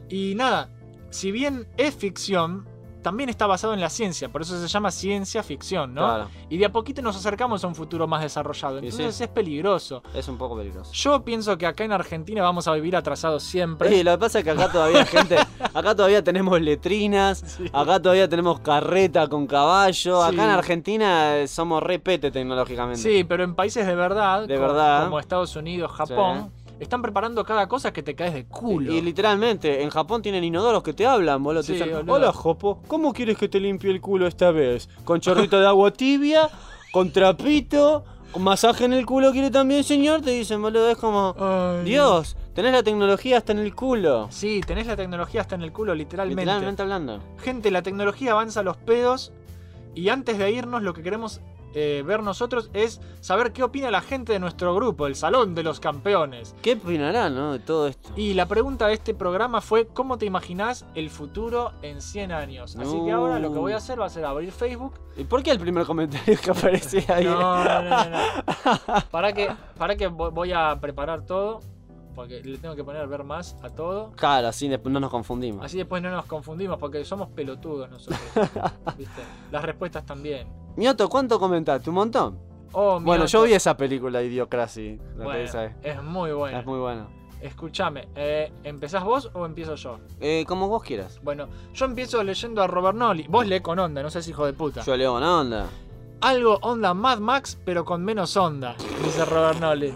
Y 0.08 0.34
nada, 0.36 0.70
si 1.10 1.30
bien 1.32 1.66
es 1.76 1.94
ficción, 1.94 2.66
también 3.04 3.28
está 3.28 3.46
basado 3.46 3.74
en 3.74 3.82
la 3.82 3.90
ciencia, 3.90 4.30
por 4.30 4.40
eso 4.40 4.58
se 4.58 4.66
llama 4.66 4.90
ciencia 4.90 5.42
ficción, 5.42 5.92
¿no? 5.92 6.00
Claro. 6.00 6.30
Y 6.48 6.56
de 6.56 6.64
a 6.64 6.72
poquito 6.72 7.02
nos 7.02 7.14
acercamos 7.14 7.62
a 7.62 7.66
un 7.68 7.74
futuro 7.74 8.08
más 8.08 8.22
desarrollado, 8.22 8.78
entonces 8.78 9.14
sí. 9.14 9.24
es 9.24 9.28
peligroso. 9.28 10.02
Es 10.14 10.26
un 10.26 10.38
poco 10.38 10.56
peligroso. 10.56 10.90
Yo 10.94 11.22
pienso 11.22 11.58
que 11.58 11.66
acá 11.66 11.84
en 11.84 11.92
Argentina 11.92 12.42
vamos 12.42 12.66
a 12.66 12.72
vivir 12.72 12.96
atrasados 12.96 13.42
siempre. 13.42 13.90
Sí, 13.90 14.02
lo 14.02 14.12
que 14.12 14.18
pasa 14.18 14.38
es 14.38 14.44
que 14.44 14.50
acá 14.50 14.72
todavía 14.72 15.04
gente, 15.16 15.36
acá 15.36 15.94
todavía 15.94 16.24
tenemos 16.24 16.58
letrinas, 16.62 17.60
acá 17.74 18.00
todavía 18.00 18.26
tenemos 18.26 18.60
carreta 18.60 19.28
con 19.28 19.46
caballo, 19.46 20.22
acá 20.22 20.44
en 20.44 20.50
Argentina 20.50 21.36
eh, 21.36 21.46
somos 21.46 21.82
repete 21.82 22.30
tecnológicamente. 22.30 23.02
Sí, 23.02 23.22
pero 23.24 23.44
en 23.44 23.54
países 23.54 23.86
de 23.86 23.94
verdad, 23.94 24.48
De 24.48 24.56
verdad. 24.56 25.04
como 25.04 25.20
Estados 25.20 25.54
Unidos, 25.56 25.92
Japón, 25.92 26.50
están 26.80 27.02
preparando 27.02 27.44
cada 27.44 27.68
cosa 27.68 27.92
que 27.92 28.02
te 28.02 28.14
caes 28.14 28.34
de 28.34 28.46
culo. 28.46 28.92
Y, 28.92 28.96
y 28.98 29.00
literalmente, 29.02 29.82
en 29.82 29.90
Japón 29.90 30.22
tienen 30.22 30.44
inodoros 30.44 30.82
que 30.82 30.92
te 30.92 31.06
hablan, 31.06 31.42
boludo. 31.42 31.62
Te 31.62 31.66
Sí, 31.68 31.72
dicen, 31.74 31.92
boludo. 31.92 32.14
Hola, 32.14 32.32
Jopo, 32.32 32.82
¿cómo 32.86 33.12
quieres 33.12 33.38
que 33.38 33.48
te 33.48 33.60
limpie 33.60 33.90
el 33.90 34.00
culo 34.00 34.26
esta 34.26 34.50
vez? 34.50 34.88
¿Con 35.04 35.20
chorrito 35.20 35.58
de 35.60 35.66
agua 35.66 35.92
tibia? 35.92 36.48
¿Con 36.92 37.12
trapito? 37.12 38.04
¿Con 38.32 38.42
masaje 38.42 38.84
en 38.84 38.92
el 38.92 39.06
culo 39.06 39.30
quiere 39.30 39.50
también, 39.50 39.84
señor? 39.84 40.20
Te 40.20 40.32
dicen, 40.32 40.60
boludo, 40.60 40.90
es 40.90 40.96
como... 40.98 41.36
Ay. 41.38 41.84
Dios, 41.84 42.36
tenés 42.52 42.72
la 42.72 42.82
tecnología 42.82 43.38
hasta 43.38 43.52
en 43.52 43.60
el 43.60 43.74
culo. 43.74 44.26
Sí, 44.30 44.60
tenés 44.66 44.88
la 44.88 44.96
tecnología 44.96 45.40
hasta 45.42 45.54
en 45.54 45.62
el 45.62 45.72
culo, 45.72 45.94
literalmente. 45.94 46.42
Literalmente 46.42 46.82
hablando. 46.82 47.20
Gente, 47.38 47.70
la 47.70 47.82
tecnología 47.82 48.32
avanza 48.32 48.60
a 48.60 48.62
los 48.64 48.76
pedos. 48.76 49.32
Y 49.94 50.08
antes 50.08 50.38
de 50.38 50.50
irnos, 50.50 50.82
lo 50.82 50.92
que 50.94 51.04
queremos 51.04 51.40
eh, 51.74 52.02
ver 52.06 52.22
nosotros 52.22 52.70
es 52.72 53.00
saber 53.20 53.52
qué 53.52 53.62
opina 53.62 53.90
la 53.90 54.00
gente 54.00 54.32
de 54.32 54.38
nuestro 54.38 54.74
grupo, 54.74 55.06
el 55.06 55.16
Salón 55.16 55.54
de 55.54 55.62
los 55.62 55.80
Campeones. 55.80 56.54
¿Qué 56.62 56.74
opinarán, 56.74 57.34
no? 57.34 57.52
De 57.52 57.58
todo 57.58 57.88
esto. 57.88 58.10
Y 58.16 58.34
la 58.34 58.46
pregunta 58.46 58.86
de 58.86 58.94
este 58.94 59.12
programa 59.14 59.60
fue: 59.60 59.86
¿Cómo 59.88 60.16
te 60.18 60.26
imaginás 60.26 60.86
el 60.94 61.10
futuro 61.10 61.72
en 61.82 62.00
100 62.00 62.32
años? 62.32 62.76
Así 62.76 62.96
que 63.04 63.12
ahora 63.12 63.38
lo 63.38 63.52
que 63.52 63.58
voy 63.58 63.72
a 63.72 63.76
hacer 63.76 64.00
va 64.00 64.06
a 64.06 64.10
ser 64.10 64.24
abrir 64.24 64.52
Facebook. 64.52 64.94
¿Y 65.16 65.24
por 65.24 65.42
qué 65.42 65.50
el 65.50 65.60
primer 65.60 65.84
comentario 65.86 66.38
que 66.42 66.50
aparece 66.50 67.04
ahí? 67.12 67.24
No, 67.24 67.64
no, 67.64 67.82
no, 67.82 68.10
no. 68.10 69.00
Para 69.10 69.32
que, 69.32 69.50
para 69.78 69.96
que 69.96 70.08
vo- 70.10 70.30
voy 70.32 70.52
a 70.52 70.78
preparar 70.80 71.24
todo. 71.26 71.60
Porque 72.14 72.40
le 72.42 72.58
tengo 72.58 72.76
que 72.76 72.84
poner 72.84 73.06
ver 73.08 73.24
más 73.24 73.56
a 73.62 73.70
todo. 73.70 74.12
Claro, 74.12 74.48
así 74.48 74.68
no 74.68 75.00
nos 75.00 75.10
confundimos. 75.10 75.64
Así 75.64 75.78
después 75.78 76.02
no 76.02 76.10
nos 76.10 76.26
confundimos 76.26 76.78
porque 76.78 77.04
somos 77.04 77.28
pelotudos 77.30 77.90
nosotros. 77.90 78.20
¿viste? 78.98 79.22
Las 79.50 79.64
respuestas 79.64 80.06
también. 80.06 80.48
Mioto, 80.76 81.08
¿cuánto 81.08 81.38
comentaste? 81.38 81.90
¿Un 81.90 81.96
montón? 81.96 82.38
Oh, 82.72 83.00
Bueno, 83.00 83.26
yo 83.26 83.42
vi 83.42 83.52
esa 83.52 83.76
película 83.76 84.22
Idiocracy. 84.22 85.00
Bueno, 85.16 85.68
es. 85.82 86.02
muy 86.02 86.32
buena. 86.32 86.60
Es 86.60 86.66
muy 86.66 86.78
buena. 86.78 87.06
Escúchame, 87.40 88.08
eh, 88.14 88.50
¿empezás 88.64 89.04
vos 89.04 89.30
o 89.34 89.44
empiezo 89.44 89.74
yo? 89.74 89.98
Eh, 90.18 90.44
como 90.48 90.66
vos 90.66 90.82
quieras. 90.82 91.20
Bueno, 91.22 91.46
yo 91.74 91.84
empiezo 91.84 92.22
leyendo 92.24 92.62
a 92.62 92.66
Robert 92.66 92.96
Nolly. 92.96 93.26
Vos 93.28 93.46
lee 93.46 93.60
con 93.60 93.78
onda, 93.78 94.02
no 94.02 94.08
seas 94.08 94.26
hijo 94.28 94.46
de 94.46 94.54
puta. 94.54 94.82
Yo 94.82 94.96
leo 94.96 95.14
una 95.14 95.40
onda. 95.40 95.66
Algo 96.22 96.58
onda 96.62 96.94
Mad 96.94 97.18
Max, 97.18 97.58
pero 97.64 97.84
con 97.84 98.02
menos 98.02 98.36
onda, 98.38 98.74
dice 99.04 99.26
Robert 99.26 99.60
Nolly. 99.60 99.92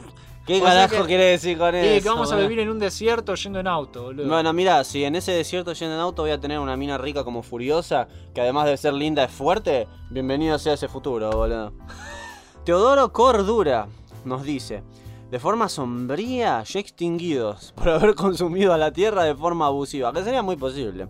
¿Qué 0.48 0.62
carajo 0.62 1.04
quiere 1.04 1.24
decir 1.24 1.58
con 1.58 1.74
Y 1.74 1.78
eso? 1.78 2.02
que 2.02 2.08
vamos 2.08 2.32
a 2.32 2.36
vivir 2.36 2.58
en 2.60 2.70
un 2.70 2.78
desierto 2.78 3.34
yendo 3.34 3.60
en 3.60 3.66
auto, 3.66 4.04
boludo. 4.04 4.26
Bueno, 4.26 4.50
mira, 4.54 4.82
si 4.82 5.04
en 5.04 5.14
ese 5.14 5.32
desierto 5.32 5.74
yendo 5.74 5.94
en 5.94 6.00
auto 6.00 6.22
voy 6.22 6.30
a 6.30 6.40
tener 6.40 6.58
una 6.58 6.74
mina 6.74 6.96
rica 6.96 7.22
como 7.22 7.42
furiosa, 7.42 8.08
que 8.34 8.40
además 8.40 8.64
de 8.64 8.78
ser 8.78 8.94
linda 8.94 9.24
es 9.24 9.30
fuerte, 9.30 9.86
bienvenido 10.08 10.58
sea 10.58 10.72
ese 10.72 10.88
futuro, 10.88 11.30
boludo. 11.30 11.74
Teodoro 12.64 13.12
Cordura 13.12 13.88
nos 14.24 14.42
dice, 14.42 14.82
de 15.30 15.38
forma 15.38 15.68
sombría, 15.68 16.62
ya 16.62 16.80
extinguidos 16.80 17.72
por 17.76 17.90
haber 17.90 18.14
consumido 18.14 18.72
a 18.72 18.78
la 18.78 18.90
Tierra 18.90 19.24
de 19.24 19.34
forma 19.34 19.66
abusiva, 19.66 20.14
que 20.14 20.24
sería 20.24 20.42
muy 20.42 20.56
posible. 20.56 21.08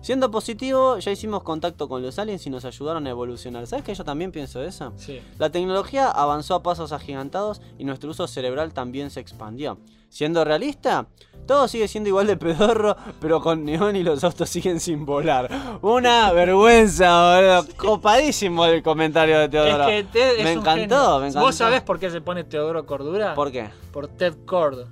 Siendo 0.00 0.30
positivo, 0.30 0.98
ya 0.98 1.10
hicimos 1.10 1.42
contacto 1.42 1.88
con 1.88 2.02
los 2.02 2.18
aliens 2.18 2.46
y 2.46 2.50
nos 2.50 2.64
ayudaron 2.64 3.06
a 3.06 3.10
evolucionar. 3.10 3.66
¿Sabes 3.66 3.84
que 3.84 3.94
yo 3.94 4.04
también 4.04 4.30
pienso 4.30 4.62
eso? 4.62 4.92
Sí. 4.96 5.20
La 5.38 5.50
tecnología 5.50 6.08
avanzó 6.08 6.54
a 6.54 6.62
pasos 6.62 6.92
agigantados 6.92 7.60
y 7.78 7.84
nuestro 7.84 8.10
uso 8.10 8.26
cerebral 8.28 8.72
también 8.72 9.10
se 9.10 9.20
expandió. 9.20 9.78
Siendo 10.08 10.42
realista, 10.44 11.06
todo 11.46 11.68
sigue 11.68 11.86
siendo 11.88 12.08
igual 12.08 12.26
de 12.26 12.36
pedorro, 12.36 12.96
pero 13.20 13.42
con 13.42 13.64
neón 13.64 13.96
y 13.96 14.02
los 14.02 14.24
autos 14.24 14.48
siguen 14.48 14.80
sin 14.80 15.04
volar. 15.04 15.78
Una 15.82 16.32
vergüenza, 16.32 17.34
boludo. 17.34 17.76
Copadísimo 17.76 18.64
el 18.64 18.82
comentario 18.82 19.38
de 19.40 19.48
Teodoro. 19.48 19.88
Es 19.88 20.06
que 20.06 20.42
me 20.44 20.52
encantó, 20.52 21.18
me 21.20 21.28
encantó. 21.28 21.40
¿Vos 21.40 21.56
sabés 21.56 21.82
por 21.82 21.98
qué 21.98 22.10
se 22.10 22.20
pone 22.22 22.44
Teodoro 22.44 22.86
Cordura? 22.86 23.34
¿Por 23.34 23.52
qué? 23.52 23.68
Por 23.92 24.08
Ted 24.08 24.34
Cord. 24.46 24.86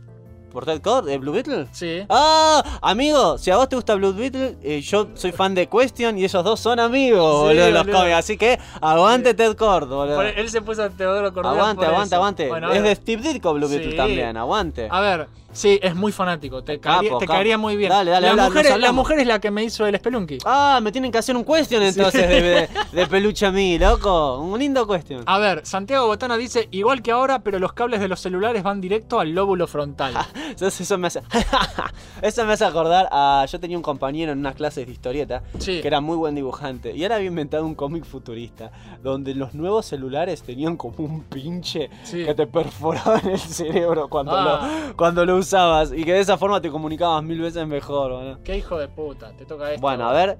¿Por 0.56 0.64
Ted 0.64 0.80
Cord? 0.80 1.04
¿De 1.04 1.18
Blue 1.18 1.32
Beetle? 1.32 1.66
Sí. 1.70 2.06
Ah, 2.08 2.78
amigo, 2.80 3.36
si 3.36 3.50
a 3.50 3.58
vos 3.58 3.68
te 3.68 3.76
gusta 3.76 3.94
Blue 3.94 4.14
Beetle, 4.14 4.56
eh, 4.62 4.80
yo 4.80 5.08
soy 5.12 5.30
fan 5.30 5.54
de 5.54 5.68
Question 5.68 6.16
y 6.16 6.24
ellos 6.24 6.42
dos 6.42 6.58
son 6.60 6.80
amigos, 6.80 7.42
Sí, 7.50 7.58
boludo, 7.58 7.70
los 7.72 7.82
cómics. 7.94 8.14
Así 8.16 8.38
que 8.38 8.58
aguante 8.80 9.34
Ted 9.34 9.54
Cord, 9.54 9.86
boludo. 9.86 10.16
Por- 10.16 10.24
él 10.24 10.48
se 10.48 10.62
puso 10.62 10.84
a 10.84 10.88
Teodoro 10.88 11.30
Cordura. 11.34 11.50
Aguante, 11.54 11.84
aguante, 11.84 12.06
eso. 12.06 12.16
aguante. 12.16 12.48
Bueno, 12.48 12.72
es 12.72 12.82
de 12.82 12.94
Steve 12.94 13.22
Ditko 13.34 13.52
Blue 13.52 13.68
Beetle 13.68 13.90
Sí. 13.90 13.96
también, 13.98 14.34
aguante. 14.38 14.88
A 14.90 15.00
ver, 15.02 15.28
sí, 15.56 15.78
es 15.82 15.94
muy 15.94 16.12
fanático. 16.12 16.62
Te, 16.62 16.78
caería, 16.78 17.08
Capo, 17.10 17.18
te 17.18 17.26
capo. 17.26 17.36
caería 17.36 17.58
muy 17.58 17.76
bien. 17.76 17.90
Dale, 17.90 18.10
dale, 18.10 18.26
la, 18.26 18.30
habla, 18.32 18.44
mujer, 18.48 18.80
la 18.80 18.92
mujer 18.92 19.18
es 19.20 19.26
la 19.26 19.40
que 19.40 19.50
me 19.50 19.64
hizo 19.64 19.86
el 19.86 19.96
Spelunky. 19.96 20.38
Ah, 20.44 20.80
me 20.82 20.92
tienen 20.92 21.10
que 21.10 21.18
hacer 21.18 21.36
un 21.36 21.44
question 21.44 21.82
entonces 21.82 22.28
de, 22.28 22.42
de- 22.42 22.68
de 22.92 23.06
peluche 23.06 23.46
a 23.46 23.50
mí, 23.50 23.78
loco. 23.78 24.38
Un 24.40 24.58
lindo 24.58 24.86
question. 24.86 25.22
A 25.26 25.38
ver, 25.38 25.64
Santiago 25.66 26.06
Botana 26.06 26.36
dice, 26.36 26.68
igual 26.70 27.02
que 27.02 27.12
ahora, 27.12 27.40
pero 27.40 27.58
los 27.58 27.72
cables 27.72 28.00
de 28.00 28.08
los 28.08 28.20
celulares 28.20 28.62
van 28.62 28.80
directo 28.80 29.18
al 29.20 29.30
lóbulo 29.34 29.66
frontal. 29.66 30.14
Entonces 30.48 30.80
eso 30.82 30.98
me 30.98 31.08
hace. 31.08 31.22
eso 32.22 32.44
me 32.44 32.52
hace 32.52 32.64
acordar 32.64 33.08
a. 33.10 33.44
Yo 33.50 33.60
tenía 33.60 33.76
un 33.76 33.82
compañero 33.82 34.32
en 34.32 34.38
unas 34.38 34.54
clases 34.54 34.86
de 34.86 34.92
historieta 34.92 35.42
Sí. 35.58 35.80
que 35.80 35.88
era 35.88 36.00
muy 36.00 36.16
buen 36.16 36.34
dibujante. 36.34 36.94
Y 36.94 37.04
él 37.04 37.12
había 37.12 37.26
inventado 37.28 37.64
un 37.66 37.74
cómic 37.74 38.04
futurista. 38.04 38.70
Donde 39.02 39.34
los 39.34 39.54
nuevos 39.54 39.86
celulares 39.86 40.42
tenían 40.42 40.76
como 40.76 40.94
un 40.98 41.22
pinche 41.22 41.90
Sí. 42.04 42.24
que 42.24 42.34
te 42.34 42.46
perforaba 42.46 43.18
en 43.20 43.30
el 43.30 43.38
cerebro 43.38 44.08
cuando, 44.08 44.32
Ah. 44.36 44.84
lo, 44.88 44.96
cuando 44.96 45.24
lo 45.24 45.36
usabas. 45.46 45.92
Y 45.92 46.04
que 46.04 46.12
de 46.12 46.20
esa 46.20 46.36
forma 46.36 46.60
te 46.60 46.70
comunicabas 46.70 47.22
mil 47.22 47.40
veces 47.40 47.66
mejor, 47.66 48.12
boludo. 48.12 48.38
Qué 48.44 48.56
hijo 48.58 48.78
de 48.78 48.88
puta, 48.88 49.32
te 49.32 49.44
toca 49.46 49.70
esto. 49.70 49.80
Bueno, 49.80 50.08
a 50.08 50.12
ver. 50.12 50.38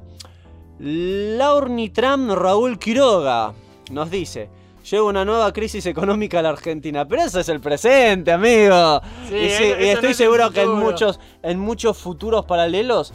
Laurnitram 0.78 2.30
Raúl 2.32 2.78
Quiroga 2.78 3.52
nos 3.90 4.10
dice. 4.10 4.50
Llega 4.90 5.02
una 5.02 5.24
nueva 5.24 5.52
crisis 5.52 5.84
económica 5.86 6.38
a 6.38 6.42
la 6.42 6.50
Argentina, 6.50 7.08
pero 7.08 7.22
eso 7.22 7.40
es 7.40 7.48
el 7.48 7.60
presente, 7.60 8.30
amigo. 8.30 9.00
Sí, 9.28 9.34
y, 9.36 9.50
sí, 9.50 9.64
y 9.64 9.68
no 9.70 9.92
estoy 9.92 10.10
es 10.10 10.16
seguro 10.16 10.50
que 10.52 10.62
en 10.62 10.70
muchos, 10.72 11.18
en 11.42 11.58
muchos 11.58 11.98
futuros 11.98 12.44
paralelos, 12.44 13.12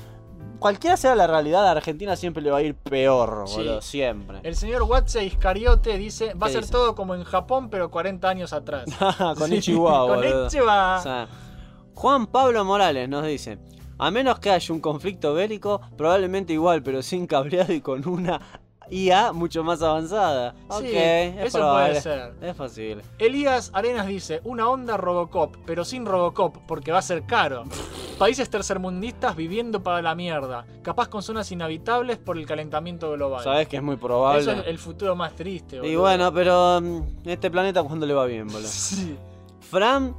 cualquiera 0.59 0.97
sea 0.97 1.15
la 1.15 1.27
realidad, 1.27 1.65
a 1.65 1.71
Argentina 1.71 2.17
siempre 2.17 2.43
le 2.43 2.51
va 2.51 2.57
a 2.57 2.61
ir 2.61 2.75
peor, 2.75 3.43
Sí. 3.47 3.55
boludo, 3.57 3.81
siempre. 3.81 4.39
El 4.43 4.55
señor 4.57 4.83
Watse 4.83 5.23
Iscariote 5.23 5.97
dice, 5.97 6.33
va 6.33 6.47
a 6.47 6.49
¿Qué 6.49 6.53
ser 6.55 6.61
dice? 6.63 6.73
todo 6.73 6.93
como 6.93 7.15
en 7.15 7.23
Japón, 7.23 7.69
pero 7.69 7.89
40 7.89 8.27
años 8.27 8.51
atrás. 8.51 8.83
Con 9.37 9.47
Sí, 9.47 9.55
Ichiwa, 9.55 10.07
con. 10.07 10.23
Ichiwa. 10.47 10.97
O 10.99 11.03
sea, 11.03 11.27
Juan 11.95 12.27
Pablo 12.27 12.63
Morales 12.65 13.07
nos 13.09 13.25
dice. 13.25 13.59
A 13.97 14.09
menos 14.09 14.39
que 14.39 14.49
haya 14.49 14.73
un 14.73 14.79
conflicto 14.81 15.33
bélico, 15.35 15.79
probablemente 15.95 16.53
igual, 16.53 16.81
pero 16.81 17.03
sin 17.03 17.27
cableado 17.27 17.71
y 17.71 17.81
con 17.81 18.07
una 18.07 18.41
IA 18.89 19.31
mucho 19.31 19.63
más 19.63 19.81
avanzada. 19.83 20.55
Sí, 20.71 20.87
ok, 20.87 20.93
es 20.93 21.45
eso 21.45 21.57
probable. 21.59 21.89
puede 21.89 22.01
ser. 22.01 22.33
Es 22.41 22.55
posible. 22.55 23.03
Elías 23.19 23.69
Arenas 23.75 24.07
dice, 24.07 24.41
una 24.43 24.67
onda 24.69 24.97
Robocop, 24.97 25.55
pero 25.67 25.85
sin 25.85 26.05
Robocop, 26.07 26.57
porque 26.67 26.91
va 26.91 26.97
a 26.97 27.01
ser 27.03 27.23
caro. 27.27 27.63
Países 28.17 28.49
tercermundistas 28.49 29.35
viviendo 29.35 29.83
para 29.83 30.01
la 30.01 30.15
mierda, 30.15 30.65
capaz 30.81 31.07
con 31.07 31.21
zonas 31.21 31.51
inhabitables 31.51 32.17
por 32.17 32.39
el 32.39 32.47
calentamiento 32.47 33.11
global. 33.11 33.43
Sabes 33.43 33.67
que 33.67 33.77
es 33.77 33.83
muy 33.83 33.97
probable. 33.97 34.41
Eso 34.41 34.51
es 34.51 34.65
el 34.65 34.79
futuro 34.79 35.15
más 35.15 35.35
triste, 35.35 35.75
Y 35.75 35.79
boludo. 35.79 35.99
bueno, 36.01 36.33
pero 36.33 36.81
mm, 36.81 37.01
este 37.29 37.51
planeta 37.51 37.83
cuando 37.83 38.07
le 38.07 38.15
va 38.15 38.25
bien, 38.25 38.47
boludo. 38.47 38.67
Sí. 38.67 39.15
Fran 39.59 40.13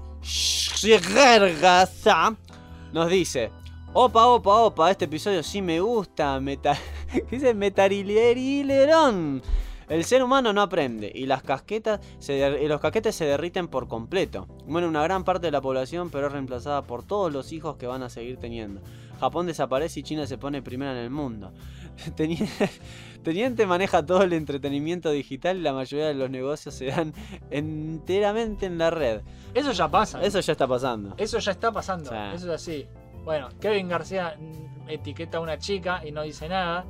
nos 2.93 3.09
dice. 3.09 3.51
Opa, 3.93 4.27
opa, 4.27 4.63
opa, 4.63 4.91
este 4.91 5.05
episodio 5.07 5.43
sí 5.43 5.61
me 5.61 5.81
gusta. 5.81 6.41
Meta... 6.41 6.77
¿Qué 7.13 7.27
dice? 7.31 7.55
Metarililerón. 7.55 9.43
El 9.89 10.05
ser 10.05 10.23
humano 10.23 10.53
no 10.55 10.63
aprende 10.63 11.13
y 11.15 11.27
las 11.27 11.43
casquetas 11.43 12.01
se 12.19 12.63
y 12.63 12.67
los 12.67 12.81
casquetes 12.81 13.15
se 13.15 13.27
derriten 13.27 13.69
por 13.69 13.89
completo. 13.89 14.47
Muere 14.67 14.87
una 14.87 15.03
gran 15.03 15.25
parte 15.25 15.49
de 15.49 15.51
la 15.51 15.61
población, 15.61 16.09
pero 16.09 16.29
es 16.29 16.33
reemplazada 16.33 16.83
por 16.83 17.05
todos 17.05 17.31
los 17.31 17.53
hijos 17.53 17.77
que 17.77 17.87
van 17.87 18.03
a 18.03 18.09
seguir 18.09 18.39
teniendo. 18.39 18.81
Japón 19.21 19.47
desaparece 19.47 20.01
y 20.01 20.03
China 20.03 20.27
se 20.27 20.39
pone 20.39 20.63
primera 20.63 20.93
en 20.93 20.99
el 20.99 21.11
mundo. 21.11 21.53
Teni- 22.17 22.49
Teniente 23.23 23.67
maneja 23.67 24.05
todo 24.05 24.23
el 24.23 24.33
entretenimiento 24.33 25.11
digital 25.13 25.57
y 25.59 25.61
la 25.61 25.73
mayoría 25.73 26.09
de 26.09 26.15
los 26.15 26.29
negocios 26.29 26.75
se 26.75 26.87
dan 26.87 27.13
enteramente 27.51 28.67
en 28.67 28.79
la 28.79 28.91
red. 28.91 29.21
Eso 29.55 29.71
ya 29.73 29.89
pasa. 29.89 30.21
Eso 30.23 30.41
ya 30.41 30.53
está 30.53 30.67
pasando. 30.67 31.15
Eso 31.17 31.39
ya 31.39 31.53
está 31.53 31.71
pasando. 31.71 32.11
Eso 32.35 32.47
es 32.53 32.61
así. 32.63 32.87
Bueno, 33.25 33.49
Kevin 33.61 33.89
García 33.89 34.37
mm, 34.37 34.89
etiqueta 34.91 35.39
a 35.39 35.41
una 35.41 35.57
chica 35.59 36.03
y 36.05 36.11
no 36.11 36.23
dice 36.23 36.49
nada. 36.49 36.85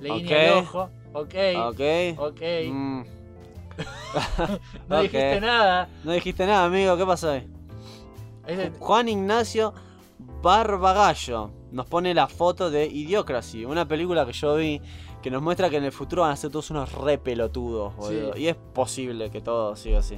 Le 0.00 0.12
guiña 0.14 0.36
Ok. 0.36 0.42
el 0.42 0.50
ojo. 0.52 0.90
Ok. 1.12 1.34
Ok. 1.68 1.80
Ok. 2.18 2.40
Mm, 2.68 3.02
no 4.88 5.02
dijiste 5.02 5.40
nada. 5.40 5.88
No 6.02 6.12
dijiste 6.12 6.46
nada, 6.46 6.64
amigo. 6.64 6.96
¿Qué 6.96 7.06
pasó 7.06 7.30
ahí? 7.30 7.46
Juan 8.80 9.08
Ignacio 9.08 9.74
Barbagallo 10.42 11.50
nos 11.72 11.86
pone 11.86 12.14
la 12.14 12.28
foto 12.28 12.70
de 12.70 12.86
Idiocracy, 12.86 13.64
una 13.64 13.86
película 13.86 14.24
que 14.24 14.32
yo 14.32 14.54
vi 14.54 14.80
que 15.22 15.30
nos 15.30 15.42
muestra 15.42 15.68
que 15.68 15.76
en 15.76 15.84
el 15.84 15.92
futuro 15.92 16.22
van 16.22 16.30
a 16.30 16.36
ser 16.36 16.50
todos 16.50 16.70
unos 16.70 16.92
re 16.92 17.18
pelotudos, 17.18 17.94
boludo. 17.96 18.32
Sí. 18.34 18.42
Y 18.42 18.48
es 18.48 18.56
posible 18.56 19.30
que 19.30 19.40
todo 19.40 19.74
siga 19.74 19.98
así. 19.98 20.16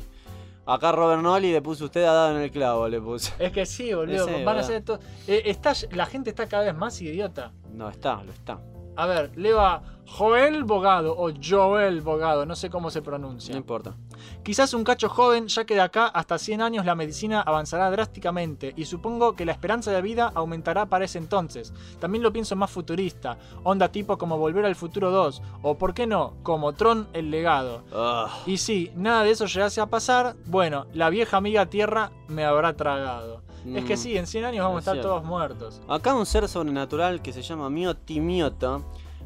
Acá 0.66 0.92
Robert 0.92 1.22
Nolly 1.22 1.52
le 1.52 1.62
puso 1.62 1.86
usted 1.86 2.04
ha 2.04 2.12
dado 2.12 2.36
en 2.36 2.42
el 2.42 2.50
clavo, 2.50 2.86
le 2.86 3.00
puse. 3.00 3.32
Es 3.38 3.50
que 3.50 3.64
sí, 3.64 3.94
boludo. 3.94 4.28
Ese, 4.28 4.44
van 4.44 4.58
a 4.58 4.62
ser 4.62 4.84
eh, 5.26 5.42
está, 5.46 5.72
la 5.92 6.06
gente 6.06 6.30
está 6.30 6.46
cada 6.46 6.64
vez 6.64 6.74
más 6.74 7.00
idiota. 7.00 7.52
No, 7.72 7.88
está, 7.88 8.22
lo 8.22 8.32
está. 8.32 8.60
A 8.96 9.06
ver, 9.06 9.36
leva 9.36 9.82
Joel 10.16 10.64
Bogado 10.64 11.14
o 11.16 11.30
Joel 11.40 12.00
Bogado, 12.00 12.44
no 12.44 12.56
sé 12.56 12.68
cómo 12.68 12.90
se 12.90 13.00
pronuncia. 13.00 13.52
No 13.54 13.58
importa. 13.58 13.94
Quizás 14.42 14.74
un 14.74 14.82
cacho 14.84 15.08
joven, 15.08 15.46
ya 15.48 15.64
que 15.64 15.74
de 15.74 15.80
acá 15.80 16.06
hasta 16.08 16.36
100 16.36 16.60
años 16.62 16.84
la 16.84 16.94
medicina 16.94 17.40
avanzará 17.40 17.90
drásticamente 17.90 18.72
y 18.76 18.84
supongo 18.86 19.34
que 19.36 19.44
la 19.44 19.52
esperanza 19.52 19.92
de 19.92 20.02
vida 20.02 20.32
aumentará 20.34 20.86
para 20.86 21.04
ese 21.04 21.18
entonces. 21.18 21.72
También 22.00 22.22
lo 22.22 22.32
pienso 22.32 22.56
más 22.56 22.70
futurista, 22.70 23.38
onda 23.62 23.88
tipo 23.88 24.18
como 24.18 24.36
Volver 24.36 24.64
al 24.64 24.74
Futuro 24.74 25.10
2 25.10 25.42
o, 25.62 25.78
¿por 25.78 25.94
qué 25.94 26.06
no?, 26.06 26.34
como 26.42 26.72
Tron 26.72 27.08
el 27.12 27.30
legado. 27.30 27.84
Ah, 27.92 28.28
Y 28.46 28.58
si 28.58 28.90
nada 28.96 29.22
de 29.22 29.30
eso 29.30 29.46
llegase 29.46 29.80
a 29.80 29.86
pasar, 29.86 30.34
bueno, 30.46 30.86
la 30.92 31.08
vieja 31.08 31.36
amiga 31.36 31.66
Tierra 31.66 32.10
me 32.28 32.44
habrá 32.44 32.74
tragado. 32.76 33.42
Es 33.74 33.84
que 33.84 33.94
Mm, 33.94 33.98
sí, 33.98 34.16
en 34.16 34.26
100 34.26 34.44
años 34.46 34.64
vamos 34.64 34.76
a 34.76 34.78
es 34.78 34.82
estar 34.84 34.94
cierto. 34.94 35.08
todos 35.10 35.24
muertos. 35.24 35.80
Acá 35.86 36.14
un 36.14 36.26
ser 36.26 36.48
sobrenatural 36.48 37.22
que 37.22 37.32
se 37.32 37.42
llama 37.42 37.68
Miotimioto 37.70 38.84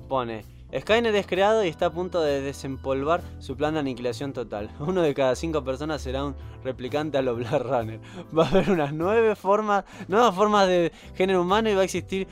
pone. 0.09 0.45
Skynet 0.79 1.15
es 1.15 1.27
creado 1.27 1.65
y 1.65 1.69
está 1.69 1.87
a 1.87 1.91
punto 1.91 2.21
de 2.21 2.41
desempolvar 2.41 3.23
su 3.39 3.57
plan 3.57 3.75
de 3.75 3.81
aniquilación 3.81 4.33
total. 4.33 4.71
Uno 4.81 5.03
de 5.03 5.15
cada 5.15 5.37
cinco 5.37 5.63
personas 5.63 6.03
será 6.03 6.25
un 6.25 6.35
replicante 6.65 7.17
a 7.19 7.23
lo 7.23 7.37
Runner. 7.37 8.01
Va 8.37 8.45
a 8.45 8.49
haber 8.49 8.71
unas 8.71 8.93
nueve 8.93 9.37
formas, 9.37 9.85
nuevas 10.09 10.35
formas 10.35 10.67
de 10.67 10.93
género 11.15 11.43
humano 11.43 11.71
y 11.71 11.75
va 11.75 11.83
a 11.83 11.85
existir 11.85 12.27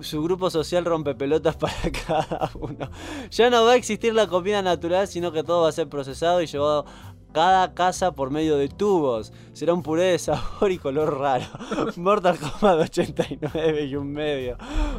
su 0.00 0.22
grupo 0.22 0.50
social 0.50 0.84
rompepelotas 0.84 1.56
para 1.58 1.74
cada 2.06 2.50
uno. 2.54 2.90
Ya 3.30 3.50
no 3.50 3.64
va 3.64 3.72
a 3.72 3.76
existir 3.76 4.12
la 4.14 4.26
comida 4.26 4.60
natural, 4.60 5.08
sino 5.08 5.32
que 5.32 5.42
todo 5.42 5.62
va 5.62 5.68
a 5.68 5.72
ser 5.72 5.88
procesado 5.88 6.42
y 6.42 6.46
llevado 6.46 6.84
cada 7.32 7.74
casa 7.74 8.12
por 8.12 8.30
medio 8.30 8.56
de 8.56 8.68
tubos. 8.68 9.32
Será 9.52 9.74
un 9.74 9.82
puré 9.82 10.04
de 10.04 10.18
sabor 10.18 10.70
y 10.70 10.78
color 10.78 11.18
raro. 11.18 11.46
Mortal 11.96 12.38
Kombat 12.38 12.80
89 12.80 13.84
y 13.84 13.96
un 13.96 14.12
medio. 14.12 14.56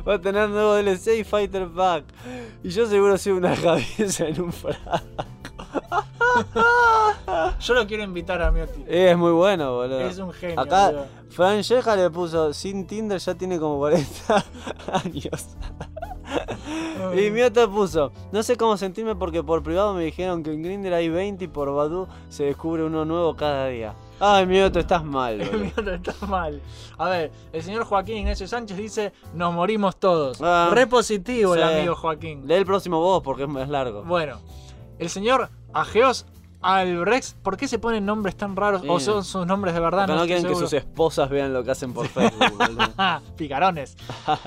Va 0.07 0.15
a 0.15 0.21
tener 0.21 0.49
nuevo 0.49 0.75
DLC 0.75 1.25
Fighter 1.25 1.67
Pack. 1.67 2.05
Y 2.63 2.69
yo 2.69 2.86
seguro 2.86 3.17
soy 3.17 3.34
una 3.34 3.55
cabeza 3.61 4.28
en 4.28 4.41
un 4.41 4.53
frasco. 4.53 5.25
Yo 7.59 7.73
lo 7.73 7.88
quiero 7.88 8.03
invitar 8.03 8.41
a 8.41 8.51
Mioti. 8.51 8.84
Es 8.88 9.17
muy 9.17 9.32
bueno, 9.32 9.73
boludo. 9.75 10.01
Es 10.01 10.17
un 10.19 10.32
genio. 10.32 10.59
Acá 10.59 10.88
boludo. 10.88 11.05
Francesca 11.30 11.95
le 11.95 12.09
puso 12.09 12.53
sin 12.53 12.88
Tinder 12.88 13.19
ya 13.19 13.36
tiene 13.36 13.59
como 13.59 13.78
40 13.78 14.45
años. 14.93 15.55
Y 17.15 17.32
Miota 17.32 17.67
puso, 17.69 18.11
no 18.32 18.43
sé 18.43 18.57
cómo 18.57 18.75
sentirme 18.75 19.15
porque 19.15 19.43
por 19.43 19.63
privado 19.63 19.93
me 19.93 20.03
dijeron 20.03 20.43
que 20.43 20.51
en 20.51 20.61
Grindr 20.61 20.93
hay 20.93 21.09
20 21.09 21.45
y 21.45 21.47
por 21.47 21.73
Badu 21.73 22.07
se 22.30 22.43
descubre 22.45 22.84
uno 22.84 23.05
nuevo 23.05 23.36
cada 23.36 23.67
día. 23.67 23.93
Ay, 24.19 24.45
Miota, 24.45 24.80
estás 24.80 25.03
mal, 25.03 25.38
boludo. 25.51 25.57
Miota 25.59 25.95
está 25.95 26.25
mal. 26.28 26.61
A 26.97 27.09
ver, 27.09 27.32
el 27.53 27.63
señor 27.63 27.86
Joaquín 27.86 28.17
Ignacio 28.17 28.47
Sánchez 28.47 28.78
dice: 28.78 29.13
Nos 29.34 29.53
morimos 29.53 29.97
todos. 29.97 30.39
Ah, 30.41 30.69
Re 30.73 30.88
positivo 30.88 31.55
el 31.55 31.63
amigo 31.63 31.95
Joaquín. 31.95 32.45
Lee 32.47 32.55
el 32.55 32.65
próximo 32.65 32.99
vos 32.99 33.21
porque 33.23 33.43
es 33.43 33.49
más 33.49 33.69
largo. 33.69 34.03
Bueno, 34.03 34.39
el 34.99 35.09
señor 35.09 35.49
Ageos 35.74 36.26
Albrecht, 36.61 37.35
¿por 37.37 37.55
qué 37.55 37.67
se 37.67 37.77
ponen 37.77 38.05
nombres 38.05 38.35
tan 38.35 38.55
raros? 38.55 38.81
Sí. 38.81 38.87
¿O 38.89 38.99
son 38.99 39.23
sus 39.23 39.45
nombres 39.45 39.73
de 39.75 39.79
verdad? 39.79 40.07
Porque 40.07 40.13
no 40.13 40.23
estoy 40.23 40.27
quieren 40.27 40.53
que 40.53 40.59
sus 40.59 40.73
esposas 40.73 41.29
vean 41.29 41.53
lo 41.53 41.63
que 41.63 41.71
hacen 41.71 41.93
por 41.93 42.07
Facebook, 42.09 42.57
Picarones. 43.37 43.95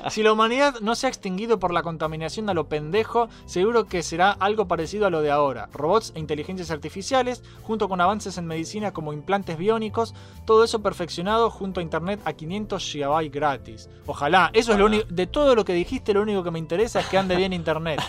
Si 0.09 0.21
la 0.21 0.33
humanidad 0.33 0.75
no 0.81 0.95
se 0.95 1.07
ha 1.07 1.09
extinguido 1.09 1.59
por 1.59 1.73
la 1.73 1.83
contaminación 1.83 2.49
a 2.49 2.53
lo 2.53 2.67
pendejo, 2.67 3.29
seguro 3.45 3.85
que 3.85 4.03
será 4.03 4.31
algo 4.31 4.67
parecido 4.67 5.07
a 5.07 5.09
lo 5.09 5.21
de 5.21 5.31
ahora. 5.31 5.69
Robots 5.73 6.11
e 6.15 6.19
inteligencias 6.19 6.69
artificiales, 6.69 7.43
junto 7.63 7.87
con 7.87 8.01
avances 8.01 8.37
en 8.37 8.45
medicina 8.45 8.91
como 8.91 9.13
implantes 9.13 9.57
biónicos, 9.57 10.13
todo 10.45 10.63
eso 10.63 10.81
perfeccionado 10.81 11.49
junto 11.49 11.79
a 11.79 11.83
internet 11.83 12.19
a 12.25 12.33
500 12.33 12.93
GB 12.93 13.29
gratis. 13.31 13.89
Ojalá, 14.05 14.49
eso 14.53 14.73
es 14.73 14.79
lo 14.79 14.87
único. 14.87 15.05
De 15.09 15.27
todo 15.27 15.55
lo 15.55 15.63
que 15.63 15.73
dijiste, 15.73 16.13
lo 16.13 16.21
único 16.21 16.43
que 16.43 16.51
me 16.51 16.59
interesa 16.59 16.99
es 16.99 17.05
que 17.07 17.17
ande 17.17 17.35
bien 17.35 17.53
internet. 17.61 18.01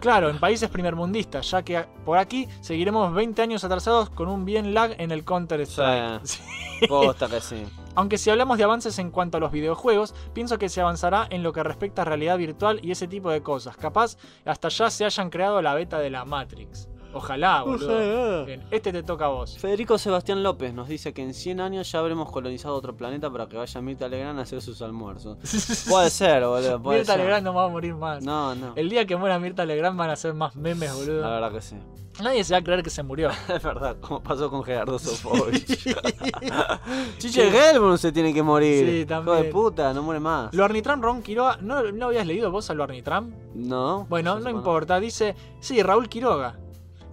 Claro, 0.00 0.30
en 0.30 0.38
países 0.38 0.70
primermundistas, 0.70 1.50
ya 1.50 1.62
que 1.62 1.84
por 2.04 2.18
aquí 2.18 2.48
seguiremos 2.60 3.01
20 3.10 3.42
años 3.42 3.64
atrasados 3.64 4.10
con 4.10 4.28
un 4.28 4.44
bien 4.44 4.74
lag 4.74 4.94
en 4.98 5.10
el 5.10 5.24
Counter-Strike. 5.24 6.20
Sí. 6.24 6.40
Posta 6.88 7.28
que 7.28 7.40
sí. 7.40 7.64
Aunque 7.94 8.18
si 8.18 8.30
hablamos 8.30 8.58
de 8.58 8.64
avances 8.64 8.98
en 8.98 9.10
cuanto 9.10 9.36
a 9.36 9.40
los 9.40 9.52
videojuegos, 9.52 10.14
pienso 10.32 10.58
que 10.58 10.68
se 10.68 10.80
avanzará 10.80 11.26
en 11.30 11.42
lo 11.42 11.52
que 11.52 11.62
respecta 11.62 12.02
a 12.02 12.04
realidad 12.04 12.38
virtual 12.38 12.80
y 12.82 12.90
ese 12.90 13.08
tipo 13.08 13.30
de 13.30 13.42
cosas. 13.42 13.76
Capaz 13.76 14.16
hasta 14.44 14.68
ya 14.68 14.90
se 14.90 15.04
hayan 15.04 15.30
creado 15.30 15.60
la 15.62 15.74
beta 15.74 15.98
de 15.98 16.10
la 16.10 16.24
Matrix. 16.24 16.88
Ojalá, 17.14 17.62
boludo. 17.62 17.86
Ojalá. 17.94 18.44
Bien, 18.44 18.62
este 18.70 18.92
te 18.92 19.02
toca 19.02 19.26
a 19.26 19.28
vos. 19.28 19.58
Federico 19.58 19.98
Sebastián 19.98 20.42
López 20.42 20.72
nos 20.74 20.88
dice 20.88 21.12
que 21.12 21.22
en 21.22 21.34
100 21.34 21.60
años 21.60 21.90
ya 21.92 21.98
habremos 21.98 22.30
colonizado 22.30 22.74
otro 22.74 22.96
planeta 22.96 23.30
para 23.30 23.46
que 23.48 23.56
vaya 23.56 23.80
Mirta 23.80 24.08
Legrand 24.08 24.38
a 24.38 24.42
hacer 24.42 24.60
sus 24.62 24.80
almuerzos. 24.82 25.36
Puede 25.88 26.10
ser, 26.10 26.44
boludo. 26.46 26.82
Puede 26.82 26.98
Mirta 27.00 27.12
ser. 27.14 27.20
Legrand 27.22 27.44
no 27.44 27.54
va 27.54 27.64
a 27.64 27.68
morir 27.68 27.94
más. 27.94 28.22
No, 28.24 28.54
no. 28.54 28.72
El 28.76 28.88
día 28.88 29.06
que 29.06 29.16
muera 29.16 29.38
Mirta 29.38 29.64
Legrand 29.64 29.98
van 29.98 30.10
a 30.10 30.14
hacer 30.14 30.34
más 30.34 30.56
memes, 30.56 30.88
La 30.90 30.94
boludo. 30.96 31.20
verdad 31.22 31.52
que 31.52 31.60
sí. 31.60 31.76
Nadie 32.22 32.44
se 32.44 32.52
va 32.52 32.58
a 32.58 32.62
creer 32.62 32.82
que 32.82 32.90
se 32.90 33.02
murió. 33.02 33.30
Es 33.48 33.62
verdad, 33.62 33.96
como 34.00 34.22
pasó 34.22 34.50
con 34.50 34.62
Gerardo 34.64 34.98
Sofovich. 34.98 35.64
Chiche 37.18 37.50
Gelbun 37.50 37.96
se 37.98 38.12
tiene 38.12 38.34
que 38.34 38.42
morir. 38.42 38.86
Sí, 38.86 38.96
Hijo 38.98 39.06
también. 39.08 39.42
de 39.42 39.44
puta, 39.50 39.92
no 39.94 40.02
muere 40.02 40.20
más. 40.20 40.54
Lo 40.54 40.64
Arnitram 40.64 41.00
Ron 41.00 41.22
Quiroga, 41.22 41.56
¿no, 41.62 41.90
¿no 41.92 42.06
habías 42.06 42.26
leído 42.26 42.50
vos 42.50 42.68
a 42.70 42.74
lo 42.74 42.84
Arnitram? 42.84 43.32
No. 43.54 44.06
Bueno, 44.10 44.38
no 44.40 44.50
importa. 44.50 45.00
Dice, 45.00 45.34
sí, 45.60 45.82
Raúl 45.82 46.08
Quiroga. 46.08 46.58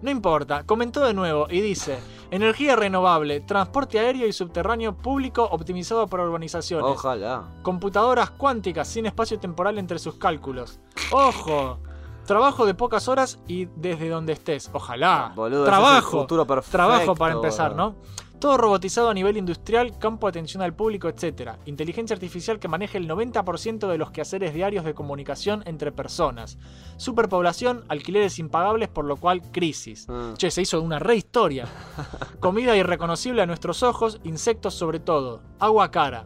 No 0.02 0.10
importa. 0.10 0.64
Comentó 0.66 1.02
de 1.06 1.14
nuevo 1.14 1.48
y 1.50 1.62
dice, 1.62 2.00
energía 2.32 2.76
renovable, 2.76 3.42
transporte 3.42 4.00
aéreo 4.00 4.28
y 4.28 4.34
subterráneo 4.34 4.96
público 4.96 5.44
optimizado 5.44 6.08
por 6.08 6.22
urbanizaciones. 6.22 6.86
Ojalá. 6.86 7.44
Computadoras 7.62 8.32
cuánticas 8.32 8.88
sin 8.88 9.06
espacio 9.06 9.40
temporal 9.40 9.78
entre 9.78 10.00
sus 10.00 10.16
cálculos. 10.16 10.80
¡Ojo! 11.12 11.80
Trabajo 12.26 12.66
de 12.68 12.76
pocas 12.76 13.08
horas 13.08 13.40
y 13.48 13.66
desde 13.76 14.08
donde 14.10 14.34
estés. 14.34 14.70
Ojalá. 14.72 15.32
Boludo, 15.36 15.64
ese 15.64 15.72
es 15.72 15.78
el 15.78 15.82
Trabajo. 15.84 16.22
futuro 16.22 16.46
perfecto, 16.46 16.78
Trabajo 16.78 17.16
para 17.16 17.34
empezar. 17.34 17.76
¿no? 17.76 17.96
Todo 18.40 18.56
robotizado 18.58 19.10
a 19.10 19.14
nivel 19.14 19.36
industrial, 19.36 20.00
campo 20.00 20.28
de 20.28 20.30
atención 20.30 20.64
al 20.64 20.74
público, 20.74 21.10
etc. 21.10 21.58
Inteligencia 21.66 22.14
artificial 22.14 22.58
que 22.58 22.70
maneje 22.70 22.98
el 22.98 23.06
90% 23.10 23.90
de 23.90 23.98
los 23.98 24.12
quehaceres 24.12 24.54
diarios 24.54 24.86
de 24.86 24.94
comunicación 24.94 25.62
entre 25.66 25.92
personas. 25.92 26.58
Superpoblación, 26.96 27.84
alquileres 27.90 28.40
impagables, 28.40 28.88
por 28.88 29.04
lo 29.04 29.18
cual 29.18 29.42
crisis. 29.52 30.08
Ah. 30.08 30.34
Che, 30.38 30.52
se 30.52 30.62
hizo 30.62 30.82
una 30.82 31.00
rehistoria. 31.00 31.68
Comida 32.40 32.78
irreconocible 32.78 33.42
a 33.42 33.46
nuestros 33.46 33.84
ojos, 33.84 34.22
insectos 34.24 34.74
sobre 34.74 35.02
todo. 35.02 35.42
Agua 35.60 35.92
cara. 35.92 36.26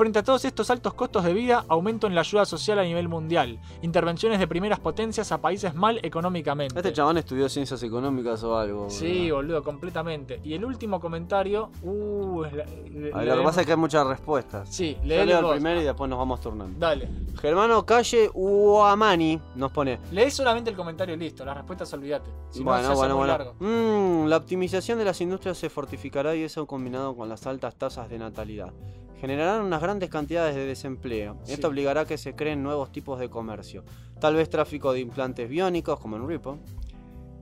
Frente 0.00 0.18
a 0.20 0.22
todos 0.22 0.46
estos 0.46 0.70
altos 0.70 0.94
costos 0.94 1.24
de 1.24 1.34
vida, 1.34 1.66
aumento 1.68 2.06
en 2.06 2.14
la 2.14 2.22
ayuda 2.22 2.46
social 2.46 2.78
a 2.78 2.82
nivel 2.84 3.06
mundial. 3.06 3.58
Intervenciones 3.82 4.38
de 4.38 4.48
primeras 4.48 4.80
potencias 4.80 5.30
a 5.30 5.42
países 5.42 5.74
mal 5.74 6.00
económicamente. 6.02 6.74
Este 6.74 6.94
chabón 6.94 7.18
estudió 7.18 7.50
ciencias 7.50 7.82
económicas 7.82 8.42
o 8.42 8.56
algo. 8.56 8.84
boludo. 8.84 8.90
Sí, 8.90 9.30
boludo, 9.30 9.62
completamente. 9.62 10.40
Y 10.42 10.54
el 10.54 10.64
último 10.64 11.00
comentario. 11.00 11.70
Uh, 11.82 12.44
le- 12.44 13.10
Lo 13.26 13.36
que 13.36 13.42
pasa 13.42 13.60
es 13.60 13.66
que 13.66 13.72
hay 13.74 13.78
muchas 13.78 14.06
respuestas. 14.06 14.70
Sí, 14.74 14.96
Yo 15.02 15.06
leo 15.06 15.38
el 15.40 15.44
vos. 15.44 15.52
primero 15.56 15.82
y 15.82 15.84
después 15.84 16.08
nos 16.08 16.18
vamos 16.18 16.40
turnando. 16.40 16.78
Dale. 16.78 17.06
Germano 17.38 17.84
Calle 17.84 18.30
Uamani 18.32 19.38
nos 19.56 19.70
pone. 19.70 19.98
Leí 20.12 20.30
solamente 20.30 20.70
el 20.70 20.76
comentario 20.76 21.14
y 21.14 21.18
listo. 21.18 21.44
Las 21.44 21.58
respuestas 21.58 21.92
olvídate. 21.92 22.30
Si 22.48 22.62
bueno, 22.62 22.94
bueno, 22.94 23.16
bueno. 23.18 23.32
largo. 23.36 23.54
Mm, 23.58 24.28
la 24.28 24.38
optimización 24.38 24.96
de 24.96 25.04
las 25.04 25.20
industrias 25.20 25.58
se 25.58 25.68
fortificará 25.68 26.34
y 26.34 26.42
eso 26.44 26.66
combinado 26.66 27.14
con 27.14 27.28
las 27.28 27.46
altas 27.46 27.74
tasas 27.74 28.08
de 28.08 28.18
natalidad. 28.18 28.72
Generarán 29.20 29.62
unas 29.62 29.82
grandes 29.82 30.08
cantidades 30.08 30.54
de 30.54 30.64
desempleo. 30.64 31.36
Sí. 31.44 31.52
Esto 31.52 31.68
obligará 31.68 32.02
a 32.02 32.04
que 32.06 32.16
se 32.16 32.34
creen 32.34 32.62
nuevos 32.62 32.90
tipos 32.90 33.20
de 33.20 33.28
comercio. 33.28 33.84
Tal 34.18 34.34
vez 34.34 34.48
tráfico 34.48 34.92
de 34.92 35.00
implantes 35.00 35.48
biónicos, 35.48 36.00
como 36.00 36.16
en 36.16 36.26
Ripple. 36.26 36.58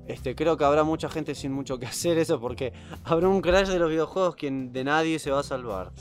Este, 0.09 0.35
creo 0.35 0.57
que 0.57 0.65
habrá 0.65 0.85
mucha 0.85 1.09
gente 1.09 1.35
sin 1.35 1.53
mucho 1.53 1.79
que 1.79 1.87
hacer 1.87 2.19
eso 2.19 2.41
porque 2.41 2.73
habrá 3.05 3.29
un 3.29 3.43
crash 3.43 3.69
de 3.69 3.79
los 3.79 3.91
videojuegos 3.91 4.35
que 4.37 4.51
de 4.51 4.85
nadie 4.85 5.19
se 5.19 5.31
va 5.31 5.41
a 5.41 5.43
salvar. 5.43 5.93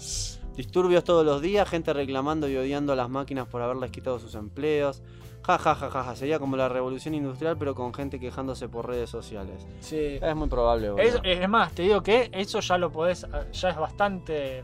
Disturbios 0.56 1.04
todos 1.04 1.24
los 1.24 1.42
días, 1.42 1.70
gente 1.70 1.94
reclamando 1.94 2.50
y 2.50 2.56
odiando 2.56 2.94
a 2.94 2.96
las 2.96 3.10
máquinas 3.10 3.48
por 3.48 3.62
haberles 3.62 3.92
quitado 3.92 4.18
sus 4.18 4.34
empleos. 4.34 5.04
Ja, 5.46 5.58
ja, 5.58 5.76
ja, 5.76 5.90
ja, 5.90 6.04
ja. 6.04 6.16
Sería 6.16 6.40
como 6.40 6.58
la 6.58 6.68
revolución 6.68 7.14
industrial, 7.14 7.58
pero 7.58 7.76
con 7.76 7.94
gente 7.94 8.20
quejándose 8.20 8.68
por 8.68 8.88
redes 8.88 9.10
sociales. 9.10 9.68
Sí. 9.82 10.18
Es 10.22 10.36
muy 10.36 10.50
probable. 10.50 10.92
Es, 10.98 11.20
es 11.24 11.48
más, 11.48 11.74
te 11.74 11.84
digo 11.84 12.02
que 12.02 12.30
eso 12.34 12.60
ya 12.60 12.78
lo 12.78 12.92
podés. 12.92 13.28
Ya 13.54 13.70
es 13.70 13.78
bastante. 13.78 14.64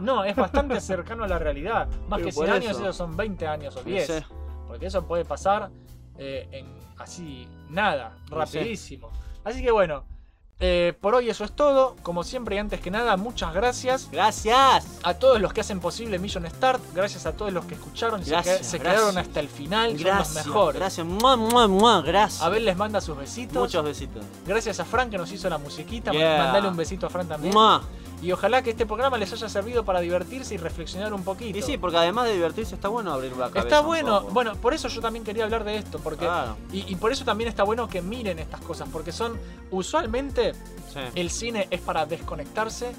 No, 0.00 0.24
es 0.24 0.34
bastante 0.34 0.80
cercano 0.80 1.24
a 1.24 1.28
la 1.28 1.38
realidad. 1.38 1.88
Más 2.08 2.18
Pero 2.18 2.30
que 2.30 2.32
por 2.34 2.46
100 2.46 2.56
años, 2.56 2.70
eso. 2.72 2.80
esos 2.82 2.96
son 2.96 3.16
20 3.16 3.46
años 3.46 3.76
o 3.76 3.82
10. 3.82 4.06
sé. 4.06 4.24
Porque 4.66 4.86
eso 4.86 5.04
puede 5.06 5.24
pasar 5.24 5.70
eh, 6.18 6.48
en 6.52 6.66
así, 6.98 7.48
nada, 7.68 8.16
rapidísimo. 8.28 9.10
Así 9.44 9.62
que 9.62 9.70
bueno, 9.70 10.04
eh, 10.62 10.92
por 11.00 11.14
hoy 11.14 11.30
eso 11.30 11.44
es 11.44 11.52
todo. 11.52 11.96
Como 12.02 12.22
siempre 12.22 12.56
y 12.56 12.58
antes 12.58 12.80
que 12.80 12.90
nada, 12.90 13.16
muchas 13.16 13.54
gracias. 13.54 14.08
Gracias. 14.12 14.98
A 15.02 15.14
todos 15.14 15.40
los 15.40 15.52
que 15.54 15.62
hacen 15.62 15.80
posible 15.80 16.18
Million 16.18 16.46
Start, 16.50 16.82
gracias 16.94 17.24
a 17.24 17.32
todos 17.32 17.52
los 17.52 17.64
que 17.64 17.74
escucharon 17.74 18.20
y 18.20 18.24
se 18.24 18.30
Gracias, 18.32 18.66
se, 18.66 18.78
gracias. 18.78 19.00
quedaron 19.02 19.18
hasta 19.18 19.40
el 19.40 19.48
final, 19.48 19.96
Gracias. 19.96 20.28
son 20.28 20.36
los 20.36 20.46
mejores. 20.46 20.78
Gracias. 20.80 21.06
Mua, 21.06 21.36
mua, 21.36 21.66
mua, 21.66 22.02
gracias. 22.02 22.42
Abel 22.42 22.64
les 22.66 22.76
manda 22.76 23.00
sus 23.00 23.16
besitos. 23.16 23.56
Muchos 23.56 23.82
besitos. 23.84 24.22
Gracias 24.46 24.78
a 24.80 24.84
Fran 24.84 25.08
que 25.08 25.16
nos 25.16 25.32
hizo 25.32 25.48
la 25.48 25.56
musiquita. 25.58 26.12
Yeah. 26.12 26.44
Mandale 26.44 26.68
un 26.68 26.76
besito 26.76 27.06
a 27.06 27.10
Fran 27.10 27.26
también. 27.26 27.54
Y 28.22 28.32
ojalá 28.32 28.62
que 28.62 28.70
este 28.70 28.84
programa 28.86 29.16
les 29.18 29.32
haya 29.32 29.48
servido 29.48 29.84
para 29.84 30.00
divertirse 30.00 30.54
y 30.54 30.58
reflexionar 30.58 31.12
un 31.14 31.24
poquito. 31.24 31.58
Y 31.58 31.62
sí, 31.62 31.78
porque 31.78 31.96
además 31.96 32.26
de 32.26 32.34
divertirse 32.34 32.74
está 32.74 32.88
bueno 32.88 33.12
abrir 33.12 33.32
la 33.32 33.48
cabeza. 33.48 33.60
Está 33.60 33.80
bueno, 33.80 34.22
bueno, 34.30 34.54
por 34.56 34.74
eso 34.74 34.88
yo 34.88 35.00
también 35.00 35.24
quería 35.24 35.44
hablar 35.44 35.64
de 35.64 35.76
esto, 35.76 35.98
porque 35.98 36.28
y, 36.72 36.84
y 36.90 36.96
por 36.96 37.12
eso 37.12 37.24
también 37.24 37.48
está 37.48 37.62
bueno 37.64 37.88
que 37.88 38.02
miren 38.02 38.38
estas 38.38 38.60
cosas, 38.60 38.88
porque 38.92 39.12
son 39.12 39.38
usualmente 39.70 40.52
Sí. 40.92 40.98
el 41.14 41.30
cine 41.30 41.68
es 41.70 41.80
para 41.80 42.04
desconectarse 42.04 42.90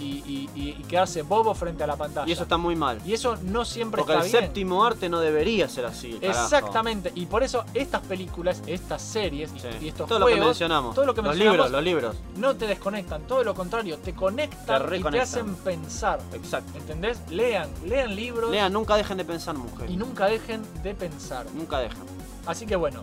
y, 0.00 0.04
y- 0.04 0.50
y- 0.54 0.68
y 0.70 0.82
quedarse 0.84 1.20
bobo 1.20 1.54
frente 1.54 1.84
a 1.84 1.86
la 1.86 1.94
pantalla. 1.94 2.26
Y 2.26 2.32
eso 2.32 2.44
está 2.44 2.56
muy 2.56 2.74
mal. 2.76 2.98
Y 3.04 3.12
eso 3.12 3.36
no 3.42 3.66
siempre 3.66 3.98
Porque 4.00 4.14
el 4.14 4.20
está 4.20 4.38
bien. 4.38 4.44
séptimo 4.46 4.82
arte 4.86 5.10
no 5.10 5.20
debería 5.20 5.68
ser 5.68 5.84
así. 5.84 6.14
carajo. 6.14 6.42
Exactamente, 6.44 7.12
y 7.14 7.26
por 7.26 7.42
eso 7.42 7.64
estas 7.74 8.00
películas, 8.02 8.62
estas 8.66 9.02
series 9.02 9.50
y, 9.54 9.60
Sí. 9.60 9.68
y 9.82 9.88
estos 9.88 10.08
todo 10.08 10.18
lo 10.20 10.26
que 10.26 10.32
juegos, 10.32 10.48
mencionamos. 10.48 10.94
todo 10.94 11.04
lo 11.04 11.14
que 11.14 11.20
los 11.20 11.28
mencionamos 11.36 11.66
libros, 11.66 11.70
los 11.72 11.84
libros. 11.84 12.16
no 12.38 12.56
te 12.56 12.66
desconectan, 12.66 13.26
todo 13.26 13.44
lo 13.44 13.54
contrario, 13.54 13.98
te 13.98 14.14
conectan 14.14 14.55
Te 14.64 14.72
y 14.72 14.76
te 14.76 14.78
reconectan. 14.78 15.20
hacen 15.22 15.54
pensar. 15.56 16.18
Exacto. 16.32 16.78
¿Entendés? 16.78 17.18
Lean, 17.30 17.68
lean 17.84 18.14
libros 18.16 18.50
Lean, 18.50 18.72
nunca 18.72 18.96
dejen 18.96 19.18
de 19.18 19.24
pensar, 19.24 19.54
mujer. 19.56 19.90
y 19.90 19.96
nunca 19.96 20.26
dejen 20.26 20.62
de 20.82 20.94
pensar. 20.94 21.46
Nunca 21.54 21.78
dejen. 21.80 22.02
Así 22.46 22.66
que 22.66 22.76
bueno, 22.76 23.00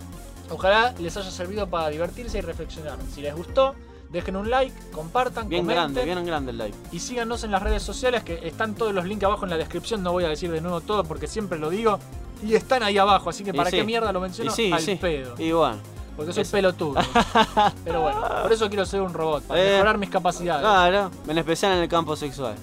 ojalá 0.50 0.94
les 1.00 1.16
haya 1.18 1.32
servido 1.32 1.68
para 1.68 1.90
divertirse 1.90 2.38
y 2.38 2.42
reflexionar. 2.42 2.98
Si 3.14 3.22
les 3.22 3.36
gustó, 3.36 3.76
dejen 4.10 4.36
un 4.36 4.50
like, 4.50 4.74
compartan, 4.92 5.50
Bien 5.50 5.64
comenten 5.64 5.94
grande, 5.94 6.06
bien 6.06 6.26
grande 6.26 6.52
el 6.52 6.58
like. 6.58 6.78
y 6.92 7.00
síganos 7.00 7.44
en 7.44 7.52
las 7.52 7.62
redes 7.64 7.82
sociales 7.84 8.24
que 8.24 8.48
están 8.48 8.76
todos 8.76 8.94
los 8.94 9.06
links 9.06 9.24
abajo 9.26 9.46
en 9.46 9.50
la 9.52 9.58
descripción. 9.58 10.04
No 10.04 10.12
voy 10.12 10.24
a 10.26 10.30
decir 10.30 10.52
de 10.52 10.62
nuevo 10.62 10.82
todo 10.82 11.04
porque 11.04 11.28
siempre 11.28 11.58
lo 11.60 11.70
digo. 11.70 12.00
Y 12.44 12.56
están 12.56 12.84
ahí 12.84 12.98
abajo, 12.98 13.30
así 13.30 13.44
que 13.46 13.52
Y 13.52 13.54
para 13.54 13.70
sí. 13.70 13.78
qué 13.78 13.84
mierda 13.86 14.12
lo 14.12 14.20
Y 14.20 14.22
menciono 14.24 14.52
sí, 14.52 14.64
y 14.68 14.72
al 14.74 14.82
sí. 14.82 14.96
pedo. 14.96 15.36
Y 15.38 15.52
bueno. 15.54 15.78
Porque 16.16 16.32
soy 16.34 16.46
pelotudo. 16.46 17.00
Pero 17.84 18.02
bueno, 18.02 18.22
por 18.44 18.52
eso 18.54 18.68
quiero 18.70 18.86
ser 18.86 19.02
un 19.02 19.14
robot, 19.14 19.44
para 19.44 19.60
Eh, 19.62 19.72
mejorar 19.74 19.98
mis 19.98 20.10
capacidades. 20.10 20.62
Claro, 20.62 21.12
en 21.28 21.38
especial 21.38 21.74
en 21.74 21.80
el 21.80 21.90
campo 21.90 22.16
sexual. 22.16 22.56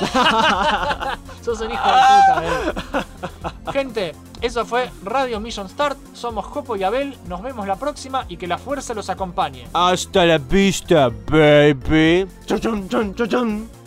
Sos 1.42 1.60
un 1.60 1.70
hijo 1.72 1.84
de 1.84 1.92
puta, 1.92 2.42
eh. 2.44 3.72
Gente, 3.72 4.14
eso 4.40 4.64
fue 4.64 4.90
Radio 5.04 5.40
Mission 5.40 5.68
Start. 5.68 5.98
Somos 6.14 6.44
Jopo 6.46 6.76
y 6.76 6.84
Abel. 6.84 7.16
Nos 7.26 7.42
vemos 7.42 7.66
la 7.66 7.76
próxima 7.76 8.24
y 8.28 8.36
que 8.36 8.46
la 8.46 8.58
fuerza 8.58 8.94
los 8.94 9.10
acompañe. 9.10 9.66
Hasta 9.72 10.24
la 10.24 10.38
vista, 10.38 11.08
baby. 11.30 12.26
Chon, 12.46 12.88
chon, 12.88 13.14
chon. 13.14 13.81